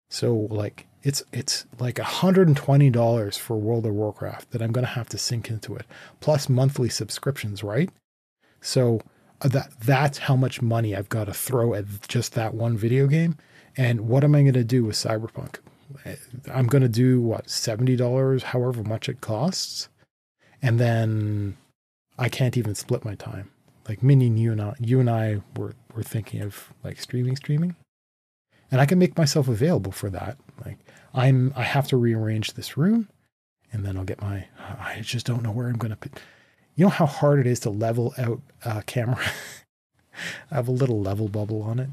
So 0.09 0.35
like 0.49 0.87
it's 1.03 1.23
it's 1.31 1.65
like 1.79 1.95
$120 1.95 3.37
for 3.37 3.57
World 3.57 3.85
of 3.85 3.93
Warcraft 3.93 4.51
that 4.51 4.61
I'm 4.61 4.71
going 4.71 4.85
to 4.85 4.91
have 4.91 5.09
to 5.09 5.17
sink 5.17 5.49
into 5.49 5.75
it, 5.75 5.85
plus 6.19 6.49
monthly 6.49 6.89
subscriptions, 6.89 7.63
right? 7.63 7.89
So 8.61 9.01
uh, 9.41 9.47
that 9.49 9.71
that's 9.79 10.19
how 10.19 10.35
much 10.35 10.61
money 10.61 10.95
I've 10.95 11.09
got 11.09 11.25
to 11.25 11.33
throw 11.33 11.73
at 11.73 12.07
just 12.07 12.33
that 12.33 12.53
one 12.53 12.77
video 12.77 13.07
game. 13.07 13.37
And 13.77 14.07
what 14.07 14.23
am 14.23 14.35
I 14.35 14.41
going 14.41 14.53
to 14.53 14.63
do 14.63 14.85
with 14.85 14.95
Cyberpunk? 14.95 15.57
Eh, 16.05 16.15
I'm 16.51 16.67
going 16.67 16.81
to 16.81 16.89
do 16.89 17.21
what 17.21 17.47
$70, 17.47 18.43
however 18.43 18.83
much 18.83 19.09
it 19.09 19.21
costs, 19.21 19.89
and 20.61 20.79
then 20.79 21.57
I 22.17 22.29
can't 22.29 22.57
even 22.57 22.75
split 22.75 23.05
my 23.05 23.15
time. 23.15 23.49
Like 23.87 24.03
Minion, 24.03 24.37
you 24.37 24.51
and 24.51 24.61
I, 24.61 24.75
you 24.79 24.99
and 24.99 25.09
I 25.09 25.41
were 25.57 25.73
were 25.95 26.03
thinking 26.03 26.41
of 26.41 26.71
like 26.83 26.99
streaming, 27.01 27.35
streaming, 27.35 27.75
and 28.69 28.79
I 28.79 28.85
can 28.85 28.99
make 28.99 29.17
myself 29.17 29.47
available 29.47 29.91
for 29.91 30.09
that. 30.09 30.37
Like 30.63 30.77
I'm 31.13 31.51
I 31.55 31.63
have 31.63 31.87
to 31.89 31.97
rearrange 31.97 32.53
this 32.53 32.77
room 32.77 33.09
and 33.73 33.85
then 33.85 33.97
I'll 33.97 34.05
get 34.05 34.21
my 34.21 34.45
I 34.79 35.01
just 35.01 35.25
don't 35.25 35.43
know 35.43 35.51
where 35.51 35.67
I'm 35.67 35.77
going 35.77 35.91
to 35.91 35.97
put 35.97 36.19
you 36.75 36.85
know 36.85 36.89
how 36.89 37.05
hard 37.05 37.39
it 37.39 37.47
is 37.47 37.59
to 37.61 37.69
level 37.69 38.13
out 38.17 38.41
a 38.65 38.83
camera 38.83 39.19
I 40.51 40.55
have 40.55 40.67
a 40.67 40.71
little 40.71 41.01
level 41.01 41.27
bubble 41.27 41.61
on 41.61 41.79
it 41.79 41.89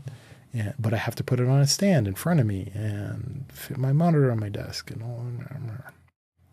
yeah, 0.52 0.72
but 0.78 0.94
I 0.94 0.96
have 0.96 1.14
to 1.16 1.24
put 1.24 1.40
it 1.40 1.48
on 1.48 1.60
a 1.60 1.66
stand 1.66 2.08
in 2.08 2.14
front 2.14 2.40
of 2.40 2.46
me 2.46 2.72
and 2.74 3.44
fit 3.52 3.76
my 3.76 3.92
monitor 3.92 4.30
on 4.30 4.40
my 4.40 4.48
desk 4.48 4.90
and 4.90 5.02
all 5.02 5.26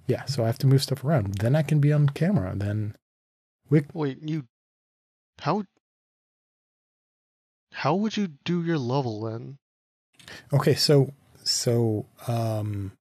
yeah 0.08 0.26
so 0.26 0.44
I 0.44 0.48
have 0.48 0.60
to 0.60 0.68
move 0.68 0.84
stuff 0.84 1.04
around 1.04 1.36
then 1.36 1.56
I 1.56 1.62
can 1.62 1.80
be 1.80 1.92
on 1.92 2.10
camera 2.10 2.54
then 2.56 2.96
we 3.70 3.84
wait 3.94 4.20
you 4.22 4.46
how 5.40 5.64
how 7.74 7.96
would 7.96 8.16
you 8.16 8.28
do 8.44 8.64
your 8.64 8.78
level 8.78 9.22
then 9.22 9.58
okay 10.54 10.76
so 10.76 11.12
so 11.46 12.08
um, 12.28 12.92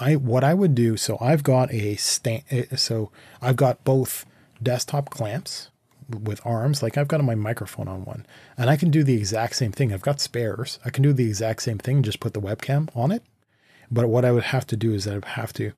I 0.00 0.16
what 0.16 0.44
I 0.44 0.54
would 0.54 0.74
do. 0.74 0.96
So 0.96 1.18
I've 1.20 1.42
got 1.42 1.72
a 1.72 1.96
stand. 1.96 2.44
Eh, 2.50 2.76
so 2.76 3.10
I've 3.42 3.56
got 3.56 3.84
both 3.84 4.24
desktop 4.62 5.10
clamps 5.10 5.70
with 6.08 6.40
arms. 6.44 6.82
Like 6.82 6.96
I've 6.96 7.08
got 7.08 7.22
my 7.22 7.34
microphone 7.34 7.88
on 7.88 8.04
one, 8.04 8.26
and 8.56 8.70
I 8.70 8.76
can 8.76 8.90
do 8.90 9.02
the 9.02 9.16
exact 9.16 9.56
same 9.56 9.72
thing. 9.72 9.92
I've 9.92 10.02
got 10.02 10.20
spares. 10.20 10.78
I 10.84 10.90
can 10.90 11.02
do 11.02 11.12
the 11.12 11.26
exact 11.26 11.62
same 11.62 11.78
thing. 11.78 12.02
Just 12.02 12.20
put 12.20 12.34
the 12.34 12.40
webcam 12.40 12.88
on 12.94 13.10
it. 13.12 13.22
But 13.90 14.08
what 14.08 14.24
I 14.24 14.32
would 14.32 14.44
have 14.44 14.66
to 14.68 14.76
do 14.76 14.92
is 14.92 15.06
I 15.06 15.14
would 15.14 15.24
have 15.24 15.52
to. 15.54 15.72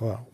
Well, 0.00 0.28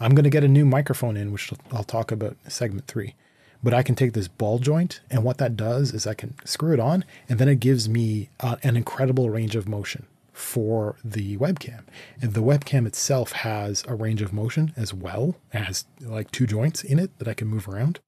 I'm 0.00 0.14
going 0.14 0.24
to 0.24 0.30
get 0.30 0.44
a 0.44 0.48
new 0.48 0.64
microphone 0.64 1.16
in, 1.16 1.32
which 1.32 1.52
I'll 1.72 1.84
talk 1.84 2.12
about 2.12 2.36
in 2.44 2.50
segment 2.50 2.86
three. 2.86 3.14
But 3.62 3.74
I 3.74 3.82
can 3.82 3.94
take 3.94 4.12
this 4.12 4.28
ball 4.28 4.58
joint, 4.58 5.00
and 5.10 5.24
what 5.24 5.38
that 5.38 5.56
does 5.56 5.92
is 5.92 6.06
I 6.06 6.14
can 6.14 6.34
screw 6.44 6.74
it 6.74 6.80
on, 6.80 7.04
and 7.28 7.38
then 7.38 7.48
it 7.48 7.60
gives 7.60 7.88
me 7.88 8.28
uh, 8.40 8.56
an 8.62 8.76
incredible 8.76 9.30
range 9.30 9.56
of 9.56 9.68
motion 9.68 10.06
for 10.34 10.96
the 11.04 11.38
webcam. 11.38 11.84
And 12.20 12.34
the 12.34 12.42
webcam 12.42 12.86
itself 12.86 13.32
has 13.32 13.84
a 13.86 13.94
range 13.94 14.20
of 14.20 14.32
motion 14.32 14.74
as 14.76 14.92
well. 14.92 15.36
It 15.52 15.60
has 15.60 15.86
like 16.00 16.30
two 16.32 16.46
joints 16.46 16.82
in 16.82 16.98
it 16.98 17.16
that 17.18 17.28
I 17.28 17.34
can 17.34 17.48
move 17.48 17.68
around. 17.68 18.00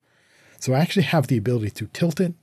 So 0.58 0.74
I 0.74 0.80
actually 0.80 1.04
have 1.04 1.28
the 1.28 1.36
ability 1.36 1.70
to 1.70 1.86
tilt 1.86 2.20
it 2.20 2.34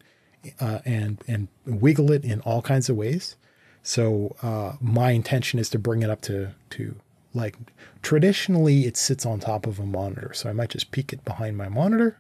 uh, 0.60 0.80
and 0.86 1.22
and 1.28 1.50
wiggle 1.66 2.12
it 2.12 2.24
in 2.24 2.40
all 2.42 2.62
kinds 2.62 2.90
of 2.90 2.96
ways. 2.96 3.36
So 3.82 4.36
uh, 4.42 4.78
my 4.80 5.12
intention 5.12 5.60
is 5.60 5.70
to 5.72 5.80
bring 5.80 6.02
it 6.02 6.10
up 6.10 6.22
to 6.22 6.52
to 6.72 6.96
like 7.34 7.58
traditionally 8.02 8.86
it 8.86 8.96
sits 8.96 9.26
on 9.26 9.42
top 9.42 9.68
of 9.68 9.80
a 9.80 9.86
monitor. 9.86 10.32
So 10.34 10.50
I 10.50 10.54
might 10.54 10.70
just 10.70 10.92
peek 10.92 11.12
it 11.12 11.26
behind 11.26 11.58
my 11.58 11.68
monitor. 11.68 12.20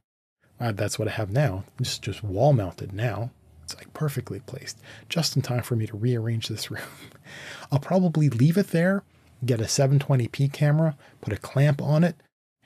Uh, 0.59 0.73
that's 0.73 0.99
what 0.99 1.07
I 1.07 1.11
have 1.11 1.31
now. 1.31 1.63
Just 1.81 2.01
just 2.01 2.23
wall 2.23 2.51
mounted 2.51 2.91
now. 2.91 3.31
It's 3.63 3.75
like 3.75 3.93
perfectly 3.93 4.39
placed, 4.39 4.79
just 5.09 5.35
in 5.35 5.41
time 5.41 5.63
for 5.63 5.75
me 5.75 5.87
to 5.87 5.97
rearrange 5.97 6.47
this 6.47 6.69
room. 6.69 6.81
I'll 7.71 7.79
probably 7.79 8.29
leave 8.29 8.57
it 8.57 8.67
there, 8.67 9.03
get 9.45 9.61
a 9.61 9.65
720p 9.65 10.51
camera, 10.51 10.97
put 11.21 11.33
a 11.33 11.37
clamp 11.37 11.81
on 11.81 12.03
it, 12.03 12.15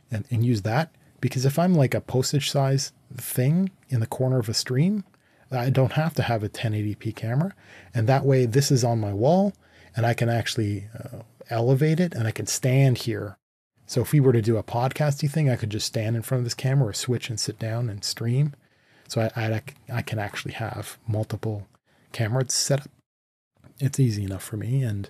and, 0.10 0.26
and 0.32 0.46
use 0.46 0.64
that. 0.64 0.92
Because 1.22 1.46
if 1.46 1.58
I'm 1.58 1.74
like 1.74 1.94
a 1.94 2.02
postage 2.02 2.50
size 2.50 2.92
thing 3.16 3.72
in 3.90 4.00
the 4.00 4.08
corner 4.08 4.40
of 4.40 4.50
a 4.50 4.54
stream, 4.54 5.04
I 5.52 5.70
don't 5.70 5.94
have 5.94 6.14
to 6.16 6.24
have 6.24 6.44
a 6.44 6.50
1080p 6.50 7.16
camera. 7.16 7.54
And 7.94 8.08
that 8.08 8.26
way, 8.26 8.46
this 8.46 8.72
is 8.72 8.84
on 8.84 9.00
my 9.00 9.14
wall, 9.14 9.54
and 9.96 10.06
I 10.06 10.14
can 10.14 10.30
actually 10.30 10.88
uh, 10.94 11.20
elevate 11.50 12.00
it 12.00 12.14
and 12.14 12.28
I 12.28 12.32
can 12.32 12.46
stand 12.46 13.00
here. 13.00 13.38
So 13.86 14.02
if 14.02 14.12
we 14.12 14.20
were 14.20 14.34
to 14.34 14.42
do 14.42 14.58
a 14.58 14.64
podcasty 14.64 15.30
thing, 15.30 15.50
I 15.50 15.56
could 15.56 15.70
just 15.70 15.88
stand 15.88 16.16
in 16.16 16.22
front 16.22 16.40
of 16.40 16.46
this 16.46 16.54
camera 16.54 16.90
or 16.90 16.94
switch 16.94 17.30
and 17.30 17.40
sit 17.40 17.58
down 17.58 17.90
and 17.90 18.04
stream. 18.04 18.54
So 19.08 19.22
I, 19.22 19.32
I, 19.36 19.62
I 19.92 20.02
can 20.02 20.20
actually 20.20 20.54
have 20.54 20.98
multiple 21.08 21.68
cameras 22.12 22.54
set 22.54 22.82
up. 22.82 22.90
It's 23.80 24.00
easy 24.00 24.24
enough 24.24 24.44
for 24.44 24.58
me. 24.58 24.84
And 24.84 25.10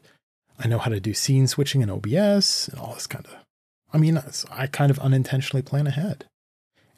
I 0.59 0.67
know 0.67 0.77
how 0.77 0.89
to 0.89 0.99
do 0.99 1.13
scene 1.13 1.47
switching 1.47 1.81
in 1.81 1.89
OBS 1.89 2.67
and 2.67 2.79
all 2.79 2.93
this 2.93 3.07
kind 3.07 3.25
of. 3.25 3.35
I 3.93 3.97
mean, 3.97 4.21
I 4.51 4.67
kind 4.67 4.91
of 4.91 4.99
unintentionally 4.99 5.61
plan 5.61 5.87
ahead. 5.87 6.25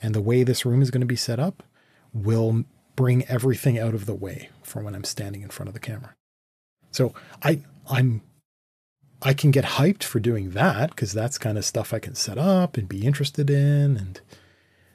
And 0.01 0.15
the 0.15 0.21
way 0.21 0.43
this 0.43 0.65
room 0.65 0.81
is 0.81 0.91
going 0.91 1.01
to 1.01 1.07
be 1.07 1.15
set 1.15 1.39
up 1.39 1.63
will 2.13 2.63
bring 2.95 3.25
everything 3.25 3.77
out 3.77 3.93
of 3.93 4.05
the 4.05 4.15
way 4.15 4.49
for 4.63 4.81
when 4.81 4.95
I'm 4.95 5.03
standing 5.03 5.41
in 5.41 5.49
front 5.49 5.67
of 5.67 5.73
the 5.73 5.79
camera. 5.79 6.15
So 6.91 7.13
I 7.43 7.61
I'm 7.89 8.21
I 9.21 9.33
can 9.33 9.51
get 9.51 9.65
hyped 9.65 10.03
for 10.03 10.19
doing 10.19 10.51
that 10.51 10.91
because 10.91 11.13
that's 11.13 11.37
kind 11.37 11.57
of 11.57 11.65
stuff 11.65 11.93
I 11.93 11.99
can 11.99 12.15
set 12.15 12.37
up 12.37 12.77
and 12.77 12.87
be 12.87 13.05
interested 13.05 13.49
in 13.49 13.97
and 13.97 14.21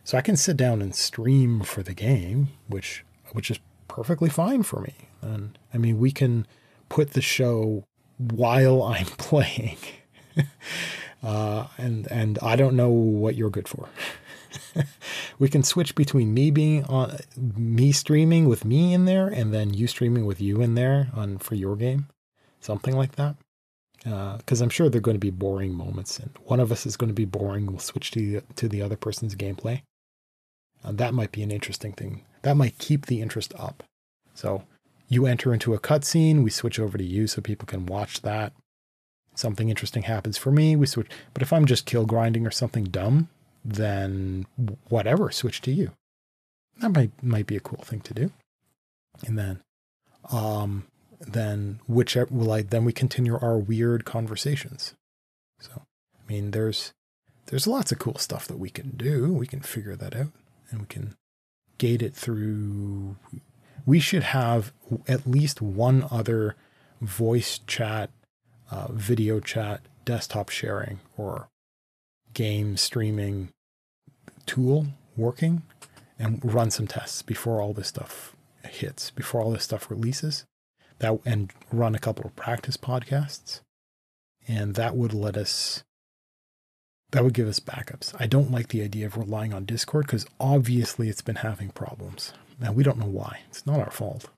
so 0.05 0.19
I 0.19 0.21
can 0.21 0.37
sit 0.37 0.59
down 0.59 0.83
and 0.83 0.95
stream 0.95 1.63
for 1.63 1.83
the 1.83 1.95
game, 1.95 2.49
which 2.69 3.05
which 3.33 3.51
is 3.51 3.59
perfectly 3.89 4.29
fine 4.29 4.63
for 4.63 4.81
me. 4.81 4.95
And 5.23 5.59
I 5.73 5.79
mean, 5.79 5.99
we 5.99 6.13
can 6.13 6.47
put 6.89 7.13
the 7.13 7.23
show 7.23 7.85
while 8.19 8.83
I'm 8.95 9.07
playing. 9.07 9.79
uh, 11.23 11.67
and 11.79 12.07
and 12.11 12.39
I 12.43 12.55
don't 12.55 12.77
know 12.77 12.91
what 12.91 13.35
you're 13.35 13.51
good 13.51 13.67
for. 13.67 13.89
we 15.39 15.49
can 15.49 15.63
switch 15.63 15.95
between 15.95 16.35
me 16.35 16.51
being 16.51 16.85
on 16.85 17.17
me 17.37 17.91
streaming 17.91 18.47
with 18.47 18.65
me 18.65 18.93
in 18.93 19.05
there 19.05 19.27
and 19.27 19.53
then 19.53 19.75
you 19.75 19.87
streaming 19.87 20.27
with 20.27 20.41
you 20.41 20.61
in 20.61 20.75
there 20.75 21.09
on 21.15 21.39
for 21.39 21.55
your 21.55 21.77
game, 21.77 22.09
something 22.61 22.95
like 22.95 23.17
that. 23.17 23.37
Because 24.05 24.61
uh, 24.61 24.65
I'm 24.65 24.71
sure 24.71 24.91
there 24.91 24.99
are 24.99 25.01
going 25.01 25.15
to 25.15 25.19
be 25.19 25.31
boring 25.31 25.73
moments, 25.73 26.19
and 26.19 26.31
one 26.45 26.61
of 26.61 26.71
us 26.71 26.85
is 26.85 26.95
going 26.95 27.09
to 27.09 27.15
be 27.15 27.25
boring. 27.25 27.65
We'll 27.65 27.79
switch 27.79 28.11
to 28.11 28.21
the, 28.21 28.43
to 28.57 28.69
the 28.69 28.83
other 28.83 28.97
person's 28.97 29.35
gameplay. 29.35 29.81
Uh, 30.85 30.93
that 30.93 31.15
might 31.15 31.33
be 31.33 31.43
an 31.43 31.51
interesting 31.51 31.93
thing. 31.93 32.25
That 32.43 32.57
might 32.57 32.79
keep 32.79 33.07
the 33.07 33.23
interest 33.23 33.55
up. 33.59 33.83
So 34.35 34.65
you 35.09 35.27
enter 35.27 35.55
into 35.55 35.75
a 35.75 35.81
cutscene, 35.81 36.43
we 36.43 36.51
switch 36.51 36.79
over 36.79 36.99
to 36.99 37.05
you 37.05 37.27
so 37.27 37.41
people 37.41 37.67
can 37.67 37.87
watch 37.87 38.23
that. 38.23 38.53
Something 39.35 39.69
interesting 39.69 40.03
happens 40.03 40.37
for 40.37 40.51
me, 40.51 40.77
we 40.77 40.87
switch. 40.87 41.09
But 41.33 41.43
if 41.43 41.53
I'm 41.53 41.67
just 41.67 41.87
kill 41.87 42.07
grinding 42.07 42.47
or 42.47 42.51
something 42.51 42.85
dumb, 42.85 43.29
then 43.65 44.47
whatever, 44.89 45.31
switch 45.31 45.61
to 45.63 45.73
you. 45.73 45.93
That 46.81 46.91
might 46.91 47.11
might 47.23 47.47
be 47.47 47.57
a 47.57 47.61
cool 47.61 47.83
thing 47.83 48.01
to 48.01 48.15
do. 48.15 48.31
And 49.27 49.39
then, 49.39 49.63
um, 50.31 50.87
then 51.21 51.81
whichever 51.89 52.33
will 52.35 52.53
I 52.53 52.63
then 52.63 52.85
we 52.85 52.93
continue 52.93 53.39
our 53.39 53.57
weird 53.59 54.05
conversations. 54.05 54.95
So, 55.61 55.73
I 55.83 56.33
mean, 56.33 56.51
there's 56.51 56.93
there's 57.47 57.67
lots 57.67 57.93
of 57.93 57.99
cool 57.99 58.19
stuff 58.19 58.47
that 58.49 58.59
we 58.59 58.71
can 58.71 58.91
do. 58.91 59.33
We 59.33 59.47
can 59.47 59.61
figure 59.61 59.97
that 59.97 60.15
out 60.17 60.33
and 60.71 60.81
we 60.81 60.87
can 60.87 61.15
gate 61.79 62.03
it 62.03 62.15
through. 62.15 63.17
We 63.87 64.01
should 64.01 64.23
have 64.23 64.73
at 65.07 65.27
least 65.27 65.61
one 65.61 66.07
other 66.11 66.57
voice 67.01 67.61
chat, 67.67 68.11
uh, 68.71 68.89
video 68.91 69.41
chat, 69.41 69.81
desktop 70.05 70.49
sharing, 70.49 71.01
or 71.17 71.49
game 72.33 72.77
streaming 72.77 73.51
tool 74.47 74.87
working 75.17 75.63
and 76.19 76.41
run 76.45 76.71
some 76.71 76.87
tests 76.87 77.23
before 77.23 77.61
all 77.61 77.73
this 77.73 77.89
stuff 77.89 78.35
hits, 78.63 79.11
before 79.11 79.41
all 79.41 79.51
this 79.51 79.65
stuff 79.65 79.91
releases. 79.91 80.45
That 81.01 81.19
and 81.25 81.53
run 81.73 81.95
a 81.95 81.99
couple 81.99 82.25
of 82.25 82.37
practice 82.37 82.77
podcasts. 82.77 83.61
And 84.47 84.75
that 84.75 84.97
would 84.97 85.13
let 85.13 85.37
us 85.37 85.83
that 87.15 87.23
would 87.23 87.33
give 87.33 87.47
us 87.47 87.61
backups. 87.61 88.13
I 88.19 88.27
don't 88.27 88.51
like 88.51 88.69
the 88.69 88.83
idea 88.83 89.07
of 89.07 89.17
relying 89.17 89.55
on 89.55 89.65
Discord 89.65 90.07
because 90.07 90.27
obviously 90.41 91.09
it's 91.09 91.23
been 91.23 91.37
having 91.37 91.69
problems. 91.71 92.33
Now 92.59 92.73
we 92.73 92.83
don't 92.83 92.99
know 92.99 93.07
why. 93.07 93.43
It's 93.49 93.65
not 93.65 93.79
our 93.79 93.93
fault. 93.93 94.29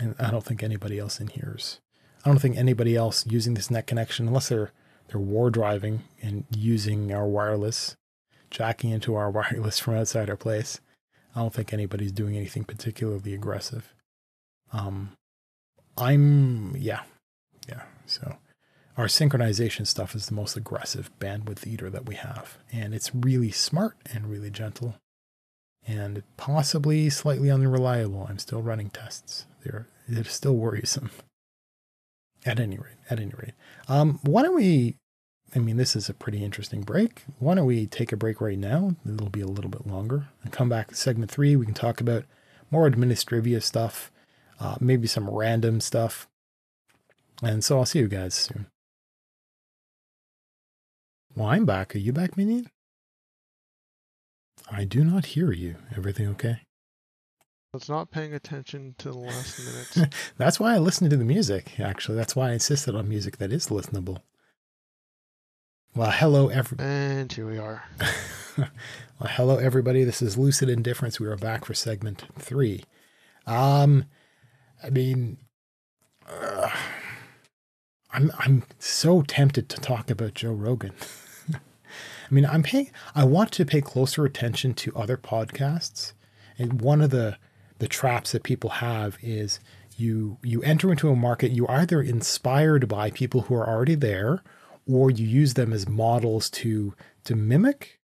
And 0.00 0.16
I 0.18 0.32
don't 0.32 0.44
think 0.44 0.64
anybody 0.64 0.98
else 0.98 1.20
in 1.20 1.28
here 1.28 1.54
is 1.56 1.78
I 2.24 2.28
don't 2.28 2.40
think 2.40 2.56
anybody 2.56 2.96
else 2.96 3.24
using 3.28 3.54
this 3.54 3.70
net 3.70 3.86
connection, 3.86 4.26
unless 4.26 4.48
they're 4.48 4.72
they're 5.06 5.20
war 5.20 5.50
driving 5.50 6.02
and 6.20 6.44
using 6.50 7.12
our 7.12 7.28
wireless, 7.28 7.94
jacking 8.50 8.90
into 8.90 9.14
our 9.14 9.30
wireless 9.36 9.78
from 9.78 9.94
outside 9.94 10.28
our 10.28 10.36
place. 10.36 10.80
I 11.36 11.42
don't 11.42 11.54
think 11.54 11.72
anybody's 11.72 12.10
doing 12.10 12.36
anything 12.36 12.64
particularly 12.64 13.34
aggressive. 13.34 13.94
Um, 14.72 15.12
I'm 15.96 16.74
yeah, 16.76 17.02
yeah. 17.68 17.82
So 18.06 18.34
our 18.96 19.06
synchronization 19.06 19.86
stuff 19.86 20.14
is 20.14 20.26
the 20.26 20.34
most 20.34 20.56
aggressive 20.56 21.10
bandwidth 21.18 21.66
eater 21.66 21.88
that 21.90 22.06
we 22.06 22.14
have, 22.16 22.58
and 22.70 22.94
it's 22.94 23.14
really 23.14 23.50
smart 23.50 23.96
and 24.12 24.30
really 24.30 24.50
gentle, 24.50 24.96
and 25.86 26.22
possibly 26.36 27.08
slightly 27.08 27.50
unreliable. 27.50 28.26
I'm 28.28 28.38
still 28.38 28.62
running 28.62 28.90
tests. 28.90 29.46
They're 29.64 29.88
it's 30.08 30.32
still 30.32 30.56
worrisome. 30.56 31.10
At 32.44 32.58
any 32.58 32.76
rate, 32.76 32.96
at 33.08 33.20
any 33.20 33.30
rate, 33.36 33.52
um, 33.86 34.18
why 34.24 34.42
don't 34.42 34.56
we? 34.56 34.96
I 35.54 35.60
mean, 35.60 35.76
this 35.76 35.94
is 35.94 36.08
a 36.08 36.14
pretty 36.14 36.44
interesting 36.44 36.80
break. 36.80 37.22
Why 37.38 37.54
don't 37.54 37.66
we 37.66 37.86
take 37.86 38.10
a 38.10 38.16
break 38.16 38.40
right 38.40 38.58
now? 38.58 38.96
It'll 39.06 39.28
be 39.28 39.42
a 39.42 39.46
little 39.46 39.70
bit 39.70 39.86
longer, 39.86 40.26
and 40.42 40.52
come 40.52 40.68
back 40.68 40.88
to 40.88 40.96
segment 40.96 41.30
three. 41.30 41.54
We 41.54 41.66
can 41.66 41.74
talk 41.74 42.00
about 42.00 42.24
more 42.68 42.90
administrivia 42.90 43.62
stuff, 43.62 44.10
uh, 44.58 44.74
maybe 44.80 45.06
some 45.06 45.30
random 45.30 45.80
stuff, 45.80 46.26
and 47.44 47.62
so 47.62 47.78
I'll 47.78 47.86
see 47.86 48.00
you 48.00 48.08
guys 48.08 48.34
soon. 48.34 48.66
Well, 51.34 51.48
I'm 51.48 51.64
back. 51.64 51.94
Are 51.94 51.98
you 51.98 52.12
back, 52.12 52.36
Minion? 52.36 52.68
I 54.70 54.84
do 54.84 55.02
not 55.02 55.26
hear 55.26 55.50
you. 55.52 55.76
Everything 55.96 56.28
okay? 56.28 56.60
It's 57.74 57.88
not 57.88 58.10
paying 58.10 58.34
attention 58.34 58.94
to 58.98 59.10
the 59.10 59.18
last 59.18 59.58
minutes. 59.98 60.16
That's 60.36 60.60
why 60.60 60.74
I 60.74 60.78
listened 60.78 61.10
to 61.10 61.16
the 61.16 61.24
music, 61.24 61.80
actually. 61.80 62.16
That's 62.16 62.36
why 62.36 62.50
I 62.50 62.52
insisted 62.52 62.94
on 62.94 63.08
music 63.08 63.38
that 63.38 63.50
is 63.52 63.68
listenable. 63.68 64.18
Well, 65.94 66.10
hello, 66.10 66.48
everybody. 66.48 66.88
and 66.88 67.32
here 67.32 67.46
we 67.46 67.58
are. 67.58 67.82
well, 68.58 68.68
hello, 69.22 69.56
everybody. 69.56 70.04
This 70.04 70.20
is 70.20 70.36
Lucid 70.36 70.68
Indifference. 70.68 71.18
We 71.18 71.26
are 71.28 71.36
back 71.36 71.64
for 71.64 71.72
segment 71.72 72.24
three. 72.38 72.84
Um, 73.46 74.04
I 74.82 74.90
mean, 74.90 75.38
uh, 76.28 76.70
I'm 78.10 78.30
I'm 78.38 78.64
so 78.78 79.22
tempted 79.22 79.68
to 79.70 79.80
talk 79.80 80.10
about 80.10 80.34
Joe 80.34 80.52
Rogan. 80.52 80.92
I 82.32 82.34
mean, 82.34 82.46
I'm 82.46 82.62
paying. 82.62 82.90
I 83.14 83.24
want 83.24 83.52
to 83.52 83.66
pay 83.66 83.82
closer 83.82 84.24
attention 84.24 84.72
to 84.74 84.96
other 84.96 85.18
podcasts, 85.18 86.14
and 86.58 86.80
one 86.80 87.02
of 87.02 87.10
the 87.10 87.36
the 87.78 87.86
traps 87.86 88.32
that 88.32 88.42
people 88.42 88.70
have 88.70 89.18
is 89.20 89.60
you 89.98 90.38
you 90.42 90.62
enter 90.62 90.90
into 90.90 91.10
a 91.10 91.16
market. 91.16 91.52
you're 91.52 91.70
either 91.70 92.00
inspired 92.00 92.88
by 92.88 93.10
people 93.10 93.42
who 93.42 93.54
are 93.54 93.68
already 93.68 93.96
there, 93.96 94.42
or 94.90 95.10
you 95.10 95.26
use 95.26 95.54
them 95.54 95.74
as 95.74 95.86
models 95.86 96.48
to 96.50 96.94
to 97.24 97.36
mimic, 97.36 98.00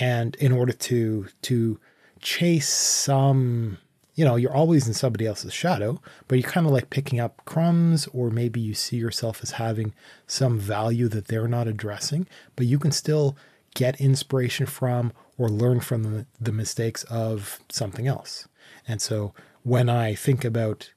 and 0.00 0.34
in 0.36 0.50
order 0.50 0.72
to 0.72 1.28
to 1.42 1.78
chase 2.18 2.68
some 2.68 3.78
you 4.16 4.24
know, 4.24 4.36
you're 4.36 4.54
always 4.54 4.88
in 4.88 4.94
somebody 4.94 5.26
else's 5.26 5.52
shadow, 5.52 6.00
but 6.26 6.38
you're 6.38 6.50
kind 6.50 6.66
of 6.66 6.72
like 6.72 6.88
picking 6.88 7.20
up 7.20 7.44
crumbs, 7.44 8.08
or 8.14 8.30
maybe 8.30 8.58
you 8.58 8.72
see 8.72 8.96
yourself 8.96 9.40
as 9.42 9.52
having 9.52 9.94
some 10.26 10.58
value 10.58 11.06
that 11.08 11.28
they're 11.28 11.46
not 11.46 11.68
addressing, 11.68 12.26
but 12.56 12.66
you 12.66 12.78
can 12.78 12.90
still 12.90 13.36
get 13.74 14.00
inspiration 14.00 14.64
from 14.64 15.12
or 15.36 15.50
learn 15.50 15.80
from 15.80 16.02
the, 16.02 16.26
the 16.40 16.50
mistakes 16.50 17.04
of 17.04 17.60
something 17.68 18.08
else. 18.08 18.48
And 18.88 19.02
so 19.02 19.34
when 19.62 19.90
I 19.90 20.14
think 20.14 20.46
about 20.46 20.94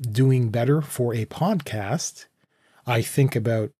doing 0.00 0.50
better 0.50 0.82
for 0.82 1.14
a 1.14 1.26
podcast, 1.26 2.26
I 2.88 3.02
think 3.02 3.36
about 3.36 3.70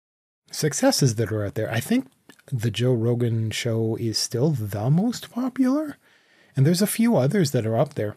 successes 0.53 1.17
that 1.17 1.33
are 1.33 1.45
out 1.45 1.55
there. 1.55 1.71
I 1.71 1.81
think 1.81 2.07
the 2.53 2.71
Joe 2.71 2.93
Rogan 2.93 3.51
show 3.51 3.97
is 3.97 4.19
still 4.19 4.51
the 4.51 4.89
most 4.89 5.33
popular. 5.33 5.97
And 6.55 6.65
there's 6.65 6.83
a 6.83 6.87
few 6.87 7.17
others 7.17 7.51
that 7.51 7.67
are 7.67 7.77
up 7.77 7.95
there 7.95 8.15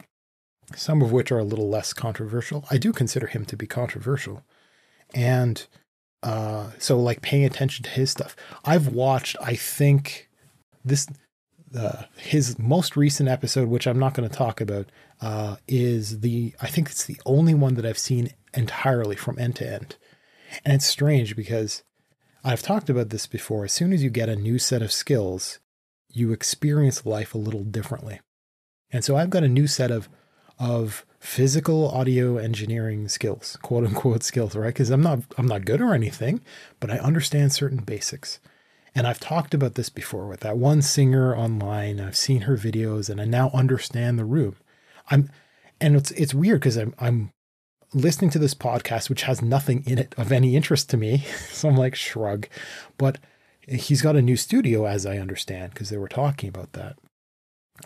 some 0.76 1.02
of 1.02 1.12
which 1.12 1.32
are 1.32 1.38
a 1.38 1.44
little 1.44 1.68
less 1.68 1.92
controversial. 1.92 2.64
I 2.70 2.78
do 2.78 2.92
consider 2.92 3.26
him 3.26 3.44
to 3.46 3.56
be 3.56 3.66
controversial. 3.66 4.44
And 5.14 5.66
uh, 6.22 6.70
so, 6.78 6.98
like, 6.98 7.22
paying 7.22 7.44
attention 7.44 7.84
to 7.84 7.90
his 7.90 8.10
stuff. 8.10 8.36
I've 8.64 8.88
watched, 8.88 9.36
I 9.40 9.54
think, 9.54 10.28
this. 10.84 11.06
Uh, 11.74 12.02
his 12.18 12.58
most 12.58 12.98
recent 12.98 13.30
episode, 13.30 13.66
which 13.66 13.86
I'm 13.86 13.98
not 13.98 14.12
going 14.12 14.28
to 14.28 14.36
talk 14.36 14.60
about, 14.60 14.92
uh, 15.22 15.56
is 15.66 16.20
the 16.20 16.54
I 16.60 16.66
think 16.66 16.90
it's 16.90 17.06
the 17.06 17.18
only 17.24 17.54
one 17.54 17.76
that 17.76 17.86
I've 17.86 17.96
seen 17.96 18.28
entirely 18.52 19.16
from 19.16 19.38
end 19.38 19.56
to 19.56 19.66
end, 19.66 19.96
and 20.66 20.74
it's 20.74 20.86
strange 20.86 21.34
because 21.34 21.82
I've 22.44 22.60
talked 22.60 22.90
about 22.90 23.08
this 23.08 23.26
before. 23.26 23.64
As 23.64 23.72
soon 23.72 23.94
as 23.94 24.02
you 24.02 24.10
get 24.10 24.28
a 24.28 24.36
new 24.36 24.58
set 24.58 24.82
of 24.82 24.92
skills, 24.92 25.60
you 26.10 26.30
experience 26.30 27.06
life 27.06 27.34
a 27.34 27.38
little 27.38 27.64
differently, 27.64 28.20
and 28.90 29.02
so 29.02 29.16
I've 29.16 29.30
got 29.30 29.42
a 29.42 29.48
new 29.48 29.66
set 29.66 29.90
of 29.90 30.10
of 30.58 31.04
physical 31.22 31.88
audio 31.88 32.36
engineering 32.36 33.08
skills, 33.08 33.56
quote 33.62 33.84
unquote 33.84 34.24
skills, 34.24 34.56
right? 34.56 34.66
Because 34.68 34.90
I'm 34.90 35.02
not 35.02 35.20
I'm 35.38 35.46
not 35.46 35.64
good 35.64 35.80
or 35.80 35.94
anything, 35.94 36.40
but 36.80 36.90
I 36.90 36.98
understand 36.98 37.52
certain 37.52 37.78
basics. 37.78 38.40
And 38.94 39.06
I've 39.06 39.20
talked 39.20 39.54
about 39.54 39.74
this 39.74 39.88
before 39.88 40.26
with 40.26 40.40
that 40.40 40.58
one 40.58 40.82
singer 40.82 41.34
online. 41.34 42.00
I've 42.00 42.16
seen 42.16 42.42
her 42.42 42.56
videos 42.56 43.08
and 43.08 43.20
I 43.20 43.24
now 43.24 43.50
understand 43.54 44.18
the 44.18 44.24
room. 44.24 44.56
I'm 45.10 45.30
and 45.80 45.96
it's 45.96 46.10
it's 46.12 46.34
weird 46.34 46.60
because 46.60 46.76
I'm 46.76 46.94
I'm 46.98 47.30
listening 47.94 48.30
to 48.30 48.38
this 48.38 48.54
podcast 48.54 49.08
which 49.08 49.22
has 49.22 49.40
nothing 49.42 49.84
in 49.86 49.98
it 49.98 50.14
of 50.18 50.32
any 50.32 50.56
interest 50.56 50.90
to 50.90 50.96
me. 50.96 51.18
so 51.50 51.68
I'm 51.68 51.76
like 51.76 51.94
shrug. 51.94 52.48
But 52.98 53.18
he's 53.68 54.02
got 54.02 54.16
a 54.16 54.22
new 54.22 54.36
studio 54.36 54.86
as 54.86 55.06
I 55.06 55.18
understand 55.18 55.72
because 55.72 55.88
they 55.88 55.98
were 55.98 56.08
talking 56.08 56.48
about 56.48 56.72
that 56.72 56.96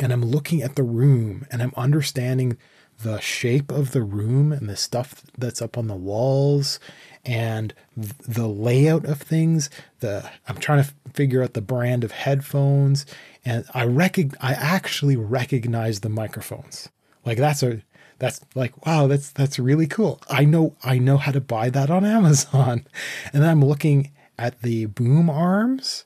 and 0.00 0.12
I'm 0.12 0.24
looking 0.24 0.62
at 0.62 0.76
the 0.76 0.82
room 0.82 1.46
and 1.50 1.62
I'm 1.62 1.72
understanding 1.76 2.58
the 3.02 3.20
shape 3.20 3.70
of 3.70 3.92
the 3.92 4.02
room 4.02 4.52
and 4.52 4.68
the 4.68 4.76
stuff 4.76 5.22
that's 5.36 5.60
up 5.60 5.76
on 5.76 5.86
the 5.86 5.94
walls 5.94 6.80
and 7.24 7.74
the 7.96 8.46
layout 8.46 9.04
of 9.04 9.20
things 9.20 9.68
the 10.00 10.30
i'm 10.48 10.56
trying 10.56 10.82
to 10.82 10.90
figure 11.12 11.42
out 11.42 11.52
the 11.52 11.60
brand 11.60 12.04
of 12.04 12.12
headphones 12.12 13.04
and 13.44 13.66
i 13.74 13.84
recog- 13.84 14.34
i 14.40 14.52
actually 14.52 15.16
recognize 15.16 16.00
the 16.00 16.08
microphones. 16.08 16.88
Like 17.24 17.38
that's 17.38 17.62
a 17.62 17.82
that's 18.18 18.40
like 18.54 18.86
wow 18.86 19.08
that's 19.08 19.30
that's 19.30 19.58
really 19.58 19.86
cool. 19.86 20.20
I 20.30 20.44
know 20.44 20.76
i 20.82 20.98
know 20.98 21.16
how 21.16 21.32
to 21.32 21.40
buy 21.40 21.70
that 21.70 21.90
on 21.90 22.04
amazon. 22.18 22.86
And 23.32 23.42
then 23.42 23.50
i'm 23.50 23.64
looking 23.64 24.12
at 24.38 24.62
the 24.62 24.86
boom 24.86 25.28
arms 25.28 26.04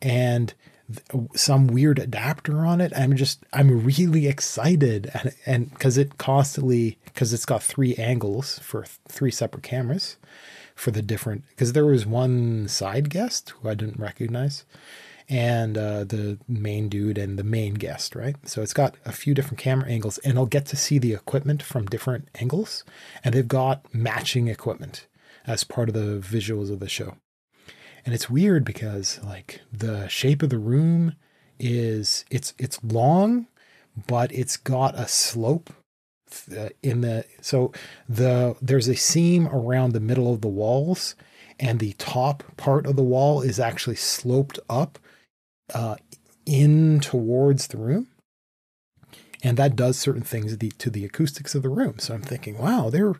and 0.00 0.54
some 1.34 1.66
weird 1.66 1.98
adapter 1.98 2.64
on 2.64 2.80
it. 2.80 2.92
I'm 2.96 3.16
just 3.16 3.44
I'm 3.52 3.84
really 3.84 4.26
excited 4.26 5.10
and 5.14 5.34
and 5.46 5.70
because 5.70 5.98
it 5.98 6.18
constantly 6.18 6.98
because 7.04 7.32
it's 7.32 7.46
got 7.46 7.62
three 7.62 7.94
angles 7.96 8.58
for 8.60 8.82
th- 8.82 8.98
three 9.08 9.30
separate 9.30 9.62
cameras 9.62 10.16
for 10.74 10.90
the 10.90 11.02
different 11.02 11.44
because 11.50 11.72
there 11.72 11.84
was 11.84 12.06
one 12.06 12.68
side 12.68 13.10
guest 13.10 13.50
who 13.60 13.68
I 13.68 13.74
didn't 13.74 14.00
recognize 14.00 14.64
and 15.28 15.76
uh, 15.76 16.04
the 16.04 16.38
main 16.48 16.88
dude 16.88 17.18
and 17.18 17.38
the 17.38 17.44
main 17.44 17.74
guest, 17.74 18.14
right? 18.14 18.36
So 18.48 18.62
it's 18.62 18.72
got 18.72 18.94
a 19.04 19.12
few 19.12 19.34
different 19.34 19.58
camera 19.58 19.88
angles, 19.88 20.16
and 20.18 20.38
I'll 20.38 20.46
get 20.46 20.64
to 20.66 20.76
see 20.76 20.98
the 20.98 21.12
equipment 21.12 21.62
from 21.62 21.86
different 21.86 22.28
angles, 22.36 22.82
and 23.22 23.34
they've 23.34 23.46
got 23.46 23.92
matching 23.94 24.48
equipment 24.48 25.06
as 25.46 25.64
part 25.64 25.88
of 25.88 25.94
the 25.94 26.18
visuals 26.18 26.70
of 26.70 26.80
the 26.80 26.88
show. 26.88 27.16
And 28.08 28.14
it's 28.14 28.30
weird 28.30 28.64
because 28.64 29.20
like 29.22 29.60
the 29.70 30.08
shape 30.08 30.42
of 30.42 30.48
the 30.48 30.56
room 30.56 31.12
is 31.60 32.24
it's 32.30 32.54
it's 32.58 32.82
long, 32.82 33.48
but 34.06 34.32
it's 34.32 34.56
got 34.56 34.98
a 34.98 35.06
slope 35.06 35.68
uh, 36.56 36.70
in 36.82 37.02
the 37.02 37.26
so 37.42 37.70
the 38.08 38.56
there's 38.62 38.88
a 38.88 38.96
seam 38.96 39.46
around 39.48 39.92
the 39.92 40.00
middle 40.00 40.32
of 40.32 40.40
the 40.40 40.48
walls 40.48 41.16
and 41.60 41.80
the 41.80 41.92
top 41.98 42.44
part 42.56 42.86
of 42.86 42.96
the 42.96 43.02
wall 43.02 43.42
is 43.42 43.60
actually 43.60 43.96
sloped 43.96 44.58
up 44.70 44.98
uh, 45.74 45.96
in 46.46 47.00
towards 47.00 47.66
the 47.66 47.76
room. 47.76 48.08
And 49.42 49.58
that 49.58 49.76
does 49.76 49.98
certain 49.98 50.22
things 50.22 50.52
to 50.52 50.56
the, 50.56 50.70
to 50.70 50.88
the 50.88 51.04
acoustics 51.04 51.54
of 51.54 51.60
the 51.60 51.68
room. 51.68 51.98
So 51.98 52.14
i'm 52.14 52.22
thinking 52.22 52.56
wow 52.56 52.88
they're 52.88 53.16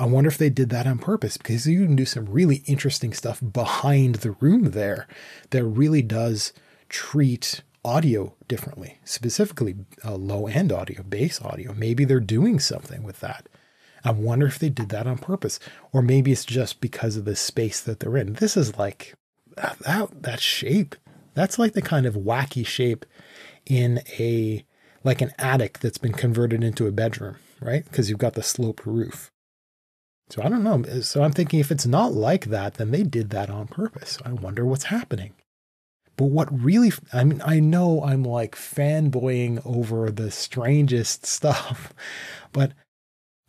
I 0.00 0.06
wonder 0.06 0.28
if 0.28 0.38
they 0.38 0.48
did 0.48 0.70
that 0.70 0.86
on 0.86 0.96
purpose 0.96 1.36
because 1.36 1.66
you 1.66 1.84
can 1.84 1.94
do 1.94 2.06
some 2.06 2.24
really 2.24 2.62
interesting 2.64 3.12
stuff 3.12 3.38
behind 3.52 4.16
the 4.16 4.30
room 4.30 4.70
there 4.70 5.06
that 5.50 5.62
really 5.62 6.00
does 6.00 6.54
treat 6.88 7.60
audio 7.84 8.34
differently, 8.48 8.98
specifically 9.04 9.76
uh, 10.02 10.14
low 10.14 10.46
end 10.46 10.72
audio, 10.72 11.02
bass 11.02 11.42
audio. 11.42 11.74
Maybe 11.74 12.06
they're 12.06 12.18
doing 12.18 12.58
something 12.58 13.02
with 13.02 13.20
that. 13.20 13.46
I 14.02 14.12
wonder 14.12 14.46
if 14.46 14.58
they 14.58 14.70
did 14.70 14.88
that 14.88 15.06
on 15.06 15.18
purpose, 15.18 15.60
or 15.92 16.00
maybe 16.00 16.32
it's 16.32 16.46
just 16.46 16.80
because 16.80 17.18
of 17.18 17.26
the 17.26 17.36
space 17.36 17.82
that 17.82 18.00
they're 18.00 18.16
in. 18.16 18.32
This 18.32 18.56
is 18.56 18.78
like 18.78 19.12
that 19.56 20.08
that 20.22 20.40
shape. 20.40 20.96
That's 21.34 21.58
like 21.58 21.74
the 21.74 21.82
kind 21.82 22.06
of 22.06 22.14
wacky 22.14 22.66
shape 22.66 23.04
in 23.66 24.00
a 24.18 24.64
like 25.04 25.20
an 25.20 25.32
attic 25.38 25.80
that's 25.80 25.98
been 25.98 26.14
converted 26.14 26.64
into 26.64 26.86
a 26.86 26.90
bedroom, 26.90 27.36
right? 27.60 27.84
Because 27.84 28.08
you've 28.08 28.18
got 28.18 28.32
the 28.32 28.42
sloped 28.42 28.86
roof. 28.86 29.30
So 30.30 30.42
I 30.42 30.48
don't 30.48 30.62
know. 30.62 30.82
So 31.00 31.22
I'm 31.22 31.32
thinking 31.32 31.60
if 31.60 31.70
it's 31.70 31.86
not 31.86 32.12
like 32.12 32.46
that, 32.46 32.74
then 32.74 32.92
they 32.92 33.02
did 33.02 33.30
that 33.30 33.50
on 33.50 33.66
purpose. 33.66 34.18
I 34.24 34.32
wonder 34.32 34.64
what's 34.64 34.84
happening. 34.84 35.34
But 36.16 36.26
what 36.26 36.48
really, 36.52 36.92
I 37.12 37.24
mean, 37.24 37.42
I 37.44 37.60
know 37.60 38.04
I'm 38.04 38.22
like 38.22 38.54
fanboying 38.54 39.62
over 39.64 40.10
the 40.10 40.30
strangest 40.30 41.26
stuff, 41.36 41.94
but 42.52 42.72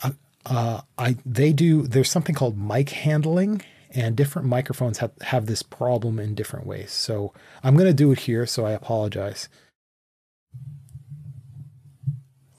uh, 0.01 0.11
uh, 0.45 0.81
I 0.97 1.17
they 1.25 1.51
do. 1.53 1.83
There's 1.83 2.09
something 2.09 2.33
called 2.33 2.57
mic 2.57 2.89
handling, 2.89 3.61
and 3.91 4.15
different 4.15 4.47
microphones 4.47 4.99
have 4.99 5.11
have 5.21 5.47
this 5.47 5.61
problem 5.61 6.17
in 6.17 6.33
different 6.33 6.65
ways. 6.65 6.91
So 6.91 7.33
I'm 7.63 7.75
to 7.77 7.93
do 7.93 8.11
it 8.11 8.19
here. 8.19 8.45
So 8.45 8.65
I 8.65 8.71
apologize. 8.71 9.49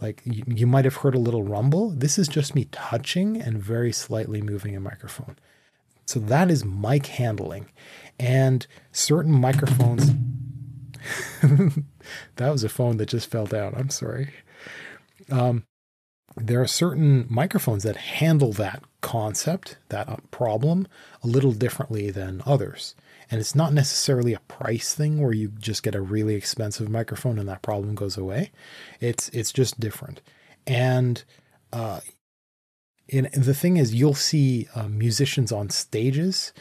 Like 0.02 0.20
you, 0.24 0.42
you 0.48 0.66
might 0.66 0.84
have 0.84 0.96
heard 0.96 1.14
a 1.14 1.20
little 1.20 1.44
rumble. 1.44 1.90
This 1.90 2.18
is 2.18 2.26
just 2.26 2.56
me 2.56 2.66
touching 2.72 3.40
and 3.40 3.62
very 3.62 3.92
slightly 3.92 4.42
moving 4.42 4.74
a 4.74 4.80
microphone. 4.80 5.36
So 6.06 6.18
that 6.18 6.50
is 6.50 6.64
mic 6.64 7.06
handling. 7.06 7.70
And 8.18 8.66
certain 8.90 9.32
microphones. 9.32 10.10
that 12.36 12.50
was 12.50 12.64
a 12.64 12.68
phone 12.68 12.96
that 12.96 13.08
just 13.08 13.30
fell 13.30 13.46
down. 13.46 13.74
I'm 13.76 13.90
sorry. 13.90 14.30
Um, 15.30 15.64
there 16.36 16.60
are 16.60 16.66
certain 16.66 17.26
microphones 17.30 17.84
that 17.84 17.96
handle 17.96 18.52
that 18.54 18.82
concept, 19.02 19.76
that 19.90 20.08
uh, 20.08 20.16
problem, 20.30 20.88
a 21.22 21.28
little 21.28 21.52
differently 21.52 22.10
than 22.10 22.42
others. 22.44 22.96
And 23.32 23.40
it's 23.40 23.54
not 23.54 23.72
necessarily 23.72 24.34
a 24.34 24.40
price 24.40 24.94
thing 24.94 25.18
where 25.18 25.32
you 25.32 25.48
just 25.58 25.82
get 25.82 25.94
a 25.94 26.02
really 26.02 26.34
expensive 26.34 26.90
microphone 26.90 27.38
and 27.38 27.48
that 27.48 27.62
problem 27.62 27.94
goes 27.94 28.18
away. 28.18 28.52
It's 29.00 29.30
it's 29.30 29.54
just 29.54 29.80
different. 29.80 30.20
And 30.66 31.24
uh, 31.72 32.00
and 33.10 33.26
the 33.32 33.54
thing 33.54 33.78
is, 33.78 33.94
you'll 33.94 34.14
see 34.14 34.68
uh, 34.74 34.86
musicians 34.86 35.50
on 35.50 35.70
stages, 35.70 36.52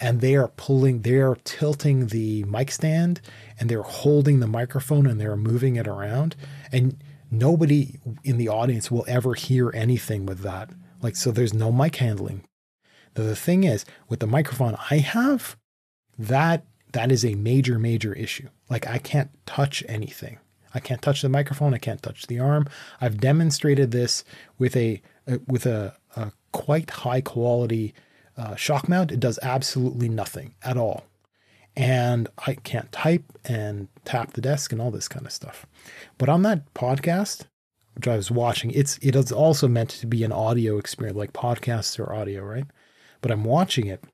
and 0.00 0.20
they 0.20 0.36
are 0.36 0.48
pulling, 0.48 1.02
they 1.02 1.16
are 1.16 1.36
tilting 1.42 2.06
the 2.06 2.44
mic 2.44 2.70
stand, 2.70 3.20
and 3.58 3.68
they're 3.68 3.82
holding 3.82 4.38
the 4.38 4.46
microphone, 4.46 5.06
and 5.06 5.20
they're 5.20 5.36
moving 5.36 5.76
it 5.76 5.88
around, 5.88 6.36
and 6.70 7.02
nobody 7.30 7.98
in 8.22 8.38
the 8.38 8.48
audience 8.48 8.88
will 8.88 9.04
ever 9.08 9.34
hear 9.34 9.72
anything 9.74 10.26
with 10.26 10.40
that. 10.40 10.70
Like, 11.02 11.16
so 11.16 11.30
there's 11.32 11.54
no 11.54 11.72
mic 11.72 11.96
handling. 11.96 12.44
the 13.14 13.36
thing 13.36 13.64
is, 13.64 13.84
with 14.08 14.20
the 14.20 14.26
microphone 14.26 14.76
I 14.90 14.98
have, 14.98 15.56
that 16.20 16.64
that 16.92 17.10
is 17.10 17.24
a 17.24 17.34
major 17.34 17.78
major 17.78 18.12
issue. 18.12 18.48
Like 18.68 18.86
i 18.86 18.98
can't 18.98 19.30
touch 19.46 19.82
anything. 19.88 20.38
I 20.74 20.80
can't 20.80 21.02
touch 21.02 21.22
the 21.22 21.28
microphone. 21.28 21.74
I 21.74 21.78
can't 21.78 22.02
touch 22.02 22.26
the 22.26 22.38
arm. 22.38 22.68
I've 23.00 23.18
demonstrated 23.18 23.90
this 23.90 24.22
with 24.58 24.76
a, 24.76 25.02
a 25.26 25.40
with 25.46 25.66
a, 25.66 25.96
a, 26.14 26.32
quite 26.52 26.90
high 26.90 27.20
quality 27.20 27.94
uh, 28.36 28.54
shock 28.54 28.88
mount. 28.88 29.12
It 29.12 29.20
does 29.20 29.38
absolutely 29.42 30.08
nothing 30.08 30.54
at 30.62 30.76
all. 30.76 31.04
And 31.76 32.28
i 32.46 32.54
can't 32.54 32.92
type 32.92 33.24
and 33.44 33.88
tap 34.04 34.32
the 34.32 34.40
desk 34.40 34.72
and 34.72 34.82
all 34.82 34.90
this 34.90 35.08
kind 35.08 35.24
of 35.24 35.32
stuff. 35.32 35.66
But 36.18 36.28
on 36.28 36.42
that 36.42 36.72
podcast 36.74 37.46
which 37.94 38.06
i 38.06 38.16
was 38.16 38.30
watching 38.30 38.70
it's 38.70 38.98
it 39.02 39.16
is 39.16 39.32
also 39.32 39.66
meant 39.66 39.90
to 39.90 40.06
be 40.06 40.22
an 40.22 40.30
audio 40.30 40.78
experience 40.78 41.18
like 41.18 41.32
podcasts 41.32 41.98
or 41.98 42.12
audio 42.12 42.42
right? 42.42 42.66
But 43.20 43.30
i'm 43.30 43.44
watching 43.44 43.86
it 43.86 44.04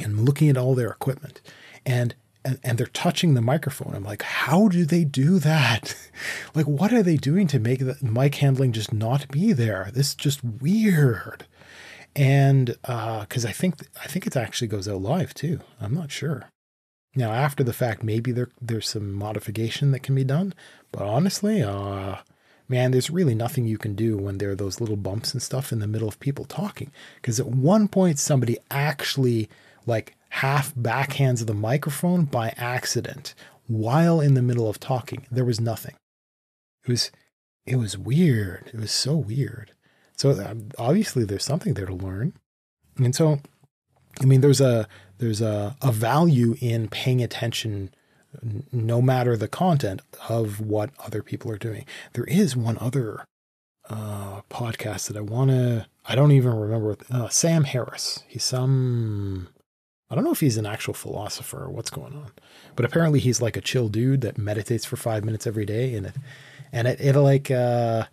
and 0.00 0.24
looking 0.24 0.48
at 0.48 0.56
all 0.56 0.74
their 0.74 0.90
equipment 0.90 1.40
and 1.84 2.14
and, 2.44 2.60
and 2.62 2.78
they're 2.78 2.86
touching 2.86 3.34
the 3.34 3.40
microphone. 3.40 3.92
I'm 3.92 4.04
like, 4.04 4.22
how 4.22 4.68
do 4.68 4.84
they 4.84 5.02
do 5.02 5.40
that? 5.40 5.96
like, 6.54 6.66
what 6.66 6.92
are 6.92 7.02
they 7.02 7.16
doing 7.16 7.48
to 7.48 7.58
make 7.58 7.80
the 7.80 7.98
mic 8.00 8.36
handling 8.36 8.70
just 8.70 8.92
not 8.92 9.28
be 9.32 9.52
there? 9.52 9.90
This 9.92 10.10
is 10.10 10.14
just 10.14 10.44
weird. 10.44 11.44
And 12.14 12.76
because 12.82 13.44
uh, 13.44 13.48
I 13.48 13.52
think 13.52 13.74
I 14.02 14.06
think 14.06 14.26
it 14.26 14.36
actually 14.36 14.68
goes 14.68 14.86
out 14.86 15.02
live 15.02 15.34
too. 15.34 15.60
I'm 15.80 15.92
not 15.92 16.12
sure. 16.12 16.48
Now, 17.16 17.32
after 17.32 17.64
the 17.64 17.72
fact, 17.72 18.02
maybe 18.02 18.30
there 18.30 18.50
there's 18.60 18.88
some 18.88 19.12
modification 19.12 19.90
that 19.90 20.04
can 20.04 20.14
be 20.14 20.24
done. 20.24 20.54
But 20.92 21.02
honestly, 21.02 21.62
uh, 21.62 22.18
man, 22.68 22.92
there's 22.92 23.10
really 23.10 23.34
nothing 23.34 23.66
you 23.66 23.76
can 23.76 23.94
do 23.94 24.16
when 24.16 24.38
there 24.38 24.50
are 24.50 24.56
those 24.56 24.80
little 24.80 24.96
bumps 24.96 25.32
and 25.32 25.42
stuff 25.42 25.72
in 25.72 25.80
the 25.80 25.86
middle 25.86 26.08
of 26.08 26.20
people 26.20 26.44
talking. 26.44 26.90
Because 27.16 27.40
at 27.40 27.46
one 27.46 27.88
point, 27.88 28.18
somebody 28.18 28.56
actually 28.70 29.48
like 29.86 30.16
half 30.30 30.74
backhands 30.74 31.40
of 31.40 31.46
the 31.46 31.54
microphone 31.54 32.24
by 32.24 32.52
accident 32.56 33.34
while 33.66 34.20
in 34.20 34.34
the 34.34 34.42
middle 34.42 34.68
of 34.68 34.78
talking. 34.78 35.26
There 35.30 35.44
was 35.44 35.60
nothing. 35.60 35.94
It 36.84 36.90
was 36.90 37.10
it 37.64 37.76
was 37.76 37.98
weird. 37.98 38.70
It 38.72 38.78
was 38.78 38.92
so 38.92 39.16
weird. 39.16 39.72
So 40.16 40.30
um, 40.30 40.68
obviously 40.78 41.24
there's 41.24 41.44
something 41.44 41.74
there 41.74 41.86
to 41.86 41.94
learn. 41.94 42.34
And 42.96 43.14
so 43.14 43.40
I 44.20 44.24
mean 44.24 44.40
there's 44.40 44.60
a 44.60 44.88
there's 45.18 45.40
a, 45.40 45.76
a 45.80 45.92
value 45.92 46.56
in 46.60 46.88
paying 46.88 47.22
attention 47.22 47.90
no 48.72 49.00
matter 49.00 49.36
the 49.36 49.48
content 49.48 50.02
of 50.28 50.60
what 50.60 50.90
other 51.04 51.22
people 51.22 51.50
are 51.50 51.58
doing. 51.58 51.86
There 52.12 52.24
is 52.24 52.56
one 52.56 52.76
other 52.78 53.24
uh, 53.88 54.42
podcast 54.50 55.08
that 55.08 55.16
I 55.16 55.20
want 55.20 55.50
to, 55.50 55.86
I 56.06 56.14
don't 56.14 56.32
even 56.32 56.54
remember. 56.54 56.96
Uh, 57.10 57.28
Sam 57.28 57.64
Harris. 57.64 58.24
He's 58.28 58.44
some 58.44 59.48
I 60.08 60.14
don't 60.14 60.24
know 60.24 60.32
if 60.32 60.40
he's 60.40 60.56
an 60.56 60.66
actual 60.66 60.94
philosopher 60.94 61.64
or 61.64 61.70
what's 61.70 61.90
going 61.90 62.14
on, 62.14 62.30
but 62.76 62.84
apparently 62.84 63.18
he's 63.18 63.42
like 63.42 63.56
a 63.56 63.60
chill 63.60 63.88
dude 63.88 64.20
that 64.20 64.38
meditates 64.38 64.84
for 64.84 64.96
five 64.96 65.24
minutes 65.24 65.46
every 65.46 65.66
day, 65.66 65.94
and 65.94 66.06
it 66.06 66.14
and 66.72 66.86
it 66.86 67.00
it 67.00 67.18
like 67.18 67.50
uh, 67.50 68.04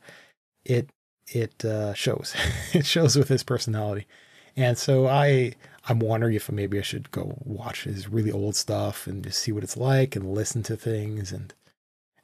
it 0.66 0.90
it 1.28 1.64
uh, 1.64 1.94
shows. 1.94 2.36
It 2.74 2.86
shows 2.86 3.16
with 3.16 3.28
his 3.28 3.44
personality, 3.44 4.08
and 4.56 4.78
so 4.78 5.08
I 5.08 5.54
I'm 5.88 6.00
wondering 6.00 6.34
if 6.34 6.52
maybe 6.52 6.80
I 6.80 6.82
should 6.82 7.12
go 7.12 7.38
watch 7.44 7.84
his 7.84 8.08
really 8.08 8.32
old 8.32 8.56
stuff 8.56 9.06
and 9.06 9.24
just 9.24 9.40
see 9.40 9.52
what 9.52 9.64
it's 9.64 9.78
like 9.78 10.16
and 10.16 10.34
listen 10.34 10.64
to 10.64 10.78
things 10.78 11.32
and 11.32 11.54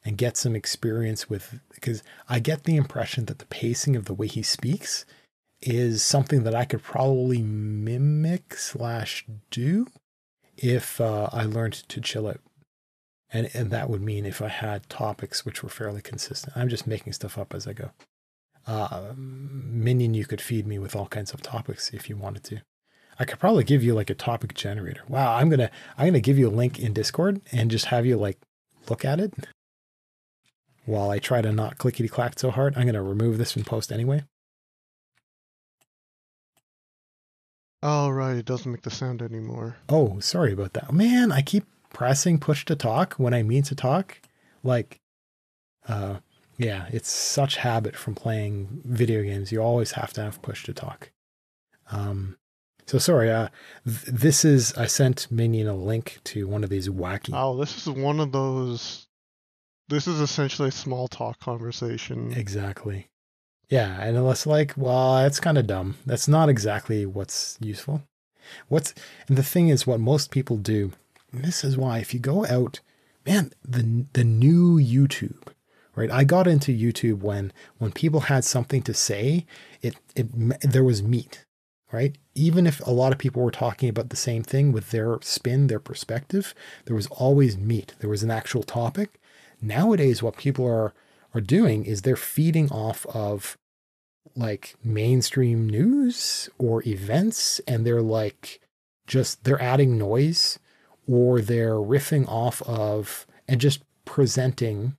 and 0.05 0.17
get 0.17 0.37
some 0.37 0.55
experience 0.55 1.29
with 1.29 1.59
because 1.73 2.01
I 2.27 2.39
get 2.39 2.63
the 2.63 2.77
impression 2.77 3.25
that 3.25 3.39
the 3.39 3.45
pacing 3.45 3.95
of 3.95 4.05
the 4.05 4.13
way 4.13 4.27
he 4.27 4.41
speaks 4.43 5.05
is 5.61 6.01
something 6.01 6.43
that 6.43 6.55
I 6.55 6.65
could 6.65 6.83
probably 6.83 7.41
mimic 7.41 8.55
slash 8.55 9.25
do 9.51 9.87
if 10.57 10.99
uh, 11.01 11.29
I 11.31 11.43
learned 11.43 11.73
to 11.89 12.01
chill 12.01 12.27
out. 12.27 12.39
And, 13.31 13.49
and 13.53 13.69
that 13.69 13.89
would 13.89 14.01
mean 14.01 14.25
if 14.25 14.41
I 14.41 14.47
had 14.47 14.89
topics 14.89 15.45
which 15.45 15.61
were 15.61 15.69
fairly 15.69 16.01
consistent. 16.01 16.57
I'm 16.57 16.69
just 16.69 16.87
making 16.87 17.13
stuff 17.13 17.37
up 17.37 17.53
as 17.53 17.67
I 17.67 17.73
go. 17.73 17.91
Uh, 18.65 19.13
Minion, 19.15 20.13
you 20.13 20.25
could 20.25 20.41
feed 20.41 20.65
me 20.65 20.79
with 20.79 20.95
all 20.95 21.07
kinds 21.07 21.33
of 21.33 21.41
topics 21.41 21.91
if 21.93 22.09
you 22.09 22.17
wanted 22.17 22.43
to. 22.45 22.61
I 23.19 23.25
could 23.25 23.39
probably 23.39 23.63
give 23.63 23.83
you 23.83 23.93
like 23.93 24.09
a 24.09 24.15
topic 24.15 24.53
generator. 24.53 25.01
Wow, 25.09 25.35
I'm 25.35 25.49
gonna 25.49 25.69
I'm 25.97 26.07
gonna 26.07 26.21
give 26.21 26.37
you 26.37 26.47
a 26.47 26.51
link 26.51 26.79
in 26.79 26.93
Discord 26.93 27.41
and 27.51 27.69
just 27.69 27.85
have 27.85 28.05
you 28.05 28.15
like 28.15 28.37
look 28.89 29.03
at 29.03 29.19
it 29.19 29.33
while 30.85 31.09
I 31.09 31.19
try 31.19 31.41
to 31.41 31.51
not 31.51 31.77
clickety 31.77 32.07
clack 32.07 32.39
so 32.39 32.49
hard. 32.49 32.77
I'm 32.77 32.85
gonna 32.85 33.03
remove 33.03 33.37
this 33.37 33.51
from 33.51 33.65
post 33.65 33.91
anyway. 33.91 34.23
Oh, 37.81 38.09
right. 38.09 38.35
It 38.35 38.45
doesn't 38.45 38.71
make 38.71 38.81
the 38.81 38.89
sound 38.89 39.21
anymore. 39.21 39.77
Oh, 39.87 40.19
sorry 40.19 40.53
about 40.53 40.73
that. 40.73 40.91
Man, 40.91 41.31
I 41.31 41.41
keep 41.41 41.65
pressing 41.89 42.39
push 42.39 42.65
to 42.65 42.75
talk 42.75 43.13
when 43.15 43.33
I 43.33 43.43
mean 43.43 43.63
to 43.63 43.75
talk. 43.75 44.19
Like, 44.63 44.99
uh, 45.87 46.17
yeah, 46.57 46.87
it's 46.91 47.09
such 47.09 47.55
habit 47.57 47.95
from 47.95 48.15
playing 48.15 48.81
video 48.83 49.23
games. 49.23 49.51
You 49.51 49.61
always 49.61 49.93
have 49.93 50.11
to 50.13 50.21
have 50.21 50.41
push 50.41 50.63
to 50.65 50.73
talk. 50.73 51.11
Um, 51.89 52.37
so 52.85 52.97
sorry. 52.97 53.31
Uh, 53.31 53.47
th- 53.85 54.01
this 54.07 54.43
is 54.43 54.73
I 54.73 54.85
sent 54.85 55.31
Minion 55.31 55.67
a 55.67 55.75
link 55.75 56.19
to 56.25 56.47
one 56.47 56.63
of 56.65 56.69
these 56.69 56.89
wacky. 56.89 57.31
Oh, 57.33 57.57
this 57.57 57.77
is 57.77 57.89
one 57.89 58.19
of 58.19 58.33
those. 58.33 59.07
This 59.87 60.05
is 60.05 60.19
essentially 60.19 60.69
a 60.69 60.73
small 60.73 61.07
talk 61.07 61.39
conversation. 61.39 62.33
Exactly. 62.33 63.07
Yeah, 63.69 64.01
and 64.01 64.17
it's 64.17 64.47
like, 64.47 64.73
well, 64.75 65.17
that's 65.17 65.39
kind 65.39 65.57
of 65.57 65.67
dumb. 65.67 65.95
That's 66.05 66.27
not 66.27 66.49
exactly 66.49 67.05
what's 67.05 67.57
useful. 67.61 68.01
What's 68.67 68.93
and 69.27 69.37
the 69.37 69.43
thing 69.43 69.69
is, 69.69 69.85
what 69.87 69.99
most 69.99 70.31
people 70.31 70.57
do. 70.57 70.91
this 71.33 71.63
is 71.63 71.77
why, 71.77 71.99
if 71.99 72.13
you 72.13 72.19
go 72.19 72.45
out, 72.47 72.79
man, 73.25 73.53
the 73.63 74.05
the 74.13 74.23
new 74.23 74.77
YouTube, 74.79 75.49
right? 75.95 76.11
I 76.11 76.23
got 76.23 76.47
into 76.47 76.71
YouTube 76.77 77.19
when 77.21 77.53
when 77.77 77.91
people 77.91 78.21
had 78.21 78.43
something 78.43 78.81
to 78.83 78.93
say, 78.93 79.45
it 79.81 79.95
it 80.15 80.27
there 80.61 80.83
was 80.83 81.03
meat, 81.03 81.45
right? 81.91 82.17
Even 82.35 82.65
if 82.67 82.85
a 82.87 82.91
lot 82.91 83.11
of 83.11 83.19
people 83.19 83.43
were 83.43 83.51
talking 83.51 83.89
about 83.89 84.09
the 84.09 84.15
same 84.15 84.43
thing 84.43 84.71
with 84.71 84.91
their 84.91 85.19
spin, 85.21 85.67
their 85.67 85.79
perspective, 85.79 86.55
there 86.85 86.95
was 86.95 87.07
always 87.07 87.57
meat. 87.57 87.95
There 87.99 88.09
was 88.09 88.23
an 88.23 88.31
actual 88.31 88.63
topic. 88.63 89.19
nowadays 89.61 90.23
what 90.23 90.37
people 90.37 90.65
are 90.65 90.93
are 91.33 91.41
doing 91.41 91.85
is 91.85 92.01
they're 92.01 92.15
feeding 92.15 92.71
off 92.71 93.05
of 93.07 93.57
like 94.35 94.75
mainstream 94.83 95.67
news 95.67 96.49
or 96.57 96.83
events 96.87 97.59
and 97.67 97.85
they're 97.85 98.01
like 98.01 98.61
just 99.07 99.43
they're 99.43 99.61
adding 99.61 99.97
noise 99.97 100.59
or 101.07 101.41
they're 101.41 101.75
riffing 101.75 102.27
off 102.27 102.61
of 102.63 103.25
and 103.47 103.59
just 103.59 103.83
presenting. 104.05 104.95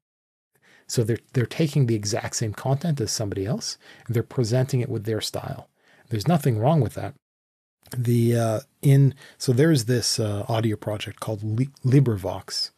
So 0.87 1.05
they're 1.05 1.19
they're 1.33 1.47
taking 1.47 1.87
the 1.87 1.95
exact 1.95 2.37
same 2.37 2.53
content 2.53 3.01
as 3.01 3.13
somebody 3.13 3.47
else 3.47 3.79
and 4.07 4.15
they're 4.15 4.23
presenting 4.23 4.81
it 4.81 4.89
with 4.89 5.05
their 5.05 5.21
style. 5.21 5.69
There's 6.09 6.29
nothing 6.29 6.59
wrong 6.59 6.81
with 6.81 6.95
that. 6.95 7.15
The 7.97 8.37
uh, 8.37 8.61
in 8.83 9.15
so 9.39 9.53
there's 9.53 9.85
this 9.85 10.19
uh, 10.19 10.45
audio 10.49 10.77
project 10.77 11.21
called 11.21 11.41
LibriVox 11.85 12.71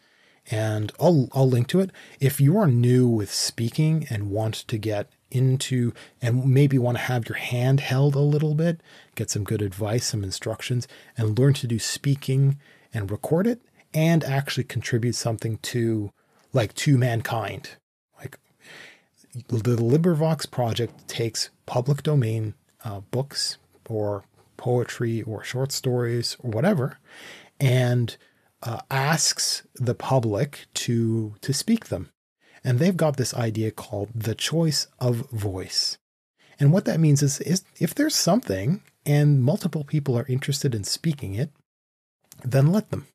and 0.51 0.93
I'll 1.01 1.29
I'll 1.33 1.49
link 1.49 1.69
to 1.69 1.81
it. 1.81 1.91
If 2.21 2.41
you 2.41 2.57
are 2.59 2.67
new 2.67 3.07
with 3.07 3.33
speaking 3.33 4.07
and 4.11 4.31
want 4.31 4.55
to 4.55 4.79
get 4.79 5.11
into 5.31 5.93
and 6.21 6.47
maybe 6.47 6.79
want 6.79 6.99
to 6.99 7.05
have 7.05 7.29
your 7.29 7.39
hand 7.39 7.81
held 7.81 8.15
a 8.15 8.21
little 8.21 8.55
bit, 8.55 8.81
get 9.15 9.31
some 9.31 9.45
good 9.45 9.63
advice, 9.63 10.07
some 10.07 10.23
instructions, 10.23 10.87
and 11.17 11.39
learn 11.39 11.55
to 11.55 11.67
do 11.67 11.79
speaking 11.79 12.59
and 12.93 13.11
record 13.11 13.47
it 13.47 13.63
and 13.95 14.25
actually 14.25 14.65
contribute 14.65 15.15
something 15.15 15.59
to 15.59 16.13
like 16.53 16.75
to 16.75 16.99
mankind. 16.99 17.71
Like 18.19 18.39
the 19.49 19.77
LibriVox 19.77 20.51
project 20.51 21.09
takes 21.09 21.51
public 21.67 22.03
domain 22.03 22.55
uh, 22.85 23.01
books 23.01 23.59
or 23.89 24.25
poetry 24.57 25.23
or 25.23 25.43
short 25.43 25.73
stories 25.73 26.37
or 26.41 26.51
whatever, 26.51 26.99
and 27.59 28.17
uh, 28.63 28.81
asks 28.91 29.67
the 29.75 29.95
public 29.95 30.67
to 30.75 31.35
to 31.41 31.53
speak 31.53 31.87
them. 31.87 32.11
And 32.65 32.79
they've 32.79 32.97
got 32.97 33.17
this 33.17 33.35
idea 33.35 33.73
called 33.73 34.11
the 34.15 34.37
choice 34.37 34.87
of 35.01 35.29
voice. 35.31 35.99
And 36.61 36.73
what 36.73 36.85
that 36.85 37.01
means 37.01 37.23
is, 37.23 37.41
is 37.41 37.65
if 37.81 37.93
there's 37.93 38.15
something 38.15 38.83
and 39.05 39.43
multiple 39.43 39.83
people 39.83 40.17
are 40.17 40.27
interested 40.29 40.75
in 40.75 40.85
speaking 40.85 41.35
it, 41.35 41.51
then 42.45 42.71
let 42.71 42.91
them. 42.91 43.09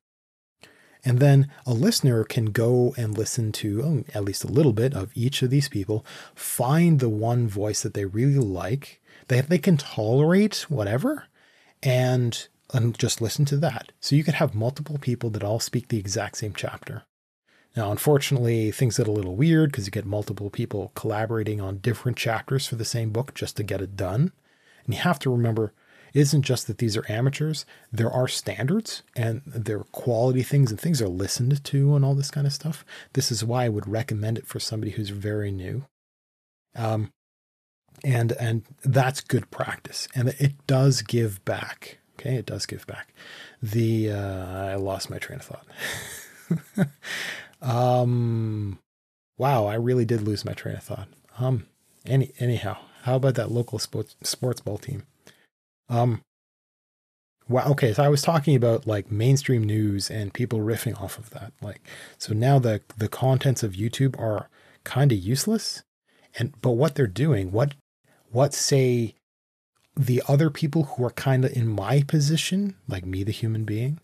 And 1.04 1.18
then 1.18 1.50
a 1.64 1.72
listener 1.72 2.24
can 2.24 2.46
go 2.46 2.94
and 2.98 3.16
listen 3.16 3.52
to 3.52 3.82
oh, 3.82 4.04
at 4.14 4.24
least 4.24 4.44
a 4.44 4.52
little 4.52 4.72
bit 4.72 4.92
of 4.94 5.12
each 5.14 5.42
of 5.42 5.48
these 5.48 5.68
people, 5.68 6.04
find 6.34 7.00
the 7.00 7.08
one 7.08 7.48
voice 7.48 7.82
that 7.82 7.94
they 7.94 8.04
really 8.04 8.38
like, 8.38 9.00
that 9.28 9.48
they 9.48 9.58
can 9.58 9.76
tolerate, 9.76 10.66
whatever, 10.68 11.24
and 11.82 12.48
and 12.72 12.98
just 12.98 13.20
listen 13.20 13.44
to 13.46 13.56
that. 13.58 13.92
So 14.00 14.16
you 14.16 14.24
could 14.24 14.34
have 14.34 14.54
multiple 14.54 14.98
people 14.98 15.30
that 15.30 15.44
all 15.44 15.60
speak 15.60 15.88
the 15.88 15.98
exact 15.98 16.38
same 16.38 16.52
chapter. 16.54 17.04
Now, 17.76 17.90
unfortunately, 17.90 18.70
things 18.70 18.96
get 18.96 19.08
a 19.08 19.12
little 19.12 19.36
weird 19.36 19.70
because 19.70 19.86
you 19.86 19.90
get 19.92 20.06
multiple 20.06 20.50
people 20.50 20.92
collaborating 20.94 21.60
on 21.60 21.78
different 21.78 22.18
chapters 22.18 22.66
for 22.66 22.76
the 22.76 22.84
same 22.84 23.10
book 23.10 23.34
just 23.34 23.56
to 23.56 23.62
get 23.62 23.80
it 23.80 23.96
done. 23.96 24.32
And 24.84 24.94
you 24.94 25.00
have 25.00 25.18
to 25.20 25.30
remember, 25.30 25.72
it 26.12 26.20
isn't 26.20 26.42
just 26.42 26.66
that 26.66 26.78
these 26.78 26.96
are 26.96 27.10
amateurs, 27.10 27.64
there 27.92 28.10
are 28.10 28.26
standards 28.26 29.02
and 29.14 29.42
there 29.46 29.78
are 29.78 29.84
quality 29.84 30.42
things 30.42 30.70
and 30.70 30.80
things 30.80 31.00
are 31.00 31.08
listened 31.08 31.62
to 31.62 31.94
and 31.94 32.04
all 32.04 32.14
this 32.14 32.30
kind 32.30 32.46
of 32.46 32.52
stuff. 32.52 32.84
This 33.12 33.30
is 33.30 33.44
why 33.44 33.66
I 33.66 33.68
would 33.68 33.88
recommend 33.88 34.38
it 34.38 34.46
for 34.46 34.58
somebody 34.58 34.92
who's 34.92 35.10
very 35.10 35.52
new. 35.52 35.84
Um, 36.74 37.12
and 38.04 38.32
and 38.32 38.62
that's 38.84 39.20
good 39.20 39.50
practice 39.50 40.06
and 40.14 40.28
it 40.28 40.66
does 40.66 41.02
give 41.02 41.44
back 41.44 41.98
Okay, 42.18 42.34
it 42.34 42.46
does 42.46 42.66
give 42.66 42.86
back. 42.86 43.14
The 43.62 44.10
uh, 44.10 44.70
I 44.70 44.74
lost 44.74 45.08
my 45.08 45.18
train 45.18 45.38
of 45.38 45.46
thought. 45.46 46.88
um, 47.62 48.78
wow, 49.36 49.66
I 49.66 49.74
really 49.74 50.04
did 50.04 50.22
lose 50.22 50.44
my 50.44 50.52
train 50.52 50.76
of 50.76 50.82
thought. 50.82 51.08
Um, 51.38 51.66
any 52.04 52.32
anyhow, 52.40 52.78
how 53.02 53.16
about 53.16 53.36
that 53.36 53.52
local 53.52 53.78
sports 53.78 54.16
sports 54.22 54.60
ball 54.60 54.78
team? 54.78 55.04
Um, 55.88 56.22
wow. 57.48 57.68
Okay, 57.70 57.92
so 57.92 58.02
I 58.02 58.08
was 58.08 58.22
talking 58.22 58.56
about 58.56 58.86
like 58.86 59.12
mainstream 59.12 59.62
news 59.62 60.10
and 60.10 60.34
people 60.34 60.58
riffing 60.58 61.00
off 61.00 61.18
of 61.18 61.30
that. 61.30 61.52
Like, 61.62 61.80
so 62.18 62.34
now 62.34 62.58
the 62.58 62.80
the 62.96 63.08
contents 63.08 63.62
of 63.62 63.72
YouTube 63.72 64.18
are 64.18 64.48
kind 64.82 65.12
of 65.12 65.18
useless, 65.18 65.84
and 66.36 66.60
but 66.60 66.72
what 66.72 66.96
they're 66.96 67.06
doing, 67.06 67.52
what 67.52 67.74
what 68.30 68.54
say 68.54 69.14
the 69.98 70.22
other 70.28 70.48
people 70.48 70.84
who 70.84 71.04
are 71.04 71.10
kind 71.10 71.44
of 71.44 71.52
in 71.52 71.66
my 71.66 72.02
position, 72.02 72.76
like 72.86 73.04
me, 73.04 73.24
the 73.24 73.32
human 73.32 73.64
being, 73.64 73.98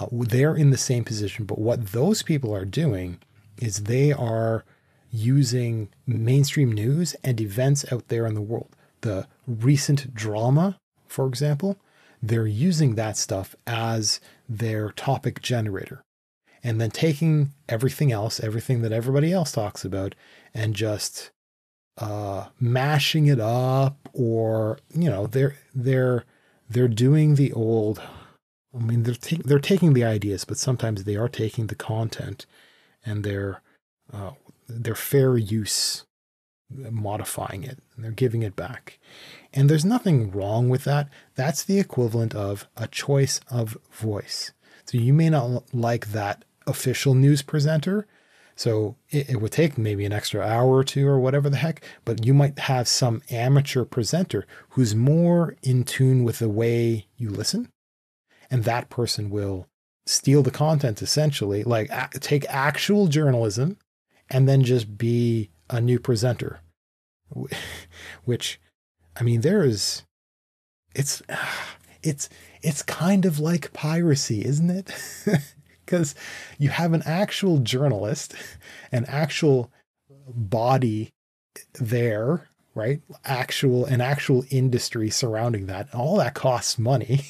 uh, 0.00 0.06
they're 0.12 0.54
in 0.54 0.70
the 0.70 0.78
same 0.78 1.04
position. 1.04 1.44
But 1.44 1.58
what 1.58 1.88
those 1.88 2.22
people 2.22 2.54
are 2.54 2.64
doing 2.64 3.18
is 3.60 3.84
they 3.84 4.12
are 4.12 4.64
using 5.10 5.88
mainstream 6.06 6.70
news 6.72 7.14
and 7.24 7.40
events 7.40 7.84
out 7.92 8.08
there 8.08 8.24
in 8.24 8.34
the 8.34 8.40
world. 8.40 8.70
The 9.00 9.26
recent 9.46 10.14
drama, 10.14 10.78
for 11.08 11.26
example, 11.26 11.76
they're 12.22 12.46
using 12.46 12.94
that 12.94 13.16
stuff 13.16 13.54
as 13.66 14.20
their 14.48 14.90
topic 14.90 15.42
generator. 15.42 16.02
And 16.62 16.80
then 16.80 16.90
taking 16.90 17.52
everything 17.68 18.12
else, 18.12 18.40
everything 18.40 18.80
that 18.82 18.92
everybody 18.92 19.32
else 19.32 19.52
talks 19.52 19.84
about, 19.84 20.14
and 20.54 20.74
just 20.74 21.30
uh, 21.98 22.46
mashing 22.60 23.26
it 23.26 23.40
up 23.40 24.08
or 24.12 24.78
you 24.94 25.08
know 25.08 25.26
they're 25.26 25.56
they're 25.74 26.24
they're 26.68 26.88
doing 26.88 27.34
the 27.36 27.52
old 27.52 28.02
I 28.74 28.78
mean 28.78 29.04
they're 29.04 29.14
ta- 29.14 29.42
they're 29.44 29.58
taking 29.58 29.92
the 29.92 30.04
ideas 30.04 30.44
but 30.44 30.58
sometimes 30.58 31.04
they 31.04 31.16
are 31.16 31.28
taking 31.28 31.68
the 31.68 31.74
content 31.74 32.46
and 33.04 33.22
they're 33.22 33.62
uh, 34.12 34.32
they're 34.68 34.94
fair 34.94 35.36
use 35.36 36.04
modifying 36.70 37.64
it. 37.64 37.78
And 37.94 38.04
they're 38.04 38.12
giving 38.12 38.42
it 38.42 38.56
back. 38.56 38.98
And 39.52 39.68
there's 39.68 39.84
nothing 39.84 40.30
wrong 40.30 40.68
with 40.68 40.84
that. 40.84 41.08
That's 41.34 41.62
the 41.62 41.78
equivalent 41.78 42.34
of 42.34 42.66
a 42.76 42.86
choice 42.86 43.40
of 43.50 43.78
voice. 43.92 44.52
So 44.84 44.98
you 44.98 45.12
may 45.12 45.30
not 45.30 45.74
like 45.74 46.08
that 46.08 46.44
official 46.66 47.14
news 47.14 47.42
presenter 47.42 48.06
so 48.56 48.96
it, 49.10 49.30
it, 49.30 49.40
would 49.40 49.52
take 49.52 49.76
maybe 49.76 50.04
an 50.04 50.12
extra 50.12 50.40
hour 50.40 50.76
or 50.76 50.84
two 50.84 51.08
or 51.08 51.18
whatever 51.18 51.50
the 51.50 51.56
heck, 51.56 51.84
but 52.04 52.24
you 52.24 52.32
might 52.32 52.58
have 52.60 52.86
some 52.86 53.22
amateur 53.30 53.84
presenter 53.84 54.46
who's 54.70 54.94
more 54.94 55.56
in 55.62 55.84
tune 55.84 56.24
with 56.24 56.38
the 56.38 56.48
way 56.48 57.06
you 57.16 57.30
listen. 57.30 57.68
And 58.50 58.64
that 58.64 58.90
person 58.90 59.30
will 59.30 59.66
steal 60.06 60.42
the 60.42 60.50
content 60.52 61.02
essentially, 61.02 61.64
like 61.64 61.90
a- 61.90 62.10
take 62.20 62.44
actual 62.48 63.08
journalism 63.08 63.76
and 64.30 64.48
then 64.48 64.62
just 64.62 64.96
be 64.96 65.50
a 65.68 65.80
new 65.80 65.98
presenter. 65.98 66.60
Which, 68.24 68.60
I 69.16 69.24
mean, 69.24 69.40
there 69.40 69.64
is, 69.64 70.04
it's, 70.94 71.22
it's, 72.04 72.28
it's 72.62 72.82
kind 72.82 73.24
of 73.24 73.40
like 73.40 73.72
piracy, 73.72 74.44
isn't 74.44 74.70
it? 74.70 74.92
because 75.84 76.14
you 76.58 76.68
have 76.70 76.92
an 76.92 77.02
actual 77.04 77.58
journalist, 77.58 78.34
an 78.92 79.04
actual 79.06 79.70
body 80.28 81.12
there, 81.74 82.48
right? 82.74 83.00
Actual 83.24 83.84
an 83.86 84.00
actual 84.00 84.44
industry 84.50 85.10
surrounding 85.10 85.66
that. 85.66 85.92
All 85.94 86.16
that 86.18 86.34
costs 86.34 86.78
money. 86.78 87.22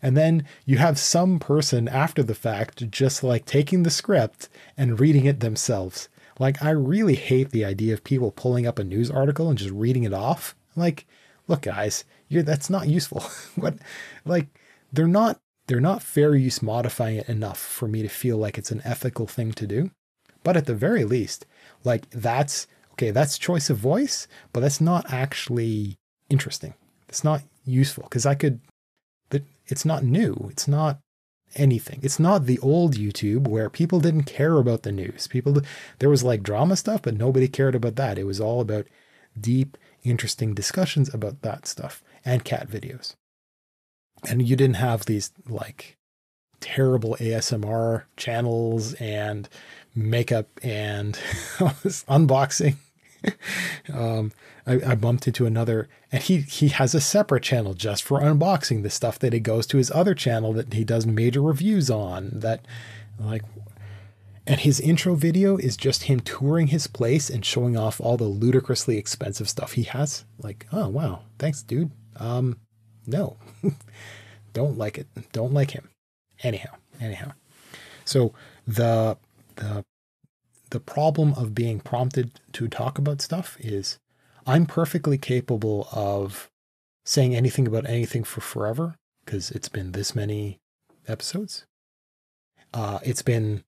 And 0.00 0.16
then 0.16 0.46
you 0.64 0.78
have 0.78 0.98
some 0.98 1.38
person 1.38 1.88
after 1.88 2.22
the 2.22 2.34
fact 2.34 2.90
just 2.90 3.22
like 3.22 3.44
taking 3.44 3.82
the 3.82 3.90
script 3.90 4.48
and 4.78 4.98
reading 4.98 5.26
it 5.26 5.40
themselves. 5.40 6.08
Like 6.38 6.62
I 6.62 6.70
really 6.70 7.16
hate 7.16 7.50
the 7.50 7.64
idea 7.64 7.92
of 7.94 8.04
people 8.04 8.30
pulling 8.30 8.66
up 8.66 8.78
a 8.78 8.84
news 8.84 9.10
article 9.10 9.48
and 9.48 9.58
just 9.58 9.72
reading 9.72 10.04
it 10.04 10.14
off. 10.14 10.54
Like, 10.76 11.06
look 11.48 11.62
guys, 11.62 12.04
you're 12.28 12.42
that's 12.42 12.70
not 12.70 12.88
useful. 12.88 13.20
what 13.56 13.74
like 14.24 14.46
they're 14.92 15.06
not 15.06 15.40
they're 15.68 15.80
not 15.80 16.02
fair 16.02 16.34
use 16.34 16.62
modifying 16.62 17.18
it 17.18 17.28
enough 17.28 17.58
for 17.58 17.86
me 17.86 18.02
to 18.02 18.08
feel 18.08 18.38
like 18.38 18.58
it's 18.58 18.72
an 18.72 18.82
ethical 18.84 19.26
thing 19.26 19.52
to 19.52 19.66
do. 19.66 19.90
But 20.42 20.56
at 20.56 20.66
the 20.66 20.74
very 20.74 21.04
least, 21.04 21.46
like 21.84 22.08
that's 22.10 22.66
okay, 22.92 23.10
that's 23.10 23.38
choice 23.38 23.70
of 23.70 23.76
voice, 23.76 24.26
but 24.52 24.60
that's 24.60 24.80
not 24.80 25.12
actually 25.12 25.98
interesting. 26.28 26.74
It's 27.08 27.22
not 27.22 27.42
useful 27.64 28.04
because 28.04 28.26
I 28.26 28.34
could, 28.34 28.60
it's 29.66 29.84
not 29.84 30.02
new. 30.02 30.48
It's 30.50 30.66
not 30.66 30.98
anything. 31.54 32.00
It's 32.02 32.18
not 32.18 32.46
the 32.46 32.58
old 32.60 32.94
YouTube 32.94 33.46
where 33.46 33.68
people 33.68 34.00
didn't 34.00 34.24
care 34.24 34.56
about 34.56 34.82
the 34.82 34.92
news. 34.92 35.26
People, 35.26 35.60
there 35.98 36.08
was 36.08 36.24
like 36.24 36.42
drama 36.42 36.76
stuff, 36.76 37.02
but 37.02 37.16
nobody 37.16 37.46
cared 37.48 37.74
about 37.74 37.96
that. 37.96 38.18
It 38.18 38.24
was 38.24 38.40
all 38.40 38.60
about 38.60 38.86
deep, 39.38 39.76
interesting 40.02 40.54
discussions 40.54 41.12
about 41.12 41.42
that 41.42 41.66
stuff 41.66 42.02
and 42.24 42.44
cat 42.44 42.68
videos 42.68 43.14
and 44.26 44.46
you 44.46 44.56
didn't 44.56 44.76
have 44.76 45.06
these 45.06 45.32
like 45.48 45.96
terrible 46.60 47.16
ASMR 47.20 48.04
channels 48.16 48.94
and 48.94 49.48
makeup 49.94 50.48
and 50.62 51.14
unboxing. 51.58 52.76
um, 53.92 54.32
I, 54.66 54.92
I, 54.92 54.94
bumped 54.94 55.26
into 55.26 55.44
another, 55.44 55.88
and 56.12 56.22
he 56.22 56.38
he 56.38 56.68
has 56.68 56.94
a 56.94 57.00
separate 57.00 57.42
channel 57.42 57.74
just 57.74 58.04
for 58.04 58.20
unboxing 58.20 58.84
the 58.84 58.90
stuff 58.90 59.18
that 59.18 59.32
he 59.32 59.40
goes 59.40 59.66
to 59.68 59.76
his 59.76 59.90
other 59.90 60.14
channel 60.14 60.52
that 60.52 60.72
he 60.72 60.84
does 60.84 61.04
major 61.04 61.42
reviews 61.42 61.90
on. 61.90 62.30
That 62.32 62.64
like, 63.18 63.42
and 64.46 64.60
his 64.60 64.78
intro 64.78 65.16
video 65.16 65.56
is 65.56 65.76
just 65.76 66.04
him 66.04 66.20
touring 66.20 66.68
his 66.68 66.86
place 66.86 67.28
and 67.28 67.44
showing 67.44 67.76
off 67.76 68.00
all 68.00 68.16
the 68.16 68.24
ludicrously 68.24 68.98
expensive 68.98 69.48
stuff 69.48 69.72
he 69.72 69.82
has. 69.82 70.24
Like, 70.38 70.66
oh 70.72 70.88
wow, 70.88 71.22
thanks, 71.40 71.62
dude. 71.62 71.90
Um, 72.16 72.58
no, 73.08 73.36
don't 74.52 74.78
like 74.78 74.98
it. 74.98 75.06
Don't 75.32 75.52
like 75.52 75.72
him. 75.72 75.88
Anyhow, 76.42 76.74
anyhow. 77.00 77.32
So 78.04 78.32
the 78.66 79.16
the 79.56 79.84
the 80.70 80.80
problem 80.80 81.32
of 81.34 81.54
being 81.54 81.80
prompted 81.80 82.40
to 82.52 82.68
talk 82.68 82.98
about 82.98 83.20
stuff 83.20 83.56
is 83.60 83.98
I'm 84.46 84.66
perfectly 84.66 85.18
capable 85.18 85.88
of 85.92 86.50
saying 87.04 87.34
anything 87.34 87.66
about 87.66 87.88
anything 87.88 88.24
for 88.24 88.40
forever 88.40 88.96
because 89.24 89.50
it's 89.50 89.68
been 89.68 89.92
this 89.92 90.14
many 90.14 90.58
episodes. 91.06 91.66
Uh, 92.72 92.98
it's 93.02 93.22
been, 93.22 93.64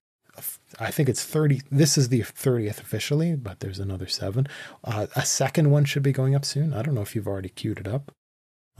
I 0.78 0.90
think 0.90 1.08
it's 1.08 1.24
30. 1.24 1.62
This 1.70 1.96
is 1.96 2.08
the 2.08 2.20
30th 2.20 2.80
officially, 2.80 3.34
but 3.34 3.60
there's 3.60 3.78
another 3.78 4.06
seven. 4.06 4.46
Uh, 4.84 5.06
a 5.16 5.24
second 5.24 5.70
one 5.70 5.84
should 5.84 6.02
be 6.02 6.12
going 6.12 6.34
up 6.34 6.44
soon. 6.44 6.72
I 6.72 6.82
don't 6.82 6.94
know 6.94 7.02
if 7.02 7.14
you've 7.14 7.28
already 7.28 7.48
queued 7.48 7.78
it 7.78 7.88
up. 7.88 8.12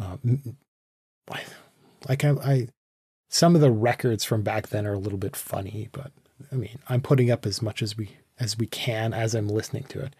Uh, 0.00 0.16
like 2.08 2.24
I, 2.24 2.30
I, 2.30 2.68
some 3.28 3.54
of 3.54 3.60
the 3.60 3.70
records 3.70 4.24
from 4.24 4.42
back 4.42 4.68
then 4.68 4.86
are 4.86 4.94
a 4.94 4.98
little 4.98 5.18
bit 5.18 5.36
funny, 5.36 5.88
but 5.92 6.12
I 6.50 6.54
mean, 6.54 6.78
I'm 6.88 7.02
putting 7.02 7.30
up 7.30 7.46
as 7.46 7.60
much 7.62 7.82
as 7.82 7.96
we 7.96 8.16
as 8.38 8.56
we 8.56 8.66
can 8.66 9.12
as 9.12 9.34
I'm 9.34 9.48
listening 9.48 9.84
to 9.84 10.00
it. 10.00 10.16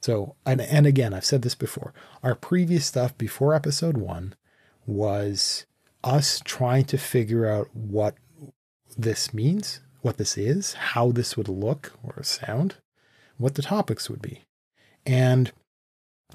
So, 0.00 0.34
and, 0.44 0.60
and 0.60 0.86
again, 0.86 1.14
I've 1.14 1.24
said 1.24 1.42
this 1.42 1.54
before. 1.54 1.94
Our 2.22 2.34
previous 2.34 2.84
stuff 2.84 3.16
before 3.16 3.54
episode 3.54 3.96
one 3.96 4.34
was 4.84 5.64
us 6.04 6.42
trying 6.44 6.84
to 6.86 6.98
figure 6.98 7.46
out 7.46 7.68
what 7.72 8.16
this 8.96 9.32
means, 9.32 9.80
what 10.02 10.18
this 10.18 10.36
is, 10.36 10.74
how 10.74 11.12
this 11.12 11.36
would 11.36 11.48
look 11.48 11.92
or 12.02 12.22
sound, 12.22 12.76
what 13.38 13.54
the 13.54 13.62
topics 13.62 14.10
would 14.10 14.20
be. 14.20 14.42
And 15.06 15.52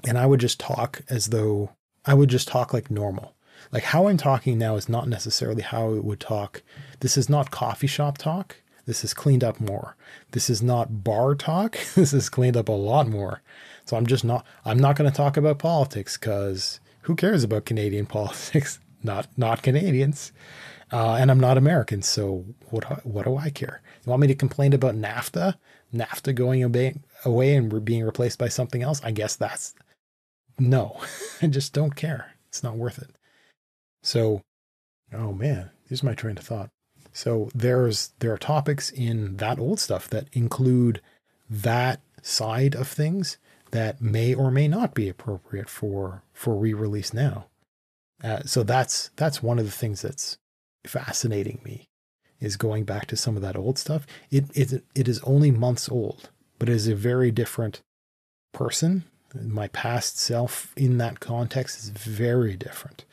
and 0.04 0.18
I 0.18 0.26
would 0.26 0.40
just 0.40 0.60
talk 0.60 1.02
as 1.08 1.28
though 1.28 1.70
I 2.08 2.14
would 2.14 2.30
just 2.30 2.48
talk 2.48 2.72
like 2.72 2.90
normal. 2.90 3.34
Like 3.70 3.82
how 3.82 4.08
I'm 4.08 4.16
talking 4.16 4.56
now 4.56 4.76
is 4.76 4.88
not 4.88 5.08
necessarily 5.08 5.60
how 5.60 5.90
I 5.90 5.98
would 5.98 6.20
talk. 6.20 6.62
This 7.00 7.18
is 7.18 7.28
not 7.28 7.50
coffee 7.50 7.86
shop 7.86 8.16
talk. 8.16 8.56
This 8.86 9.04
is 9.04 9.12
cleaned 9.12 9.44
up 9.44 9.60
more. 9.60 9.94
This 10.30 10.48
is 10.48 10.62
not 10.62 11.04
bar 11.04 11.34
talk. 11.34 11.76
This 11.94 12.14
is 12.14 12.30
cleaned 12.30 12.56
up 12.56 12.70
a 12.70 12.72
lot 12.72 13.08
more. 13.08 13.42
So 13.84 13.98
I'm 13.98 14.06
just 14.06 14.24
not, 14.24 14.46
I'm 14.64 14.78
not 14.78 14.96
going 14.96 15.10
to 15.10 15.14
talk 15.14 15.36
about 15.36 15.58
politics 15.58 16.16
because 16.16 16.80
who 17.02 17.14
cares 17.14 17.44
about 17.44 17.66
Canadian 17.66 18.06
politics? 18.16 18.78
Not, 19.02 19.28
not 19.36 19.62
Canadians. 19.62 20.32
Uh, 20.90 21.16
and 21.16 21.30
I'm 21.30 21.40
not 21.40 21.58
American. 21.58 22.00
So 22.00 22.46
what, 22.70 23.04
what 23.04 23.26
do 23.26 23.36
I 23.36 23.50
care? 23.50 23.82
You 24.02 24.08
want 24.08 24.22
me 24.22 24.28
to 24.28 24.34
complain 24.34 24.72
about 24.72 24.94
NAFTA? 24.94 25.56
NAFTA 25.94 26.34
going 26.34 26.62
away 26.62 27.54
and 27.54 27.84
being 27.84 28.04
replaced 28.04 28.38
by 28.38 28.48
something 28.48 28.82
else? 28.82 29.02
I 29.04 29.10
guess 29.10 29.36
that's 29.36 29.74
no, 30.58 31.00
I 31.42 31.46
just 31.46 31.72
don't 31.72 31.96
care. 31.96 32.34
It's 32.48 32.62
not 32.62 32.76
worth 32.76 32.98
it. 32.98 33.10
So, 34.02 34.42
oh 35.12 35.32
man, 35.32 35.70
here's 35.88 36.02
my 36.02 36.14
train 36.14 36.38
of 36.38 36.44
thought. 36.44 36.70
So 37.12 37.50
there's 37.54 38.12
there 38.20 38.32
are 38.32 38.38
topics 38.38 38.90
in 38.90 39.36
that 39.38 39.58
old 39.58 39.80
stuff 39.80 40.08
that 40.10 40.28
include 40.32 41.00
that 41.50 42.00
side 42.22 42.74
of 42.74 42.86
things 42.88 43.38
that 43.70 44.00
may 44.00 44.34
or 44.34 44.50
may 44.50 44.68
not 44.68 44.94
be 44.94 45.08
appropriate 45.08 45.68
for 45.68 46.22
for 46.32 46.54
re-release 46.54 47.12
now. 47.12 47.46
Uh, 48.22 48.42
so 48.44 48.62
that's 48.62 49.10
that's 49.16 49.42
one 49.42 49.58
of 49.58 49.64
the 49.64 49.70
things 49.70 50.02
that's 50.02 50.38
fascinating 50.86 51.60
me 51.64 51.88
is 52.40 52.56
going 52.56 52.84
back 52.84 53.06
to 53.06 53.16
some 53.16 53.36
of 53.36 53.42
that 53.42 53.56
old 53.56 53.78
stuff. 53.78 54.06
It 54.30 54.44
it 54.54 54.84
it 54.94 55.08
is 55.08 55.20
only 55.20 55.50
months 55.50 55.88
old, 55.88 56.30
but 56.58 56.68
it 56.68 56.74
is 56.74 56.88
a 56.88 56.94
very 56.94 57.30
different 57.30 57.82
person. 58.52 59.04
My 59.34 59.68
past 59.68 60.18
self 60.18 60.72
in 60.76 60.98
that 60.98 61.20
context 61.20 61.78
is 61.78 61.90
very 61.90 62.56
different, 62.56 63.04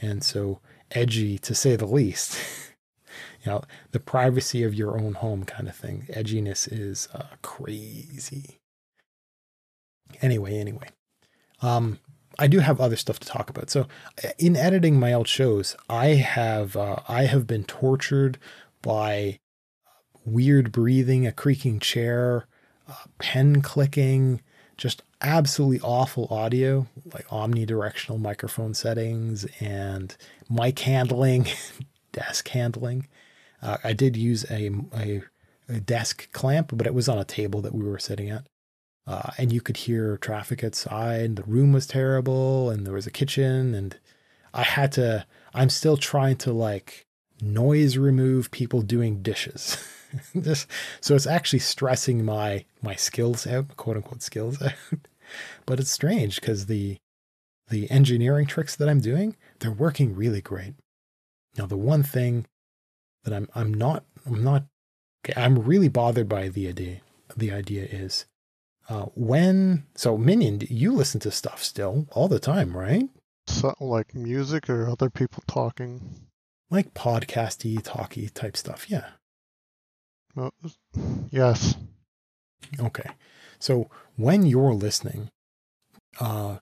and 0.00 0.22
so 0.22 0.60
edgy 0.92 1.38
to 1.38 1.54
say 1.54 1.76
the 1.76 1.86
least. 1.86 2.38
you 3.44 3.52
know, 3.52 3.62
the 3.92 4.00
privacy 4.00 4.62
of 4.62 4.74
your 4.74 4.98
own 4.98 5.14
home 5.14 5.44
kind 5.44 5.68
of 5.68 5.76
thing. 5.76 6.06
Edginess 6.10 6.68
is 6.70 7.08
uh, 7.14 7.26
crazy. 7.42 8.60
Anyway, 10.22 10.58
anyway, 10.58 10.88
um, 11.62 11.98
I 12.38 12.46
do 12.46 12.60
have 12.60 12.80
other 12.80 12.96
stuff 12.96 13.18
to 13.20 13.28
talk 13.28 13.50
about. 13.50 13.70
So, 13.70 13.86
uh, 14.22 14.28
in 14.38 14.56
editing 14.56 15.00
my 15.00 15.12
old 15.12 15.28
shows, 15.28 15.76
I 15.88 16.08
have 16.08 16.76
uh, 16.76 17.00
I 17.08 17.24
have 17.24 17.46
been 17.46 17.64
tortured 17.64 18.38
by 18.82 19.38
weird 20.24 20.72
breathing, 20.72 21.26
a 21.26 21.32
creaking 21.32 21.80
chair, 21.80 22.46
uh, 22.88 22.94
pen 23.18 23.62
clicking, 23.62 24.42
just 24.76 25.02
absolutely 25.20 25.80
awful 25.80 26.28
audio, 26.30 26.86
like 27.12 27.26
omnidirectional 27.28 28.20
microphone 28.20 28.74
settings 28.74 29.46
and 29.60 30.16
mic 30.50 30.78
handling, 30.80 31.46
desk 32.12 32.48
handling. 32.48 33.08
Uh, 33.62 33.78
I 33.82 33.92
did 33.92 34.16
use 34.16 34.44
a, 34.50 34.70
a, 34.96 35.22
a 35.68 35.80
desk 35.80 36.30
clamp, 36.32 36.72
but 36.74 36.86
it 36.86 36.94
was 36.94 37.08
on 37.08 37.18
a 37.18 37.24
table 37.24 37.60
that 37.62 37.74
we 37.74 37.84
were 37.84 37.98
sitting 37.98 38.30
at. 38.30 38.46
Uh, 39.06 39.30
and 39.38 39.52
you 39.52 39.60
could 39.60 39.76
hear 39.76 40.16
traffic 40.18 40.64
outside. 40.64 41.20
And 41.20 41.36
the 41.36 41.44
room 41.44 41.72
was 41.72 41.86
terrible, 41.86 42.70
and 42.70 42.84
there 42.84 42.94
was 42.94 43.06
a 43.06 43.12
kitchen, 43.12 43.74
and 43.74 43.96
I 44.52 44.62
had 44.62 44.92
to. 44.92 45.26
I'm 45.54 45.70
still 45.70 45.96
trying 45.96 46.36
to 46.38 46.52
like 46.52 47.06
noise 47.40 47.96
remove 47.96 48.50
people 48.50 48.82
doing 48.82 49.22
dishes. 49.22 49.78
this, 50.34 50.66
so 51.00 51.14
it's 51.14 51.26
actually 51.26 51.60
stressing 51.60 52.24
my 52.24 52.64
my 52.82 52.94
skills 52.94 53.46
out, 53.46 53.76
quote 53.76 53.96
unquote 53.96 54.22
skills 54.22 54.60
out. 54.62 54.72
but 55.66 55.80
it's 55.80 55.90
strange 55.90 56.40
because 56.40 56.66
the 56.66 56.98
the 57.68 57.90
engineering 57.90 58.46
tricks 58.46 58.76
that 58.76 58.88
I'm 58.88 59.00
doing, 59.00 59.36
they're 59.58 59.72
working 59.72 60.14
really 60.14 60.40
great. 60.40 60.74
Now, 61.56 61.66
the 61.66 61.76
one 61.76 62.02
thing 62.02 62.46
that 63.24 63.34
I'm 63.34 63.48
I'm 63.54 63.72
not 63.72 64.04
I'm 64.24 64.42
not 64.42 64.64
I'm 65.36 65.58
really 65.58 65.88
bothered 65.88 66.28
by 66.28 66.48
the 66.48 66.68
idea. 66.68 67.00
The 67.36 67.52
idea 67.52 67.84
is 67.84 68.26
uh, 68.88 69.06
when 69.14 69.84
so 69.94 70.16
Minion, 70.16 70.60
you 70.68 70.92
listen 70.92 71.20
to 71.20 71.30
stuff 71.30 71.62
still 71.62 72.06
all 72.12 72.28
the 72.28 72.38
time, 72.38 72.76
right? 72.76 73.08
So, 73.48 73.74
like 73.80 74.14
music 74.14 74.68
or 74.68 74.88
other 74.88 75.10
people 75.10 75.42
talking, 75.46 76.26
like 76.70 76.94
podcasty, 76.94 77.80
talky 77.82 78.28
type 78.28 78.56
stuff. 78.56 78.90
Yeah. 78.90 79.10
Well, 80.36 80.52
yes. 81.30 81.76
Okay. 82.78 83.10
So 83.58 83.88
when 84.16 84.44
you're 84.44 84.74
listening, 84.74 85.30
uh, 86.20 86.58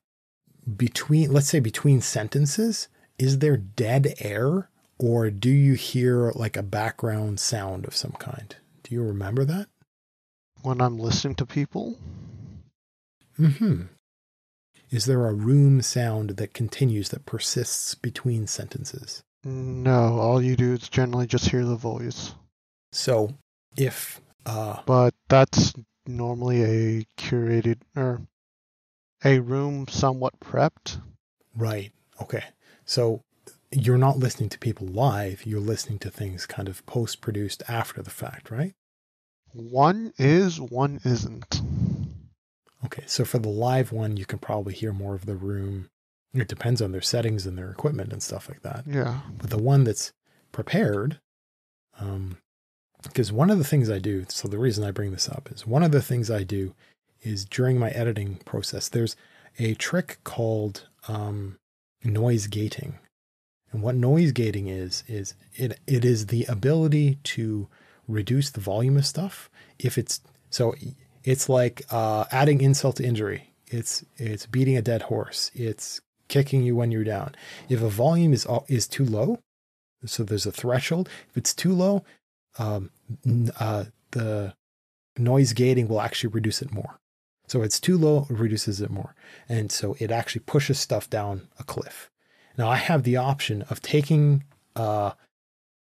between 0.77 1.33
let's 1.33 1.49
say 1.49 1.61
between 1.61 2.01
sentences, 2.01 2.89
is 3.19 3.41
there 3.41 3.57
dead 3.57 4.15
air 4.21 4.71
or 4.99 5.31
do 5.31 5.51
you 5.51 5.75
hear 5.75 6.31
like 6.35 6.57
a 6.57 6.63
background 6.63 7.41
sound 7.41 7.85
of 7.85 7.97
some 7.97 8.13
kind? 8.13 8.55
Do 8.85 8.95
you 8.95 9.03
remember 9.03 9.45
that? 9.45 9.67
When 10.63 10.81
I'm 10.81 10.99
listening 10.99 11.35
to 11.37 11.47
people? 11.47 11.99
Hmm. 13.37 13.83
Is 14.91 15.07
there 15.07 15.27
a 15.27 15.35
room 15.35 15.83
sound 15.83 16.31
that 16.31 16.55
continues 16.55 17.09
that 17.09 17.27
persists 17.27 17.95
between 17.97 18.47
sentences? 18.47 19.25
No, 19.43 20.19
all 20.21 20.41
you 20.41 20.55
do 20.55 20.75
is 20.75 20.89
generally 20.89 21.27
just 21.27 21.49
hear 21.49 21.65
the 21.65 21.75
voice. 21.75 22.35
So, 22.93 23.35
if 23.77 24.21
uh 24.47 24.83
But 24.87 25.15
that's 25.29 25.75
normally 26.07 26.63
a 26.63 27.07
curated 27.19 27.79
or 27.97 28.23
a 29.25 29.39
room 29.39 29.89
somewhat 29.89 30.39
prepped. 30.41 31.01
Right. 31.57 31.93
Okay. 32.21 32.45
So 32.85 33.23
you're 33.71 33.99
not 33.99 34.19
listening 34.19 34.51
to 34.51 34.59
people 34.59 34.87
live, 34.87 35.47
you're 35.47 35.61
listening 35.61 35.99
to 36.01 36.11
things 36.11 36.47
kind 36.47 36.69
of 36.69 36.85
post 36.87 37.21
produced 37.21 37.63
after 37.69 38.03
the 38.03 38.11
fact, 38.11 38.51
right? 38.51 38.75
One 39.53 40.13
is, 40.19 40.61
one 40.61 41.01
isn't. 41.05 41.63
Okay, 42.85 43.05
so 43.07 43.25
for 43.25 43.39
the 43.39 43.49
live 43.49 43.93
one, 43.93 44.17
you 44.17 44.27
can 44.27 44.39
probably 44.39 44.75
hear 44.75 44.93
more 44.93 45.15
of 45.15 45.27
the 45.27 45.37
room. 45.37 45.89
It 46.35 46.49
depends 46.49 46.83
on 46.83 46.93
their 46.93 47.01
settings 47.01 47.47
and 47.47 47.57
their 47.57 47.71
equipment 47.71 48.13
and 48.13 48.23
stuff 48.23 48.49
like 48.49 48.63
that. 48.63 48.85
Yeah. 48.87 49.21
But 49.39 49.51
the 49.51 49.59
one 49.59 49.85
that's 49.85 50.13
prepared, 50.53 51.21
um, 51.99 52.39
because 53.05 53.33
one 53.33 53.51
of 53.51 53.59
the 53.59 53.65
things 53.65 53.91
I 53.91 53.99
do, 53.99 54.27
so 54.29 54.49
the 54.49 54.59
reason 54.59 54.85
I 54.85 54.91
bring 54.91 55.13
this 55.13 55.29
up 55.29 55.49
is 55.53 55.67
one 55.67 55.83
of 55.83 55.93
the 55.93 56.03
things 56.03 56.31
I 56.31 56.43
do 56.43 56.75
is 57.23 57.45
during 57.45 57.79
my 57.79 57.91
editing 57.91 58.37
process, 58.45 58.89
there's 58.89 59.17
a 59.59 59.75
trick 59.75 60.19
called 60.25 60.89
um, 61.09 61.57
noise 62.03 62.47
gating. 62.47 62.99
And 63.73 63.83
what 63.83 63.95
noise 63.95 64.33
gating 64.33 64.69
is, 64.69 65.05
is 65.09 65.35
it, 65.55 65.81
it 65.87 66.05
is 66.05 66.27
the 66.27 66.45
ability 66.45 67.19
to 67.25 67.69
reduce 68.07 68.51
the 68.51 68.61
volume 68.61 68.97
of 68.97 69.07
stuff. 69.07 69.51
If 69.79 69.99
it's 69.99 70.21
so, 70.51 70.75
it's 71.25 71.49
like 71.49 71.83
uh, 71.91 72.25
adding 72.31 72.61
insult 72.61 72.97
to 72.97 73.05
injury. 73.05 73.51
It's 73.67 74.05
it's 74.17 74.47
beating 74.47 74.77
a 74.77 74.83
dead 74.83 75.03
horse. 75.03 75.51
It's 75.55 76.01
kicking 76.29 76.63
you 76.63 76.77
when 76.77 76.93
you're 76.93 77.03
down. 77.05 77.35
If 77.69 77.83
a 77.83 77.89
volume 77.89 78.33
is 78.33 78.47
is 78.69 78.87
too 78.87 79.05
low, 79.05 79.41
so 80.05 80.23
there's 80.23 80.47
a 80.47 80.53
threshold. 80.53 81.09
If 81.31 81.37
it's 81.37 81.55
too 81.55 81.73
low, 81.73 82.05
um, 82.59 82.91
uh, 83.59 83.85
the 84.13 84.55
noise 85.17 85.53
gating 85.53 85.89
will 85.89 86.01
actually 86.01 86.31
reduce 86.31 86.63
it 86.63 86.73
more. 86.73 86.99
So 87.47 87.63
it's 87.63 87.81
too 87.81 87.99
low, 87.99 88.27
it 88.31 88.39
reduces 88.39 88.81
it 88.81 88.91
more. 88.91 89.15
And 89.49 89.71
so 89.71 89.97
it 89.99 90.11
actually 90.11 90.43
pushes 90.47 90.79
stuff 90.79 91.11
down 91.11 91.49
a 91.59 91.65
cliff. 91.65 92.11
Now 92.57 92.69
I 92.69 92.77
have 92.77 93.03
the 93.03 93.17
option 93.17 93.63
of 93.63 93.83
taking 93.83 94.45
uh, 94.77 95.13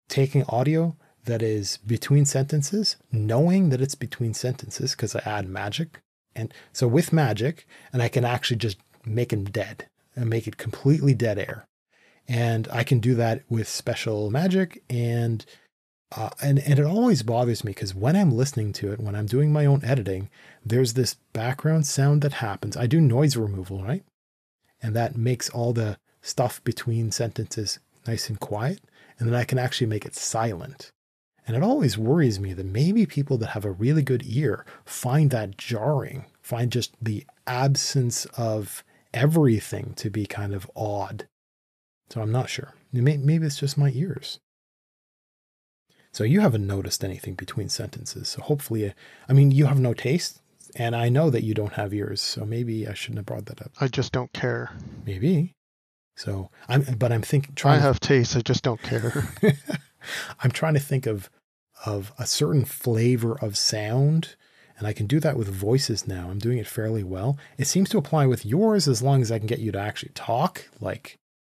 taking 0.09 0.45
audio 0.49 0.97
that 1.25 1.43
is 1.43 1.77
between 1.79 2.25
sentences, 2.25 2.97
knowing 3.13 3.69
that 3.71 3.81
it's 3.81 3.95
between 3.95 4.35
sentences 4.35 4.93
because 4.93 5.15
I 5.15 5.21
add 5.25 5.49
magic. 5.49 6.01
And 6.35 6.53
so 6.73 6.87
with 6.89 7.13
magic, 7.13 7.67
and 7.93 8.03
I 8.03 8.09
can 8.09 8.25
actually 8.25 8.57
just 8.57 8.79
make 9.05 9.31
them 9.31 9.45
dead 9.45 9.89
and 10.15 10.31
make 10.31 10.47
it 10.47 10.57
completely 10.57 11.15
dead 11.15 11.39
air. 11.39 11.67
And 12.29 12.69
I 12.73 12.85
can 12.85 13.01
do 13.01 13.15
that 13.17 13.43
with 13.49 13.69
special 13.69 14.31
magic 14.31 14.83
and 14.89 15.45
uh, 16.17 16.31
and 16.43 16.59
and 16.59 16.79
it 16.79 16.85
always 16.85 17.23
bothers 17.23 17.63
me 17.63 17.71
because 17.71 17.95
when 17.95 18.17
I'm 18.17 18.33
listening 18.33 18.73
to 18.75 18.93
it, 18.93 19.01
when 19.01 19.15
I'm 19.15 19.27
doing 19.27 19.53
my 19.53 19.65
own 19.65 19.85
editing, 19.85 20.29
there's 20.65 20.95
this 20.95 21.15
background 21.33 21.87
sound 21.87 22.23
that 22.23 22.35
happens. 22.35 22.77
I 22.77 22.87
do 22.87 23.01
noise 23.01 23.37
removal, 23.37 23.83
right? 23.83 24.05
And 24.83 24.97
that 24.97 25.17
makes 25.17 25.49
all 25.51 25.73
the 25.73 25.99
stuff 26.23 26.63
between 26.65 27.13
sentences 27.13 27.79
nice 28.07 28.29
and 28.29 28.41
quiet. 28.41 28.81
And 29.19 29.29
then 29.29 29.37
I 29.37 29.45
can 29.45 29.59
actually 29.59 29.87
make 29.87 30.07
it 30.07 30.17
silent. 30.17 30.91
And 31.47 31.57
it 31.57 31.63
always 31.63 31.99
worries 31.99 32.41
me 32.41 32.55
that 32.55 32.67
maybe 32.67 33.07
people 33.07 33.37
that 33.39 33.51
have 33.51 33.65
a 33.65 33.71
really 33.71 34.03
good 34.03 34.23
ear 34.27 34.65
find 34.85 35.31
that 35.31 35.59
jarring, 35.59 36.27
find 36.43 36.73
just 36.73 36.95
the 37.03 37.27
absence 37.47 38.25
of 38.37 38.83
everything 39.13 39.95
to 39.97 40.11
be 40.11 40.27
kind 40.27 40.55
of 40.55 40.71
odd. 40.75 41.27
So 42.09 42.21
I'm 42.21 42.33
not 42.33 42.49
sure. 42.49 42.75
Maybe 42.93 43.47
it's 43.47 43.59
just 43.59 43.79
my 43.79 43.91
ears. 43.95 44.41
So 46.13 46.25
you 46.25 46.41
haven't 46.41 46.67
noticed 46.67 47.05
anything 47.05 47.35
between 47.35 47.69
sentences. 47.69 48.29
So 48.29 48.43
hopefully, 48.43 48.93
I 49.29 49.33
mean, 49.33 49.51
you 49.51 49.67
have 49.67 49.79
no 49.79 49.95
taste, 49.95 50.41
and 50.75 50.97
I 50.97 51.09
know 51.09 51.31
that 51.31 51.45
you 51.45 51.55
don't 51.55 51.75
have 51.75 51.95
ears. 51.95 52.21
So 52.21 52.45
maybe 52.45 52.89
I 52.89 52.95
shouldn't 52.95 53.19
have 53.19 53.27
brought 53.27 53.47
that 53.47 53.63
up. 53.63 53.73
I 53.81 53.89
just 53.89 54.13
don't 54.13 54.33
care. 54.33 54.73
Maybe. 55.07 55.55
So 56.17 56.51
I'm, 56.69 56.83
but 56.99 57.13
I'm 57.13 57.23
thinking. 57.23 57.55
Trying 57.55 57.79
I 57.79 57.83
have 57.83 58.01
taste. 58.01 58.37
I 58.37 58.41
just 58.41 58.65
don't 58.65 58.83
care. 58.83 59.29
I'm 60.41 60.51
trying 60.51 60.75
to 60.75 60.81
think 60.81 61.07
of 61.07 61.31
of 61.87 62.13
a 62.19 62.27
certain 62.27 62.65
flavor 62.65 63.39
of 63.41 63.57
sound, 63.57 64.37
and 64.77 64.87
I 64.87 64.93
can 64.93 65.07
do 65.07 65.21
that 65.21 65.37
with 65.37 65.49
voices 65.49 66.07
now. 66.07 66.29
I'm 66.29 66.39
doing 66.39 66.59
it 66.59 66.67
fairly 66.67 67.05
well. 67.05 67.39
It 67.57 67.67
seems 67.67 67.89
to 67.91 67.99
apply 67.99 68.27
with 68.27 68.45
yours 68.45 68.87
as 68.89 69.01
long 69.01 69.23
as 69.23 69.31
I 69.31 69.39
can 69.39 69.47
get 69.47 69.61
you 69.61 69.73
to 69.73 69.81
actually 69.81 70.13
talk 70.15 70.69
like 70.81 71.19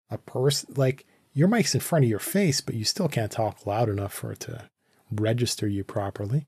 a 0.09 0.17
person. 0.17 0.73
Like 0.75 1.05
your 1.33 1.47
mic's 1.47 1.73
in 1.73 1.81
front 1.81 2.05
of 2.05 2.09
your 2.09 2.19
face, 2.19 2.61
but 2.61 2.75
you 2.75 2.83
still 2.83 3.07
can't 3.07 3.31
talk 3.31 3.65
loud 3.65 3.89
enough 3.89 4.13
for 4.13 4.31
it 4.31 4.41
to 4.41 4.69
register 5.11 5.67
you 5.67 5.83
properly. 5.83 6.47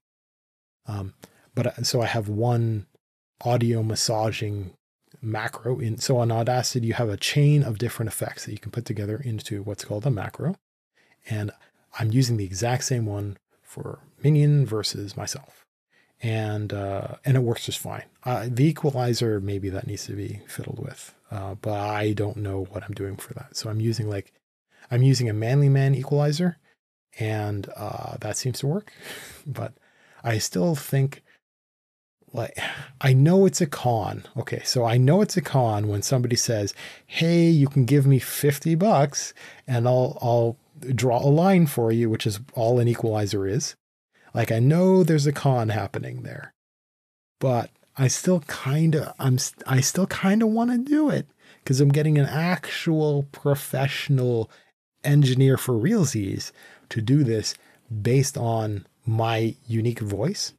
Um, 0.86 1.14
but 1.56 1.68
uh, 1.68 1.84
so 1.84 2.02
I 2.02 2.06
have 2.06 2.28
one 2.30 2.88
audio 3.42 3.84
massaging 3.84 4.74
macro 5.22 5.80
in 5.80 5.98
so 5.98 6.18
on 6.18 6.32
Audacity 6.32 6.88
you 6.88 6.94
have 6.94 7.08
a 7.08 7.16
chain 7.16 7.64
of 7.64 7.78
different 7.78 8.12
effects 8.12 8.46
that 8.46 8.52
you 8.52 8.58
can 8.58 8.72
put 8.72 8.84
together 8.84 9.22
into 9.24 9.64
what's 9.64 9.86
called 9.86 10.06
a 10.06 10.12
macro. 10.12 10.56
And 11.30 11.52
I'm 11.98 12.12
using 12.12 12.38
the 12.38 12.46
exact 12.46 12.84
same 12.84 13.06
one 13.06 13.38
for 13.62 14.00
Minion 14.22 14.66
versus 14.66 15.16
myself. 15.16 15.66
And 16.22 16.74
uh, 16.74 17.16
and 17.26 17.36
it 17.36 17.42
works 17.42 17.66
just 17.66 17.80
fine. 17.80 18.04
Uh, 18.24 18.48
the 18.50 18.66
equalizer 18.66 19.40
maybe 19.40 19.70
that 19.70 19.88
needs 19.88 20.06
to 20.06 20.14
be 20.14 20.42
fiddled 20.48 20.80
with, 20.80 21.14
uh, 21.32 21.56
but 21.56 21.74
I 21.74 22.14
don't 22.14 22.38
know 22.38 22.66
what 22.72 22.84
I'm 22.84 22.94
doing 22.94 23.18
for 23.18 23.34
that. 23.34 23.58
So 23.58 23.70
I'm 23.70 23.82
using 23.82 24.10
like 24.10 24.34
I'm 24.94 25.02
using 25.02 25.28
a 25.28 25.34
Manly 25.34 25.70
Man 25.70 25.96
equalizer, 25.96 26.58
and 27.20 27.68
uh, 27.76 28.18
that 28.20 28.38
seems 28.38 28.60
to 28.60 28.68
work. 28.68 28.94
But 29.46 29.74
I 30.24 30.38
still 30.38 30.76
think, 30.76 31.24
like, 32.32 32.58
I 33.02 33.12
know 33.12 33.46
it's 33.46 33.60
a 33.60 33.66
con. 33.66 34.24
Okay, 34.38 34.62
so 34.64 34.86
I 34.86 34.98
know 34.98 35.22
it's 35.22 35.36
a 35.36 35.42
con 35.42 35.88
when 35.88 36.04
somebody 36.04 36.36
says, 36.36 36.76
"Hey, 37.08 37.50
you 37.50 37.68
can 37.68 37.86
give 37.86 38.06
me 38.06 38.20
fifty 38.20 38.76
bucks, 38.76 39.34
and 39.68 39.88
I'll 39.88 40.20
I'll 40.22 40.58
draw 40.94 41.18
a 41.18 41.28
line 41.44 41.66
for 41.66 41.92
you," 41.92 42.08
which 42.10 42.28
is 42.28 42.40
all 42.54 42.80
an 42.80 42.88
equalizer 42.88 43.48
is. 43.48 43.76
Like, 44.36 44.52
I 44.52 44.60
know 44.60 45.04
there's 45.04 45.28
a 45.28 45.34
con 45.34 45.70
happening 45.70 46.22
there, 46.22 46.54
but 47.40 47.72
I 47.98 48.08
still 48.10 48.42
kind 48.42 48.96
of 48.96 49.14
I'm 49.18 49.40
I 49.66 49.82
still 49.82 50.08
kind 50.08 50.44
of 50.44 50.50
want 50.50 50.72
to 50.72 50.78
do 50.78 51.10
it 51.10 51.28
because 51.64 51.82
I'm 51.82 51.90
getting 51.90 52.18
an 52.18 52.26
actual 52.26 53.24
professional 53.32 54.50
engineer 55.04 55.58
for 55.58 55.74
realsies 55.74 56.52
to 56.90 57.02
do 57.02 57.24
this 57.24 57.56
based 58.02 58.38
on 58.38 58.86
my 59.06 59.56
unique 59.68 60.00
voice. 60.00 60.54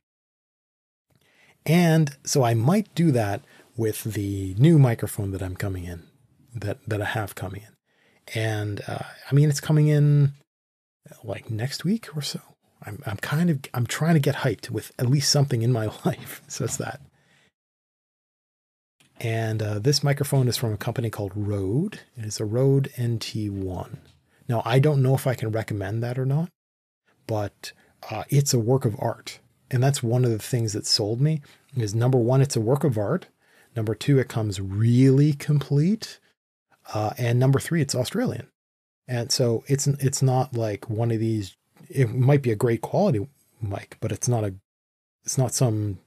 And 1.67 2.17
so 2.25 2.43
I 2.43 2.55
might 2.55 2.95
do 2.95 3.11
that 3.13 3.41
with 3.77 4.05
the 4.05 4.55
new 4.59 4.79
microphone 4.79 5.31
that 5.33 5.43
I'm 5.43 5.57
coming 5.57 5.85
in, 5.85 6.03
that, 6.55 6.79
that 6.87 7.01
I 7.01 7.07
have 7.07 7.35
coming 7.35 7.63
in. 7.63 8.41
And 8.41 8.83
uh, 8.87 9.05
I 9.31 9.35
mean, 9.35 9.49
it's 9.49 9.61
coming 9.61 9.89
in 9.89 10.33
like 11.23 11.51
next 11.51 11.85
week 11.85 12.17
or 12.17 12.23
so. 12.23 12.41
I'm, 12.83 13.03
I'm 13.07 13.17
kind 13.17 13.51
of, 13.51 13.61
I'm 13.73 13.87
trying 13.87 14.15
to 14.15 14.21
get 14.21 14.37
hyped 14.37 14.71
with 14.71 14.93
at 14.99 15.09
least 15.09 15.31
something 15.31 15.63
in 15.63 15.73
my 15.73 15.87
life. 16.05 16.43
So 16.49 16.65
it's 16.65 16.77
that. 16.77 17.01
And 19.21 19.63
uh, 19.63 19.79
this 19.79 20.03
microphone 20.03 20.49
is 20.49 20.57
from 20.57 20.73
a 20.73 20.77
company 20.77 21.09
called 21.09 21.33
Rode. 21.35 22.01
It's 22.17 22.41
a 22.41 22.45
Rode 22.45 22.91
NT1. 22.99 23.97
Now, 24.49 24.63
I 24.65 24.79
don't 24.79 25.03
know 25.03 25.15
if 25.15 25.27
I 25.27 25.35
can 25.35 25.51
recommend 25.51 26.03
that 26.03 26.19
or 26.19 26.27
not, 26.27 26.51
but 27.27 27.73
uh, 28.11 28.25
it's 28.29 28.55
a 28.55 28.59
work 28.59 28.85
of 28.85 28.97
art. 28.99 29.39
And 29.71 29.83
that's 29.83 30.03
one 30.03 30.25
of 30.25 30.31
the 30.31 30.39
things 30.39 30.73
that 30.75 30.87
sold 30.87 31.21
me 31.21 31.41
is 31.77 31.95
number 31.95 32.19
one, 32.19 32.41
it's 32.41 32.57
a 32.57 32.61
work 32.61 32.85
of 32.85 32.99
art. 32.99 33.27
Number 33.75 33.95
two, 33.95 34.19
it 34.19 34.29
comes 34.29 34.61
really 34.61 35.33
complete. 35.33 36.21
Uh, 36.93 37.13
and 37.19 37.41
number 37.41 37.59
three, 37.59 37.81
it's 37.81 37.95
Australian. 37.95 38.47
And 39.09 39.33
so 39.33 39.65
it's 39.67 39.87
it's 39.87 40.23
not 40.23 40.55
like 40.55 40.89
one 40.89 41.11
of 41.11 41.21
these. 41.21 41.57
It 41.91 42.15
might 42.15 42.41
be 42.41 42.53
a 42.53 42.57
great 42.57 42.81
quality 42.81 43.27
mic, 43.61 43.99
but 44.01 44.13
it's 44.13 44.29
not 44.29 44.45
a 44.45 44.55
it's 45.25 45.37
not 45.37 45.55
some 45.55 45.99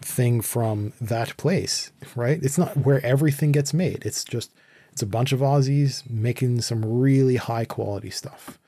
thing 0.00 0.40
from 0.40 0.92
that 1.00 1.36
place, 1.36 1.92
right? 2.14 2.40
It's 2.42 2.58
not 2.58 2.76
where 2.76 3.04
everything 3.04 3.52
gets 3.52 3.72
made. 3.72 4.04
It's 4.04 4.24
just 4.24 4.52
it's 4.94 5.02
a 5.02 5.06
bunch 5.06 5.32
of 5.32 5.40
Aussies 5.40 6.08
making 6.08 6.60
some 6.60 6.84
really 6.84 7.34
high 7.34 7.64
quality 7.64 8.10
stuff, 8.10 8.60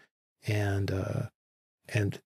and 0.48 0.90
uh, 0.90 1.22
and 1.88 2.20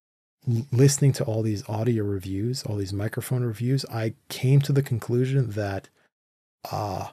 listening 0.73 1.13
to 1.13 1.25
all 1.25 1.43
these 1.43 1.69
audio 1.69 2.03
reviews, 2.03 2.63
all 2.63 2.77
these 2.77 2.95
microphone 2.95 3.45
reviews, 3.45 3.85
I 3.93 4.15
came 4.31 4.63
to 4.63 4.73
the 4.73 4.83
conclusion 4.83 5.51
that 5.51 5.91
uh, 6.73 7.09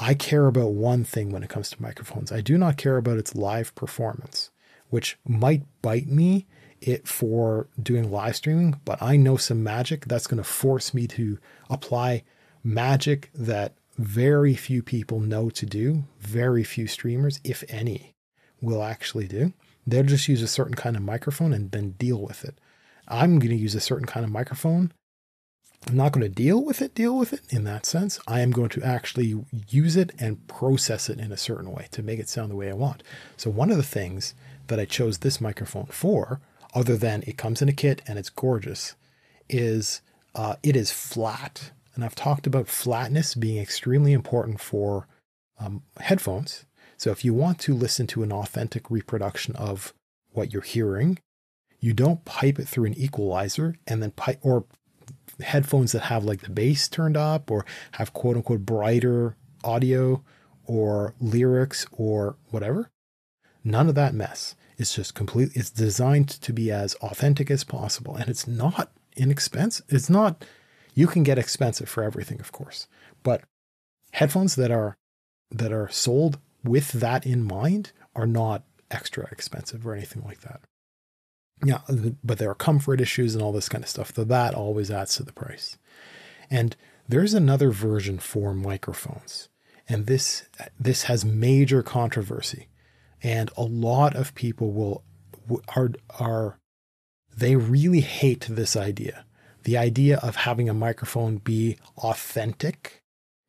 I 0.00 0.14
care 0.14 0.48
about 0.48 0.72
one 0.72 1.04
thing 1.04 1.30
when 1.30 1.44
it 1.44 1.48
comes 1.48 1.70
to 1.70 1.80
microphones. 1.80 2.32
I 2.32 2.40
do 2.40 2.58
not 2.58 2.76
care 2.76 2.96
about 2.96 3.18
its 3.18 3.36
live 3.36 3.72
performance, 3.76 4.50
which 4.90 5.18
might 5.24 5.62
bite 5.80 6.08
me 6.08 6.48
it 6.80 7.06
for 7.06 7.68
doing 7.80 8.10
live 8.10 8.34
streaming, 8.34 8.80
but 8.84 9.00
I 9.00 9.16
know 9.16 9.36
some 9.36 9.62
magic 9.62 10.06
that's 10.06 10.26
going 10.26 10.42
to 10.42 10.48
force 10.48 10.92
me 10.92 11.06
to 11.06 11.38
apply 11.70 12.24
magic 12.64 13.30
that 13.32 13.74
very 13.98 14.54
few 14.54 14.82
people 14.82 15.20
know 15.20 15.50
to 15.50 15.66
do. 15.66 16.04
Very 16.20 16.64
few 16.64 16.86
streamers, 16.86 17.40
if 17.44 17.64
any, 17.68 18.14
will 18.60 18.82
actually 18.82 19.28
do. 19.28 19.52
They'll 19.86 20.04
just 20.04 20.28
use 20.28 20.42
a 20.42 20.48
certain 20.48 20.74
kind 20.74 20.96
of 20.96 21.02
microphone 21.02 21.52
and 21.52 21.70
then 21.70 21.92
deal 21.92 22.20
with 22.20 22.44
it. 22.44 22.58
I'm 23.08 23.38
going 23.38 23.50
to 23.50 23.56
use 23.56 23.74
a 23.74 23.80
certain 23.80 24.06
kind 24.06 24.24
of 24.24 24.30
microphone. 24.30 24.92
I'm 25.88 25.96
not 25.96 26.12
going 26.12 26.22
to 26.22 26.28
deal 26.28 26.64
with 26.64 26.80
it, 26.80 26.94
deal 26.94 27.18
with 27.18 27.32
it 27.32 27.40
in 27.50 27.64
that 27.64 27.84
sense. 27.84 28.20
I 28.28 28.40
am 28.40 28.52
going 28.52 28.68
to 28.70 28.82
actually 28.84 29.44
use 29.68 29.96
it 29.96 30.12
and 30.18 30.46
process 30.46 31.10
it 31.10 31.18
in 31.18 31.32
a 31.32 31.36
certain 31.36 31.72
way 31.72 31.88
to 31.90 32.02
make 32.02 32.20
it 32.20 32.28
sound 32.28 32.52
the 32.52 32.56
way 32.56 32.70
I 32.70 32.74
want. 32.74 33.02
So, 33.36 33.50
one 33.50 33.70
of 33.70 33.76
the 33.76 33.82
things 33.82 34.34
that 34.68 34.78
I 34.78 34.84
chose 34.84 35.18
this 35.18 35.40
microphone 35.40 35.86
for, 35.86 36.40
other 36.72 36.96
than 36.96 37.24
it 37.26 37.36
comes 37.36 37.60
in 37.60 37.68
a 37.68 37.72
kit 37.72 38.00
and 38.06 38.16
it's 38.16 38.30
gorgeous, 38.30 38.94
is 39.48 40.02
uh, 40.36 40.54
it 40.62 40.76
is 40.76 40.92
flat. 40.92 41.72
And 41.94 42.04
I've 42.04 42.14
talked 42.14 42.46
about 42.46 42.68
flatness 42.68 43.34
being 43.34 43.60
extremely 43.60 44.12
important 44.12 44.60
for 44.60 45.06
um, 45.58 45.82
headphones. 46.00 46.64
So 46.96 47.10
if 47.10 47.24
you 47.24 47.34
want 47.34 47.58
to 47.60 47.74
listen 47.74 48.06
to 48.08 48.22
an 48.22 48.32
authentic 48.32 48.90
reproduction 48.90 49.56
of 49.56 49.92
what 50.30 50.52
you're 50.52 50.62
hearing, 50.62 51.18
you 51.80 51.92
don't 51.92 52.24
pipe 52.24 52.58
it 52.58 52.68
through 52.68 52.86
an 52.86 52.98
equalizer 52.98 53.76
and 53.86 54.02
then 54.02 54.12
pipe 54.12 54.38
or 54.42 54.64
headphones 55.40 55.92
that 55.92 56.02
have 56.02 56.24
like 56.24 56.42
the 56.42 56.50
bass 56.50 56.88
turned 56.88 57.16
up 57.16 57.50
or 57.50 57.66
have 57.92 58.12
quote 58.12 58.36
unquote 58.36 58.64
brighter 58.64 59.36
audio 59.64 60.22
or 60.64 61.14
lyrics 61.20 61.86
or 61.92 62.36
whatever. 62.50 62.90
None 63.64 63.88
of 63.88 63.94
that 63.94 64.14
mess. 64.14 64.54
It's 64.78 64.94
just 64.94 65.14
complete. 65.14 65.50
It's 65.54 65.70
designed 65.70 66.28
to 66.28 66.52
be 66.52 66.70
as 66.70 66.94
authentic 66.96 67.50
as 67.50 67.62
possible, 67.62 68.16
and 68.16 68.28
it's 68.28 68.46
not 68.46 68.90
inexpensive. 69.16 69.86
It's 69.88 70.10
not 70.10 70.44
you 70.94 71.06
can 71.06 71.22
get 71.22 71.38
expensive 71.38 71.88
for 71.88 72.02
everything, 72.02 72.40
of 72.40 72.52
course, 72.52 72.86
but 73.22 73.42
headphones 74.12 74.56
that 74.56 74.70
are 74.70 74.96
that 75.50 75.72
are 75.72 75.88
sold 75.90 76.38
with 76.64 76.92
that 76.92 77.26
in 77.26 77.44
mind 77.44 77.92
are 78.14 78.26
not 78.26 78.64
extra 78.90 79.28
expensive 79.30 79.86
or 79.86 79.94
anything 79.94 80.22
like 80.24 80.40
that. 80.42 80.60
Yeah, 81.64 81.80
but 82.24 82.38
there 82.38 82.50
are 82.50 82.54
comfort 82.54 83.00
issues 83.00 83.34
and 83.34 83.42
all 83.42 83.52
this 83.52 83.68
kind 83.68 83.84
of 83.84 83.90
stuff. 83.90 84.12
So 84.14 84.24
that 84.24 84.54
always 84.54 84.90
adds 84.90 85.14
to 85.16 85.22
the 85.22 85.32
price. 85.32 85.78
And 86.50 86.76
there's 87.08 87.34
another 87.34 87.70
version 87.70 88.18
for 88.18 88.52
microphones. 88.52 89.48
And 89.88 90.06
this 90.06 90.44
this 90.78 91.04
has 91.04 91.24
major 91.24 91.82
controversy. 91.82 92.68
And 93.22 93.50
a 93.56 93.62
lot 93.62 94.16
of 94.16 94.34
people 94.34 94.72
will 94.72 95.04
are 95.76 95.90
are 96.18 96.58
they 97.34 97.56
really 97.56 98.00
hate 98.00 98.46
this 98.48 98.76
idea. 98.76 99.24
The 99.62 99.78
idea 99.78 100.18
of 100.18 100.36
having 100.36 100.68
a 100.68 100.74
microphone 100.74 101.38
be 101.38 101.76
authentic. 101.98 102.98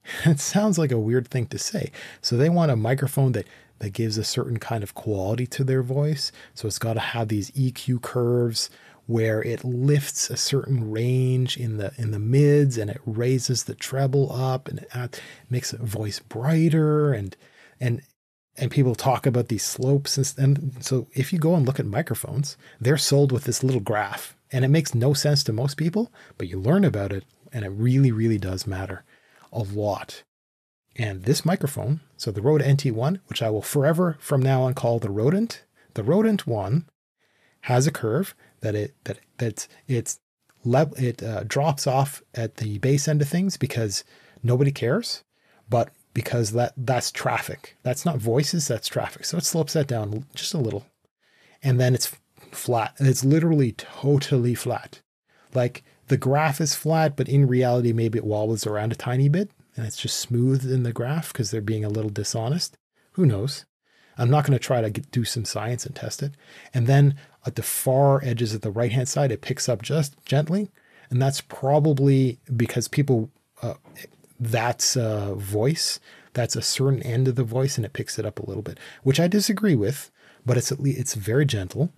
It 0.25 0.41
sounds 0.41 0.77
like 0.77 0.91
a 0.91 0.99
weird 0.99 1.29
thing 1.29 1.45
to 1.47 1.57
say. 1.57 1.89
So 2.19 2.35
they 2.35 2.49
want 2.49 2.71
a 2.71 2.75
microphone 2.75 3.31
that 3.33 3.47
that 3.79 3.91
gives 3.91 4.17
a 4.17 4.23
certain 4.23 4.59
kind 4.59 4.83
of 4.83 4.93
quality 4.93 5.45
to 5.47 5.63
their 5.63 5.83
voice. 5.83 6.31
So 6.53 6.67
it's 6.67 6.79
got 6.79 6.93
to 6.93 6.99
have 6.99 7.27
these 7.27 7.51
EQ 7.51 8.01
curves 8.01 8.69
where 9.07 9.41
it 9.43 9.63
lifts 9.63 10.29
a 10.29 10.37
certain 10.37 10.89
range 10.89 11.57
in 11.57 11.77
the 11.77 11.91
in 11.97 12.11
the 12.11 12.19
mids 12.19 12.77
and 12.77 12.89
it 12.89 13.01
raises 13.05 13.65
the 13.65 13.75
treble 13.75 14.31
up 14.31 14.67
and 14.67 14.85
it 14.93 15.21
makes 15.49 15.73
a 15.73 15.77
voice 15.77 16.19
brighter 16.19 17.11
and 17.11 17.35
and 17.79 18.01
and 18.55 18.71
people 18.71 18.95
talk 18.95 19.25
about 19.25 19.49
these 19.49 19.63
slopes 19.63 20.17
and, 20.17 20.57
and 20.57 20.83
so 20.85 21.07
if 21.13 21.33
you 21.33 21.39
go 21.39 21.55
and 21.55 21.65
look 21.65 21.79
at 21.79 21.85
microphones 21.85 22.55
they're 22.79 22.97
sold 22.97 23.31
with 23.31 23.43
this 23.43 23.63
little 23.63 23.81
graph 23.81 24.37
and 24.53 24.63
it 24.63 24.69
makes 24.69 24.95
no 24.95 25.13
sense 25.13 25.43
to 25.43 25.51
most 25.51 25.75
people 25.75 26.11
but 26.37 26.47
you 26.47 26.57
learn 26.57 26.85
about 26.85 27.11
it 27.11 27.25
and 27.51 27.65
it 27.65 27.69
really 27.69 28.11
really 28.11 28.37
does 28.37 28.65
matter 28.65 29.03
a 29.51 29.59
lot 29.59 30.23
and 30.95 31.23
this 31.23 31.45
microphone, 31.45 32.01
so 32.17 32.31
the 32.31 32.41
Rode 32.41 32.61
NT1, 32.61 33.19
which 33.27 33.41
I 33.41 33.49
will 33.49 33.61
forever 33.61 34.17
from 34.19 34.41
now 34.41 34.61
on 34.63 34.73
call 34.73 34.99
the 34.99 35.09
Rodent, 35.09 35.63
the 35.95 36.03
Rodent 36.03 36.45
one 36.45 36.87
has 37.61 37.87
a 37.87 37.91
curve 37.91 38.35
that 38.61 38.75
it 38.75 38.93
that 39.05 39.19
that's 39.37 39.67
it's 39.87 40.19
it 40.65 41.23
uh, 41.23 41.43
drops 41.43 41.87
off 41.87 42.21
at 42.35 42.57
the 42.57 42.77
bass 42.77 43.07
end 43.07 43.21
of 43.21 43.27
things 43.27 43.57
because 43.57 44.03
nobody 44.43 44.71
cares, 44.71 45.23
but 45.69 45.89
because 46.13 46.51
that 46.51 46.73
that's 46.77 47.11
traffic. 47.11 47.75
That's 47.81 48.05
not 48.05 48.17
voices, 48.17 48.67
that's 48.67 48.87
traffic. 48.87 49.25
So 49.25 49.37
it 49.37 49.45
slopes 49.45 49.73
that 49.73 49.87
down 49.87 50.25
just 50.35 50.53
a 50.53 50.59
little. 50.59 50.85
And 51.63 51.79
then 51.79 51.95
it's 51.95 52.15
flat. 52.55 52.93
And 52.97 53.07
it's 53.07 53.23
literally 53.23 53.73
totally 53.73 54.55
flat. 54.55 55.01
Like 55.53 55.83
the 56.07 56.17
graph 56.17 56.59
is 56.61 56.75
flat, 56.75 57.15
but 57.15 57.29
in 57.29 57.47
reality, 57.47 57.93
maybe 57.93 58.17
it 58.17 58.25
wobbles 58.25 58.65
around 58.65 58.91
a 58.91 58.95
tiny 58.95 59.29
bit 59.29 59.51
and 59.75 59.85
it's 59.85 59.97
just 59.97 60.19
smoothed 60.19 60.69
in 60.69 60.83
the 60.83 60.93
graph 60.93 61.33
because 61.33 61.51
they're 61.51 61.61
being 61.61 61.85
a 61.85 61.89
little 61.89 62.11
dishonest. 62.11 62.77
Who 63.13 63.25
knows? 63.25 63.65
I'm 64.17 64.29
not 64.29 64.45
going 64.45 64.57
to 64.57 64.63
try 64.63 64.81
to 64.81 64.89
get, 64.89 65.09
do 65.11 65.23
some 65.23 65.45
science 65.45 65.85
and 65.85 65.95
test 65.95 66.21
it. 66.21 66.33
And 66.73 66.87
then 66.87 67.15
at 67.45 67.55
the 67.55 67.63
far 67.63 68.23
edges 68.23 68.53
of 68.53 68.61
the 68.61 68.71
right 68.71 68.91
hand 68.91 69.07
side, 69.07 69.31
it 69.31 69.41
picks 69.41 69.67
up 69.67 69.81
just 69.81 70.23
gently. 70.25 70.69
And 71.09 71.21
that's 71.21 71.41
probably 71.41 72.39
because 72.55 72.87
people, 72.87 73.29
uh, 73.61 73.75
that's 74.39 74.95
a 74.95 75.33
voice, 75.35 75.99
that's 76.33 76.55
a 76.55 76.61
certain 76.61 77.01
end 77.03 77.27
of 77.27 77.35
the 77.35 77.43
voice, 77.43 77.77
and 77.77 77.85
it 77.85 77.93
picks 77.93 78.19
it 78.19 78.25
up 78.25 78.39
a 78.39 78.45
little 78.45 78.63
bit, 78.63 78.79
which 79.03 79.19
I 79.19 79.27
disagree 79.27 79.75
with, 79.75 80.11
but 80.45 80.57
it's 80.57 80.71
at 80.71 80.79
least, 80.79 80.99
it's 80.99 81.13
very 81.15 81.45
gentle. 81.45 81.91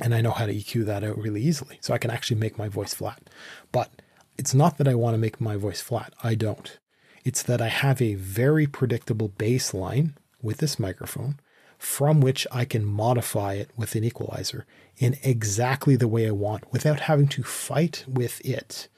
And 0.00 0.14
I 0.14 0.20
know 0.20 0.32
how 0.32 0.46
to 0.46 0.54
EQ 0.54 0.86
that 0.86 1.04
out 1.04 1.18
really 1.18 1.42
easily. 1.42 1.78
So 1.80 1.94
I 1.94 1.98
can 1.98 2.10
actually 2.10 2.40
make 2.40 2.58
my 2.58 2.68
voice 2.68 2.94
flat. 2.94 3.30
But 3.72 3.90
it's 4.36 4.54
not 4.54 4.78
that 4.78 4.88
I 4.88 4.94
want 4.94 5.14
to 5.14 5.18
make 5.18 5.40
my 5.40 5.56
voice 5.56 5.80
flat. 5.80 6.12
I 6.22 6.34
don't. 6.34 6.78
It's 7.24 7.42
that 7.42 7.62
I 7.62 7.68
have 7.68 8.02
a 8.02 8.14
very 8.14 8.66
predictable 8.66 9.30
baseline 9.30 10.14
with 10.42 10.58
this 10.58 10.78
microphone 10.78 11.38
from 11.78 12.20
which 12.20 12.46
I 12.52 12.64
can 12.64 12.84
modify 12.84 13.54
it 13.54 13.70
with 13.76 13.94
an 13.94 14.04
equalizer 14.04 14.66
in 14.96 15.16
exactly 15.22 15.96
the 15.96 16.08
way 16.08 16.26
I 16.26 16.32
want 16.32 16.72
without 16.72 17.00
having 17.00 17.28
to 17.28 17.42
fight 17.42 18.04
with 18.08 18.44
it 18.44 18.88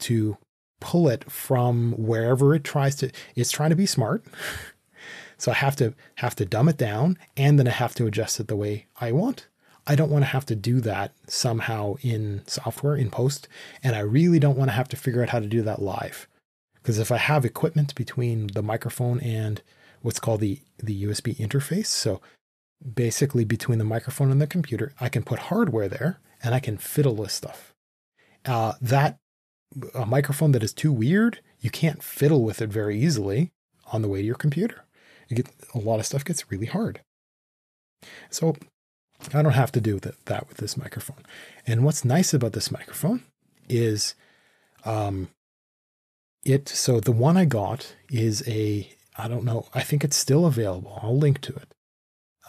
to 0.00 0.36
pull 0.80 1.08
it 1.08 1.30
from 1.30 1.92
wherever 1.92 2.54
it 2.54 2.64
tries 2.64 2.96
to 2.96 3.10
it's 3.34 3.50
trying 3.50 3.70
to 3.70 3.76
be 3.76 3.86
smart. 3.86 4.24
So 5.36 5.50
I 5.50 5.56
have 5.56 5.76
to 5.76 5.94
have 6.16 6.36
to 6.36 6.46
dumb 6.46 6.68
it 6.68 6.76
down 6.76 7.18
and 7.36 7.58
then 7.58 7.66
I 7.66 7.72
have 7.72 7.94
to 7.96 8.06
adjust 8.06 8.38
it 8.40 8.48
the 8.48 8.56
way 8.56 8.86
I 9.00 9.12
want. 9.12 9.48
I 9.86 9.94
don't 9.94 10.10
want 10.10 10.22
to 10.22 10.30
have 10.30 10.46
to 10.46 10.54
do 10.54 10.80
that 10.80 11.12
somehow 11.26 11.96
in 12.00 12.42
software 12.46 12.96
in 12.96 13.10
post 13.10 13.48
and 13.82 13.94
I 13.94 14.00
really 14.00 14.38
don't 14.38 14.56
want 14.56 14.68
to 14.68 14.74
have 14.74 14.88
to 14.88 14.96
figure 14.96 15.22
out 15.22 15.28
how 15.30 15.40
to 15.40 15.46
do 15.46 15.62
that 15.62 15.82
live. 15.82 16.26
Because 16.74 16.98
if 16.98 17.10
I 17.10 17.16
have 17.16 17.44
equipment 17.44 17.94
between 17.94 18.48
the 18.48 18.62
microphone 18.62 19.20
and 19.20 19.62
what's 20.02 20.20
called 20.20 20.40
the, 20.40 20.60
the 20.78 21.04
USB 21.04 21.36
interface, 21.36 21.86
so 21.86 22.20
basically 22.94 23.44
between 23.44 23.78
the 23.78 23.84
microphone 23.84 24.30
and 24.30 24.40
the 24.40 24.46
computer, 24.46 24.92
I 25.00 25.08
can 25.08 25.22
put 25.22 25.38
hardware 25.38 25.88
there 25.88 26.20
and 26.42 26.54
I 26.54 26.60
can 26.60 26.76
fiddle 26.76 27.14
with 27.14 27.30
stuff. 27.30 27.72
Uh, 28.44 28.74
that 28.80 29.18
a 29.94 30.06
microphone 30.06 30.52
that 30.52 30.62
is 30.62 30.72
too 30.72 30.92
weird, 30.92 31.40
you 31.60 31.70
can't 31.70 32.02
fiddle 32.02 32.42
with 32.42 32.60
it 32.60 32.68
very 32.68 32.98
easily 32.98 33.50
on 33.92 34.02
the 34.02 34.08
way 34.08 34.20
to 34.20 34.26
your 34.26 34.34
computer. 34.34 34.84
Get 35.30 35.48
a 35.74 35.78
lot 35.78 35.98
of 35.98 36.06
stuff 36.06 36.24
gets 36.24 36.50
really 36.50 36.66
hard. 36.66 37.00
So 38.30 38.56
I 39.32 39.42
don't 39.42 39.52
have 39.52 39.72
to 39.72 39.80
do 39.80 39.98
that, 40.00 40.24
that 40.26 40.48
with 40.48 40.58
this 40.58 40.76
microphone. 40.76 41.24
And 41.66 41.84
what's 41.84 42.04
nice 42.04 42.34
about 42.34 42.52
this 42.52 42.70
microphone 42.70 43.22
is 43.68 44.14
um, 44.84 45.28
it 46.44 46.68
so 46.68 47.00
the 47.00 47.12
one 47.12 47.36
I 47.36 47.44
got 47.44 47.94
is 48.10 48.46
a 48.46 48.90
I 49.16 49.28
don't 49.28 49.44
know 49.44 49.68
I 49.74 49.82
think 49.82 50.04
it's 50.04 50.16
still 50.16 50.46
available. 50.46 50.98
I'll 51.02 51.16
link 51.16 51.40
to 51.42 51.54
it. 51.54 51.68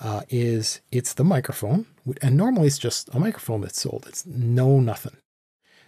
Uh, 0.01 0.21
is 0.27 0.81
it's 0.91 1.13
the 1.13 1.23
microphone 1.23 1.85
and 2.21 2.35
normally 2.35 2.67
it's 2.67 2.77
just 2.77 3.09
a 3.13 3.19
microphone 3.19 3.61
that's 3.61 3.79
sold. 3.79 4.05
It's 4.07 4.25
no 4.25 4.79
nothing. 4.79 5.15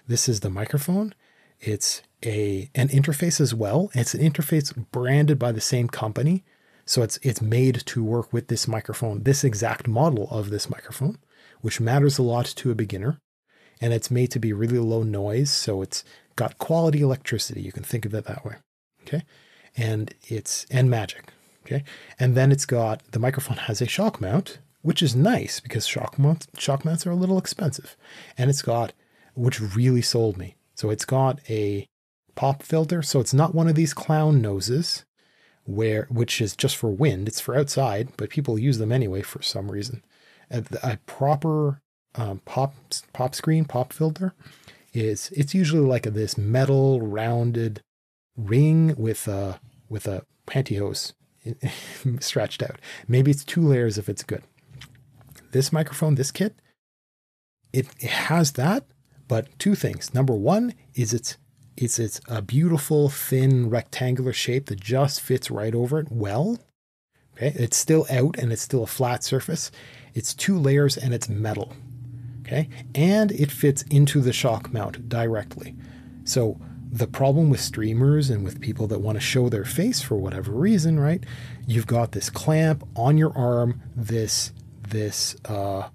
This 0.07 0.29
is 0.29 0.39
the 0.39 0.49
microphone. 0.49 1.13
It's 1.59 2.01
a 2.23 2.69
an 2.75 2.87
interface 2.87 3.41
as 3.41 3.53
well. 3.53 3.91
It's 3.93 4.13
an 4.13 4.21
interface 4.21 4.73
branded 4.91 5.37
by 5.37 5.51
the 5.51 5.61
same 5.61 5.89
company. 5.89 6.45
So 6.87 7.03
it's 7.03 7.19
it's 7.21 7.41
made 7.41 7.85
to 7.87 8.03
work 8.03 8.31
with 8.31 8.47
this 8.47 8.67
microphone, 8.67 9.23
this 9.23 9.43
exact 9.43 9.87
model 9.87 10.27
of 10.31 10.49
this 10.49 10.69
microphone, 10.69 11.17
which 11.61 11.81
matters 11.81 12.17
a 12.17 12.23
lot 12.23 12.45
to 12.45 12.71
a 12.71 12.75
beginner. 12.75 13.19
And 13.79 13.93
it's 13.93 14.09
made 14.09 14.31
to 14.31 14.39
be 14.39 14.53
really 14.53 14.79
low 14.79 15.03
noise, 15.03 15.51
so 15.51 15.83
it's 15.83 16.03
got 16.35 16.57
quality 16.57 17.01
electricity. 17.01 17.61
You 17.61 17.71
can 17.71 17.83
think 17.83 18.05
of 18.05 18.13
it 18.13 18.25
that 18.25 18.43
way. 18.43 18.55
Okay. 19.01 19.23
And 19.75 20.13
it's, 20.27 20.65
and 20.71 20.89
magic. 20.89 21.31
Okay. 21.65 21.83
And 22.17 22.35
then 22.35 22.51
it's 22.51 22.65
got, 22.65 23.03
the 23.11 23.19
microphone 23.19 23.57
has 23.67 23.81
a 23.81 23.87
shock 23.87 24.21
mount, 24.21 24.59
which 24.81 25.03
is 25.03 25.15
nice 25.15 25.59
because 25.59 25.85
shock 25.85 26.17
mounts, 26.17 26.47
shock 26.57 26.85
mounts 26.85 27.05
are 27.05 27.11
a 27.11 27.15
little 27.15 27.37
expensive. 27.37 27.97
And 28.37 28.49
it's 28.49 28.61
got, 28.61 28.93
which 29.35 29.59
really 29.59 30.01
sold 30.01 30.37
me. 30.37 30.55
So 30.75 30.89
it's 30.89 31.05
got 31.05 31.39
a 31.49 31.85
pop 32.35 32.63
filter. 32.63 33.01
So 33.01 33.19
it's 33.19 33.33
not 33.33 33.53
one 33.53 33.67
of 33.67 33.75
these 33.75 33.93
clown 33.93 34.41
noses 34.41 35.05
where, 35.67 36.07
which 36.09 36.41
is 36.41 36.55
just 36.55 36.77
for 36.77 36.89
wind. 36.89 37.27
It's 37.27 37.41
for 37.41 37.55
outside, 37.55 38.09
but 38.17 38.29
people 38.29 38.57
use 38.57 38.77
them 38.77 38.91
anyway 38.91 39.21
for 39.21 39.41
some 39.41 39.69
reason. 39.69 40.03
A, 40.49 40.63
a 40.81 40.97
proper 41.05 41.81
um, 42.15 42.41
pop, 42.45 42.73
pop 43.13 43.35
screen, 43.35 43.65
pop 43.65 43.93
filter 43.93 44.33
is 44.93 45.29
it's 45.35 45.53
usually 45.53 45.85
like 45.85 46.03
this 46.03 46.37
metal 46.37 47.01
rounded 47.01 47.81
ring 48.35 48.95
with 48.97 49.27
a 49.27 49.59
with 49.89 50.07
a 50.07 50.23
pantyhose 50.47 51.13
stretched 52.19 52.63
out. 52.67 52.79
Maybe 53.07 53.31
it's 53.31 53.43
two 53.43 53.61
layers 53.61 53.97
if 53.97 54.09
it's 54.09 54.23
good. 54.23 54.43
This 55.51 55.71
microphone, 55.71 56.15
this 56.15 56.31
kit, 56.31 56.55
it, 57.73 57.87
it 57.99 58.09
has 58.09 58.53
that, 58.53 58.85
but 59.27 59.47
two 59.59 59.75
things. 59.75 60.13
Number 60.13 60.33
one 60.33 60.73
is 60.95 61.13
it's 61.13 61.37
it's 61.77 61.99
it's 61.99 62.19
a 62.27 62.41
beautiful 62.41 63.09
thin 63.09 63.69
rectangular 63.69 64.33
shape 64.33 64.65
that 64.67 64.79
just 64.79 65.21
fits 65.21 65.49
right 65.51 65.73
over 65.73 65.99
it 65.99 66.07
well. 66.11 66.59
Okay, 67.35 67.53
it's 67.55 67.77
still 67.77 68.05
out 68.09 68.37
and 68.39 68.51
it's 68.51 68.63
still 68.63 68.83
a 68.83 68.87
flat 68.87 69.23
surface. 69.23 69.71
It's 70.13 70.33
two 70.33 70.57
layers 70.57 70.97
and 70.97 71.13
it's 71.13 71.29
metal. 71.29 71.73
Okay. 72.41 72.69
And 72.95 73.31
it 73.31 73.51
fits 73.51 73.83
into 73.83 74.21
the 74.21 74.33
shock 74.33 74.71
mount 74.71 75.09
directly. 75.09 75.75
So 76.23 76.59
the 76.89 77.07
problem 77.07 77.49
with 77.49 77.59
streamers 77.59 78.29
and 78.29 78.43
with 78.43 78.61
people 78.61 78.87
that 78.87 78.99
want 78.99 79.17
to 79.17 79.21
show 79.21 79.49
their 79.49 79.65
face 79.65 80.01
for 80.01 80.15
whatever 80.15 80.53
reason, 80.53 80.99
right? 80.99 81.23
You've 81.67 81.87
got 81.87 82.13
this 82.13 82.29
clamp 82.29 82.87
on 82.95 83.17
your 83.17 83.37
arm, 83.37 83.81
this, 83.95 84.53
this, 84.87 85.35
uh, 85.45 85.89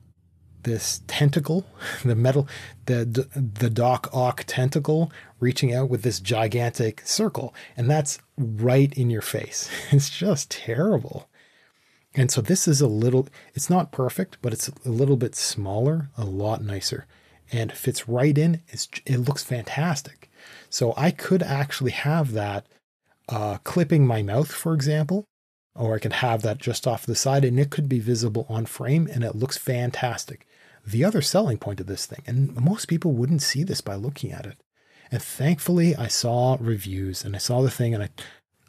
this 0.65 1.03
tentacle, 1.07 1.67
the 2.05 2.15
metal, 2.15 2.49
the 2.87 3.05
the 3.35 3.71
Doc 3.71 4.09
Ock 4.13 4.45
tentacle 4.47 5.13
reaching 5.41 5.75
out 5.75 5.89
with 5.89 6.03
this 6.03 6.21
gigantic 6.21 7.03
circle, 7.05 7.55
and 7.77 7.91
that's 7.91 8.19
right 8.37 8.93
in 8.95 9.11
your 9.11 9.23
face. 9.23 9.69
It's 9.91 10.11
just 10.11 10.51
terrible. 10.51 11.29
And 12.15 12.31
so 12.31 12.41
this 12.41 12.69
is 12.69 12.81
a 12.81 12.87
little, 12.87 13.27
it's 13.55 13.71
not 13.71 13.91
perfect, 13.91 14.37
but 14.43 14.53
it's 14.53 14.69
a 14.85 14.91
little 14.91 15.17
bit 15.17 15.35
smaller, 15.35 16.11
a 16.17 16.25
lot 16.25 16.63
nicer, 16.63 17.07
and 17.51 17.73
fits 17.73 18.07
right 18.07 18.37
in. 18.37 18.61
It 18.69 19.19
looks 19.21 19.43
fantastic. 19.43 20.31
So 20.69 20.93
I 20.97 21.11
could 21.11 21.43
actually 21.43 21.93
have 21.93 22.33
that 22.33 22.67
uh, 23.29 23.59
clipping 23.65 24.07
my 24.07 24.23
mouth, 24.23 24.53
for 24.53 24.75
example, 24.75 25.25
or 25.75 25.95
I 25.95 25.99
could 25.99 26.15
have 26.15 26.43
that 26.43 26.59
just 26.59 26.87
off 26.87 27.07
the 27.07 27.15
side 27.15 27.45
and 27.45 27.59
it 27.59 27.71
could 27.71 27.89
be 27.89 27.99
visible 27.99 28.47
on 28.49 28.67
frame 28.67 29.09
and 29.11 29.25
it 29.25 29.35
looks 29.35 29.57
fantastic. 29.57 30.47
The 30.87 31.05
other 31.05 31.23
selling 31.23 31.59
point 31.59 31.81
of 31.81 31.87
this 31.87 32.07
thing, 32.07 32.23
and 32.27 32.55
most 32.61 32.87
people 32.87 33.13
wouldn't 33.13 33.43
see 33.43 33.63
this 33.65 33.81
by 33.81 33.95
looking 33.95 34.33
at 34.33 34.47
it. 34.47 34.57
And 35.11 35.23
thankfully, 35.23 35.95
I 35.95 36.09
saw 36.09 36.57
reviews 36.61 37.25
and 37.25 37.35
I 37.37 37.39
saw 37.39 37.63
the 37.63 37.71
thing, 37.71 37.95
and 37.95 38.05
I, 38.05 38.09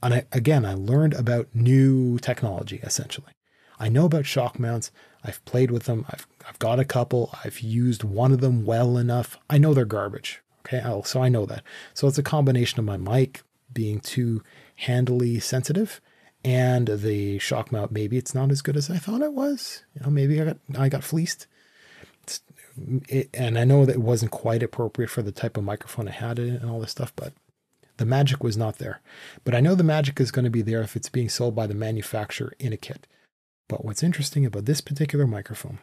and 0.02 0.14
I, 0.14 0.26
again, 0.32 0.66
I 0.66 0.74
learned 0.74 1.14
about 1.14 1.48
new 1.54 2.20
technology 2.20 2.80
essentially. 2.84 3.34
I 3.80 3.90
know 3.90 4.06
about 4.06 4.26
shock 4.26 4.60
mounts. 4.60 4.92
I've 5.24 5.44
played 5.46 5.72
with 5.72 5.84
them. 5.84 6.06
I've, 6.10 6.28
I've 6.48 6.60
got 6.60 6.80
a 6.80 6.86
couple. 6.86 7.34
I've 7.44 7.62
used 7.62 8.04
one 8.04 8.32
of 8.32 8.42
them 8.42 8.66
well 8.66 8.98
enough. 8.98 9.38
I 9.50 9.58
know 9.58 9.74
they're 9.74 9.86
garbage. 9.86 10.42
Okay. 10.60 10.82
Oh, 10.84 11.02
so 11.02 11.22
I 11.22 11.30
know 11.30 11.46
that. 11.46 11.64
So 11.94 12.08
it's 12.08 12.18
a 12.18 12.24
combination 12.24 12.80
of 12.80 12.86
my 12.86 12.98
mic 12.98 13.42
being 13.74 14.00
too 14.00 14.44
handily 14.78 15.40
sensitive 15.40 16.00
and 16.46 16.88
the 16.88 17.40
shock 17.40 17.72
mount. 17.72 17.92
Maybe 17.92 18.18
it's 18.18 18.36
not 18.36 18.52
as 18.52 18.62
good 18.62 18.78
as 18.78 18.90
I 18.90 18.98
thought 18.98 19.22
it 19.22 19.34
was. 19.34 19.84
You 19.96 20.04
know, 20.04 20.10
maybe 20.10 20.42
I 20.42 20.46
got, 20.46 20.58
I 20.78 20.90
got 20.90 21.04
fleeced. 21.04 21.48
It, 23.08 23.30
and 23.34 23.58
I 23.58 23.66
know 23.66 23.86
that 23.86 23.96
it 23.96 24.02
wasn't 24.02 24.32
quite 24.32 24.64
appropriate 24.64 25.10
for 25.10 25.22
the 25.22 25.32
type 25.32 25.58
of 25.58 25.64
microphone 25.64 26.08
I 26.08 26.12
had 26.12 26.40
in 26.40 26.56
it 26.56 26.62
and 26.62 26.70
all 26.70 26.80
this 26.80 26.92
stuff, 26.92 27.14
but 27.16 27.34
the 27.98 28.06
magic 28.06 28.44
was 28.44 28.58
not 28.58 28.78
there. 28.78 29.02
But 29.44 29.54
I 29.56 29.60
know 29.60 29.76
the 29.76 29.84
magic 29.84 30.20
is 30.20 30.32
going 30.32 30.46
to 30.46 30.52
be 30.52 30.62
there 30.62 30.82
if 30.82 30.96
it's 30.96 31.10
being 31.10 31.30
sold 31.30 31.56
by 31.56 31.68
the 31.68 31.76
manufacturer 31.76 32.54
in 32.60 32.74
a 32.74 32.78
kit. 32.78 33.08
But 33.70 33.86
what's 33.86 34.04
interesting 34.04 34.46
about 34.46 34.66
this 34.66 34.82
particular 34.82 35.28
microphone 35.28 35.80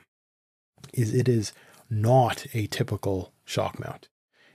is 0.92 1.14
it 1.14 1.28
is 1.28 1.52
not 1.88 2.46
a 2.54 2.66
typical 2.66 3.32
shock 3.44 3.78
mount. 3.78 4.08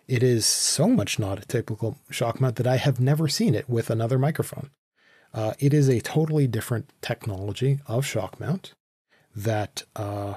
It 0.08 0.22
is 0.22 0.46
so 0.46 0.88
much 0.88 1.18
not 1.18 1.40
a 1.40 1.48
typical 1.48 1.98
shock 2.10 2.40
mount 2.40 2.58
that 2.58 2.68
I 2.68 2.78
have 2.78 3.00
never 3.00 3.28
seen 3.28 3.56
it 3.56 3.70
with 3.70 3.90
another 3.90 4.20
microphone. 4.20 4.70
Uh, 5.34 5.54
it 5.60 5.74
is 5.74 5.90
a 5.90 6.00
totally 6.00 6.48
different 6.48 6.92
technology 7.02 7.80
of 7.88 8.06
shock 8.06 8.40
mount 8.40 8.74
that 9.36 9.84
uh, 9.96 10.36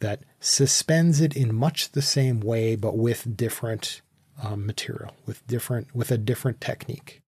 that 0.00 0.22
suspends 0.40 1.20
it 1.20 1.36
in 1.36 1.54
much 1.54 1.92
the 1.92 2.02
same 2.02 2.40
way, 2.40 2.76
but 2.76 2.96
with 2.96 3.36
different 3.36 4.00
um, 4.42 4.66
material, 4.66 5.12
with 5.26 5.46
different 5.46 5.94
with 5.94 6.10
a 6.10 6.18
different 6.18 6.60
technique. 6.60 7.20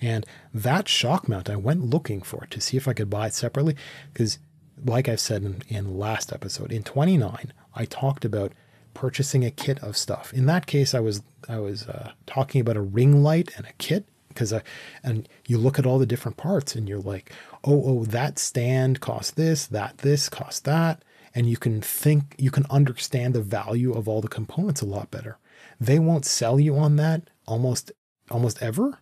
And 0.00 0.24
that 0.52 0.88
shock 0.88 1.28
mount, 1.28 1.50
I 1.50 1.56
went 1.56 1.84
looking 1.84 2.22
for 2.22 2.46
to 2.50 2.60
see 2.60 2.76
if 2.76 2.88
I 2.88 2.94
could 2.94 3.10
buy 3.10 3.26
it 3.26 3.34
separately. 3.34 3.76
Because, 4.12 4.38
like 4.82 5.08
I 5.08 5.16
said 5.16 5.42
in, 5.42 5.62
in 5.68 5.98
last 5.98 6.32
episode, 6.32 6.72
in 6.72 6.82
29, 6.82 7.52
I 7.74 7.84
talked 7.84 8.24
about 8.24 8.52
purchasing 8.94 9.44
a 9.44 9.50
kit 9.50 9.78
of 9.82 9.96
stuff. 9.96 10.32
In 10.32 10.46
that 10.46 10.66
case, 10.66 10.94
I 10.94 11.00
was 11.00 11.22
I 11.48 11.58
was 11.58 11.86
uh, 11.86 12.12
talking 12.26 12.60
about 12.60 12.76
a 12.76 12.82
ring 12.82 13.22
light 13.22 13.50
and 13.56 13.66
a 13.66 13.72
kit 13.74 14.06
because 14.28 14.52
I 14.52 14.62
and 15.02 15.28
you 15.46 15.58
look 15.58 15.78
at 15.78 15.86
all 15.86 15.98
the 15.98 16.06
different 16.06 16.36
parts 16.36 16.74
and 16.74 16.88
you're 16.88 17.00
like, 17.00 17.30
oh 17.64 17.82
oh 17.84 18.04
that 18.06 18.38
stand 18.38 19.00
costs 19.00 19.32
this, 19.32 19.66
that 19.66 19.98
this 19.98 20.28
costs 20.28 20.60
that, 20.60 21.04
and 21.34 21.48
you 21.48 21.56
can 21.56 21.80
think 21.80 22.34
you 22.38 22.50
can 22.50 22.66
understand 22.70 23.34
the 23.34 23.42
value 23.42 23.92
of 23.92 24.08
all 24.08 24.20
the 24.20 24.28
components 24.28 24.80
a 24.80 24.86
lot 24.86 25.10
better. 25.10 25.38
They 25.80 25.98
won't 25.98 26.24
sell 26.24 26.58
you 26.60 26.76
on 26.76 26.96
that 26.96 27.28
almost 27.46 27.92
almost 28.30 28.62
ever 28.62 28.98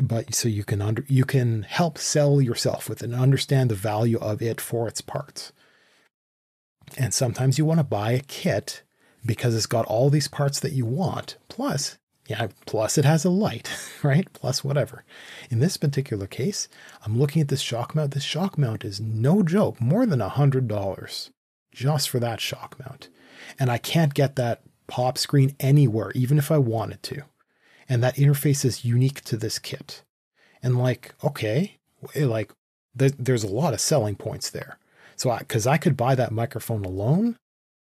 but 0.00 0.34
so 0.34 0.48
you 0.48 0.64
can 0.64 0.80
under 0.80 1.04
you 1.08 1.24
can 1.24 1.64
help 1.64 1.98
sell 1.98 2.40
yourself 2.40 2.88
with 2.88 3.02
it 3.02 3.06
and 3.06 3.14
understand 3.14 3.70
the 3.70 3.74
value 3.74 4.18
of 4.18 4.40
it 4.40 4.60
for 4.60 4.88
its 4.88 5.00
parts. 5.00 5.52
And 6.96 7.12
sometimes 7.12 7.58
you 7.58 7.64
want 7.64 7.80
to 7.80 7.84
buy 7.84 8.12
a 8.12 8.20
kit 8.20 8.82
because 9.24 9.54
it's 9.54 9.66
got 9.66 9.86
all 9.86 10.10
these 10.10 10.28
parts 10.28 10.60
that 10.60 10.72
you 10.72 10.84
want. 10.84 11.36
Plus, 11.48 11.98
yeah, 12.32 12.48
plus 12.66 12.98
it 12.98 13.04
has 13.04 13.24
a 13.24 13.30
light, 13.30 13.70
right? 14.02 14.30
Plus 14.32 14.64
whatever. 14.64 15.04
In 15.50 15.60
this 15.60 15.76
particular 15.76 16.26
case, 16.26 16.68
I'm 17.04 17.18
looking 17.18 17.42
at 17.42 17.48
this 17.48 17.60
shock 17.60 17.94
mount. 17.94 18.12
This 18.12 18.24
shock 18.24 18.58
mount 18.58 18.84
is 18.84 19.00
no 19.00 19.42
joke, 19.42 19.80
more 19.80 20.06
than 20.06 20.20
a 20.20 20.28
hundred 20.28 20.68
dollars 20.68 21.30
just 21.72 22.10
for 22.10 22.20
that 22.20 22.40
shock 22.40 22.78
mount. 22.78 23.08
And 23.58 23.70
I 23.70 23.78
can't 23.78 24.14
get 24.14 24.36
that 24.36 24.62
pop 24.86 25.16
screen 25.16 25.56
anywhere, 25.58 26.12
even 26.14 26.36
if 26.36 26.50
I 26.50 26.58
wanted 26.58 27.02
to 27.04 27.22
and 27.92 28.02
that 28.02 28.16
interface 28.16 28.64
is 28.64 28.86
unique 28.86 29.22
to 29.22 29.36
this 29.36 29.58
kit. 29.58 30.02
And 30.62 30.78
like, 30.78 31.14
okay, 31.22 31.76
eh, 32.14 32.24
like 32.24 32.50
there's 32.94 33.44
a 33.44 33.48
lot 33.48 33.74
of 33.74 33.80
selling 33.80 34.16
points 34.16 34.48
there. 34.48 34.78
So, 35.16 35.36
because 35.38 35.66
I, 35.66 35.72
I 35.72 35.76
could 35.76 35.94
buy 35.94 36.14
that 36.14 36.32
microphone 36.32 36.86
alone, 36.86 37.36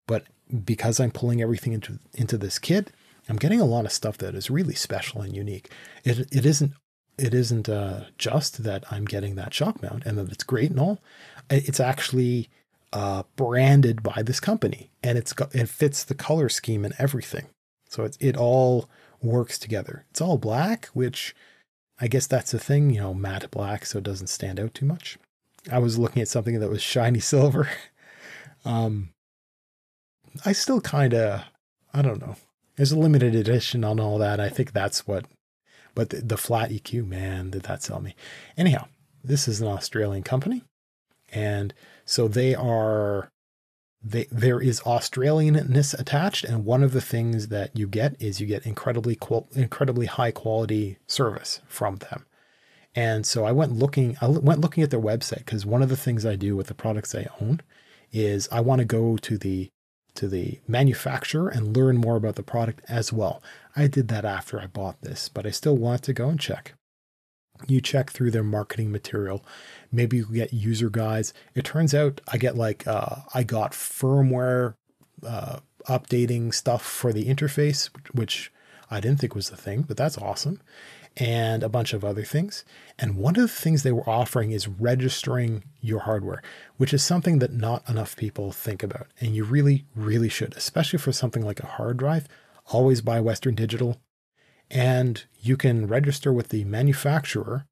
but 0.06 0.24
because 0.64 1.00
I'm 1.00 1.10
pulling 1.10 1.40
everything 1.40 1.72
into 1.72 1.98
into 2.12 2.36
this 2.36 2.58
kit, 2.58 2.92
I'm 3.28 3.36
getting 3.36 3.60
a 3.60 3.64
lot 3.64 3.84
of 3.84 3.92
stuff 3.92 4.18
that 4.18 4.34
is 4.34 4.50
really 4.50 4.74
special 4.74 5.20
and 5.20 5.34
unique. 5.34 5.70
It 6.04 6.28
it 6.32 6.46
isn't 6.46 6.72
it 7.18 7.34
isn't 7.34 7.68
uh, 7.68 8.04
just 8.18 8.62
that 8.64 8.84
I'm 8.90 9.04
getting 9.04 9.34
that 9.36 9.54
shock 9.54 9.82
mount 9.82 10.04
and 10.04 10.18
that 10.18 10.30
it's 10.30 10.44
great 10.44 10.70
and 10.70 10.80
all. 10.80 11.00
It's 11.48 11.80
actually 11.80 12.48
uh, 12.92 13.22
branded 13.36 14.02
by 14.02 14.22
this 14.22 14.40
company, 14.40 14.90
and 15.02 15.16
it's 15.18 15.32
got 15.32 15.54
it 15.54 15.68
fits 15.68 16.04
the 16.04 16.14
color 16.14 16.48
scheme 16.48 16.84
and 16.84 16.94
everything. 16.98 17.46
So 17.88 18.04
it's 18.04 18.16
it 18.20 18.36
all 18.36 18.88
works 19.22 19.58
together. 19.58 20.04
It's 20.10 20.20
all 20.20 20.38
black, 20.38 20.86
which 20.86 21.34
I 21.98 22.08
guess 22.08 22.26
that's 22.26 22.52
the 22.52 22.58
thing, 22.58 22.90
you 22.90 23.00
know, 23.00 23.14
matte 23.14 23.50
black, 23.50 23.86
so 23.86 23.98
it 23.98 24.04
doesn't 24.04 24.26
stand 24.28 24.60
out 24.60 24.74
too 24.74 24.86
much. 24.86 25.18
I 25.70 25.78
was 25.78 25.98
looking 25.98 26.22
at 26.22 26.28
something 26.28 26.60
that 26.60 26.70
was 26.70 26.82
shiny 26.82 27.20
silver. 27.20 27.68
um, 28.64 29.10
I 30.44 30.52
still 30.52 30.80
kind 30.80 31.14
of, 31.14 31.44
I 31.94 32.02
don't 32.02 32.20
know. 32.20 32.36
There's 32.76 32.92
a 32.92 32.98
limited 32.98 33.34
edition 33.34 33.84
on 33.84 33.98
all 33.98 34.18
that. 34.18 34.38
I 34.38 34.48
think 34.48 34.72
that's 34.72 35.06
what, 35.06 35.24
but 35.94 36.10
the, 36.10 36.18
the 36.18 36.36
flat 36.36 36.70
EQ, 36.70 37.06
man, 37.06 37.50
did 37.50 37.62
that 37.62 37.82
sell 37.82 38.00
me? 38.00 38.14
Anyhow, 38.56 38.86
this 39.24 39.48
is 39.48 39.60
an 39.60 39.68
Australian 39.68 40.22
company. 40.22 40.62
And 41.32 41.74
so 42.04 42.28
they 42.28 42.54
are 42.54 43.30
they, 44.02 44.26
there 44.30 44.60
is 44.60 44.80
Australianness 44.80 45.98
attached, 45.98 46.44
and 46.44 46.64
one 46.64 46.84
of 46.84 46.92
the 46.92 47.00
things 47.00 47.48
that 47.48 47.76
you 47.76 47.88
get 47.88 48.14
is 48.20 48.40
you 48.40 48.46
get 48.46 48.64
incredibly 48.64 49.18
incredibly 49.54 50.06
high 50.06 50.30
quality 50.30 50.98
service 51.06 51.60
from 51.66 51.96
them. 51.96 52.24
And 52.94 53.26
so 53.26 53.44
I 53.44 53.52
went 53.52 53.72
looking 53.72 54.16
I 54.20 54.28
went 54.28 54.60
looking 54.60 54.82
at 54.82 54.90
their 54.90 55.00
website 55.00 55.38
because 55.38 55.66
one 55.66 55.82
of 55.82 55.88
the 55.88 55.96
things 55.96 56.24
I 56.24 56.36
do 56.36 56.54
with 56.56 56.68
the 56.68 56.74
products 56.74 57.14
I 57.14 57.26
own 57.40 57.60
is 58.12 58.48
I 58.52 58.60
want 58.60 58.78
to 58.78 58.84
go 58.84 59.16
to 59.16 59.36
the 59.36 59.70
to 60.16 60.28
the 60.28 60.60
manufacturer 60.66 61.48
and 61.48 61.76
learn 61.76 61.96
more 61.96 62.16
about 62.16 62.36
the 62.36 62.42
product 62.42 62.82
as 62.88 63.12
well. 63.12 63.42
I 63.74 63.86
did 63.86 64.08
that 64.08 64.24
after 64.24 64.60
I 64.60 64.66
bought 64.66 65.00
this, 65.02 65.28
but 65.28 65.46
I 65.46 65.50
still 65.50 65.76
want 65.76 66.02
to 66.04 66.12
go 66.12 66.28
and 66.28 66.40
check 66.40 66.74
you 67.66 67.80
check 67.80 68.10
through 68.10 68.30
their 68.30 68.42
marketing 68.42 68.92
material. 68.92 69.44
Maybe 69.90 70.18
you 70.18 70.26
get 70.26 70.52
user 70.52 70.90
guides. 70.90 71.32
It 71.54 71.64
turns 71.64 71.94
out 71.94 72.20
I 72.28 72.38
get 72.38 72.56
like, 72.56 72.86
uh, 72.86 73.16
I 73.34 73.42
got 73.42 73.72
firmware 73.72 74.74
uh, 75.24 75.60
updating 75.88 76.52
stuff 76.52 76.82
for 76.82 77.12
the 77.12 77.26
interface, 77.26 77.90
which 78.12 78.52
I 78.90 79.00
didn't 79.00 79.20
think 79.20 79.34
was 79.34 79.50
the 79.50 79.56
thing, 79.56 79.82
but 79.82 79.96
that's 79.96 80.18
awesome. 80.18 80.60
And 81.18 81.62
a 81.62 81.70
bunch 81.70 81.94
of 81.94 82.04
other 82.04 82.24
things. 82.24 82.62
And 82.98 83.16
one 83.16 83.36
of 83.36 83.42
the 83.42 83.48
things 83.48 83.82
they 83.82 83.92
were 83.92 84.08
offering 84.08 84.50
is 84.50 84.68
registering 84.68 85.64
your 85.80 86.00
hardware, 86.00 86.42
which 86.76 86.92
is 86.92 87.02
something 87.02 87.38
that 87.38 87.54
not 87.54 87.88
enough 87.88 88.16
people 88.16 88.52
think 88.52 88.82
about. 88.82 89.06
And 89.18 89.34
you 89.34 89.44
really, 89.44 89.86
really 89.94 90.28
should, 90.28 90.54
especially 90.58 90.98
for 90.98 91.12
something 91.12 91.42
like 91.42 91.60
a 91.60 91.66
hard 91.66 91.96
drive. 91.96 92.28
Always 92.66 93.00
buy 93.00 93.20
Western 93.20 93.54
Digital 93.54 93.98
and 94.70 95.24
you 95.40 95.56
can 95.56 95.86
register 95.86 96.32
with 96.32 96.48
the 96.48 96.64
manufacturer 96.64 97.66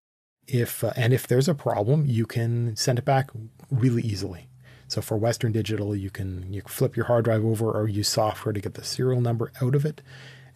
if 0.46 0.84
uh, 0.84 0.92
and 0.96 1.12
if 1.12 1.26
there's 1.26 1.48
a 1.48 1.54
problem 1.54 2.04
you 2.06 2.26
can 2.26 2.76
send 2.76 2.98
it 2.98 3.04
back 3.04 3.30
really 3.70 4.02
easily 4.02 4.48
so 4.86 5.00
for 5.00 5.16
western 5.16 5.52
digital 5.52 5.96
you 5.96 6.10
can 6.10 6.52
you 6.52 6.62
flip 6.66 6.96
your 6.96 7.06
hard 7.06 7.24
drive 7.24 7.44
over 7.44 7.70
or 7.70 7.88
use 7.88 8.08
software 8.08 8.52
to 8.52 8.60
get 8.60 8.74
the 8.74 8.84
serial 8.84 9.20
number 9.20 9.50
out 9.62 9.74
of 9.74 9.84
it 9.84 10.02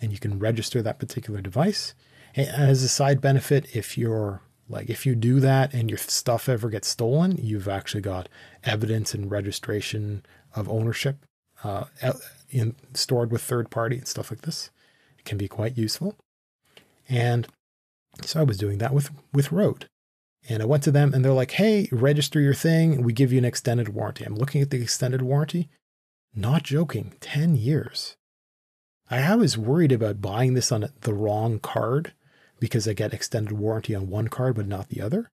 and 0.01 0.12
you 0.12 0.19
can 0.19 0.39
register 0.39 0.82
that 0.82 0.98
particular 0.98 1.40
device 1.40 1.94
as 2.39 2.82
a 2.82 2.89
side 2.89 3.20
benefit 3.20 3.66
if 3.74 3.97
you're 3.97 4.43
like 4.69 4.90
if 4.90 5.06
you 5.06 5.15
do 5.15 5.40
that 5.40 5.73
and 5.73 5.90
your 5.90 5.98
stuff 5.98 6.48
ever 6.48 6.69
gets 6.69 6.89
stolen 6.89 7.36
you've 7.36 7.69
actually 7.69 8.01
got 8.01 8.28
evidence 8.65 9.15
and 9.15 9.31
registration 9.31 10.24
of 10.55 10.69
ownership 10.69 11.24
uh, 11.65 11.85
in, 12.51 12.74
stored 12.94 13.32
with 13.32 13.43
third 13.43 13.70
party 13.70 13.97
and 13.97 14.06
stuff 14.06 14.31
like 14.31 14.43
this 14.43 14.70
it 15.19 15.24
can 15.24 15.39
be 15.39 15.48
quite 15.48 15.77
useful 15.77 16.16
and 17.09 17.48
so 18.24 18.40
I 18.40 18.44
was 18.44 18.56
doing 18.56 18.78
that 18.78 18.93
with, 18.93 19.10
with 19.32 19.52
Rode. 19.52 19.86
And 20.48 20.62
I 20.62 20.66
went 20.66 20.82
to 20.85 20.90
them 20.90 21.12
and 21.12 21.24
they're 21.24 21.32
like, 21.32 21.52
hey, 21.52 21.89
register 21.90 22.40
your 22.40 22.55
thing. 22.55 23.02
We 23.02 23.12
give 23.12 23.32
you 23.32 23.39
an 23.39 23.44
extended 23.44 23.90
warranty. 23.90 24.24
I'm 24.24 24.36
looking 24.36 24.62
at 24.62 24.70
the 24.70 24.81
extended 24.81 25.23
warranty. 25.23 25.69
Not 26.35 26.62
joking, 26.62 27.15
10 27.20 27.56
years. 27.56 28.16
I 29.10 29.35
was 29.36 29.56
worried 29.56 29.93
about 29.93 30.20
buying 30.20 30.55
this 30.55 30.70
on 30.70 30.89
the 31.01 31.15
wrong 31.15 31.59
card 31.59 32.12
because 32.61 32.89
I 32.89 32.93
get 32.93 33.15
extended 33.15 33.53
warranty 33.53 33.95
on 33.95 34.11
one 34.11 34.29
card 34.29 34.57
but 34.57 34.67
not 34.67 34.89
the 34.89 35.01
other. 35.01 35.31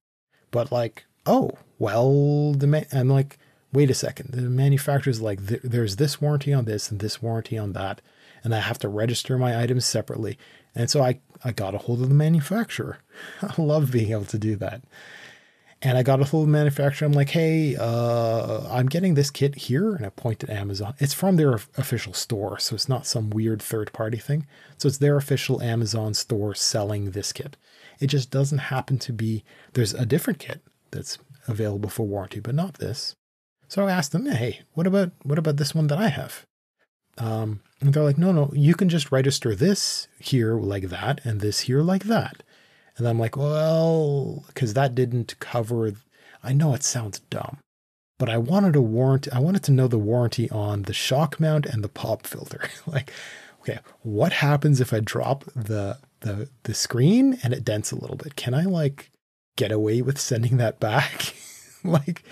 But 0.50 0.72
like, 0.72 1.04
oh, 1.24 1.52
well, 1.78 2.52
the 2.52 2.66
ma- 2.66 2.82
I'm 2.92 3.08
like, 3.08 3.38
wait 3.72 3.90
a 3.90 3.94
second. 3.94 4.30
The 4.32 4.42
manufacturer's 4.42 5.20
like, 5.20 5.40
there's 5.40 5.96
this 5.96 6.20
warranty 6.20 6.52
on 6.52 6.64
this 6.64 6.90
and 6.90 7.00
this 7.00 7.20
warranty 7.20 7.58
on 7.58 7.72
that. 7.72 8.00
And 8.44 8.54
I 8.54 8.60
have 8.60 8.78
to 8.80 8.88
register 8.88 9.36
my 9.36 9.60
items 9.60 9.84
separately. 9.84 10.38
And 10.74 10.88
so 10.88 11.02
I, 11.02 11.20
I 11.44 11.52
got 11.52 11.74
a 11.74 11.78
hold 11.78 12.02
of 12.02 12.08
the 12.08 12.14
manufacturer. 12.14 12.98
I 13.42 13.60
love 13.60 13.90
being 13.90 14.12
able 14.12 14.26
to 14.26 14.38
do 14.38 14.56
that. 14.56 14.82
And 15.82 15.98
I 15.98 16.02
got 16.02 16.20
a 16.20 16.24
full 16.24 16.46
manufacturer. 16.46 17.06
I'm 17.06 17.12
like, 17.12 17.30
hey, 17.30 17.76
uh, 17.76 18.66
I'm 18.70 18.86
getting 18.86 19.14
this 19.14 19.30
kit 19.30 19.54
here. 19.54 19.94
And 19.94 20.06
I 20.06 20.08
point 20.08 20.42
at 20.42 20.50
Amazon. 20.50 20.94
It's 20.98 21.12
from 21.12 21.36
their 21.36 21.52
official 21.52 22.14
store. 22.14 22.58
So 22.58 22.74
it's 22.74 22.88
not 22.88 23.06
some 23.06 23.30
weird 23.30 23.60
third 23.60 23.92
party 23.92 24.16
thing. 24.16 24.46
So 24.78 24.88
it's 24.88 24.98
their 24.98 25.16
official 25.16 25.62
Amazon 25.62 26.14
store 26.14 26.54
selling 26.54 27.10
this 27.10 27.32
kit. 27.32 27.56
It 28.00 28.06
just 28.06 28.30
doesn't 28.30 28.58
happen 28.58 28.98
to 29.00 29.12
be, 29.12 29.44
there's 29.74 29.92
a 29.94 30.06
different 30.06 30.38
kit 30.38 30.62
that's 30.90 31.18
available 31.46 31.90
for 31.90 32.06
warranty, 32.06 32.40
but 32.40 32.54
not 32.54 32.74
this. 32.74 33.14
So 33.68 33.86
I 33.86 33.92
asked 33.92 34.12
them, 34.12 34.26
hey, 34.26 34.60
what 34.74 34.86
about 34.86 35.10
what 35.22 35.38
about 35.38 35.56
this 35.56 35.74
one 35.74 35.88
that 35.88 35.98
I 35.98 36.08
have? 36.08 36.46
Um, 37.18 37.60
and 37.80 37.92
they're 37.92 38.02
like, 38.02 38.18
no, 38.18 38.32
no, 38.32 38.50
you 38.54 38.74
can 38.74 38.88
just 38.88 39.10
register 39.10 39.54
this 39.54 40.08
here 40.18 40.56
like 40.56 40.88
that 40.88 41.20
and 41.24 41.40
this 41.40 41.60
here 41.60 41.82
like 41.82 42.04
that. 42.04 42.42
And 42.96 43.06
I'm 43.06 43.18
like, 43.18 43.36
well, 43.36 44.44
because 44.48 44.74
that 44.74 44.94
didn't 44.94 45.38
cover. 45.38 45.92
I 46.42 46.52
know 46.52 46.74
it 46.74 46.82
sounds 46.82 47.18
dumb, 47.18 47.58
but 48.18 48.30
I 48.30 48.38
wanted 48.38 48.74
a 48.74 48.80
warrant. 48.80 49.28
I 49.32 49.38
wanted 49.38 49.62
to 49.64 49.72
know 49.72 49.88
the 49.88 49.98
warranty 49.98 50.50
on 50.50 50.82
the 50.82 50.94
shock 50.94 51.38
mount 51.38 51.66
and 51.66 51.84
the 51.84 51.88
pop 51.88 52.26
filter. 52.26 52.68
like, 52.86 53.12
okay, 53.60 53.80
what 54.02 54.32
happens 54.32 54.80
if 54.80 54.92
I 54.92 55.00
drop 55.00 55.44
the 55.54 55.98
the 56.20 56.48
the 56.62 56.74
screen 56.74 57.38
and 57.42 57.52
it 57.52 57.64
dents 57.64 57.92
a 57.92 57.96
little 58.00 58.16
bit? 58.16 58.36
Can 58.36 58.54
I 58.54 58.62
like 58.62 59.10
get 59.56 59.72
away 59.72 60.00
with 60.00 60.18
sending 60.18 60.56
that 60.56 60.80
back? 60.80 61.34
like, 61.84 62.22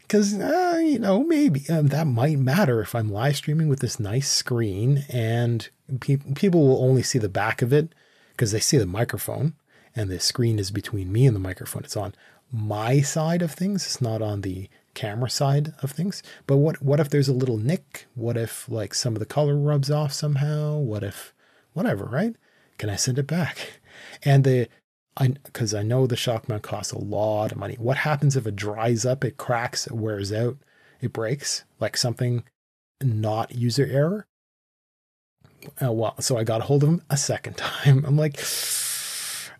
because 0.00 0.34
uh, 0.34 0.80
you 0.82 0.98
know 0.98 1.22
maybe 1.22 1.62
um, 1.68 1.88
that 1.88 2.06
might 2.08 2.38
matter 2.38 2.80
if 2.80 2.94
I'm 2.94 3.12
live 3.12 3.36
streaming 3.36 3.68
with 3.68 3.78
this 3.78 4.00
nice 4.00 4.28
screen 4.28 5.04
and 5.08 5.68
pe- 6.00 6.16
people 6.34 6.66
will 6.66 6.82
only 6.82 7.02
see 7.02 7.18
the 7.18 7.28
back 7.28 7.62
of 7.62 7.72
it 7.72 7.94
because 8.32 8.50
they 8.50 8.60
see 8.60 8.78
the 8.78 8.86
microphone 8.86 9.54
and 9.94 10.10
the 10.10 10.20
screen 10.20 10.58
is 10.58 10.70
between 10.70 11.12
me 11.12 11.26
and 11.26 11.34
the 11.34 11.40
microphone. 11.40 11.84
It's 11.84 11.96
on 11.96 12.14
my 12.52 13.00
side 13.00 13.42
of 13.42 13.52
things. 13.52 13.84
It's 13.84 14.00
not 14.00 14.22
on 14.22 14.40
the 14.40 14.68
camera 14.94 15.30
side 15.30 15.74
of 15.82 15.92
things. 15.92 16.22
But 16.46 16.56
what 16.56 16.82
what 16.82 17.00
if 17.00 17.10
there's 17.10 17.28
a 17.28 17.32
little 17.32 17.58
nick? 17.58 18.06
What 18.14 18.36
if 18.36 18.68
like 18.68 18.94
some 18.94 19.14
of 19.14 19.20
the 19.20 19.26
color 19.26 19.56
rubs 19.56 19.90
off 19.90 20.12
somehow? 20.12 20.78
What 20.78 21.04
if 21.04 21.32
whatever, 21.72 22.04
right? 22.04 22.34
Can 22.78 22.90
I 22.90 22.96
send 22.96 23.18
it 23.18 23.26
back? 23.26 23.58
And 24.22 24.44
the 24.44 24.68
I 25.16 25.28
because 25.28 25.74
I 25.74 25.82
know 25.82 26.06
the 26.06 26.14
shock 26.14 26.48
mount 26.48 26.62
costs 26.62 26.92
a 26.92 26.98
lot 26.98 27.50
of 27.50 27.58
money. 27.58 27.74
What 27.80 27.96
happens 27.96 28.36
if 28.36 28.46
it 28.46 28.54
dries 28.54 29.04
up, 29.04 29.24
it 29.24 29.36
cracks, 29.36 29.88
it 29.88 29.92
wears 29.92 30.32
out, 30.32 30.56
it 31.00 31.12
breaks, 31.12 31.64
like 31.80 31.96
something 31.96 32.44
not 33.02 33.54
user 33.54 33.86
error? 33.86 34.26
Uh, 35.82 35.92
well, 35.92 36.14
so 36.20 36.36
I 36.36 36.44
got 36.44 36.60
a 36.60 36.64
hold 36.64 36.84
of 36.84 36.88
him 36.88 37.02
a 37.10 37.16
second 37.16 37.56
time. 37.56 38.04
I'm 38.06 38.16
like, 38.16 38.38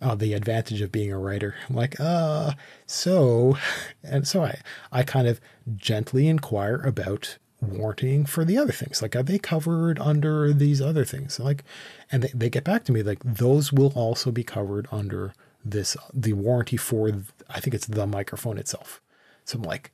oh, 0.00 0.14
the 0.14 0.34
advantage 0.34 0.80
of 0.80 0.92
being 0.92 1.12
a 1.12 1.18
writer. 1.18 1.54
I'm 1.68 1.76
like, 1.76 1.98
uh, 2.00 2.52
so, 2.86 3.56
and 4.02 4.26
so 4.26 4.44
I, 4.44 4.60
I 4.92 5.02
kind 5.02 5.26
of 5.26 5.40
gently 5.76 6.28
inquire 6.28 6.76
about 6.76 7.38
warranting 7.60 8.24
for 8.24 8.44
the 8.44 8.56
other 8.56 8.72
things. 8.72 9.02
Like, 9.02 9.16
are 9.16 9.22
they 9.22 9.38
covered 9.38 9.98
under 9.98 10.52
these 10.52 10.80
other 10.80 11.04
things? 11.04 11.40
Like, 11.40 11.64
and 12.10 12.22
they, 12.22 12.30
they 12.34 12.50
get 12.50 12.64
back 12.64 12.84
to 12.84 12.92
me 12.92 13.02
like 13.02 13.22
those 13.24 13.72
will 13.72 13.92
also 13.94 14.30
be 14.30 14.44
covered 14.44 14.86
under 14.92 15.34
this, 15.64 15.96
the 16.14 16.34
warranty 16.34 16.76
for, 16.76 17.10
I 17.48 17.60
think 17.60 17.74
it's 17.74 17.86
the 17.86 18.06
microphone 18.06 18.58
itself. 18.58 19.00
So 19.44 19.58
I'm 19.58 19.64
like, 19.64 19.92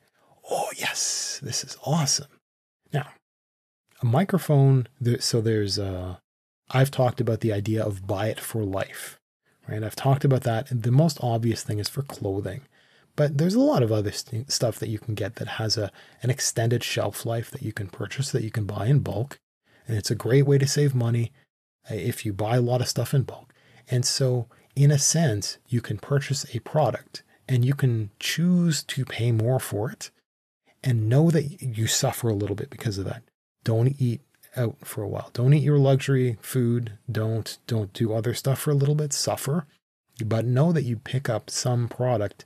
oh 0.49 0.69
yes, 0.77 1.39
this 1.41 1.63
is 1.63 1.77
awesome. 1.85 2.27
Now, 2.93 3.07
a 4.01 4.05
microphone. 4.05 4.87
So 5.19 5.41
there's, 5.41 5.79
uh, 5.79 6.17
I've 6.69 6.91
talked 6.91 7.19
about 7.19 7.41
the 7.41 7.53
idea 7.53 7.83
of 7.83 8.05
buy 8.05 8.27
it 8.27 8.39
for 8.39 8.63
life 8.63 9.19
right? 9.67 9.83
I've 9.83 9.95
talked 9.95 10.25
about 10.25 10.43
that. 10.43 10.71
And 10.71 10.83
the 10.83 10.91
most 10.91 11.17
obvious 11.21 11.63
thing 11.63 11.79
is 11.79 11.89
for 11.89 12.01
clothing. 12.01 12.61
But 13.15 13.37
there's 13.37 13.55
a 13.55 13.61
lot 13.61 13.83
of 13.83 13.91
other 13.91 14.11
st- 14.11 14.51
stuff 14.51 14.79
that 14.79 14.89
you 14.89 14.99
can 14.99 15.15
get 15.15 15.35
that 15.35 15.47
has 15.47 15.77
a 15.77 15.91
an 16.21 16.29
extended 16.29 16.83
shelf 16.83 17.25
life 17.25 17.49
that 17.51 17.61
you 17.61 17.71
can 17.71 17.87
purchase 17.87 18.31
that 18.31 18.43
you 18.43 18.51
can 18.51 18.65
buy 18.65 18.87
in 18.87 18.99
bulk. 18.99 19.39
And 19.87 19.97
it's 19.97 20.11
a 20.11 20.15
great 20.15 20.45
way 20.45 20.57
to 20.57 20.67
save 20.67 20.93
money 20.93 21.31
uh, 21.89 21.95
if 21.95 22.25
you 22.25 22.33
buy 22.33 22.57
a 22.57 22.61
lot 22.61 22.81
of 22.81 22.89
stuff 22.89 23.13
in 23.13 23.23
bulk. 23.23 23.53
And 23.89 24.05
so, 24.05 24.47
in 24.75 24.91
a 24.91 24.99
sense, 24.99 25.57
you 25.67 25.79
can 25.79 25.97
purchase 25.97 26.45
a 26.53 26.59
product 26.59 27.23
and 27.47 27.63
you 27.63 27.73
can 27.73 28.09
choose 28.19 28.83
to 28.83 29.05
pay 29.05 29.31
more 29.31 29.59
for 29.59 29.91
it 29.91 30.11
and 30.83 31.07
know 31.07 31.31
that 31.31 31.61
you 31.61 31.87
suffer 31.87 32.29
a 32.29 32.35
little 32.35 32.55
bit 32.55 32.69
because 32.69 32.97
of 32.97 33.05
that. 33.05 33.23
Don't 33.63 33.95
eat 33.99 34.21
out 34.57 34.77
for 34.83 35.01
a 35.01 35.07
while. 35.07 35.29
Don't 35.33 35.53
eat 35.53 35.63
your 35.63 35.77
luxury 35.77 36.37
food. 36.41 36.97
Don't 37.11 37.57
don't 37.67 37.93
do 37.93 38.13
other 38.13 38.33
stuff 38.33 38.59
for 38.59 38.71
a 38.71 38.75
little 38.75 38.95
bit. 38.95 39.13
Suffer, 39.13 39.65
but 40.23 40.45
know 40.45 40.71
that 40.71 40.83
you 40.83 40.97
pick 40.97 41.29
up 41.29 41.49
some 41.49 41.87
product 41.87 42.45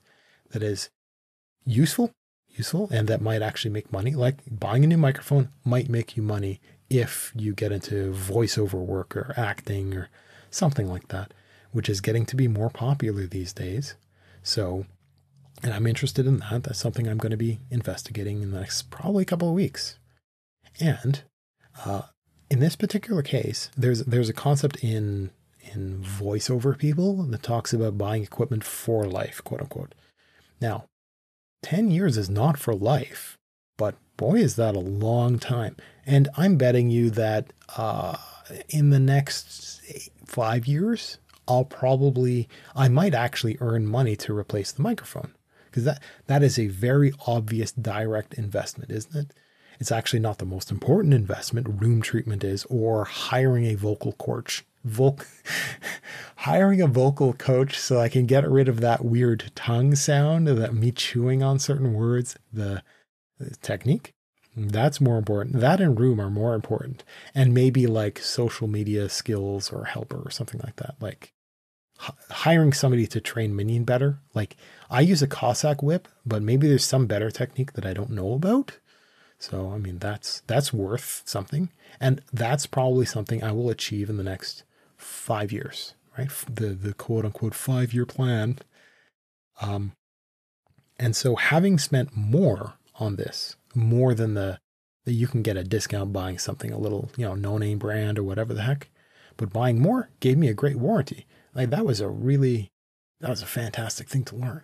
that 0.52 0.64
is 0.64 0.90
useful, 1.66 2.12
useful, 2.50 2.90
and 2.92 3.08
that 3.08 3.22
might 3.22 3.42
actually 3.42 3.72
make 3.72 3.92
money. 3.92 4.16
Like 4.16 4.38
buying 4.48 4.84
a 4.84 4.88
new 4.88 4.98
microphone 4.98 5.50
might 5.64 5.90
make 5.90 6.18
you 6.18 6.24
money 6.24 6.60
if 6.90 7.32
you 7.36 7.54
get 7.54 7.72
into 7.72 8.12
voiceover 8.14 8.84
work 8.86 9.16
or 9.16 9.34
acting 9.38 9.96
or 9.96 10.10
something 10.50 10.88
like 10.88 11.10
that, 11.10 11.34
which 11.72 11.90
is 11.90 12.02
getting 12.02 12.26
to 12.26 12.36
be 12.36 12.48
more 12.48 12.70
popular 12.70 13.26
these 13.28 13.54
days. 13.54 13.96
So, 14.42 14.86
and 15.62 15.74
I'm 15.74 15.86
interested 15.86 16.26
in 16.26 16.38
that. 16.38 16.64
That's 16.64 16.80
something 16.80 17.08
I'm 17.08 17.18
going 17.18 17.32
to 17.32 17.38
be 17.38 17.60
investigating 17.70 18.42
in 18.42 18.52
the 18.52 18.60
next 18.60 18.90
probably 18.90 19.26
couple 19.26 19.50
of 19.50 19.54
weeks. 19.54 20.00
And 20.80 21.22
uh, 21.86 22.04
in 22.50 22.60
this 22.60 22.76
particular 22.76 23.22
case, 23.22 23.70
there's 23.78 24.04
there's 24.06 24.30
a 24.30 24.34
concept 24.34 24.84
in 24.84 25.32
in 25.62 26.04
voiceover 26.04 26.78
people 26.78 27.24
that 27.24 27.44
talks 27.44 27.74
about 27.74 27.98
buying 27.98 28.24
equipment 28.24 28.64
for 28.64 29.06
life, 29.06 29.42
quote 29.44 29.62
unquote. 29.62 29.94
Now, 30.62 30.86
10 31.64 31.92
years 31.92 32.18
is 32.18 32.30
not 32.30 32.58
for 32.58 32.74
life, 32.74 33.38
but 33.78 33.96
boy, 34.18 34.36
is 34.36 34.56
that 34.56 34.76
a 34.76 34.80
long 34.80 35.40
time. 35.40 35.76
And 36.06 36.30
I'm 36.38 36.58
betting 36.58 36.90
you 36.90 37.10
that 37.12 37.54
uh, 37.78 38.18
in 38.70 38.90
the 38.90 39.00
next 39.00 39.82
five 40.26 40.68
years, 40.68 41.20
I'll 41.48 41.66
probably, 41.66 42.48
I 42.76 42.88
might 42.88 43.14
actually 43.14 43.58
earn 43.60 43.86
money 43.86 44.16
to 44.18 44.38
replace 44.38 44.72
the 44.72 44.82
microphone 44.82 45.34
because 45.66 45.84
that, 45.84 46.02
that 46.28 46.44
is 46.44 46.58
a 46.58 46.68
very 46.68 47.12
obvious 47.28 47.72
direct 47.72 48.34
investment, 48.36 48.92
isn't 48.92 49.16
it? 49.16 49.34
It's 49.80 49.92
actually 49.92 50.20
not 50.20 50.40
the 50.40 50.46
most 50.46 50.72
important 50.72 51.14
investment, 51.14 51.82
room 51.82 52.02
treatment 52.02 52.44
is, 52.44 52.66
or 52.66 53.06
hiring 53.06 53.66
a 53.66 53.76
vocal 53.76 54.12
coach. 54.14 54.66
Voc- 54.86 55.26
hiring 56.38 56.82
a 56.82 56.88
vocal 56.88 57.34
coach 57.34 57.80
so 57.80 58.00
I 58.00 58.10
can 58.10 58.26
get 58.26 58.50
rid 58.50 58.68
of 58.68 58.82
that 58.82 59.06
weird 59.06 59.52
tongue 59.56 59.96
sound, 59.96 60.48
that 60.48 60.74
me 60.74 60.92
chewing 60.92 61.42
on 61.42 61.60
certain 61.60 61.94
words, 61.94 62.38
the, 62.52 62.84
the 63.40 63.56
technique. 63.58 64.14
That's 64.56 65.00
more 65.00 65.18
important. 65.18 65.60
That 65.60 65.80
and 65.80 65.98
room 65.98 66.20
are 66.20 66.30
more 66.30 66.54
important. 66.54 67.06
And 67.34 67.54
maybe 67.54 67.88
like 67.88 68.20
social 68.20 68.68
media 68.68 69.08
skills 69.08 69.72
or 69.72 69.86
helper 69.86 70.18
or 70.18 70.32
something 70.32 70.60
like 70.64 70.76
that. 70.78 70.96
Like 71.00 71.34
h- 72.04 72.12
hiring 72.30 72.74
somebody 72.74 73.08
to 73.08 73.22
train 73.22 73.56
minion 73.56 73.86
better. 73.86 74.20
Like 74.34 74.58
I 74.90 75.02
use 75.02 75.22
a 75.22 75.28
Cossack 75.28 75.82
whip, 75.82 76.10
but 76.26 76.42
maybe 76.42 76.68
there's 76.68 76.84
some 76.84 77.06
better 77.06 77.32
technique 77.32 77.74
that 77.74 77.86
I 77.86 77.94
don't 77.94 78.10
know 78.10 78.34
about. 78.34 78.80
So 79.40 79.72
I 79.74 79.78
mean 79.78 80.00
that's 80.00 80.42
that's 80.48 80.74
worth 80.74 81.24
something, 81.26 81.70
and 82.00 82.22
that's 82.32 82.66
probably 82.66 83.06
something 83.06 83.44
I 83.44 83.54
will 83.54 83.70
achieve 83.70 84.10
in 84.10 84.18
the 84.18 84.24
next 84.24 84.64
five 84.98 85.52
years, 85.52 85.94
right? 86.18 86.30
The 86.54 86.70
the 86.70 86.94
quote 86.94 87.26
unquote 87.26 87.56
five 87.56 87.94
year 87.94 88.06
plan. 88.06 88.60
Um, 89.62 89.94
and 90.98 91.16
so 91.16 91.36
having 91.36 91.80
spent 91.80 92.16
more 92.16 92.74
on 92.96 93.16
this, 93.16 93.56
more 93.74 94.14
than 94.14 94.34
the 94.34 94.60
that 95.06 95.14
you 95.14 95.28
can 95.28 95.42
get 95.42 95.58
a 95.58 95.64
discount 95.64 96.12
buying 96.12 96.38
something 96.38 96.72
a 96.72 96.78
little 96.78 97.10
you 97.16 97.26
know 97.26 97.36
no 97.36 97.58
name 97.58 97.80
brand 97.80 98.20
or 98.20 98.24
whatever 98.24 98.54
the 98.54 98.64
heck, 98.64 98.90
but 99.38 99.54
buying 99.54 99.80
more 99.80 100.10
gave 100.20 100.38
me 100.38 100.50
a 100.50 100.54
great 100.54 100.78
warranty. 100.78 101.26
Like 101.56 101.70
that 101.70 101.86
was 101.86 102.02
a 102.02 102.10
really 102.10 102.72
that 103.22 103.30
was 103.30 103.42
a 103.42 103.48
fantastic 103.48 104.10
thing 104.10 104.26
to 104.26 104.36
learn. 104.36 104.64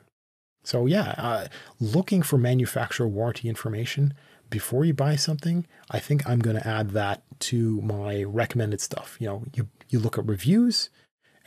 So 0.65 0.85
yeah, 0.85 1.15
uh, 1.17 1.47
looking 1.79 2.23
for 2.23 2.37
manufacturer 2.37 3.07
warranty 3.07 3.47
information 3.47 4.13
before 4.49 4.85
you 4.85 4.93
buy 4.93 5.15
something, 5.15 5.65
I 5.91 5.99
think 5.99 6.27
I'm 6.27 6.39
going 6.39 6.55
to 6.55 6.67
add 6.67 6.91
that 6.91 7.23
to 7.41 7.81
my 7.81 8.23
recommended 8.23 8.81
stuff. 8.81 9.17
You 9.19 9.27
know, 9.27 9.43
you 9.53 9.67
you 9.89 9.99
look 9.99 10.17
at 10.17 10.25
reviews 10.25 10.89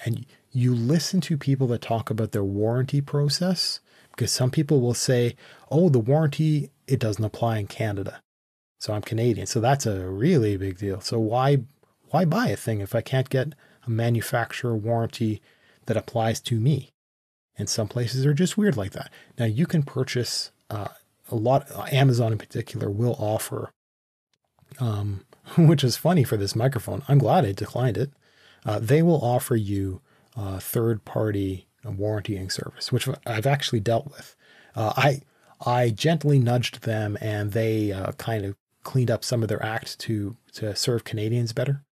and 0.04 0.26
you 0.52 0.74
listen 0.74 1.20
to 1.22 1.36
people 1.36 1.66
that 1.68 1.82
talk 1.82 2.10
about 2.10 2.32
their 2.32 2.44
warranty 2.44 3.00
process 3.00 3.80
because 4.10 4.32
some 4.32 4.50
people 4.50 4.80
will 4.80 4.94
say, 4.94 5.36
"Oh, 5.70 5.88
the 5.88 5.98
warranty 5.98 6.70
it 6.86 7.00
doesn't 7.00 7.24
apply 7.24 7.58
in 7.58 7.66
Canada." 7.66 8.20
So 8.78 8.92
I'm 8.92 9.02
Canadian. 9.02 9.46
So 9.46 9.60
that's 9.60 9.86
a 9.86 10.08
really 10.08 10.56
big 10.56 10.78
deal. 10.78 11.00
So 11.00 11.18
why 11.18 11.58
why 12.10 12.24
buy 12.24 12.48
a 12.48 12.56
thing 12.56 12.80
if 12.80 12.94
I 12.94 13.00
can't 13.00 13.28
get 13.28 13.54
a 13.86 13.90
manufacturer 13.90 14.76
warranty 14.76 15.42
that 15.86 15.96
applies 15.96 16.40
to 16.42 16.60
me? 16.60 16.90
And 17.56 17.68
some 17.68 17.88
places 17.88 18.24
are 18.24 18.34
just 18.34 18.56
weird 18.56 18.76
like 18.76 18.92
that. 18.92 19.10
Now 19.38 19.46
you 19.46 19.66
can 19.66 19.82
purchase 19.82 20.52
uh, 20.70 20.88
a 21.30 21.36
lot, 21.36 21.70
Amazon 21.92 22.32
in 22.32 22.38
particular, 22.38 22.90
will 22.90 23.16
offer, 23.18 23.70
um, 24.78 25.24
which 25.58 25.84
is 25.84 25.96
funny 25.96 26.24
for 26.24 26.36
this 26.36 26.56
microphone. 26.56 27.02
I'm 27.08 27.18
glad 27.18 27.44
I 27.44 27.52
declined 27.52 27.96
it. 27.96 28.12
Uh, 28.64 28.78
they 28.78 29.02
will 29.02 29.22
offer 29.22 29.56
you 29.56 30.00
a 30.36 30.60
third 30.60 31.04
party 31.04 31.66
warrantying 31.84 32.50
service, 32.50 32.92
which 32.92 33.08
I've 33.26 33.46
actually 33.46 33.80
dealt 33.80 34.06
with. 34.10 34.36
Uh, 34.74 34.92
I 34.96 35.22
I 35.64 35.90
gently 35.90 36.38
nudged 36.38 36.82
them, 36.82 37.18
and 37.20 37.52
they 37.52 37.92
uh, 37.92 38.12
kind 38.12 38.44
of 38.44 38.56
cleaned 38.84 39.10
up 39.10 39.24
some 39.24 39.42
of 39.42 39.48
their 39.48 39.62
act 39.64 39.98
to 40.00 40.36
to 40.52 40.74
serve 40.76 41.04
Canadians 41.04 41.52
better, 41.52 41.84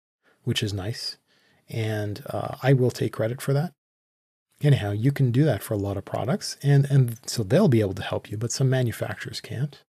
which 0.44 0.62
is 0.62 0.72
nice. 0.72 1.18
And 1.68 2.22
uh, 2.30 2.56
I 2.62 2.72
will 2.72 2.90
take 2.90 3.12
credit 3.12 3.40
for 3.40 3.52
that. 3.52 3.72
Anyhow, 4.62 4.92
you 4.92 5.12
can 5.12 5.30
do 5.30 5.44
that 5.44 5.62
for 5.62 5.74
a 5.74 5.78
lot 5.78 5.96
of 5.96 6.04
products, 6.04 6.56
and 6.62 6.86
and 6.90 7.18
so 7.26 7.42
they'll 7.42 7.68
be 7.68 7.80
able 7.80 7.94
to 7.94 8.02
help 8.02 8.30
you, 8.30 8.36
but 8.36 8.52
some 8.52 8.70
manufacturers 8.70 9.40
can't. 9.40 9.82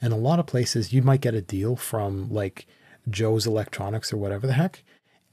And 0.00 0.12
a 0.12 0.16
lot 0.16 0.38
of 0.38 0.46
places 0.46 0.92
you 0.92 1.02
might 1.02 1.20
get 1.20 1.34
a 1.34 1.42
deal 1.42 1.76
from 1.76 2.30
like 2.30 2.66
Joe's 3.08 3.46
Electronics 3.46 4.12
or 4.12 4.16
whatever 4.16 4.46
the 4.46 4.54
heck, 4.54 4.82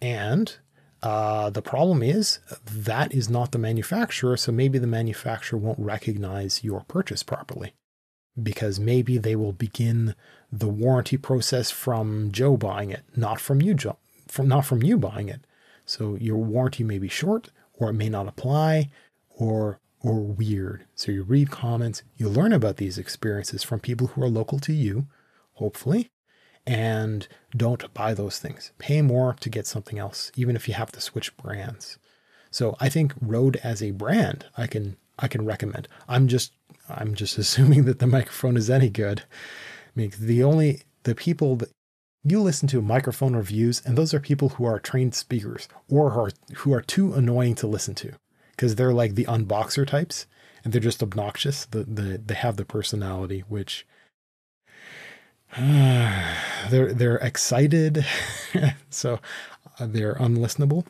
and 0.01 0.57
uh, 1.03 1.49
the 1.49 1.61
problem 1.61 2.03
is 2.03 2.39
that 2.65 3.13
is 3.13 3.29
not 3.29 3.51
the 3.51 3.57
manufacturer, 3.57 4.37
so 4.37 4.51
maybe 4.51 4.77
the 4.77 4.87
manufacturer 4.87 5.57
won't 5.57 5.79
recognize 5.79 6.63
your 6.63 6.81
purchase 6.81 7.23
properly 7.23 7.73
because 8.41 8.79
maybe 8.79 9.17
they 9.17 9.35
will 9.35 9.51
begin 9.51 10.15
the 10.51 10.67
warranty 10.67 11.17
process 11.17 11.71
from 11.71 12.31
Joe 12.31 12.55
buying 12.55 12.91
it, 12.91 13.03
not 13.15 13.39
from 13.41 13.61
you, 13.61 13.73
Joe, 13.73 13.97
from 14.27 14.47
not 14.47 14.65
from 14.65 14.83
you 14.83 14.97
buying 14.97 15.27
it. 15.29 15.41
So 15.85 16.15
your 16.15 16.37
warranty 16.37 16.83
may 16.83 16.99
be 16.99 17.09
short, 17.09 17.49
or 17.81 17.89
it 17.89 17.93
may 17.93 18.07
not 18.07 18.27
apply, 18.27 18.89
or 19.29 19.79
or 20.03 20.19
weird. 20.19 20.85
So 20.95 21.11
you 21.11 21.23
read 21.23 21.51
comments, 21.51 22.03
you 22.17 22.29
learn 22.29 22.53
about 22.53 22.77
these 22.77 22.97
experiences 22.97 23.63
from 23.63 23.79
people 23.79 24.07
who 24.07 24.23
are 24.23 24.29
local 24.29 24.59
to 24.59 24.73
you, 24.73 25.07
hopefully, 25.53 26.09
and 26.65 27.27
don't 27.55 27.93
buy 27.93 28.13
those 28.13 28.39
things. 28.39 28.71
Pay 28.77 29.01
more 29.01 29.35
to 29.39 29.49
get 29.49 29.67
something 29.67 29.99
else, 29.99 30.31
even 30.35 30.55
if 30.55 30.67
you 30.67 30.73
have 30.73 30.91
to 30.93 31.01
switch 31.01 31.35
brands. 31.37 31.97
So 32.49 32.75
I 32.79 32.89
think 32.89 33.13
Rode 33.21 33.57
as 33.57 33.81
a 33.81 33.91
brand, 33.91 34.45
I 34.57 34.67
can 34.67 34.97
I 35.17 35.27
can 35.27 35.45
recommend. 35.45 35.87
I'm 36.07 36.27
just 36.27 36.53
I'm 36.89 37.15
just 37.15 37.37
assuming 37.43 37.85
that 37.85 37.99
the 37.99 38.07
microphone 38.07 38.57
is 38.57 38.69
any 38.69 38.89
good. 38.89 39.21
I 39.21 39.99
mean, 39.99 40.11
the 40.19 40.43
only 40.43 40.83
the 41.03 41.15
people 41.15 41.55
that 41.57 41.71
you 42.23 42.41
listen 42.41 42.67
to 42.69 42.81
microphone 42.81 43.35
reviews, 43.35 43.81
and 43.85 43.97
those 43.97 44.13
are 44.13 44.19
people 44.19 44.49
who 44.49 44.65
are 44.65 44.79
trained 44.79 45.15
speakers 45.15 45.67
or 45.89 46.11
are, 46.11 46.29
who 46.57 46.73
are 46.73 46.81
too 46.81 47.13
annoying 47.13 47.55
to 47.55 47.67
listen 47.67 47.95
to 47.95 48.13
because 48.51 48.75
they're 48.75 48.93
like 48.93 49.15
the 49.15 49.25
unboxer 49.25 49.87
types 49.87 50.27
and 50.63 50.71
they're 50.71 50.81
just 50.81 51.01
obnoxious. 51.01 51.65
The, 51.65 51.83
the, 51.83 52.21
they 52.23 52.35
have 52.35 52.57
the 52.57 52.65
personality, 52.65 53.43
which 53.47 53.87
they're 55.57 56.93
they're 56.93 57.17
excited, 57.17 58.05
so 58.89 59.19
uh, 59.79 59.87
they're 59.87 60.15
unlistenable. 60.15 60.85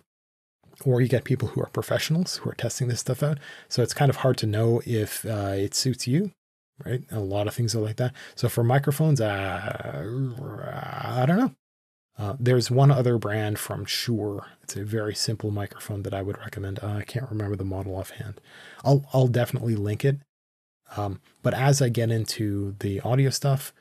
Or 0.84 1.00
you 1.00 1.08
get 1.08 1.24
people 1.24 1.50
who 1.50 1.62
are 1.62 1.68
professionals 1.68 2.38
who 2.38 2.50
are 2.50 2.56
testing 2.56 2.88
this 2.88 3.00
stuff 3.00 3.22
out. 3.22 3.38
So 3.70 3.84
it's 3.84 3.94
kind 3.94 4.10
of 4.10 4.18
hard 4.18 4.38
to 4.40 4.48
know 4.48 4.82
if 4.86 5.24
uh, 5.26 5.54
it 5.56 5.76
suits 5.76 6.08
you, 6.08 6.32
right? 6.86 7.04
A 7.12 7.20
lot 7.20 7.48
of 7.48 7.54
things 7.54 7.76
are 7.76 7.80
like 7.80 7.98
that. 7.98 8.14
So 8.36 8.50
for 8.50 8.64
microphones, 8.64 9.22
uh, 9.22 10.04
I 11.14 11.26
don't 11.26 11.38
know. 11.38 11.56
Uh, 12.18 12.36
there's 12.40 12.70
one 12.70 12.92
other 12.92 13.18
brand 13.18 13.58
from 13.58 13.86
Shure. 13.86 14.46
It's 14.62 14.76
a 14.76 14.84
very 14.84 15.16
simple 15.16 15.50
microphone 15.50 16.04
that 16.04 16.14
I 16.14 16.22
would 16.22 16.38
recommend. 16.38 16.80
Uh, 16.84 16.98
I 16.98 17.04
can't 17.04 17.30
remember 17.30 17.56
the 17.56 17.64
model 17.64 17.96
offhand. 17.96 18.40
I'll 18.84 19.06
I'll 19.14 19.28
definitely 19.28 19.76
link 19.76 20.06
it. 20.06 20.18
Um, 20.98 21.22
but 21.42 21.54
as 21.54 21.82
I 21.82 21.90
get 21.90 22.12
into 22.12 22.76
the 22.80 23.00
audio 23.02 23.30
stuff, 23.30 23.74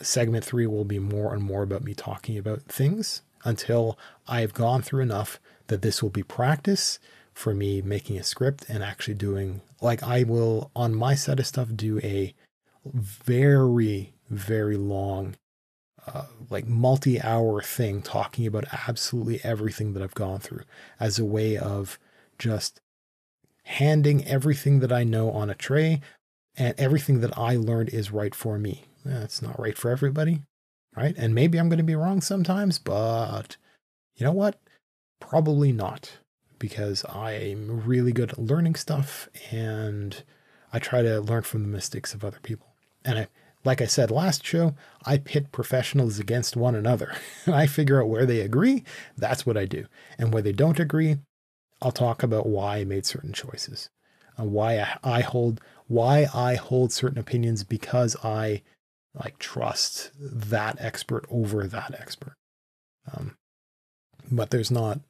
segment 0.00 0.44
three 0.44 0.66
will 0.66 0.84
be 0.84 0.98
more 0.98 1.34
and 1.34 1.42
more 1.42 1.62
about 1.62 1.84
me 1.84 1.94
talking 1.94 2.38
about 2.38 2.62
things 2.62 3.22
until 3.44 3.98
I've 4.26 4.54
gone 4.54 4.82
through 4.82 5.02
enough 5.02 5.38
that 5.66 5.82
this 5.82 6.02
will 6.02 6.10
be 6.10 6.22
practice 6.22 6.98
for 7.32 7.54
me 7.54 7.82
making 7.82 8.16
a 8.16 8.22
script 8.24 8.64
and 8.68 8.82
actually 8.82 9.14
doing 9.14 9.60
like 9.80 10.02
I 10.02 10.22
will 10.22 10.70
on 10.74 10.94
my 10.94 11.14
set 11.14 11.40
of 11.40 11.46
stuff 11.46 11.68
do 11.74 12.00
a 12.00 12.34
very 12.84 14.14
very 14.30 14.76
long 14.76 15.36
uh, 16.06 16.26
like 16.50 16.66
multi-hour 16.66 17.62
thing 17.62 18.02
talking 18.02 18.46
about 18.46 18.64
absolutely 18.88 19.40
everything 19.42 19.94
that 19.94 20.02
I've 20.02 20.14
gone 20.14 20.40
through 20.40 20.62
as 21.00 21.18
a 21.18 21.24
way 21.24 21.56
of 21.56 21.98
just 22.38 22.80
handing 23.64 24.24
everything 24.26 24.80
that 24.80 24.92
I 24.92 25.04
know 25.04 25.30
on 25.30 25.48
a 25.48 25.54
tray 25.54 26.02
and 26.56 26.74
everything 26.78 27.20
that 27.20 27.36
I 27.38 27.56
learned 27.56 27.88
is 27.88 28.10
right 28.10 28.34
for 28.34 28.58
me 28.58 28.84
that's 29.04 29.42
not 29.42 29.60
right 29.60 29.76
for 29.76 29.90
everybody, 29.90 30.42
right? 30.96 31.14
And 31.16 31.34
maybe 31.34 31.58
I'm 31.58 31.68
going 31.68 31.78
to 31.78 31.84
be 31.84 31.94
wrong 31.94 32.20
sometimes, 32.20 32.78
but 32.78 33.56
you 34.16 34.24
know 34.24 34.32
what? 34.32 34.58
Probably 35.20 35.72
not 35.72 36.18
because 36.58 37.04
I'm 37.08 37.84
really 37.84 38.12
good 38.12 38.30
at 38.32 38.38
learning 38.38 38.76
stuff 38.76 39.28
and 39.50 40.22
I 40.72 40.78
try 40.78 41.02
to 41.02 41.20
learn 41.20 41.42
from 41.42 41.62
the 41.62 41.68
mistakes 41.68 42.14
of 42.14 42.24
other 42.24 42.40
people. 42.42 42.73
And 43.04 43.18
I, 43.20 43.26
like 43.64 43.80
I 43.80 43.86
said 43.86 44.10
last 44.10 44.44
show, 44.44 44.74
I 45.04 45.18
pit 45.18 45.52
professionals 45.52 46.18
against 46.18 46.56
one 46.56 46.74
another. 46.74 47.14
I 47.46 47.66
figure 47.66 48.00
out 48.00 48.08
where 48.08 48.26
they 48.26 48.40
agree. 48.40 48.84
That's 49.16 49.46
what 49.46 49.56
I 49.56 49.64
do. 49.64 49.86
And 50.18 50.32
where 50.32 50.42
they 50.42 50.52
don't 50.52 50.80
agree, 50.80 51.18
I'll 51.82 51.92
talk 51.92 52.22
about 52.22 52.46
why 52.46 52.78
I 52.78 52.84
made 52.84 53.06
certain 53.06 53.32
choices, 53.32 53.90
uh, 54.38 54.44
why 54.44 54.98
I, 55.02 55.20
hold 55.20 55.60
why 55.86 56.26
I 56.32 56.54
hold 56.54 56.92
certain 56.92 57.18
opinions 57.18 57.62
because 57.62 58.16
I 58.24 58.62
like 59.14 59.38
trust 59.38 60.10
that 60.18 60.76
expert 60.80 61.26
over 61.30 61.66
that 61.66 61.94
expert. 61.98 62.34
Um, 63.12 63.36
but 64.30 64.50
there's 64.50 64.70
not 64.70 65.00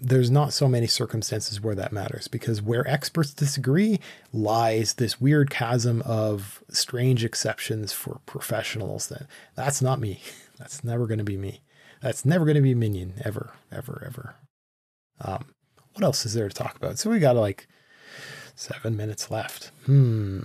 there's 0.00 0.30
not 0.30 0.52
so 0.52 0.68
many 0.68 0.86
circumstances 0.86 1.60
where 1.60 1.74
that 1.74 1.92
matters 1.92 2.26
because 2.26 2.62
where 2.62 2.88
experts 2.88 3.34
disagree 3.34 4.00
lies 4.32 4.94
this 4.94 5.20
weird 5.20 5.50
chasm 5.50 6.02
of 6.02 6.62
strange 6.70 7.24
exceptions 7.24 7.92
for 7.92 8.20
professionals 8.26 9.08
that 9.08 9.26
that's 9.54 9.82
not 9.82 10.00
me. 10.00 10.22
That's 10.58 10.84
never 10.84 11.06
going 11.06 11.16
to 11.16 11.24
be 11.24 11.38
me. 11.38 11.62
That's 12.02 12.26
never 12.26 12.44
going 12.44 12.56
to 12.56 12.60
be 12.60 12.74
minion 12.74 13.14
ever 13.24 13.54
ever 13.72 14.02
ever. 14.06 14.34
Um, 15.22 15.46
what 15.94 16.04
else 16.04 16.26
is 16.26 16.34
there 16.34 16.50
to 16.50 16.54
talk 16.54 16.76
about? 16.76 16.98
So 16.98 17.08
we 17.08 17.18
got 17.18 17.34
like 17.34 17.66
seven 18.54 18.94
minutes 18.94 19.30
left. 19.30 19.70
Hmm 19.86 20.40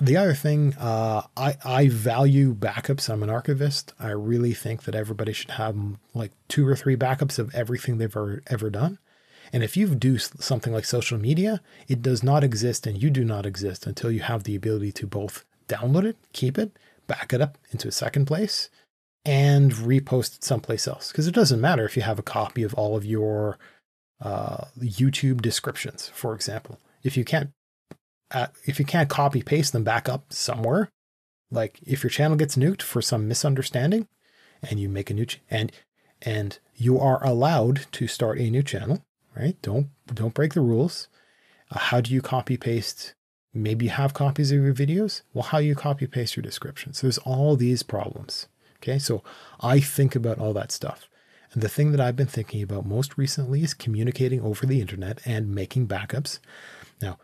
the 0.00 0.16
other 0.16 0.34
thing, 0.34 0.74
uh, 0.78 1.22
I, 1.36 1.56
I 1.64 1.88
value 1.88 2.54
backups. 2.54 3.08
I'm 3.08 3.22
an 3.22 3.30
archivist. 3.30 3.92
I 3.98 4.10
really 4.10 4.52
think 4.52 4.84
that 4.84 4.94
everybody 4.94 5.32
should 5.32 5.52
have 5.52 5.76
like 6.14 6.32
two 6.48 6.66
or 6.66 6.76
three 6.76 6.96
backups 6.96 7.38
of 7.38 7.54
everything 7.54 7.98
they've 7.98 8.14
ever, 8.16 8.42
ever 8.48 8.70
done. 8.70 8.98
And 9.52 9.62
if 9.62 9.76
you 9.76 9.94
do 9.94 10.18
something 10.18 10.72
like 10.72 10.84
social 10.84 11.18
media, 11.18 11.60
it 11.88 12.02
does 12.02 12.22
not 12.22 12.42
exist 12.42 12.86
and 12.86 13.00
you 13.00 13.10
do 13.10 13.24
not 13.24 13.46
exist 13.46 13.86
until 13.86 14.10
you 14.10 14.20
have 14.20 14.42
the 14.42 14.56
ability 14.56 14.92
to 14.92 15.06
both 15.06 15.44
download 15.68 16.04
it, 16.04 16.16
keep 16.32 16.58
it, 16.58 16.76
back 17.06 17.32
it 17.32 17.40
up 17.40 17.56
into 17.70 17.88
a 17.88 17.92
second 17.92 18.26
place, 18.26 18.70
and 19.24 19.72
repost 19.72 20.36
it 20.36 20.44
someplace 20.44 20.88
else. 20.88 21.10
Because 21.12 21.26
it 21.26 21.34
doesn't 21.34 21.60
matter 21.60 21.84
if 21.84 21.96
you 21.96 22.02
have 22.02 22.18
a 22.18 22.24
copy 22.24 22.62
of 22.62 22.74
all 22.74 22.96
of 22.96 23.04
your 23.04 23.58
uh, 24.20 24.66
YouTube 24.80 25.42
descriptions, 25.42 26.08
for 26.08 26.34
example. 26.34 26.78
If 27.02 27.16
you 27.16 27.24
can't 27.24 27.50
uh, 28.30 28.48
if 28.64 28.78
you 28.78 28.84
can't 28.84 29.08
copy 29.08 29.42
paste 29.42 29.72
them 29.72 29.84
back 29.84 30.08
up 30.08 30.32
somewhere, 30.32 30.90
like 31.50 31.80
if 31.86 32.02
your 32.02 32.10
channel 32.10 32.36
gets 32.36 32.56
nuked 32.56 32.82
for 32.82 33.00
some 33.00 33.28
misunderstanding, 33.28 34.08
and 34.62 34.80
you 34.80 34.88
make 34.88 35.10
a 35.10 35.14
new 35.14 35.26
ch- 35.26 35.40
and 35.50 35.72
and 36.22 36.58
you 36.74 36.98
are 36.98 37.24
allowed 37.24 37.86
to 37.92 38.08
start 38.08 38.38
a 38.38 38.50
new 38.50 38.62
channel, 38.62 39.04
right? 39.36 39.60
Don't 39.62 39.88
don't 40.12 40.34
break 40.34 40.54
the 40.54 40.60
rules. 40.60 41.08
Uh, 41.70 41.78
how 41.78 42.00
do 42.00 42.12
you 42.12 42.20
copy 42.20 42.56
paste? 42.56 43.14
Maybe 43.54 43.86
you 43.86 43.90
have 43.92 44.12
copies 44.12 44.52
of 44.52 44.62
your 44.62 44.74
videos. 44.74 45.22
Well, 45.32 45.44
how 45.44 45.58
you 45.58 45.74
copy 45.74 46.06
paste 46.06 46.36
your 46.36 46.42
descriptions? 46.42 46.98
So 46.98 47.06
there's 47.06 47.18
all 47.18 47.56
these 47.56 47.82
problems. 47.82 48.48
Okay, 48.78 48.98
so 48.98 49.22
I 49.60 49.80
think 49.80 50.14
about 50.14 50.38
all 50.38 50.52
that 50.52 50.70
stuff. 50.70 51.08
And 51.52 51.62
the 51.62 51.68
thing 51.68 51.92
that 51.92 52.00
I've 52.00 52.16
been 52.16 52.26
thinking 52.26 52.62
about 52.62 52.84
most 52.84 53.16
recently 53.16 53.62
is 53.62 53.72
communicating 53.72 54.42
over 54.42 54.66
the 54.66 54.80
internet 54.80 55.20
and 55.24 55.54
making 55.54 55.88
backups. 55.88 56.38
Now, 57.00 57.18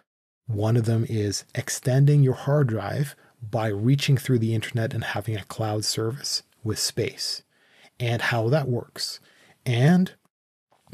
one 0.52 0.76
of 0.76 0.84
them 0.84 1.06
is 1.08 1.44
extending 1.54 2.22
your 2.22 2.34
hard 2.34 2.68
drive 2.68 3.14
by 3.42 3.68
reaching 3.68 4.16
through 4.16 4.38
the 4.38 4.54
internet 4.54 4.94
and 4.94 5.04
having 5.04 5.36
a 5.36 5.44
cloud 5.44 5.84
service 5.84 6.42
with 6.62 6.78
space 6.78 7.42
and 7.98 8.22
how 8.22 8.48
that 8.48 8.68
works. 8.68 9.20
And 9.64 10.12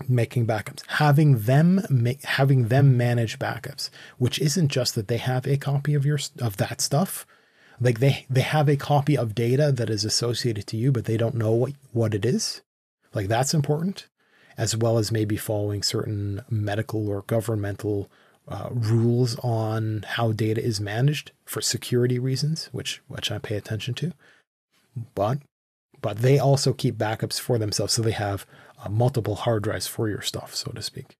making 0.06 0.46
backups, 0.46 0.86
having 0.86 1.40
them 1.40 1.80
make, 1.90 2.22
having 2.22 2.68
them 2.68 2.96
manage 2.96 3.38
backups, 3.38 3.90
which 4.18 4.38
isn't 4.38 4.68
just 4.68 4.94
that 4.94 5.08
they 5.08 5.16
have 5.16 5.46
a 5.46 5.56
copy 5.56 5.94
of 5.94 6.06
your 6.06 6.18
of 6.40 6.58
that 6.58 6.80
stuff, 6.80 7.26
like 7.80 7.98
they 8.00 8.26
they 8.30 8.42
have 8.42 8.68
a 8.68 8.76
copy 8.76 9.16
of 9.16 9.34
data 9.34 9.72
that 9.72 9.90
is 9.90 10.04
associated 10.04 10.66
to 10.68 10.76
you, 10.76 10.92
but 10.92 11.06
they 11.06 11.16
don't 11.16 11.34
know 11.34 11.52
what 11.52 11.72
what 11.92 12.14
it 12.14 12.24
is. 12.24 12.62
Like 13.14 13.28
that's 13.28 13.54
important, 13.54 14.06
as 14.56 14.76
well 14.76 14.98
as 14.98 15.10
maybe 15.10 15.36
following 15.36 15.82
certain 15.82 16.42
medical 16.48 17.08
or 17.08 17.22
governmental 17.22 18.10
uh, 18.48 18.68
rules 18.70 19.38
on 19.40 20.04
how 20.06 20.32
data 20.32 20.62
is 20.62 20.80
managed 20.80 21.32
for 21.44 21.60
security 21.60 22.18
reasons, 22.18 22.68
which 22.72 23.02
which 23.08 23.30
I 23.30 23.38
pay 23.38 23.56
attention 23.56 23.94
to. 23.94 24.12
But 25.14 25.38
but 26.00 26.18
they 26.18 26.38
also 26.38 26.72
keep 26.72 26.96
backups 26.96 27.40
for 27.40 27.58
themselves, 27.58 27.92
so 27.92 28.02
they 28.02 28.12
have 28.12 28.46
uh, 28.82 28.88
multiple 28.88 29.34
hard 29.34 29.64
drives 29.64 29.86
for 29.86 30.08
your 30.08 30.22
stuff, 30.22 30.54
so 30.54 30.70
to 30.72 30.82
speak, 30.82 31.16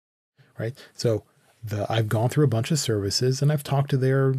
right? 0.59 0.75
So 0.95 1.25
the 1.63 1.87
I've 1.91 2.09
gone 2.09 2.29
through 2.29 2.45
a 2.45 2.49
bunch 2.49 2.71
of 2.71 2.79
services 2.79 3.43
and 3.43 3.53
I've 3.53 3.65
talked 3.65 3.91
to 3.91 3.97
their 3.97 4.35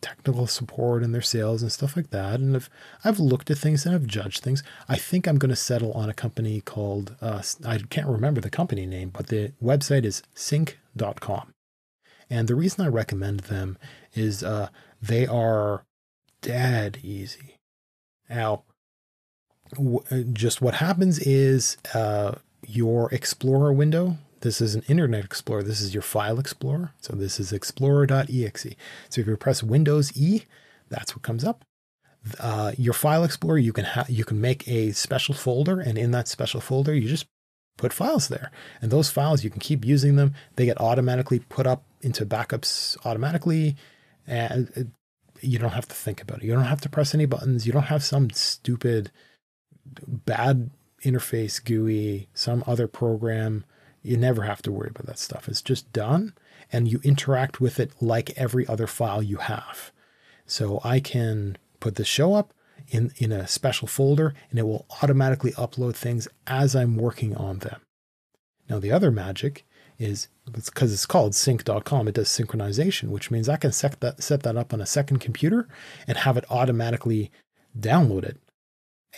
technical 0.00 0.46
support 0.46 1.02
and 1.02 1.14
their 1.14 1.22
sales 1.22 1.62
and 1.62 1.70
stuff 1.70 1.96
like 1.96 2.10
that. 2.10 2.40
And 2.40 2.56
I've 2.56 2.70
I've 3.04 3.20
looked 3.20 3.50
at 3.50 3.58
things 3.58 3.84
and 3.84 3.94
I've 3.94 4.06
judged 4.06 4.42
things. 4.42 4.62
I 4.88 4.96
think 4.96 5.26
I'm 5.26 5.38
going 5.38 5.50
to 5.50 5.56
settle 5.56 5.92
on 5.92 6.08
a 6.08 6.14
company 6.14 6.60
called 6.60 7.16
uh, 7.20 7.42
I 7.66 7.78
can't 7.78 8.08
remember 8.08 8.40
the 8.40 8.50
company 8.50 8.86
name, 8.86 9.10
but 9.10 9.28
the 9.28 9.52
website 9.62 10.04
is 10.04 10.22
sync.com. 10.34 11.53
And 12.30 12.48
the 12.48 12.54
reason 12.54 12.84
I 12.84 12.88
recommend 12.88 13.40
them 13.40 13.78
is 14.14 14.42
uh, 14.42 14.68
they 15.00 15.26
are 15.26 15.84
dead 16.40 16.98
easy. 17.02 17.58
Now, 18.28 18.64
w- 19.72 20.24
just 20.32 20.62
what 20.62 20.74
happens 20.74 21.18
is 21.18 21.76
uh, 21.92 22.36
your 22.66 23.12
Explorer 23.12 23.72
window 23.72 24.18
this 24.44 24.60
is 24.60 24.74
an 24.74 24.82
Internet 24.88 25.24
Explorer. 25.24 25.62
This 25.62 25.80
is 25.80 25.94
your 25.94 26.02
File 26.02 26.38
Explorer. 26.38 26.92
So 27.00 27.16
this 27.16 27.40
is 27.40 27.50
explorer.exe. 27.50 28.66
So 29.08 29.20
if 29.22 29.26
you 29.26 29.36
press 29.38 29.62
Windows 29.62 30.14
E, 30.14 30.42
that's 30.90 31.16
what 31.16 31.22
comes 31.22 31.44
up. 31.44 31.64
Uh, 32.38 32.72
your 32.76 32.92
File 32.92 33.24
Explorer, 33.24 33.56
you 33.56 33.72
can 33.72 33.86
ha- 33.86 34.04
you 34.06 34.22
can 34.22 34.42
make 34.42 34.68
a 34.68 34.92
special 34.92 35.34
folder, 35.34 35.80
and 35.80 35.96
in 35.96 36.10
that 36.10 36.28
special 36.28 36.60
folder, 36.60 36.94
you 36.94 37.08
just 37.08 37.26
put 37.76 37.92
files 37.92 38.28
there. 38.28 38.50
And 38.80 38.90
those 38.90 39.10
files, 39.10 39.44
you 39.44 39.50
can 39.50 39.60
keep 39.60 39.84
using 39.84 40.16
them. 40.16 40.34
They 40.56 40.66
get 40.66 40.80
automatically 40.80 41.40
put 41.40 41.66
up 41.66 41.84
into 42.00 42.26
backups 42.26 42.96
automatically, 43.04 43.76
and 44.26 44.92
you 45.40 45.58
don't 45.58 45.72
have 45.72 45.88
to 45.88 45.94
think 45.94 46.22
about 46.22 46.38
it. 46.38 46.44
You 46.44 46.54
don't 46.54 46.64
have 46.64 46.80
to 46.82 46.88
press 46.88 47.14
any 47.14 47.26
buttons. 47.26 47.66
You 47.66 47.72
don't 47.72 47.84
have 47.84 48.04
some 48.04 48.30
stupid, 48.30 49.10
bad 50.06 50.70
interface 51.02 51.62
GUI, 51.62 52.28
some 52.34 52.64
other 52.66 52.86
program 52.86 53.64
you 54.04 54.18
never 54.18 54.42
have 54.42 54.62
to 54.62 54.70
worry 54.70 54.90
about 54.90 55.06
that 55.06 55.18
stuff. 55.18 55.48
It's 55.48 55.62
just 55.62 55.92
done 55.92 56.34
and 56.70 56.86
you 56.86 57.00
interact 57.02 57.60
with 57.60 57.80
it 57.80 57.90
like 58.00 58.36
every 58.36 58.66
other 58.68 58.86
file 58.86 59.22
you 59.22 59.38
have. 59.38 59.90
So 60.46 60.80
I 60.84 61.00
can 61.00 61.56
put 61.80 61.96
the 61.96 62.04
show 62.04 62.34
up 62.34 62.52
in, 62.88 63.12
in 63.16 63.32
a 63.32 63.46
special 63.46 63.88
folder 63.88 64.34
and 64.50 64.58
it 64.58 64.62
will 64.62 64.86
automatically 65.02 65.52
upload 65.52 65.94
things 65.94 66.28
as 66.46 66.74
I'm 66.74 66.96
working 66.96 67.36
on 67.36 67.58
them. 67.58 67.80
Now, 68.68 68.78
the 68.78 68.92
other 68.92 69.10
magic 69.10 69.64
is 69.98 70.28
because 70.50 70.92
it's, 70.92 71.06
called 71.06 71.34
sync.com, 71.34 72.08
it 72.08 72.14
does 72.14 72.28
synchronization, 72.28 73.08
which 73.08 73.30
means 73.30 73.48
I 73.48 73.56
can 73.56 73.72
set 73.72 74.00
that, 74.00 74.22
set 74.22 74.42
that 74.42 74.56
up 74.56 74.72
on 74.72 74.80
a 74.80 74.86
second 74.86 75.18
computer 75.18 75.68
and 76.06 76.18
have 76.18 76.36
it 76.36 76.44
automatically 76.50 77.30
download 77.78 78.24
it. 78.24 78.38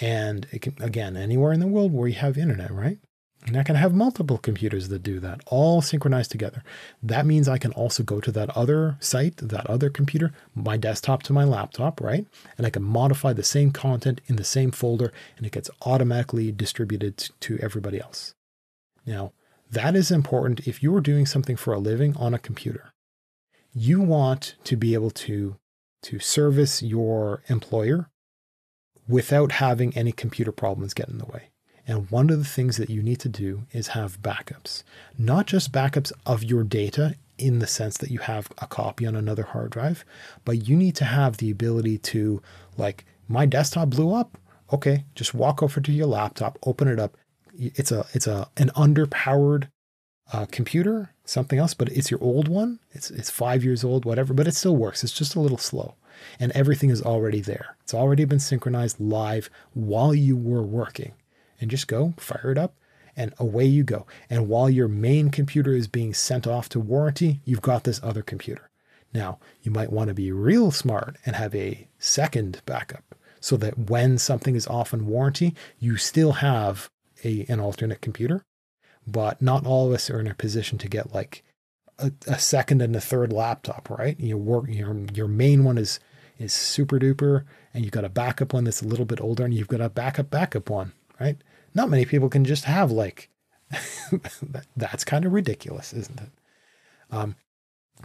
And 0.01 0.47
it 0.53 0.61
can, 0.63 0.75
again, 0.81 1.17
anywhere 1.17 1.53
in 1.53 1.61
the 1.61 1.67
world 1.67 1.93
where 1.93 2.09
you 2.09 2.15
have 2.17 2.37
internet, 2.37 2.71
right? 2.71 2.99
And 3.47 3.57
I 3.57 3.63
can 3.63 3.77
have 3.77 3.95
multiple 3.95 4.39
computers 4.39 4.89
that 4.89 5.05
do 5.05 5.21
that, 5.21 5.41
all 5.47 5.81
synchronized 5.81 6.33
together. 6.33 6.65
That 7.01 7.27
means 7.27 7.49
I 7.49 7.59
can 7.59 7.71
also 7.73 8.03
go 8.03 8.21
to 8.21 8.33
that 8.33 8.55
other 8.57 8.97
site, 8.99 9.37
that 9.37 9.71
other 9.71 9.89
computer, 9.89 10.33
my 10.53 10.77
desktop 10.77 11.23
to 11.25 11.33
my 11.33 11.45
laptop, 11.45 12.01
right? 12.01 12.27
And 12.59 12.67
I 12.67 12.71
can 12.71 12.83
modify 12.83 13.33
the 13.33 13.45
same 13.45 13.71
content 13.71 14.21
in 14.27 14.35
the 14.35 14.45
same 14.45 14.73
folder 14.73 15.13
and 15.37 15.47
it 15.47 15.53
gets 15.53 15.71
automatically 15.83 16.51
distributed 16.51 17.31
to 17.41 17.59
everybody 17.63 18.01
else. 18.01 18.35
Now, 19.07 19.33
that 19.71 19.95
is 19.95 20.11
important 20.11 20.67
if 20.67 20.83
you 20.83 20.95
are 20.97 21.01
doing 21.01 21.25
something 21.25 21.57
for 21.57 21.73
a 21.73 21.79
living 21.79 22.17
on 22.17 22.35
a 22.35 22.41
computer. 22.41 22.91
You 23.73 24.01
want 24.01 24.57
to 24.65 24.77
be 24.77 24.95
able 24.95 25.11
to, 25.11 25.57
to 26.03 26.19
service 26.19 26.83
your 26.83 27.43
employer 27.47 28.09
without 29.09 29.53
having 29.53 29.97
any 29.97 30.11
computer 30.11 30.51
problems 30.51 30.95
get 30.95 31.09
in 31.09 31.19
the 31.19 31.27
way. 31.27 31.51
And 31.87 32.11
one 32.11 32.31
of 32.31 32.39
the 32.39 32.45
things 32.45 32.77
that 32.79 32.91
you 32.91 33.03
need 33.03 33.21
to 33.21 33.29
do 33.29 33.63
is 33.73 33.89
have 33.89 34.21
backups, 34.21 34.83
not 35.17 35.47
just 35.47 35.73
backups 35.73 36.13
of 36.25 36.43
your 36.43 36.65
data 36.65 37.15
in 37.39 37.61
the 37.61 37.67
sense 37.67 37.97
that 37.99 38.11
you 38.11 38.19
have 38.19 38.51
a 38.59 38.67
copy 38.67 39.07
on 39.07 39.15
another 39.15 39.45
hard 39.45 39.71
drive, 39.71 40.05
but 40.45 40.67
you 40.67 40.77
need 40.77 40.97
to 40.97 41.05
have 41.05 41.37
the 41.37 41.51
ability 41.51 41.99
to, 41.99 42.43
like, 42.77 43.05
my 43.29 43.47
desktop 43.47 43.91
blew 43.91 44.13
up. 44.13 44.39
Okay, 44.73 45.05
just 45.15 45.33
walk 45.33 45.63
over 45.63 45.81
to 45.81 45.93
your 45.93 46.07
laptop, 46.07 46.59
open 46.65 46.89
it 46.89 46.99
up. 46.99 47.17
It's 47.57 47.93
a 47.93 48.05
it's 48.13 48.27
a 48.27 48.51
an 48.57 48.71
underpowered 48.71 49.69
uh, 50.33 50.47
computer, 50.51 51.11
something 51.25 51.59
else, 51.59 51.73
but 51.73 51.89
it's 51.91 52.11
your 52.11 52.23
old 52.23 52.49
one. 52.49 52.81
It's 52.91 53.11
it's 53.11 53.31
five 53.31 53.63
years 53.63 53.85
old, 53.85 54.05
whatever, 54.05 54.35
but 54.35 54.49
it 54.49 54.57
still 54.57 54.77
works. 54.77 55.05
It's 55.05 55.13
just 55.13 55.37
a 55.37 55.41
little 55.41 55.57
slow, 55.57 55.95
and 56.41 56.51
everything 56.53 56.91
is 56.91 57.01
already 57.01 57.41
there. 57.41 57.77
It's 57.83 57.95
already 57.95 58.25
been 58.25 58.41
synchronized 58.41 58.99
live 58.99 59.49
while 59.73 60.15
you 60.15 60.37
were 60.37 60.63
working 60.63 61.13
and 61.61 61.71
just 61.71 61.89
go 61.89 62.15
fire 62.17 62.51
it 62.51 62.59
up 62.59 62.75
and 63.17 63.33
away 63.39 63.65
you 63.65 63.83
go. 63.83 64.07
And 64.29 64.49
while 64.49 64.69
your 64.69 64.89
main 64.89 65.31
computer 65.31 65.73
is 65.75 65.89
being 65.89 66.13
sent 66.13 66.47
off 66.47 66.69
to 66.71 66.81
warranty, 66.81 67.41
you've 67.45 67.63
got 67.63 67.85
this 67.85 68.01
other 68.03 68.23
computer. 68.23 68.69
Now, 69.15 69.39
you 69.63 69.71
might 69.71 69.93
want 69.93 70.09
to 70.09 70.15
be 70.15 70.31
real 70.31 70.71
smart 70.71 71.17
and 71.25 71.37
have 71.37 71.55
a 71.55 71.89
second 71.99 72.61
backup 72.67 73.15
so 73.41 73.57
that 73.57 73.91
when 73.91 74.19
something 74.19 74.55
is 74.55 74.67
off 74.67 74.93
in 74.93 75.07
warranty, 75.07 75.55
you 75.79 75.97
still 75.97 76.33
have 76.33 76.91
a, 77.25 77.47
an 77.49 77.61
alternate 77.61 78.03
computer. 78.03 78.45
But 79.07 79.41
not 79.41 79.65
all 79.65 79.87
of 79.87 79.95
us 79.95 80.11
are 80.11 80.21
in 80.21 80.27
a 80.27 80.35
position 80.35 80.79
to 80.79 80.89
get 80.89 81.15
like 81.15 81.45
a, 81.99 82.13
a 82.27 82.39
second 82.39 82.83
and 82.83 82.95
a 82.95 83.01
third 83.01 83.33
laptop, 83.33 83.89
right? 83.89 84.19
Your 84.19 84.37
work, 84.37 84.65
your 84.69 84.97
your 85.15 85.29
main 85.29 85.63
one 85.63 85.79
is 85.79 86.01
is 86.39 86.53
super 86.53 86.99
duper, 86.99 87.45
and 87.73 87.85
you've 87.85 87.93
got 87.93 88.05
a 88.05 88.09
backup 88.09 88.53
one 88.53 88.65
that's 88.65 88.83
a 88.83 88.87
little 88.87 89.05
bit 89.05 89.21
older, 89.21 89.45
and 89.45 89.55
you've 89.55 89.69
got 89.69 89.81
a 89.81 89.89
backup 89.89 90.29
backup 90.29 90.69
one 90.69 90.93
right? 91.21 91.37
Not 91.75 91.91
many 91.91 92.05
people 92.05 92.29
can 92.29 92.45
just 92.45 92.65
have 92.65 92.91
like 92.91 93.31
that's 94.77 95.05
kind 95.05 95.25
of 95.25 95.33
ridiculous, 95.33 95.93
isn't 95.93 96.21
it? 96.21 96.31
Um, 97.11 97.37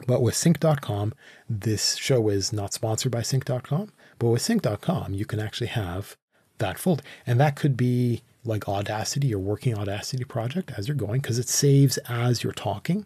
but 0.08 0.22
with 0.22 0.36
sync.com, 0.36 1.14
this 1.50 1.96
show 1.96 2.30
is 2.30 2.54
not 2.54 2.74
sponsored 2.74 3.12
by 3.12 3.22
sync.com, 3.22 3.92
but 4.20 4.30
with 4.30 4.42
sync.com, 4.42 5.14
you 5.14 5.26
can 5.26 5.40
actually 5.40 5.68
have 5.68 6.16
that 6.60 6.80
folder. 6.80 7.04
And 7.28 7.40
that 7.40 7.56
could 7.56 7.76
be 7.76 8.22
like 8.44 8.68
Audacity, 8.68 9.28
your 9.28 9.40
working 9.40 9.78
Audacity 9.78 10.24
project 10.24 10.72
as 10.78 10.88
you're 10.88 10.96
going, 10.96 11.22
because 11.22 11.40
it 11.40 11.50
saves 11.50 11.98
as 12.10 12.44
you're 12.44 12.54
talking, 12.54 13.06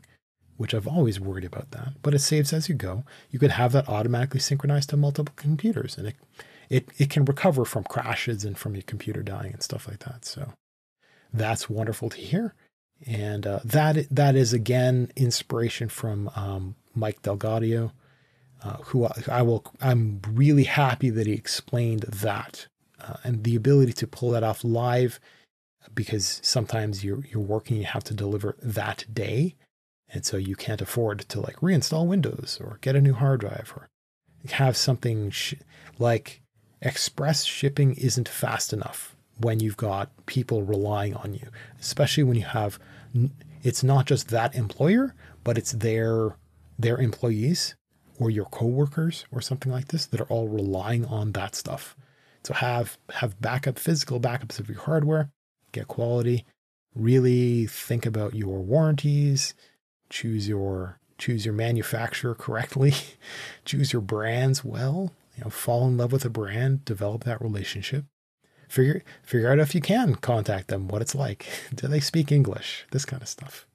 which 0.57 0.73
I've 0.73 0.87
always 0.87 1.19
worried 1.19 1.43
about 1.43 1.71
that, 1.71 1.93
but 2.01 2.13
it 2.13 2.19
saves 2.19 2.53
as 2.53 2.69
you 2.69 2.75
go. 2.75 3.03
You 3.31 3.39
could 3.39 3.51
have 3.51 3.71
that 3.73 3.89
automatically 3.89 4.39
synchronized 4.39 4.89
to 4.91 4.97
multiple 4.97 5.33
computers 5.35 5.97
and 5.97 6.07
it 6.07 6.15
it, 6.69 6.89
it 6.97 7.09
can 7.09 7.25
recover 7.25 7.65
from 7.65 7.83
crashes 7.83 8.43
and 8.43 8.57
from 8.57 8.75
your 8.75 8.83
computer 8.83 9.21
dying 9.21 9.53
and 9.53 9.63
stuff 9.63 9.87
like 9.87 9.99
that. 9.99 10.25
So 10.25 10.53
that's 11.33 11.69
wonderful 11.69 12.09
to 12.09 12.17
hear. 12.17 12.53
And 13.05 13.45
uh, 13.45 13.59
that 13.65 14.07
that 14.09 14.35
is 14.35 14.53
again 14.53 15.11
inspiration 15.15 15.89
from 15.89 16.29
um, 16.35 16.75
Mike 16.93 17.21
DelGaudio, 17.21 17.91
uh, 18.63 18.77
who 18.77 19.05
I, 19.05 19.11
I, 19.29 19.41
will. 19.41 19.65
I'm 19.81 20.21
really 20.31 20.63
happy 20.63 21.09
that 21.09 21.27
he 21.27 21.33
explained 21.33 22.01
that 22.03 22.67
uh, 23.01 23.17
and 23.23 23.43
the 23.43 23.55
ability 23.55 23.93
to 23.93 24.07
pull 24.07 24.31
that 24.31 24.43
off 24.43 24.63
live, 24.63 25.19
because 25.93 26.39
sometimes 26.41 27.03
you're 27.03 27.25
you're 27.25 27.41
working, 27.41 27.77
you 27.77 27.83
have 27.83 28.05
to 28.05 28.13
deliver 28.13 28.55
that 28.61 29.03
day, 29.13 29.55
and 30.09 30.25
so 30.25 30.37
you 30.37 30.55
can't 30.55 30.81
afford 30.81 31.19
to 31.19 31.41
like 31.41 31.57
reinstall 31.57 32.07
Windows 32.07 32.59
or 32.61 32.79
get 32.81 32.95
a 32.95 33.01
new 33.01 33.13
hard 33.13 33.41
drive 33.41 33.73
or 33.75 33.89
have 34.51 34.77
something 34.77 35.31
sh- 35.31 35.55
like 35.99 36.41
express 36.81 37.43
shipping 37.45 37.93
isn't 37.95 38.29
fast 38.29 38.73
enough 38.73 39.15
when 39.39 39.59
you've 39.59 39.77
got 39.77 40.09
people 40.25 40.63
relying 40.63 41.13
on 41.15 41.33
you, 41.33 41.47
especially 41.79 42.23
when 42.23 42.37
you 42.37 42.45
have 42.45 42.79
it's 43.63 43.83
not 43.83 44.05
just 44.05 44.29
that 44.29 44.55
employer, 44.55 45.15
but 45.43 45.57
it's 45.57 45.71
their 45.71 46.35
their 46.77 46.97
employees 46.97 47.75
or 48.19 48.29
your 48.29 48.45
coworkers 48.45 49.25
or 49.31 49.41
something 49.41 49.71
like 49.71 49.87
this 49.89 50.05
that 50.07 50.21
are 50.21 50.27
all 50.27 50.47
relying 50.47 51.05
on 51.05 51.31
that 51.33 51.55
stuff. 51.55 51.95
So 52.43 52.53
have 52.53 52.97
have 53.11 53.41
backup 53.41 53.79
physical 53.79 54.19
backups 54.19 54.59
of 54.59 54.69
your 54.69 54.79
hardware, 54.79 55.31
get 55.71 55.87
quality, 55.87 56.45
really 56.93 57.65
think 57.65 58.05
about 58.05 58.35
your 58.35 58.59
warranties, 58.59 59.53
choose 60.09 60.47
your 60.47 60.99
choose 61.17 61.45
your 61.45 61.53
manufacturer 61.53 62.35
correctly, 62.35 62.93
choose 63.65 63.93
your 63.93 64.01
brands 64.01 64.63
well, 64.63 65.11
you 65.37 65.43
know, 65.43 65.49
fall 65.49 65.87
in 65.87 65.97
love 65.97 66.11
with 66.11 66.25
a 66.25 66.29
brand, 66.29 66.85
develop 66.85 67.23
that 67.23 67.41
relationship. 67.41 68.05
Figure 68.67 69.03
figure 69.21 69.51
out 69.51 69.59
if 69.59 69.75
you 69.75 69.81
can 69.81 70.15
contact 70.15 70.69
them, 70.69 70.87
what 70.87 71.01
it's 71.01 71.15
like. 71.15 71.45
Do 71.75 71.87
they 71.87 71.99
speak 71.99 72.31
English? 72.31 72.85
This 72.91 73.05
kind 73.05 73.21
of 73.21 73.27
stuff. 73.27 73.67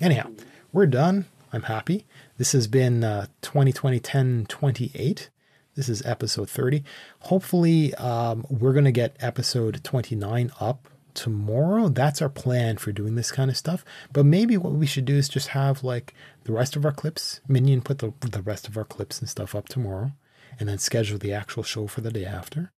Anyhow, 0.00 0.30
we're 0.72 0.86
done. 0.86 1.26
I'm 1.52 1.62
happy. 1.64 2.06
This 2.38 2.52
has 2.52 2.66
been 2.66 3.04
uh, 3.04 3.26
2020 3.42 4.00
10 4.00 4.46
28. 4.48 5.30
This 5.76 5.88
is 5.88 6.04
episode 6.04 6.50
30. 6.50 6.82
Hopefully, 7.20 7.94
um, 7.94 8.44
we're 8.50 8.72
going 8.72 8.84
to 8.84 8.92
get 8.92 9.16
episode 9.20 9.82
29 9.84 10.50
up 10.58 10.88
tomorrow. 11.14 11.88
That's 11.88 12.20
our 12.20 12.28
plan 12.28 12.76
for 12.76 12.92
doing 12.92 13.14
this 13.14 13.30
kind 13.30 13.50
of 13.50 13.56
stuff. 13.56 13.84
But 14.12 14.26
maybe 14.26 14.56
what 14.56 14.72
we 14.72 14.86
should 14.86 15.04
do 15.04 15.16
is 15.16 15.28
just 15.28 15.48
have 15.48 15.84
like 15.84 16.14
the 16.44 16.52
rest 16.52 16.76
of 16.76 16.84
our 16.84 16.92
clips. 16.92 17.40
Minion 17.46 17.82
put 17.82 17.98
the, 17.98 18.12
the 18.20 18.42
rest 18.42 18.66
of 18.68 18.76
our 18.76 18.84
clips 18.84 19.20
and 19.20 19.28
stuff 19.28 19.54
up 19.54 19.68
tomorrow 19.68 20.12
and 20.60 20.68
then 20.68 20.78
schedule 20.78 21.18
the 21.18 21.32
actual 21.32 21.64
show 21.64 21.88
for 21.88 22.02
the 22.02 22.12
day 22.12 22.24
after. 22.26 22.70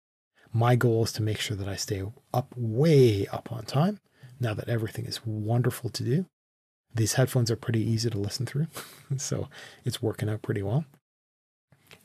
My 0.53 0.75
goal 0.75 1.03
is 1.03 1.11
to 1.13 1.23
make 1.23 1.39
sure 1.39 1.57
that 1.57 1.67
I 1.67 1.75
stay 1.75 2.03
up 2.33 2.53
way 2.55 3.27
up 3.27 3.51
on 3.51 3.65
time 3.65 3.99
now 4.39 4.53
that 4.53 4.69
everything 4.69 5.05
is 5.05 5.25
wonderful 5.25 5.89
to 5.89 6.03
do. 6.03 6.25
these 6.93 7.13
headphones 7.13 7.49
are 7.49 7.55
pretty 7.55 7.79
easy 7.79 8.09
to 8.09 8.17
listen 8.17 8.45
through. 8.45 8.67
so 9.17 9.47
it's 9.85 10.01
working 10.01 10.29
out 10.29 10.41
pretty 10.41 10.61
well. 10.61 10.85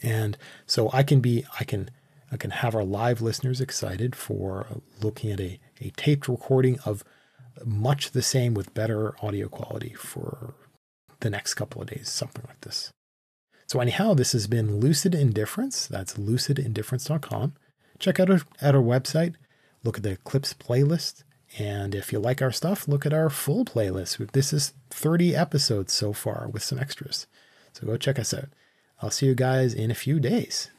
And 0.02 0.36
so 0.64 0.90
I 0.92 1.02
can 1.02 1.20
be, 1.20 1.44
I 1.58 1.64
can, 1.64 1.90
I 2.30 2.36
can 2.36 2.50
have 2.50 2.74
our 2.74 2.84
live 2.84 3.20
listeners 3.20 3.60
excited 3.60 4.14
for 4.14 4.80
looking 5.02 5.32
at 5.32 5.40
a, 5.40 5.58
a 5.80 5.90
taped 5.96 6.28
recording 6.28 6.78
of 6.84 7.02
much 7.64 8.12
the 8.12 8.22
same 8.22 8.54
with 8.54 8.74
better 8.74 9.14
audio 9.24 9.48
quality 9.48 9.94
for 9.94 10.54
the 11.20 11.30
next 11.30 11.54
couple 11.54 11.82
of 11.82 11.88
days, 11.88 12.08
something 12.08 12.44
like 12.46 12.60
this. 12.60 12.92
So, 13.66 13.80
anyhow, 13.80 14.14
this 14.14 14.32
has 14.32 14.46
been 14.46 14.78
Lucid 14.78 15.14
Indifference. 15.14 15.88
That's 15.88 16.14
lucidindifference.com. 16.14 17.54
Check 17.98 18.20
out 18.20 18.30
our, 18.30 18.40
at 18.60 18.74
our 18.74 18.82
website, 18.82 19.34
look 19.82 19.96
at 19.96 20.02
the 20.02 20.16
clips 20.18 20.54
playlist. 20.54 21.24
And 21.58 21.94
if 21.94 22.12
you 22.12 22.18
like 22.18 22.42
our 22.42 22.52
stuff, 22.52 22.86
look 22.86 23.06
at 23.06 23.14
our 23.14 23.30
full 23.30 23.64
playlist. 23.64 24.32
This 24.32 24.52
is 24.52 24.74
30 24.90 25.34
episodes 25.34 25.92
so 25.92 26.12
far 26.12 26.48
with 26.52 26.62
some 26.62 26.78
extras. 26.78 27.26
So 27.72 27.86
go 27.86 27.96
check 27.96 28.18
us 28.18 28.34
out. 28.34 28.48
I'll 29.00 29.10
see 29.10 29.26
you 29.26 29.34
guys 29.34 29.74
in 29.74 29.90
a 29.90 29.94
few 29.94 30.20
days. 30.20 30.70